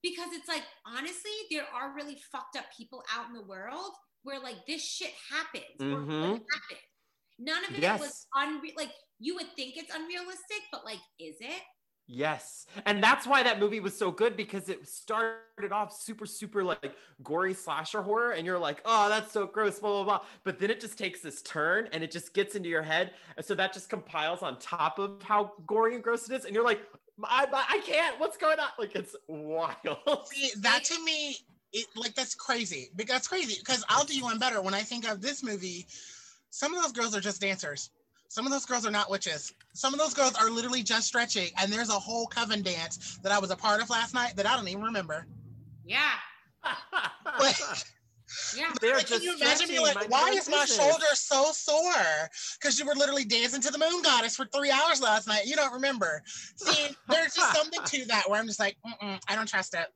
because 0.02 0.34
it's 0.34 0.48
like 0.48 0.64
honestly, 0.86 1.32
there 1.52 1.66
are 1.74 1.94
really 1.96 2.18
fucked 2.32 2.56
up 2.58 2.66
people 2.76 3.04
out 3.14 3.28
in 3.28 3.34
the 3.34 3.46
world 3.46 3.92
where 4.24 4.40
like 4.40 4.66
this 4.68 4.84
shit 4.84 5.12
happens 5.30 5.80
or 5.80 6.00
Mhm. 6.00 6.34
could 6.34 6.44
happen. 6.52 6.78
None 7.40 7.66
of 7.66 7.72
it 7.76 7.82
Yes. 7.82 8.00
was 8.00 8.28
unreal. 8.36 8.74
Like 8.78 8.94
you 9.20 9.36
would 9.36 9.56
think 9.56 9.78
it's 9.78 9.94
unrealistic, 9.94 10.64
but 10.72 10.86
like, 10.86 11.00
is 11.20 11.38
it? 11.40 11.62
Yes. 12.06 12.66
And 12.86 13.02
that's 13.02 13.26
why 13.26 13.44
that 13.44 13.60
movie 13.60 13.80
was 13.80 13.98
so 13.98 14.12
good 14.12 14.36
because 14.36 14.68
it 14.68 14.86
started 14.88 15.72
off 15.72 15.94
super, 15.94 16.26
super 16.26 16.62
like 16.62 16.98
gory 17.24 17.54
slasher 17.54 18.02
horror. 18.02 18.32
And 18.32 18.46
you're 18.46 18.60
like, 18.60 18.82
oh, 18.84 19.08
that's 19.08 19.32
so 19.32 19.48
gross, 19.48 19.80
blah, 19.80 20.04
blah, 20.04 20.04
blah. 20.20 20.28
But 20.44 20.60
then 20.60 20.70
it 20.70 20.82
just 20.82 20.98
takes 20.98 21.22
this 21.22 21.42
turn 21.42 21.88
and 21.94 22.04
it 22.04 22.12
just 22.12 22.34
gets 22.34 22.56
into 22.56 22.68
your 22.68 22.82
head. 22.82 23.14
And 23.38 23.46
so 23.46 23.56
that 23.56 23.72
just 23.72 23.90
compiles 23.90 24.42
on 24.42 24.60
top 24.60 25.00
of 25.00 25.24
how 25.24 25.54
gory 25.66 25.96
and 25.96 26.04
gross 26.04 26.30
it 26.30 26.36
is. 26.36 26.44
And 26.46 26.54
you're 26.54 26.66
like, 26.66 26.82
I, 27.28 27.46
I 27.52 27.66
I 27.70 27.80
can't. 27.86 28.20
What's 28.20 28.38
going 28.38 28.60
on? 28.60 28.70
Like, 28.78 28.96
it's 28.96 29.16
wild. 29.28 30.28
See, 30.32 30.52
that 30.60 30.84
to 30.86 31.04
me, 31.04 31.38
it 31.72 31.88
like 31.96 32.16
that's 32.16 32.36
crazy. 32.36 32.90
Because 32.96 33.14
that's 33.14 33.28
crazy. 33.28 33.56
Because 33.60 33.84
I'll 33.90 34.06
do 34.06 34.16
you 34.16 34.24
one 34.24 34.40
better. 34.40 34.62
When 34.62 34.74
I 34.74 34.82
think 34.82 35.10
of 35.10 35.22
this 35.22 35.44
movie, 35.44 35.88
some 36.50 36.74
of 36.74 36.82
those 36.82 36.92
girls 36.92 37.16
are 37.16 37.22
just 37.22 37.42
dancers. 37.42 37.90
Some 38.30 38.46
of 38.48 38.52
those 38.52 38.66
girls 38.66 38.86
are 38.86 38.92
not 38.92 39.12
witches. 39.12 39.54
Some 39.74 39.94
of 39.94 40.00
those 40.00 40.14
girls 40.14 40.34
are 40.36 40.50
literally 40.50 40.82
just 40.82 41.08
stretching. 41.08 41.52
And 41.60 41.72
there's 41.72 41.90
a 41.90 41.94
whole 41.94 42.26
coven 42.26 42.64
dance 42.64 43.20
that 43.22 43.32
I 43.32 43.38
was 43.38 43.52
a 43.52 43.56
part 43.56 43.82
of 43.82 43.90
last 43.92 44.14
night 44.16 44.36
that 44.38 44.48
I 44.48 44.56
don't 44.56 44.68
even 44.68 44.84
remember. 44.84 45.28
Yeah. 45.86 46.14
But 47.26 47.86
Yeah. 48.56 48.72
They're 48.82 48.96
like, 48.96 49.08
can 49.08 49.22
you 49.22 49.36
imagine 49.36 49.70
me 49.70 49.80
like, 49.80 50.10
why 50.10 50.30
is 50.30 50.50
my 50.50 50.62
business." 50.62 50.78
shoulder 50.78 51.06
so 51.14 51.52
sore? 51.52 52.30
Because 52.60 52.80
you 52.80 52.86
were 52.86 52.96
literally 52.96 53.26
dancing 53.26 53.62
to 53.62 53.72
the 53.72 53.78
moon 53.78 54.02
goddess 54.04 54.36
for 54.36 54.46
three 54.46 54.72
hours 54.72 55.02
last 55.02 55.28
night. 55.28 55.46
You 55.46 55.56
don't 55.56 55.74
remember. 55.74 56.22
See, 56.26 56.96
there's 57.10 57.34
just 57.34 57.56
something 57.56 57.82
to 57.84 58.06
that 58.08 58.30
where 58.30 58.40
I'm 58.40 58.48
just 58.48 58.60
like, 58.60 58.78
Mm-mm, 58.86 59.20
I 59.28 59.36
don't 59.36 59.48
trust 59.48 59.74
it. 59.74 59.88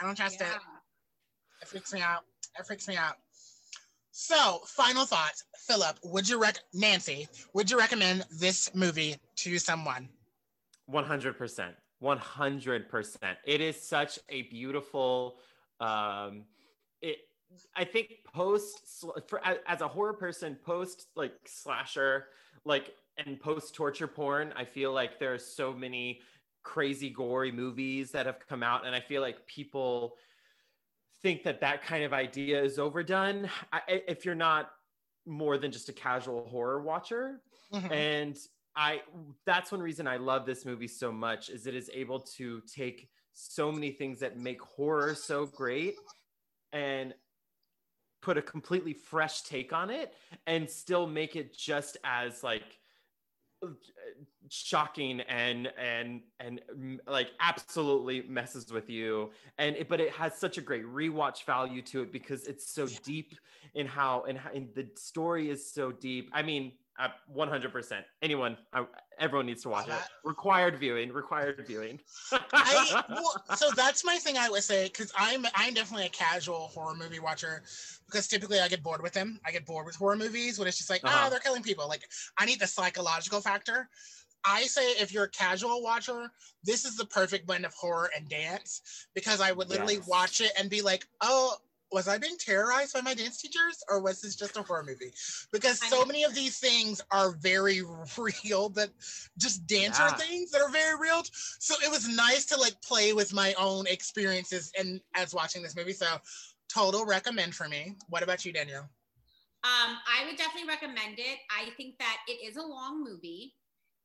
I 0.00 0.04
don't 0.04 0.16
trust 0.16 0.36
yeah. 0.40 0.52
it. 0.52 0.60
It 1.62 1.68
freaks 1.68 1.92
me 1.92 2.00
out. 2.00 2.24
It 2.58 2.66
freaks 2.66 2.86
me 2.88 2.96
out. 2.96 3.14
So, 4.10 4.60
final 4.66 5.04
thoughts. 5.04 5.44
Philip, 5.66 5.98
would 6.04 6.28
you 6.28 6.40
rec 6.40 6.58
Nancy, 6.72 7.28
would 7.52 7.70
you 7.70 7.78
recommend 7.78 8.24
this 8.30 8.74
movie 8.74 9.16
to 9.36 9.58
someone? 9.58 10.08
100% 10.90 11.74
100% 12.02 13.36
it 13.46 13.60
is 13.60 13.80
such 13.80 14.18
a 14.28 14.42
beautiful 14.42 15.38
um 15.80 16.44
it 17.00 17.16
i 17.74 17.84
think 17.84 18.24
post 18.24 19.04
for 19.28 19.40
as 19.66 19.80
a 19.80 19.88
horror 19.88 20.12
person 20.14 20.56
post 20.64 21.08
like 21.14 21.34
slasher 21.46 22.26
like 22.64 22.94
and 23.18 23.40
post 23.40 23.74
torture 23.74 24.08
porn 24.08 24.52
i 24.56 24.64
feel 24.64 24.92
like 24.92 25.18
there 25.18 25.32
are 25.32 25.38
so 25.38 25.72
many 25.72 26.20
crazy 26.62 27.10
gory 27.10 27.52
movies 27.52 28.10
that 28.10 28.26
have 28.26 28.38
come 28.48 28.62
out 28.62 28.84
and 28.86 28.94
i 28.94 29.00
feel 29.00 29.22
like 29.22 29.46
people 29.46 30.16
think 31.22 31.42
that 31.44 31.60
that 31.60 31.82
kind 31.82 32.04
of 32.04 32.12
idea 32.12 32.62
is 32.62 32.78
overdone 32.78 33.48
I, 33.72 33.80
if 33.86 34.24
you're 34.24 34.34
not 34.34 34.72
more 35.24 35.58
than 35.58 35.72
just 35.72 35.88
a 35.88 35.92
casual 35.92 36.48
horror 36.48 36.82
watcher 36.82 37.42
Mhm. 37.72 37.90
and 37.90 38.38
i 38.76 39.02
that's 39.44 39.72
one 39.72 39.80
reason 39.80 40.06
i 40.06 40.16
love 40.16 40.46
this 40.46 40.64
movie 40.64 40.86
so 40.88 41.10
much 41.10 41.48
is 41.50 41.66
it 41.66 41.74
is 41.74 41.90
able 41.92 42.20
to 42.20 42.60
take 42.62 43.08
so 43.32 43.72
many 43.72 43.90
things 43.90 44.20
that 44.20 44.36
make 44.36 44.60
horror 44.62 45.14
so 45.14 45.46
great 45.46 45.96
and 46.72 47.14
put 48.26 48.36
a 48.36 48.42
completely 48.42 48.92
fresh 48.92 49.42
take 49.42 49.72
on 49.72 49.88
it 49.88 50.12
and 50.48 50.68
still 50.68 51.06
make 51.06 51.36
it 51.36 51.56
just 51.56 51.96
as 52.02 52.42
like 52.42 52.80
shocking 54.48 55.20
and 55.20 55.68
and 55.78 56.22
and 56.40 56.60
mm, 56.76 56.98
like 57.06 57.30
absolutely 57.38 58.22
messes 58.22 58.72
with 58.72 58.90
you. 58.90 59.30
And 59.58 59.76
it, 59.76 59.88
but 59.88 60.00
it 60.00 60.10
has 60.10 60.34
such 60.34 60.58
a 60.58 60.60
great 60.60 60.84
rewatch 60.84 61.44
value 61.44 61.82
to 61.82 62.02
it 62.02 62.10
because 62.10 62.48
it's 62.48 62.68
so 62.68 62.88
deep 63.04 63.36
in 63.74 63.86
how 63.86 64.24
and, 64.28 64.36
how, 64.36 64.50
and 64.52 64.70
the 64.74 64.88
story 64.96 65.48
is 65.48 65.64
so 65.64 65.92
deep. 65.92 66.28
I 66.32 66.42
mean 66.42 66.72
uh, 66.98 67.08
100% 67.34 68.02
anyone 68.22 68.56
uh, 68.72 68.84
everyone 69.18 69.46
needs 69.46 69.62
to 69.62 69.68
watch 69.68 69.88
it. 69.88 69.94
Required 70.24 70.78
viewing 70.78 71.12
required 71.12 71.64
viewing. 71.66 72.00
I, 72.32 73.02
well, 73.08 73.42
so 73.56 73.70
that's 73.76 74.04
my 74.04 74.16
thing 74.16 74.36
i 74.38 74.48
would 74.48 74.62
say 74.62 74.86
because 74.86 75.12
i'm 75.16 75.46
i'm 75.54 75.74
definitely 75.74 76.06
a 76.06 76.10
casual 76.10 76.68
horror 76.74 76.94
movie 76.94 77.20
watcher 77.20 77.62
because 78.06 78.28
typically 78.28 78.60
i 78.60 78.68
get 78.68 78.82
bored 78.82 79.02
with 79.02 79.12
them. 79.12 79.38
I 79.46 79.52
get 79.52 79.66
bored 79.66 79.86
with 79.86 79.96
horror 79.96 80.16
movies 80.16 80.58
when 80.58 80.68
it's 80.68 80.78
just 80.78 80.90
like 80.90 81.02
ah 81.04 81.08
Uh-huh. 81.08 81.30
they're 81.30 81.40
killing 81.40 81.62
people. 81.62 81.88
Like 81.88 82.02
i 82.38 82.44
need 82.46 82.60
the 82.60 82.66
psychological 82.66 83.40
factor. 83.40 83.88
I 84.48 84.62
say 84.62 84.92
if 84.92 85.12
you're 85.12 85.24
a 85.24 85.30
casual 85.30 85.82
watcher, 85.82 86.30
this 86.62 86.84
is 86.84 86.96
the 86.96 87.06
perfect 87.06 87.46
blend 87.48 87.66
of 87.66 87.74
horror 87.74 88.10
and 88.16 88.28
dance 88.28 89.08
because 89.12 89.40
I 89.40 89.50
would 89.50 89.68
literally 89.68 89.94
Yes. 89.96 90.06
watch 90.06 90.40
it 90.40 90.52
and 90.56 90.70
be 90.70 90.82
like, 90.82 91.04
oh, 91.20 91.56
was 91.92 92.08
I 92.08 92.18
being 92.18 92.36
terrorized 92.38 92.94
by 92.94 93.00
my 93.00 93.14
dance 93.14 93.40
teachers 93.40 93.82
or 93.88 94.00
was 94.00 94.20
this 94.20 94.34
just 94.34 94.56
a 94.56 94.62
horror 94.62 94.84
movie? 94.84 95.12
Because 95.52 95.80
so 95.80 96.04
many 96.04 96.24
of 96.24 96.34
these 96.34 96.58
things 96.58 97.00
are 97.10 97.32
very 97.32 97.82
real 98.18 98.68
that 98.70 98.90
just 99.38 99.66
dancer 99.66 100.02
Yeah. 100.02 100.14
things 100.16 100.50
that 100.50 100.60
are 100.60 100.70
very 100.70 100.98
real. 101.00 101.22
So 101.32 101.74
it 101.84 101.90
was 101.90 102.08
nice 102.08 102.44
to 102.46 102.56
like 102.60 102.80
play 102.82 103.12
with 103.12 103.32
my 103.32 103.54
own 103.54 103.86
experiences 103.86 104.72
and 104.78 105.00
as 105.14 105.34
watching 105.34 105.62
this 105.62 105.76
movie. 105.76 105.92
So 105.92 106.06
total 106.68 107.04
recommend 107.04 107.54
for 107.54 107.68
me. 107.68 107.94
What 108.08 108.22
about 108.22 108.44
you, 108.44 108.52
Danielle? 108.52 108.88
Um, 109.64 109.96
I 110.06 110.24
would 110.26 110.36
definitely 110.36 110.68
recommend 110.68 111.18
it. 111.18 111.38
I 111.50 111.70
think 111.76 111.98
that 111.98 112.18
it 112.28 112.46
is 112.46 112.56
a 112.56 112.62
long 112.62 113.02
movie. 113.02 113.54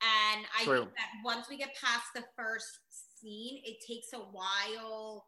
And 0.02 0.46
I 0.58 0.64
True. 0.64 0.80
think 0.80 0.94
that 0.98 1.10
once 1.24 1.48
we 1.50 1.58
get 1.58 1.76
past 1.76 2.06
the 2.16 2.24
first 2.36 2.80
scene, 2.90 3.62
it 3.64 3.78
takes 3.86 4.14
a 4.14 4.18
while. 4.18 5.26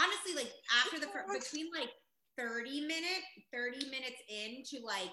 Honestly, 0.00 0.34
like 0.34 0.52
after 0.84 0.98
the 0.98 1.06
fir- 1.06 1.26
between 1.32 1.70
like 1.74 1.90
30 2.38 2.82
minute, 2.86 3.22
30 3.52 3.90
minutes 3.90 4.20
into 4.28 4.84
like 4.84 5.10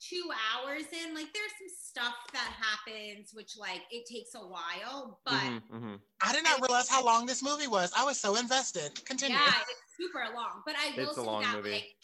two 0.00 0.28
hours 0.52 0.84
in, 0.92 1.14
like 1.14 1.32
there's 1.32 1.52
some 1.58 1.72
stuff 1.74 2.14
that 2.32 2.52
happens 2.54 3.30
which 3.32 3.56
like 3.58 3.82
it 3.90 4.04
takes 4.06 4.34
a 4.34 4.38
while, 4.40 5.20
but 5.24 5.34
Mhm, 5.34 5.62
mhm. 5.72 6.00
I 6.22 6.32
did 6.32 6.44
not 6.44 6.60
realize 6.60 6.88
how 6.88 7.04
long 7.04 7.26
this 7.26 7.42
movie 7.42 7.66
was. 7.66 7.92
I 7.96 8.04
was 8.04 8.20
so 8.20 8.36
invested. 8.36 9.04
Continue. 9.04 9.36
Yeah, 9.36 9.52
it's 9.68 9.96
super 9.96 10.24
long. 10.34 10.62
But 10.64 10.76
I 10.76 10.94
will 10.96 11.08
It's 11.10 11.18
a 11.18 11.20
say 11.20 11.26
long 11.26 11.42
that 11.42 11.56
movie. 11.56 11.70
like 11.72 11.96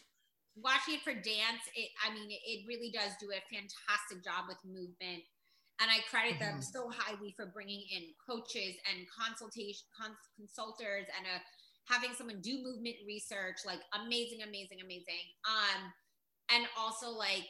watching 0.57 0.94
it 0.94 1.03
for 1.03 1.14
dance, 1.14 1.62
it 1.76 1.90
I 2.05 2.12
mean 2.12 2.30
it, 2.30 2.40
it 2.44 2.66
really 2.66 2.90
does 2.90 3.12
do 3.20 3.30
a 3.30 3.40
fantastic 3.53 4.24
job 4.24 4.46
with 4.48 4.59
movement. 4.64 5.22
And 5.80 5.90
I 5.90 6.00
credit 6.11 6.38
them 6.38 6.59
Mhm. 6.59 6.64
so 6.72 6.90
highly 6.90 7.32
for 7.32 7.46
bringing 7.46 7.82
in 7.90 8.14
coaches 8.24 8.76
and 8.90 9.09
consultation 9.11 9.86
cons- 9.96 10.28
consultants 10.36 11.11
and 11.16 11.26
uh, 11.26 11.40
having 11.89 12.14
someone 12.14 12.41
do 12.41 12.62
movement 12.62 12.97
research. 13.07 13.59
Like 13.66 13.80
amazing, 13.95 14.43
amazing, 14.43 14.78
amazing. 14.85 15.24
Um, 15.47 15.93
and 16.51 16.66
also 16.78 17.11
like 17.11 17.47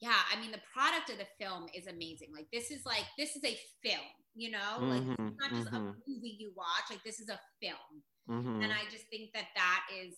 yeah, 0.00 0.16
I 0.32 0.40
mean 0.40 0.50
the 0.50 0.62
product 0.72 1.10
of 1.10 1.18
the 1.18 1.28
film 1.38 1.66
is 1.74 1.86
amazing. 1.86 2.28
Like 2.34 2.46
this 2.52 2.70
is 2.70 2.86
like 2.86 3.04
this 3.18 3.36
is 3.36 3.44
a 3.44 3.58
film, 3.82 4.06
you 4.34 4.50
know, 4.50 4.78
like 4.80 5.02
Mhm, 5.02 5.28
it's 5.32 5.40
not 5.40 5.50
just 5.50 5.68
a 5.68 5.72
mhm. 5.72 5.94
movie 6.08 6.36
you 6.38 6.52
watch. 6.56 6.88
Like 6.90 7.04
this 7.04 7.20
is 7.20 7.28
a 7.28 7.38
film 7.60 8.02
Mhm. 8.28 8.64
and 8.64 8.72
I 8.72 8.84
just 8.90 9.06
think 9.10 9.32
that 9.34 9.48
that 9.54 9.86
is 9.94 10.16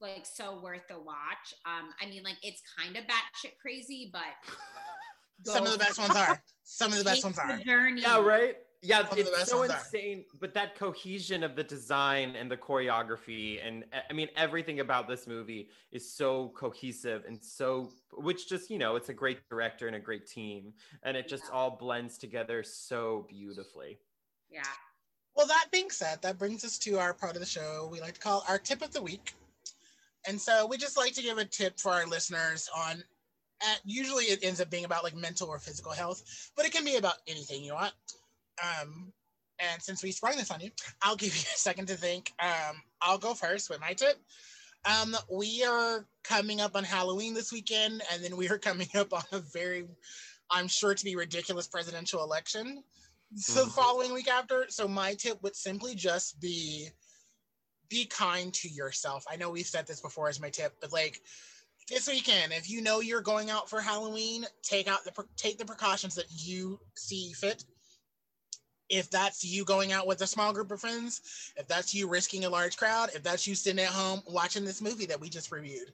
like 0.00 0.26
so 0.26 0.60
worth 0.60 0.82
the 0.88 0.98
watch. 0.98 1.54
Um, 1.64 1.90
I 2.02 2.06
mean, 2.06 2.22
like 2.22 2.36
it's 2.42 2.60
kind 2.78 2.96
of 2.96 3.04
batshit 3.04 3.56
crazy, 3.62 4.10
but 4.12 4.34
Some 5.44 5.64
of 5.66 5.72
the 5.72 5.78
best 5.78 5.98
ones 5.98 6.16
are. 6.16 6.42
Some 6.64 6.92
of 6.92 6.98
the 6.98 7.04
best 7.04 7.16
take 7.16 7.24
ones 7.24 7.36
the 7.36 7.42
are. 7.42 7.58
Journey. 7.64 8.02
Yeah, 8.02 8.20
right. 8.20 8.56
Yeah, 8.86 8.98
Some 8.98 9.06
of 9.06 9.10
the 9.16 9.20
it's 9.22 9.30
best 9.30 9.50
so 9.50 9.58
ones 9.58 9.70
are. 9.72 9.78
insane. 9.78 10.24
But 10.40 10.54
that 10.54 10.76
cohesion 10.76 11.42
of 11.42 11.56
the 11.56 11.64
design 11.64 12.36
and 12.36 12.48
the 12.50 12.56
choreography, 12.56 13.66
and 13.66 13.84
I 14.08 14.12
mean, 14.12 14.28
everything 14.36 14.78
about 14.80 15.08
this 15.08 15.26
movie 15.26 15.70
is 15.90 16.08
so 16.08 16.52
cohesive 16.56 17.24
and 17.26 17.42
so, 17.44 17.90
which 18.12 18.48
just, 18.48 18.70
you 18.70 18.78
know, 18.78 18.94
it's 18.94 19.08
a 19.08 19.14
great 19.14 19.40
director 19.50 19.88
and 19.88 19.96
a 19.96 20.00
great 20.00 20.26
team. 20.26 20.72
And 21.02 21.16
it 21.16 21.26
just 21.28 21.44
Yeah. 21.44 21.50
all 21.56 21.70
blends 21.70 22.16
together 22.16 22.62
so 22.62 23.26
beautifully. 23.28 23.98
Yeah. 24.48 24.62
Well, 25.34 25.46
that 25.48 25.66
being 25.72 25.90
said, 25.90 26.22
that 26.22 26.38
brings 26.38 26.64
us 26.64 26.78
to 26.78 26.98
our 26.98 27.12
part 27.12 27.34
of 27.34 27.40
the 27.40 27.46
show 27.46 27.88
we 27.90 28.00
like 28.00 28.14
to 28.14 28.20
call 28.20 28.44
our 28.48 28.58
tip 28.58 28.82
of 28.82 28.92
the 28.92 29.02
week. 29.02 29.34
And 30.28 30.40
so 30.40 30.66
we 30.66 30.76
just 30.76 30.96
like 30.96 31.12
to 31.14 31.22
give 31.22 31.38
a 31.38 31.44
tip 31.44 31.78
for 31.80 31.90
our 31.92 32.06
listeners 32.06 32.68
on, 32.74 33.02
uh, 33.62 33.74
usually 33.84 34.24
it 34.26 34.44
ends 34.44 34.60
up 34.60 34.70
being 34.70 34.84
about 34.84 35.02
like 35.02 35.14
mental 35.14 35.48
or 35.48 35.58
physical 35.58 35.92
health, 35.92 36.50
but 36.56 36.64
it 36.66 36.72
can 36.72 36.84
be 36.84 36.96
about 36.96 37.16
anything 37.26 37.64
you 37.64 37.74
want. 37.74 37.92
Um, 38.62 39.12
and 39.58 39.82
since 39.82 40.02
we 40.02 40.12
sprung 40.12 40.36
this 40.36 40.50
on 40.50 40.60
you, 40.60 40.70
I'll 41.02 41.16
give 41.16 41.34
you 41.36 41.42
a 41.42 41.58
second 41.58 41.86
to 41.88 41.94
think. 41.94 42.32
Um, 42.40 42.82
I'll 43.02 43.18
go 43.18 43.34
first 43.34 43.70
with 43.70 43.80
my 43.80 43.92
tip. 43.92 44.16
Um, 44.84 45.16
we 45.30 45.64
are 45.64 46.06
coming 46.22 46.60
up 46.60 46.76
on 46.76 46.84
Halloween 46.84 47.34
this 47.34 47.52
weekend, 47.52 48.02
and 48.12 48.22
then 48.22 48.36
we 48.36 48.48
are 48.48 48.58
coming 48.58 48.88
up 48.94 49.12
on 49.12 49.24
a 49.32 49.38
very, 49.38 49.86
I'm 50.50 50.68
sure 50.68 50.94
to 50.94 51.04
be 51.04 51.16
ridiculous 51.16 51.66
presidential 51.66 52.22
election. 52.22 52.82
So 53.34 53.64
the 53.64 53.70
following 53.70 54.14
week 54.14 54.28
after. 54.28 54.66
So 54.68 54.86
my 54.86 55.14
tip 55.14 55.42
would 55.42 55.56
simply 55.56 55.94
just 55.94 56.40
be 56.40 56.88
be 57.88 58.06
kind 58.06 58.52
to 58.54 58.68
yourself. 58.68 59.24
I 59.30 59.36
know 59.36 59.50
we've 59.50 59.66
said 59.66 59.86
this 59.86 60.00
before 60.00 60.28
as 60.28 60.40
my 60.40 60.50
tip, 60.50 60.74
but 60.80 60.92
like 60.92 61.20
this 61.88 62.08
weekend, 62.08 62.52
if 62.52 62.68
you 62.68 62.82
know 62.82 63.00
you're 63.00 63.20
going 63.20 63.50
out 63.50 63.68
for 63.68 63.80
Halloween, 63.80 64.44
take 64.62 64.88
out 64.88 65.04
the 65.04 65.24
take 65.36 65.58
the 65.58 65.64
precautions 65.64 66.14
that 66.14 66.26
you 66.30 66.80
see 66.94 67.32
fit. 67.32 67.64
If 68.88 69.10
that's 69.10 69.44
you 69.44 69.64
going 69.64 69.92
out 69.92 70.06
with 70.06 70.20
a 70.22 70.26
small 70.26 70.52
group 70.52 70.70
of 70.70 70.80
friends, 70.80 71.52
if 71.56 71.66
that's 71.66 71.94
you 71.94 72.08
risking 72.08 72.44
a 72.44 72.50
large 72.50 72.76
crowd, 72.76 73.10
if 73.14 73.22
that's 73.22 73.46
you 73.46 73.54
sitting 73.54 73.84
at 73.84 73.90
home 73.90 74.22
watching 74.26 74.64
this 74.64 74.80
movie 74.80 75.06
that 75.06 75.20
we 75.20 75.28
just 75.28 75.50
reviewed, 75.50 75.92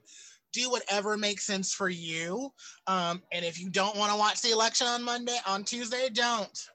do 0.51 0.69
whatever 0.69 1.17
makes 1.17 1.43
sense 1.43 1.73
for 1.73 1.89
you. 1.89 2.53
Um, 2.87 3.21
and 3.31 3.43
if 3.43 3.59
you 3.59 3.69
don't 3.69 3.97
want 3.97 4.11
to 4.11 4.17
watch 4.17 4.41
the 4.41 4.51
election 4.51 4.87
on 4.87 5.03
Monday, 5.03 5.37
on 5.47 5.63
Tuesday, 5.63 6.09
don't. 6.09 6.69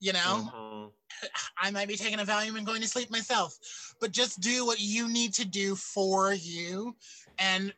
You 0.00 0.12
know, 0.12 0.52
Mhm. 0.52 0.92
I 1.58 1.70
might 1.70 1.88
be 1.88 1.96
taking 1.96 2.20
a 2.20 2.24
Valium 2.24 2.56
and 2.56 2.66
going 2.66 2.82
to 2.82 2.88
sleep 2.88 3.10
myself, 3.10 3.56
but 4.00 4.10
just 4.10 4.40
do 4.40 4.66
what 4.66 4.80
you 4.80 5.08
need 5.08 5.32
to 5.34 5.44
do 5.44 5.74
for 5.76 6.32
you 6.32 6.96
and 7.38 7.72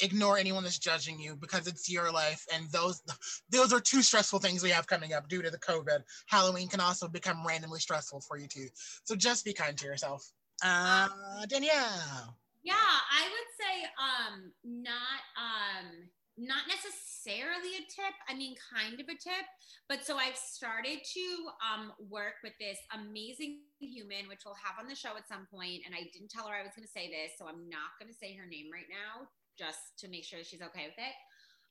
ignore 0.00 0.38
anyone 0.38 0.64
that's 0.64 0.78
judging 0.78 1.18
you 1.20 1.36
because 1.36 1.66
it's 1.66 1.90
your 1.90 2.10
life. 2.10 2.44
And 2.52 2.70
those 2.70 3.02
those 3.50 3.72
are 3.72 3.80
two 3.80 4.02
stressful 4.02 4.40
things 4.40 4.62
we 4.62 4.70
have 4.70 4.86
coming 4.86 5.12
up 5.12 5.28
due 5.28 5.42
to 5.42 5.50
the 5.50 5.58
covid. 5.58 6.02
Halloween 6.26 6.68
can 6.68 6.80
also 6.80 7.08
become 7.08 7.46
randomly 7.46 7.80
stressful 7.80 8.20
for 8.22 8.38
you 8.38 8.48
too. 8.48 8.68
So 9.04 9.14
just 9.14 9.44
be 9.44 9.52
kind 9.52 9.76
to 9.78 9.86
yourself. 9.86 10.30
Uh 10.64 11.08
danielle. 11.48 12.36
Yeah, 12.62 12.74
I 12.74 13.22
would 13.24 13.50
say 13.58 13.84
um 13.98 14.52
not 14.64 15.20
um 15.36 16.08
not 16.38 16.62
necessarily 16.66 17.76
a 17.76 17.84
tip. 17.90 18.14
I 18.28 18.34
mean 18.34 18.54
kind 18.72 18.94
of 18.94 19.06
a 19.06 19.18
tip, 19.18 19.46
but 19.88 20.04
so 20.04 20.16
I've 20.16 20.36
started 20.36 20.98
to 21.02 21.26
um 21.60 21.92
work 22.08 22.40
with 22.42 22.54
this 22.58 22.78
amazing 22.94 23.60
human 23.80 24.28
which 24.28 24.42
we'll 24.46 24.58
have 24.62 24.78
on 24.80 24.88
the 24.88 24.94
show 24.94 25.16
at 25.18 25.28
some 25.28 25.46
point 25.52 25.82
and 25.84 25.94
I 25.94 26.08
didn't 26.12 26.30
tell 26.30 26.46
her 26.46 26.54
I 26.54 26.62
was 26.62 26.72
going 26.74 26.86
to 26.86 26.92
say 26.92 27.10
this, 27.10 27.34
so 27.38 27.46
I'm 27.46 27.68
not 27.68 27.98
going 28.00 28.10
to 28.10 28.16
say 28.16 28.34
her 28.34 28.46
name 28.46 28.70
right 28.72 28.88
now 28.88 29.28
just 29.58 29.98
to 29.98 30.08
make 30.08 30.24
sure 30.24 30.40
she's 30.44 30.62
okay 30.62 30.86
with 30.88 30.98
it. 30.98 31.16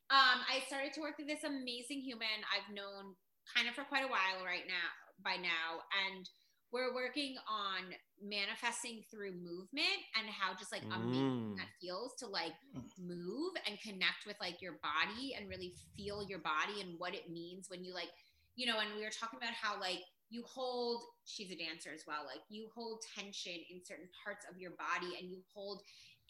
Um 0.10 0.42
I 0.50 0.62
started 0.68 0.94
to 0.94 1.02
work 1.02 1.18
with 1.18 1.28
this 1.28 1.44
amazing 1.44 2.02
human 2.02 2.42
I've 2.52 2.74
known 2.74 3.16
kind 3.56 3.68
of 3.68 3.76
for 3.76 3.84
quite 3.84 4.04
a 4.06 4.12
while 4.12 4.46
right 4.46 4.68
now 4.68 4.90
by 5.24 5.36
now 5.36 5.82
and 6.08 6.30
we're 6.72 6.94
working 6.96 7.36
on 7.50 7.92
manifesting 8.24 9.04
through 9.12 9.34
movement 9.34 10.00
and 10.16 10.30
how 10.30 10.54
just 10.56 10.72
like 10.72 10.84
amazing 10.96 11.28
Mm. 11.52 11.58
that 11.58 11.68
feels 11.82 12.16
to 12.20 12.28
like 12.28 12.54
move 12.98 13.54
and 13.68 13.76
connect 13.82 14.24
with 14.26 14.38
like 14.40 14.62
your 14.62 14.80
body 14.80 15.36
and 15.36 15.50
really 15.50 15.74
feel 15.98 16.24
your 16.24 16.40
body 16.40 16.80
and 16.80 16.96
what 16.98 17.14
it 17.14 17.30
means 17.30 17.68
when 17.70 17.84
you 17.84 17.94
like 17.94 18.08
you 18.56 18.66
know 18.66 18.80
and 18.80 18.96
we 18.96 19.04
were 19.04 19.12
talking 19.12 19.36
about 19.38 19.54
how 19.54 19.80
like 19.80 20.00
you 20.30 20.44
hold 20.48 21.04
she's 21.26 21.52
a 21.52 21.56
dancer 21.58 21.90
as 21.94 22.04
well 22.08 22.24
like 22.26 22.40
you 22.50 22.70
hold 22.74 23.04
tension 23.18 23.58
in 23.70 23.84
certain 23.84 24.08
parts 24.24 24.46
of 24.50 24.58
your 24.58 24.72
body 24.80 25.18
and 25.20 25.30
you 25.30 25.42
hold 25.54 25.82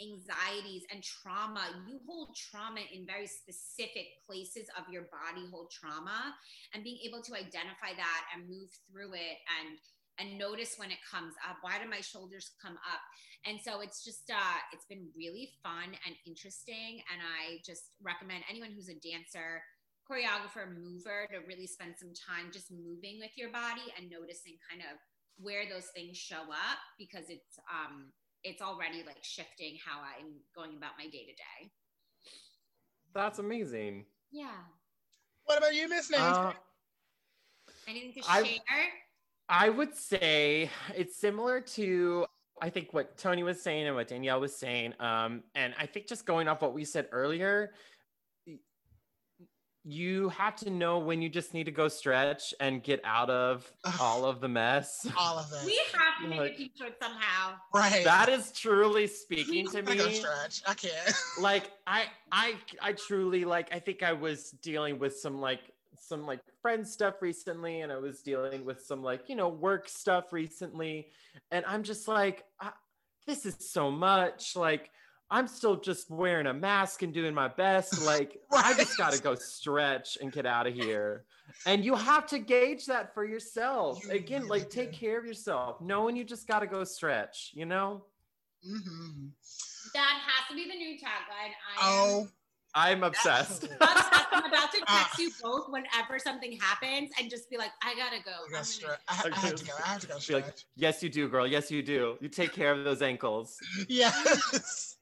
anxieties 0.02 0.84
and 0.92 1.04
trauma. 1.04 1.62
You 1.88 2.00
hold 2.10 2.36
trauma 2.36 2.82
in 2.92 3.06
very 3.06 3.28
specific 3.28 4.18
places 4.26 4.66
of 4.78 4.92
your 4.92 5.06
body 5.14 5.46
hold 5.54 5.70
trauma. 5.70 6.34
And 6.74 6.84
being 6.84 7.00
able 7.06 7.22
to 7.22 7.34
identify 7.38 7.94
that 7.96 8.22
and 8.34 8.50
move 8.50 8.70
through 8.90 9.14
it 9.14 9.38
and 9.62 9.78
and 10.20 10.38
notice 10.38 10.76
when 10.78 10.92
it 10.92 11.00
comes 11.10 11.34
up. 11.48 11.58
Why 11.62 11.80
do 11.82 11.90
my 11.90 12.02
shoulders 12.02 12.52
come 12.62 12.76
up? 12.76 13.02
And 13.46 13.58
so 13.58 13.82
it's 13.82 14.04
just 14.04 14.30
uh 14.30 14.60
it's 14.74 14.86
been 14.86 15.08
really 15.16 15.54
fun 15.64 15.94
and 16.06 16.16
interesting. 16.26 17.02
And 17.14 17.22
i 17.22 17.62
just 17.66 17.96
recommend 18.02 18.44
anyone 18.50 18.72
who's 18.74 18.90
a 18.90 19.00
dancer 19.00 19.62
choreographer 20.10 20.68
mover 20.68 21.26
to 21.32 21.40
really 21.48 21.68
spend 21.68 21.96
some 21.96 22.12
time 22.12 22.52
just 22.52 22.72
moving 22.72 23.16
with 23.22 23.32
your 23.38 23.50
body 23.50 23.86
and 23.96 24.10
noticing 24.10 24.58
kind 24.68 24.82
of 24.82 25.00
where 25.38 25.64
those 25.70 25.88
things 25.96 26.18
show 26.18 26.52
up 26.52 26.80
because 27.00 27.30
it's 27.30 27.58
um 27.72 28.12
it's 28.44 28.62
already 28.62 29.04
like 29.06 29.24
shifting 29.24 29.78
how 29.86 30.00
I'm 30.02 30.34
going 30.56 30.78
about 30.78 30.92
my 30.98 31.06
day 31.06 31.26
to 31.26 31.34
day. 31.34 31.72
That's 33.14 33.40
amazing. 33.40 34.06
Yeah. 34.32 34.50
What 35.46 35.58
about 35.58 35.76
you, 35.76 35.88
Miss 35.90 36.10
Nancy? 36.10 36.24
Uh, 36.26 36.52
Anything 37.88 38.24
to 38.24 38.30
I- 38.32 38.44
share? 38.44 38.60
I 39.50 39.70
would 39.70 39.94
say 39.96 40.70
it's 40.96 41.18
similar 41.18 41.60
to 41.62 42.26
I 42.62 42.70
think 42.70 42.94
what 42.94 43.18
Tony 43.18 43.42
was 43.44 43.62
saying 43.62 43.88
and 43.88 43.96
what 43.96 44.08
Danielle 44.08 44.40
was 44.40 44.56
saying. 44.56 44.94
Um, 45.00 45.44
and 45.56 45.74
I 45.80 45.88
think 45.88 46.08
just 46.08 46.26
going 46.28 46.48
off 46.48 46.62
what 46.62 46.74
we 46.74 46.86
said 46.86 47.08
earlier, 47.12 47.72
y- 47.74 47.78
you 49.84 50.30
have 50.30 50.56
to 50.58 50.70
know 50.70 51.00
when 51.00 51.22
you 51.22 51.30
just 51.30 51.54
need 51.56 51.64
to 51.64 51.72
go 51.72 51.88
stretch 51.88 52.54
and 52.60 52.84
get 52.84 53.02
out 53.04 53.30
of 53.32 53.72
Ugh. 53.84 53.96
all 54.00 54.26
of 54.26 54.40
the 54.40 54.48
mess. 54.48 55.08
All 55.18 55.40
of 55.40 55.52
it. 55.52 55.66
We 55.66 55.80
have 55.94 56.22
to 56.24 56.28
make 56.30 56.40
Like- 56.40 56.52
a 56.54 56.56
t-shirt 56.58 56.96
somehow. 57.02 57.56
right. 57.74 58.04
That 58.04 58.30
is 58.30 58.52
truly 58.52 59.08
speaking 59.08 59.68
to 59.70 59.82
me. 59.82 59.94
I 59.94 59.96
go 59.98 60.08
me. 60.08 60.14
stretch. 60.14 60.62
I 60.68 60.74
can't. 60.76 61.16
like 61.42 61.72
I 61.88 62.06
I 62.32 62.56
I 62.82 62.94
truly 62.94 63.44
like 63.46 63.74
I 63.74 63.80
think 63.80 64.04
I 64.04 64.14
was 64.14 64.52
dealing 64.62 65.00
with 65.00 65.18
some 65.18 65.42
like 65.42 65.62
some 66.00 66.26
like 66.26 66.42
friend 66.62 66.88
stuff 66.88 67.16
recently 67.22 67.82
and 67.82 67.92
I 67.92 67.98
was 67.98 68.22
dealing 68.22 68.66
with 68.66 68.82
some 68.84 69.02
like 69.02 69.30
you 69.30 69.36
know 69.36 69.50
work 69.50 69.88
stuff 69.90 70.32
recently 70.32 71.08
and 71.52 71.66
I'm 71.68 71.84
just 71.84 72.08
like 72.08 72.44
I, 72.60 72.72
this 73.28 73.46
is 73.46 73.56
so 73.72 73.90
much 73.92 74.56
like 74.56 74.90
I'm 75.34 75.48
still 75.48 75.78
just 75.78 76.12
wearing 76.12 76.48
a 76.48 76.54
mask 76.54 77.04
and 77.04 77.14
doing 77.14 77.34
my 77.34 77.48
best 77.48 78.04
like 78.06 78.42
I 78.52 78.74
just 78.74 78.98
got 78.98 79.14
to 79.14 79.22
go 79.22 79.34
stretch 79.36 80.18
and 80.22 80.32
get 80.32 80.46
out 80.46 80.68
of 80.68 80.74
here 80.74 81.24
and 81.66 81.84
you 81.84 81.96
have 81.96 82.28
to 82.28 82.40
gauge 82.40 82.86
that 82.88 83.14
for 83.14 83.24
yourself 83.26 84.04
You 84.06 84.12
again 84.12 84.42
really 84.44 84.60
like 84.62 84.70
take 84.70 84.92
care 84.92 85.18
of 85.18 85.26
yourself 85.26 85.80
knowing 85.82 86.16
you 86.16 86.24
just 86.24 86.48
got 86.48 86.60
to 86.60 86.68
go 86.68 86.84
stretch 86.84 87.52
you 87.54 87.66
know 87.66 88.04
hmm 88.64 89.28
That 89.94 90.20
has 90.28 90.48
to 90.50 90.56
be 90.56 90.70
the 90.70 90.76
new 90.76 90.96
tagline. 90.98 91.54
I 91.68 91.74
am 91.74 91.80
Oh, 91.82 92.28
I'm 92.76 93.04
obsessed 93.10 93.64
obsessed. 93.64 94.28
I'm 94.32 94.46
about 94.46 94.72
to 94.72 94.78
text 94.78 94.88
Ah. 94.88 95.16
you 95.18 95.30
both 95.42 95.66
whenever 95.70 96.20
something 96.20 96.58
happens 96.60 97.10
and 97.20 97.30
just 97.30 97.50
be 97.50 97.58
like, 97.58 97.72
I 97.84 97.96
gotta 97.96 98.22
go. 98.24 98.32
I, 98.32 98.36
I'm 98.46 98.52
gotta 98.52 98.54
gonna- 98.54 98.64
stretch. 98.66 99.00
I, 99.10 99.30
I 99.34 99.40
have 99.40 99.56
to 99.56 99.66
go. 99.66 99.72
I 99.84 99.88
have 99.90 100.02
to 100.02 100.08
go 100.08 100.16
Be 100.16 100.22
stretch. 100.22 100.44
like, 100.46 100.56
yes, 100.76 101.04
you 101.04 101.10
do, 101.10 101.28
girl. 101.28 101.46
Yes, 101.48 101.70
you 101.72 101.82
do. 101.84 102.18
You 102.22 102.30
take 102.30 102.54
care 102.54 102.72
of 102.72 102.84
those 102.86 103.02
ankles. 103.02 103.58
Yes. 103.90 104.98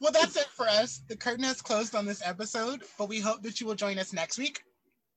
Well, 0.00 0.12
that's 0.12 0.36
it 0.36 0.46
for 0.46 0.66
us. 0.68 1.00
The 1.08 1.16
curtain 1.16 1.44
has 1.44 1.60
closed 1.62 1.94
on 1.94 2.06
this 2.06 2.22
episode, 2.24 2.82
but 2.98 3.08
we 3.08 3.20
hope 3.20 3.42
that 3.42 3.60
you 3.60 3.66
will 3.66 3.74
join 3.74 3.98
us 3.98 4.12
next 4.12 4.38
week. 4.38 4.62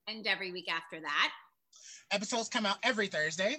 And 0.08 0.26
every 0.26 0.52
week 0.52 0.68
after 0.70 1.00
that, 1.00 1.30
Episodes 2.10 2.48
come 2.50 2.66
out 2.66 2.76
every 2.82 3.06
Thursday. 3.06 3.56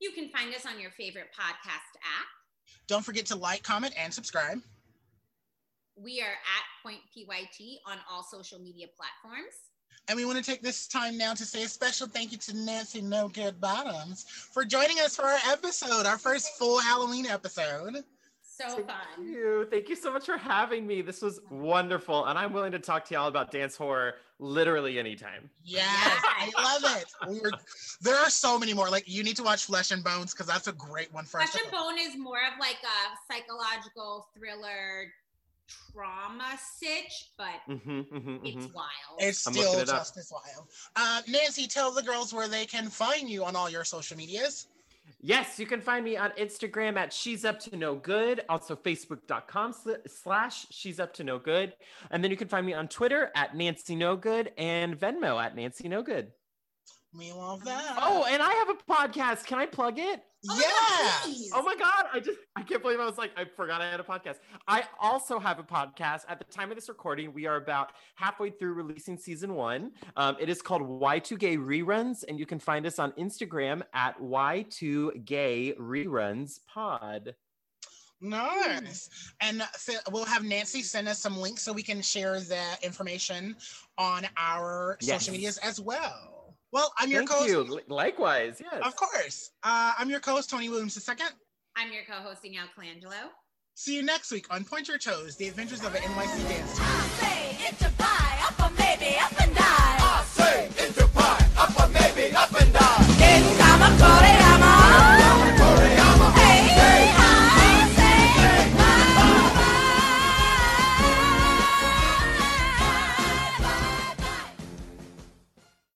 you 0.00 0.10
can 0.10 0.28
find 0.30 0.52
us 0.54 0.66
on 0.66 0.80
your 0.80 0.90
favorite 0.90 1.28
podcast 1.38 1.94
app. 2.02 2.26
Don't 2.88 3.04
forget 3.04 3.26
to 3.26 3.36
like, 3.36 3.62
comment, 3.62 3.94
and 3.96 4.12
subscribe. 4.12 4.58
We 5.96 6.20
are 6.20 6.24
at 6.32 6.82
Point 6.82 6.98
PYT 7.14 7.78
on 7.86 7.98
all 8.10 8.24
social 8.24 8.58
media 8.58 8.86
platforms. 8.96 9.54
And 10.08 10.16
we 10.16 10.24
want 10.24 10.36
to 10.36 10.44
take 10.44 10.62
this 10.62 10.88
time 10.88 11.16
now 11.16 11.32
to 11.32 11.44
say 11.46 11.62
a 11.62 11.68
special 11.68 12.08
thank 12.08 12.32
you 12.32 12.38
to 12.38 12.56
Nancy 12.56 13.00
No 13.00 13.28
Good 13.28 13.60
Bottoms 13.60 14.24
for 14.28 14.64
joining 14.64 14.98
us 14.98 15.14
for 15.16 15.24
our 15.24 15.38
episode, 15.48 16.04
our 16.06 16.18
first 16.18 16.58
full 16.58 16.78
Halloween 16.80 17.26
episode. 17.26 18.02
So 18.56 18.68
Thank 18.76 18.86
fun. 18.88 19.24
you. 19.26 19.66
Thank 19.68 19.88
you 19.88 19.96
so 19.96 20.12
much 20.12 20.26
for 20.26 20.36
having 20.36 20.86
me. 20.86 21.02
This 21.02 21.20
was 21.20 21.40
wonderful. 21.50 22.26
And 22.26 22.38
I'm 22.38 22.52
willing 22.52 22.70
to 22.72 22.78
talk 22.78 23.04
to 23.06 23.14
y'all 23.14 23.26
about 23.26 23.50
dance 23.50 23.76
horror 23.76 24.14
literally 24.38 24.96
anytime. 24.98 25.50
Yes, 25.64 25.88
Yes. 25.90 26.52
I 26.56 26.78
love 26.80 26.96
it. 26.96 27.06
We 27.28 27.40
were, 27.40 27.50
there 28.00 28.16
are 28.16 28.30
so 28.30 28.56
many 28.56 28.72
more. 28.72 28.88
Like 28.90 29.08
you 29.08 29.24
need 29.24 29.34
to 29.36 29.42
watch 29.42 29.64
Flesh 29.64 29.90
and 29.90 30.04
Bones 30.04 30.32
because 30.32 30.46
that's 30.46 30.68
a 30.68 30.72
great 30.72 31.12
one 31.12 31.24
for 31.24 31.40
us. 31.40 31.50
Flesh 31.50 31.64
and 31.64 31.72
Bone 31.72 31.98
is 31.98 32.16
more 32.16 32.38
of 32.46 32.58
like 32.60 32.78
a 32.84 33.32
psychological 33.32 34.28
thriller 34.36 35.06
trauma 35.92 36.56
sitch, 36.78 37.30
but 37.36 37.60
Mhm, 37.68 38.06
mhm, 38.10 38.40
it's 38.44 38.66
mhm. 38.66 38.74
wild. 38.74 39.18
It's 39.18 39.38
still 39.40 39.54
looking 39.54 39.80
it 39.80 39.88
up. 39.88 40.00
just 40.00 40.16
as 40.18 40.30
wild. 40.30 40.68
Uh, 40.94 41.22
Nancy, 41.26 41.66
tell 41.66 41.90
the 41.90 42.02
girls 42.02 42.32
where 42.32 42.46
they 42.48 42.66
can 42.66 42.88
find 42.88 43.28
you 43.28 43.44
on 43.44 43.56
all 43.56 43.68
your 43.70 43.84
social 43.84 44.16
medias. 44.16 44.68
Yes, 45.26 45.58
you 45.58 45.64
can 45.64 45.80
find 45.80 46.04
me 46.04 46.18
on 46.18 46.32
Instagram 46.32 46.98
at 46.98 47.10
She's 47.10 47.46
Up 47.46 47.58
to 47.60 47.74
No 47.78 47.94
Good, 47.94 48.42
also 48.46 48.76
Facebook.com 48.76 49.72
sl- 49.72 49.92
slash 50.06 50.66
She's 50.70 51.00
Up 51.00 51.14
to 51.14 51.24
No 51.24 51.38
Good. 51.38 51.72
And 52.10 52.22
then 52.22 52.30
you 52.30 52.36
can 52.36 52.46
find 52.46 52.66
me 52.66 52.74
on 52.74 52.88
Twitter 52.88 53.30
at 53.34 53.56
Nancy 53.56 53.96
No 53.96 54.16
Good 54.16 54.52
and 54.58 55.00
Venmo 55.00 55.42
at 55.42 55.56
Nancy 55.56 55.88
No 55.88 56.02
Good. 56.02 56.32
We 57.16 57.32
love 57.32 57.64
that. 57.64 57.96
Oh, 58.02 58.26
and 58.28 58.42
I 58.42 58.52
have 58.52 58.68
a 58.68 58.74
podcast. 58.74 59.46
Can 59.46 59.58
I 59.58 59.64
plug 59.64 59.98
it? 59.98 60.20
Oh 60.48 60.54
my 60.54 60.62
yeah. 60.62 61.50
God. 61.52 61.60
Oh 61.60 61.62
my 61.62 61.74
god, 61.76 62.06
I 62.12 62.20
just 62.20 62.38
I 62.56 62.62
can't 62.62 62.82
believe 62.82 63.00
I 63.00 63.06
was 63.06 63.18
like 63.18 63.30
I 63.36 63.44
forgot 63.44 63.80
I 63.80 63.90
had 63.90 64.00
a 64.00 64.04
podcast. 64.04 64.36
I 64.68 64.84
also 65.00 65.38
have 65.38 65.58
a 65.58 65.62
podcast. 65.62 66.22
At 66.28 66.38
the 66.38 66.44
time 66.44 66.70
of 66.70 66.76
this 66.76 66.88
recording, 66.88 67.32
we 67.32 67.46
are 67.46 67.56
about 67.56 67.90
halfway 68.14 68.50
through 68.50 68.74
releasing 68.74 69.16
season 69.16 69.54
1. 69.54 69.92
Um, 70.16 70.36
it 70.40 70.48
is 70.48 70.60
called 70.62 70.82
Y2Gay 70.82 71.56
Reruns 71.58 72.24
and 72.28 72.38
you 72.38 72.46
can 72.46 72.58
find 72.58 72.86
us 72.86 72.98
on 72.98 73.12
Instagram 73.12 73.82
at 73.94 74.18
Y2Gay 74.20 75.74
Reruns 75.78 76.60
Pod. 76.66 77.34
Nice. 78.20 79.10
And 79.40 79.62
so 79.76 79.92
we'll 80.10 80.24
have 80.24 80.44
Nancy 80.44 80.80
send 80.82 81.08
us 81.08 81.18
some 81.18 81.36
links 81.36 81.62
so 81.62 81.72
we 81.72 81.82
can 81.82 82.00
share 82.00 82.40
the 82.40 82.62
information 82.82 83.56
on 83.98 84.26
our 84.38 84.96
Yes. 85.00 85.22
social 85.24 85.32
medias 85.34 85.58
as 85.58 85.80
well. 85.80 86.33
Well, 86.74 86.92
I'm 86.98 87.08
your 87.08 87.20
Thank 87.20 87.30
co-host. 87.30 87.48
you. 87.48 87.80
Likewise, 87.86 88.60
yes. 88.60 88.82
Of 88.84 88.96
course. 88.96 89.52
Uh, 89.62 89.92
I'm 89.96 90.10
your 90.10 90.18
co-host, 90.18 90.50
Tony 90.50 90.68
Williams 90.68 90.98
II. 91.08 91.14
I'm 91.76 91.92
your 91.92 92.02
co-hosting 92.04 92.56
Al 92.56 92.66
Colangelo. 92.66 93.30
See 93.76 93.94
you 93.94 94.02
next 94.02 94.32
week 94.32 94.46
on 94.50 94.64
Point 94.64 94.88
Your 94.88 94.98
Toes, 94.98 95.36
the 95.36 95.46
adventures 95.46 95.84
of 95.84 95.94
an 95.94 96.02
NYC 96.02 96.48
dance 96.48 98.13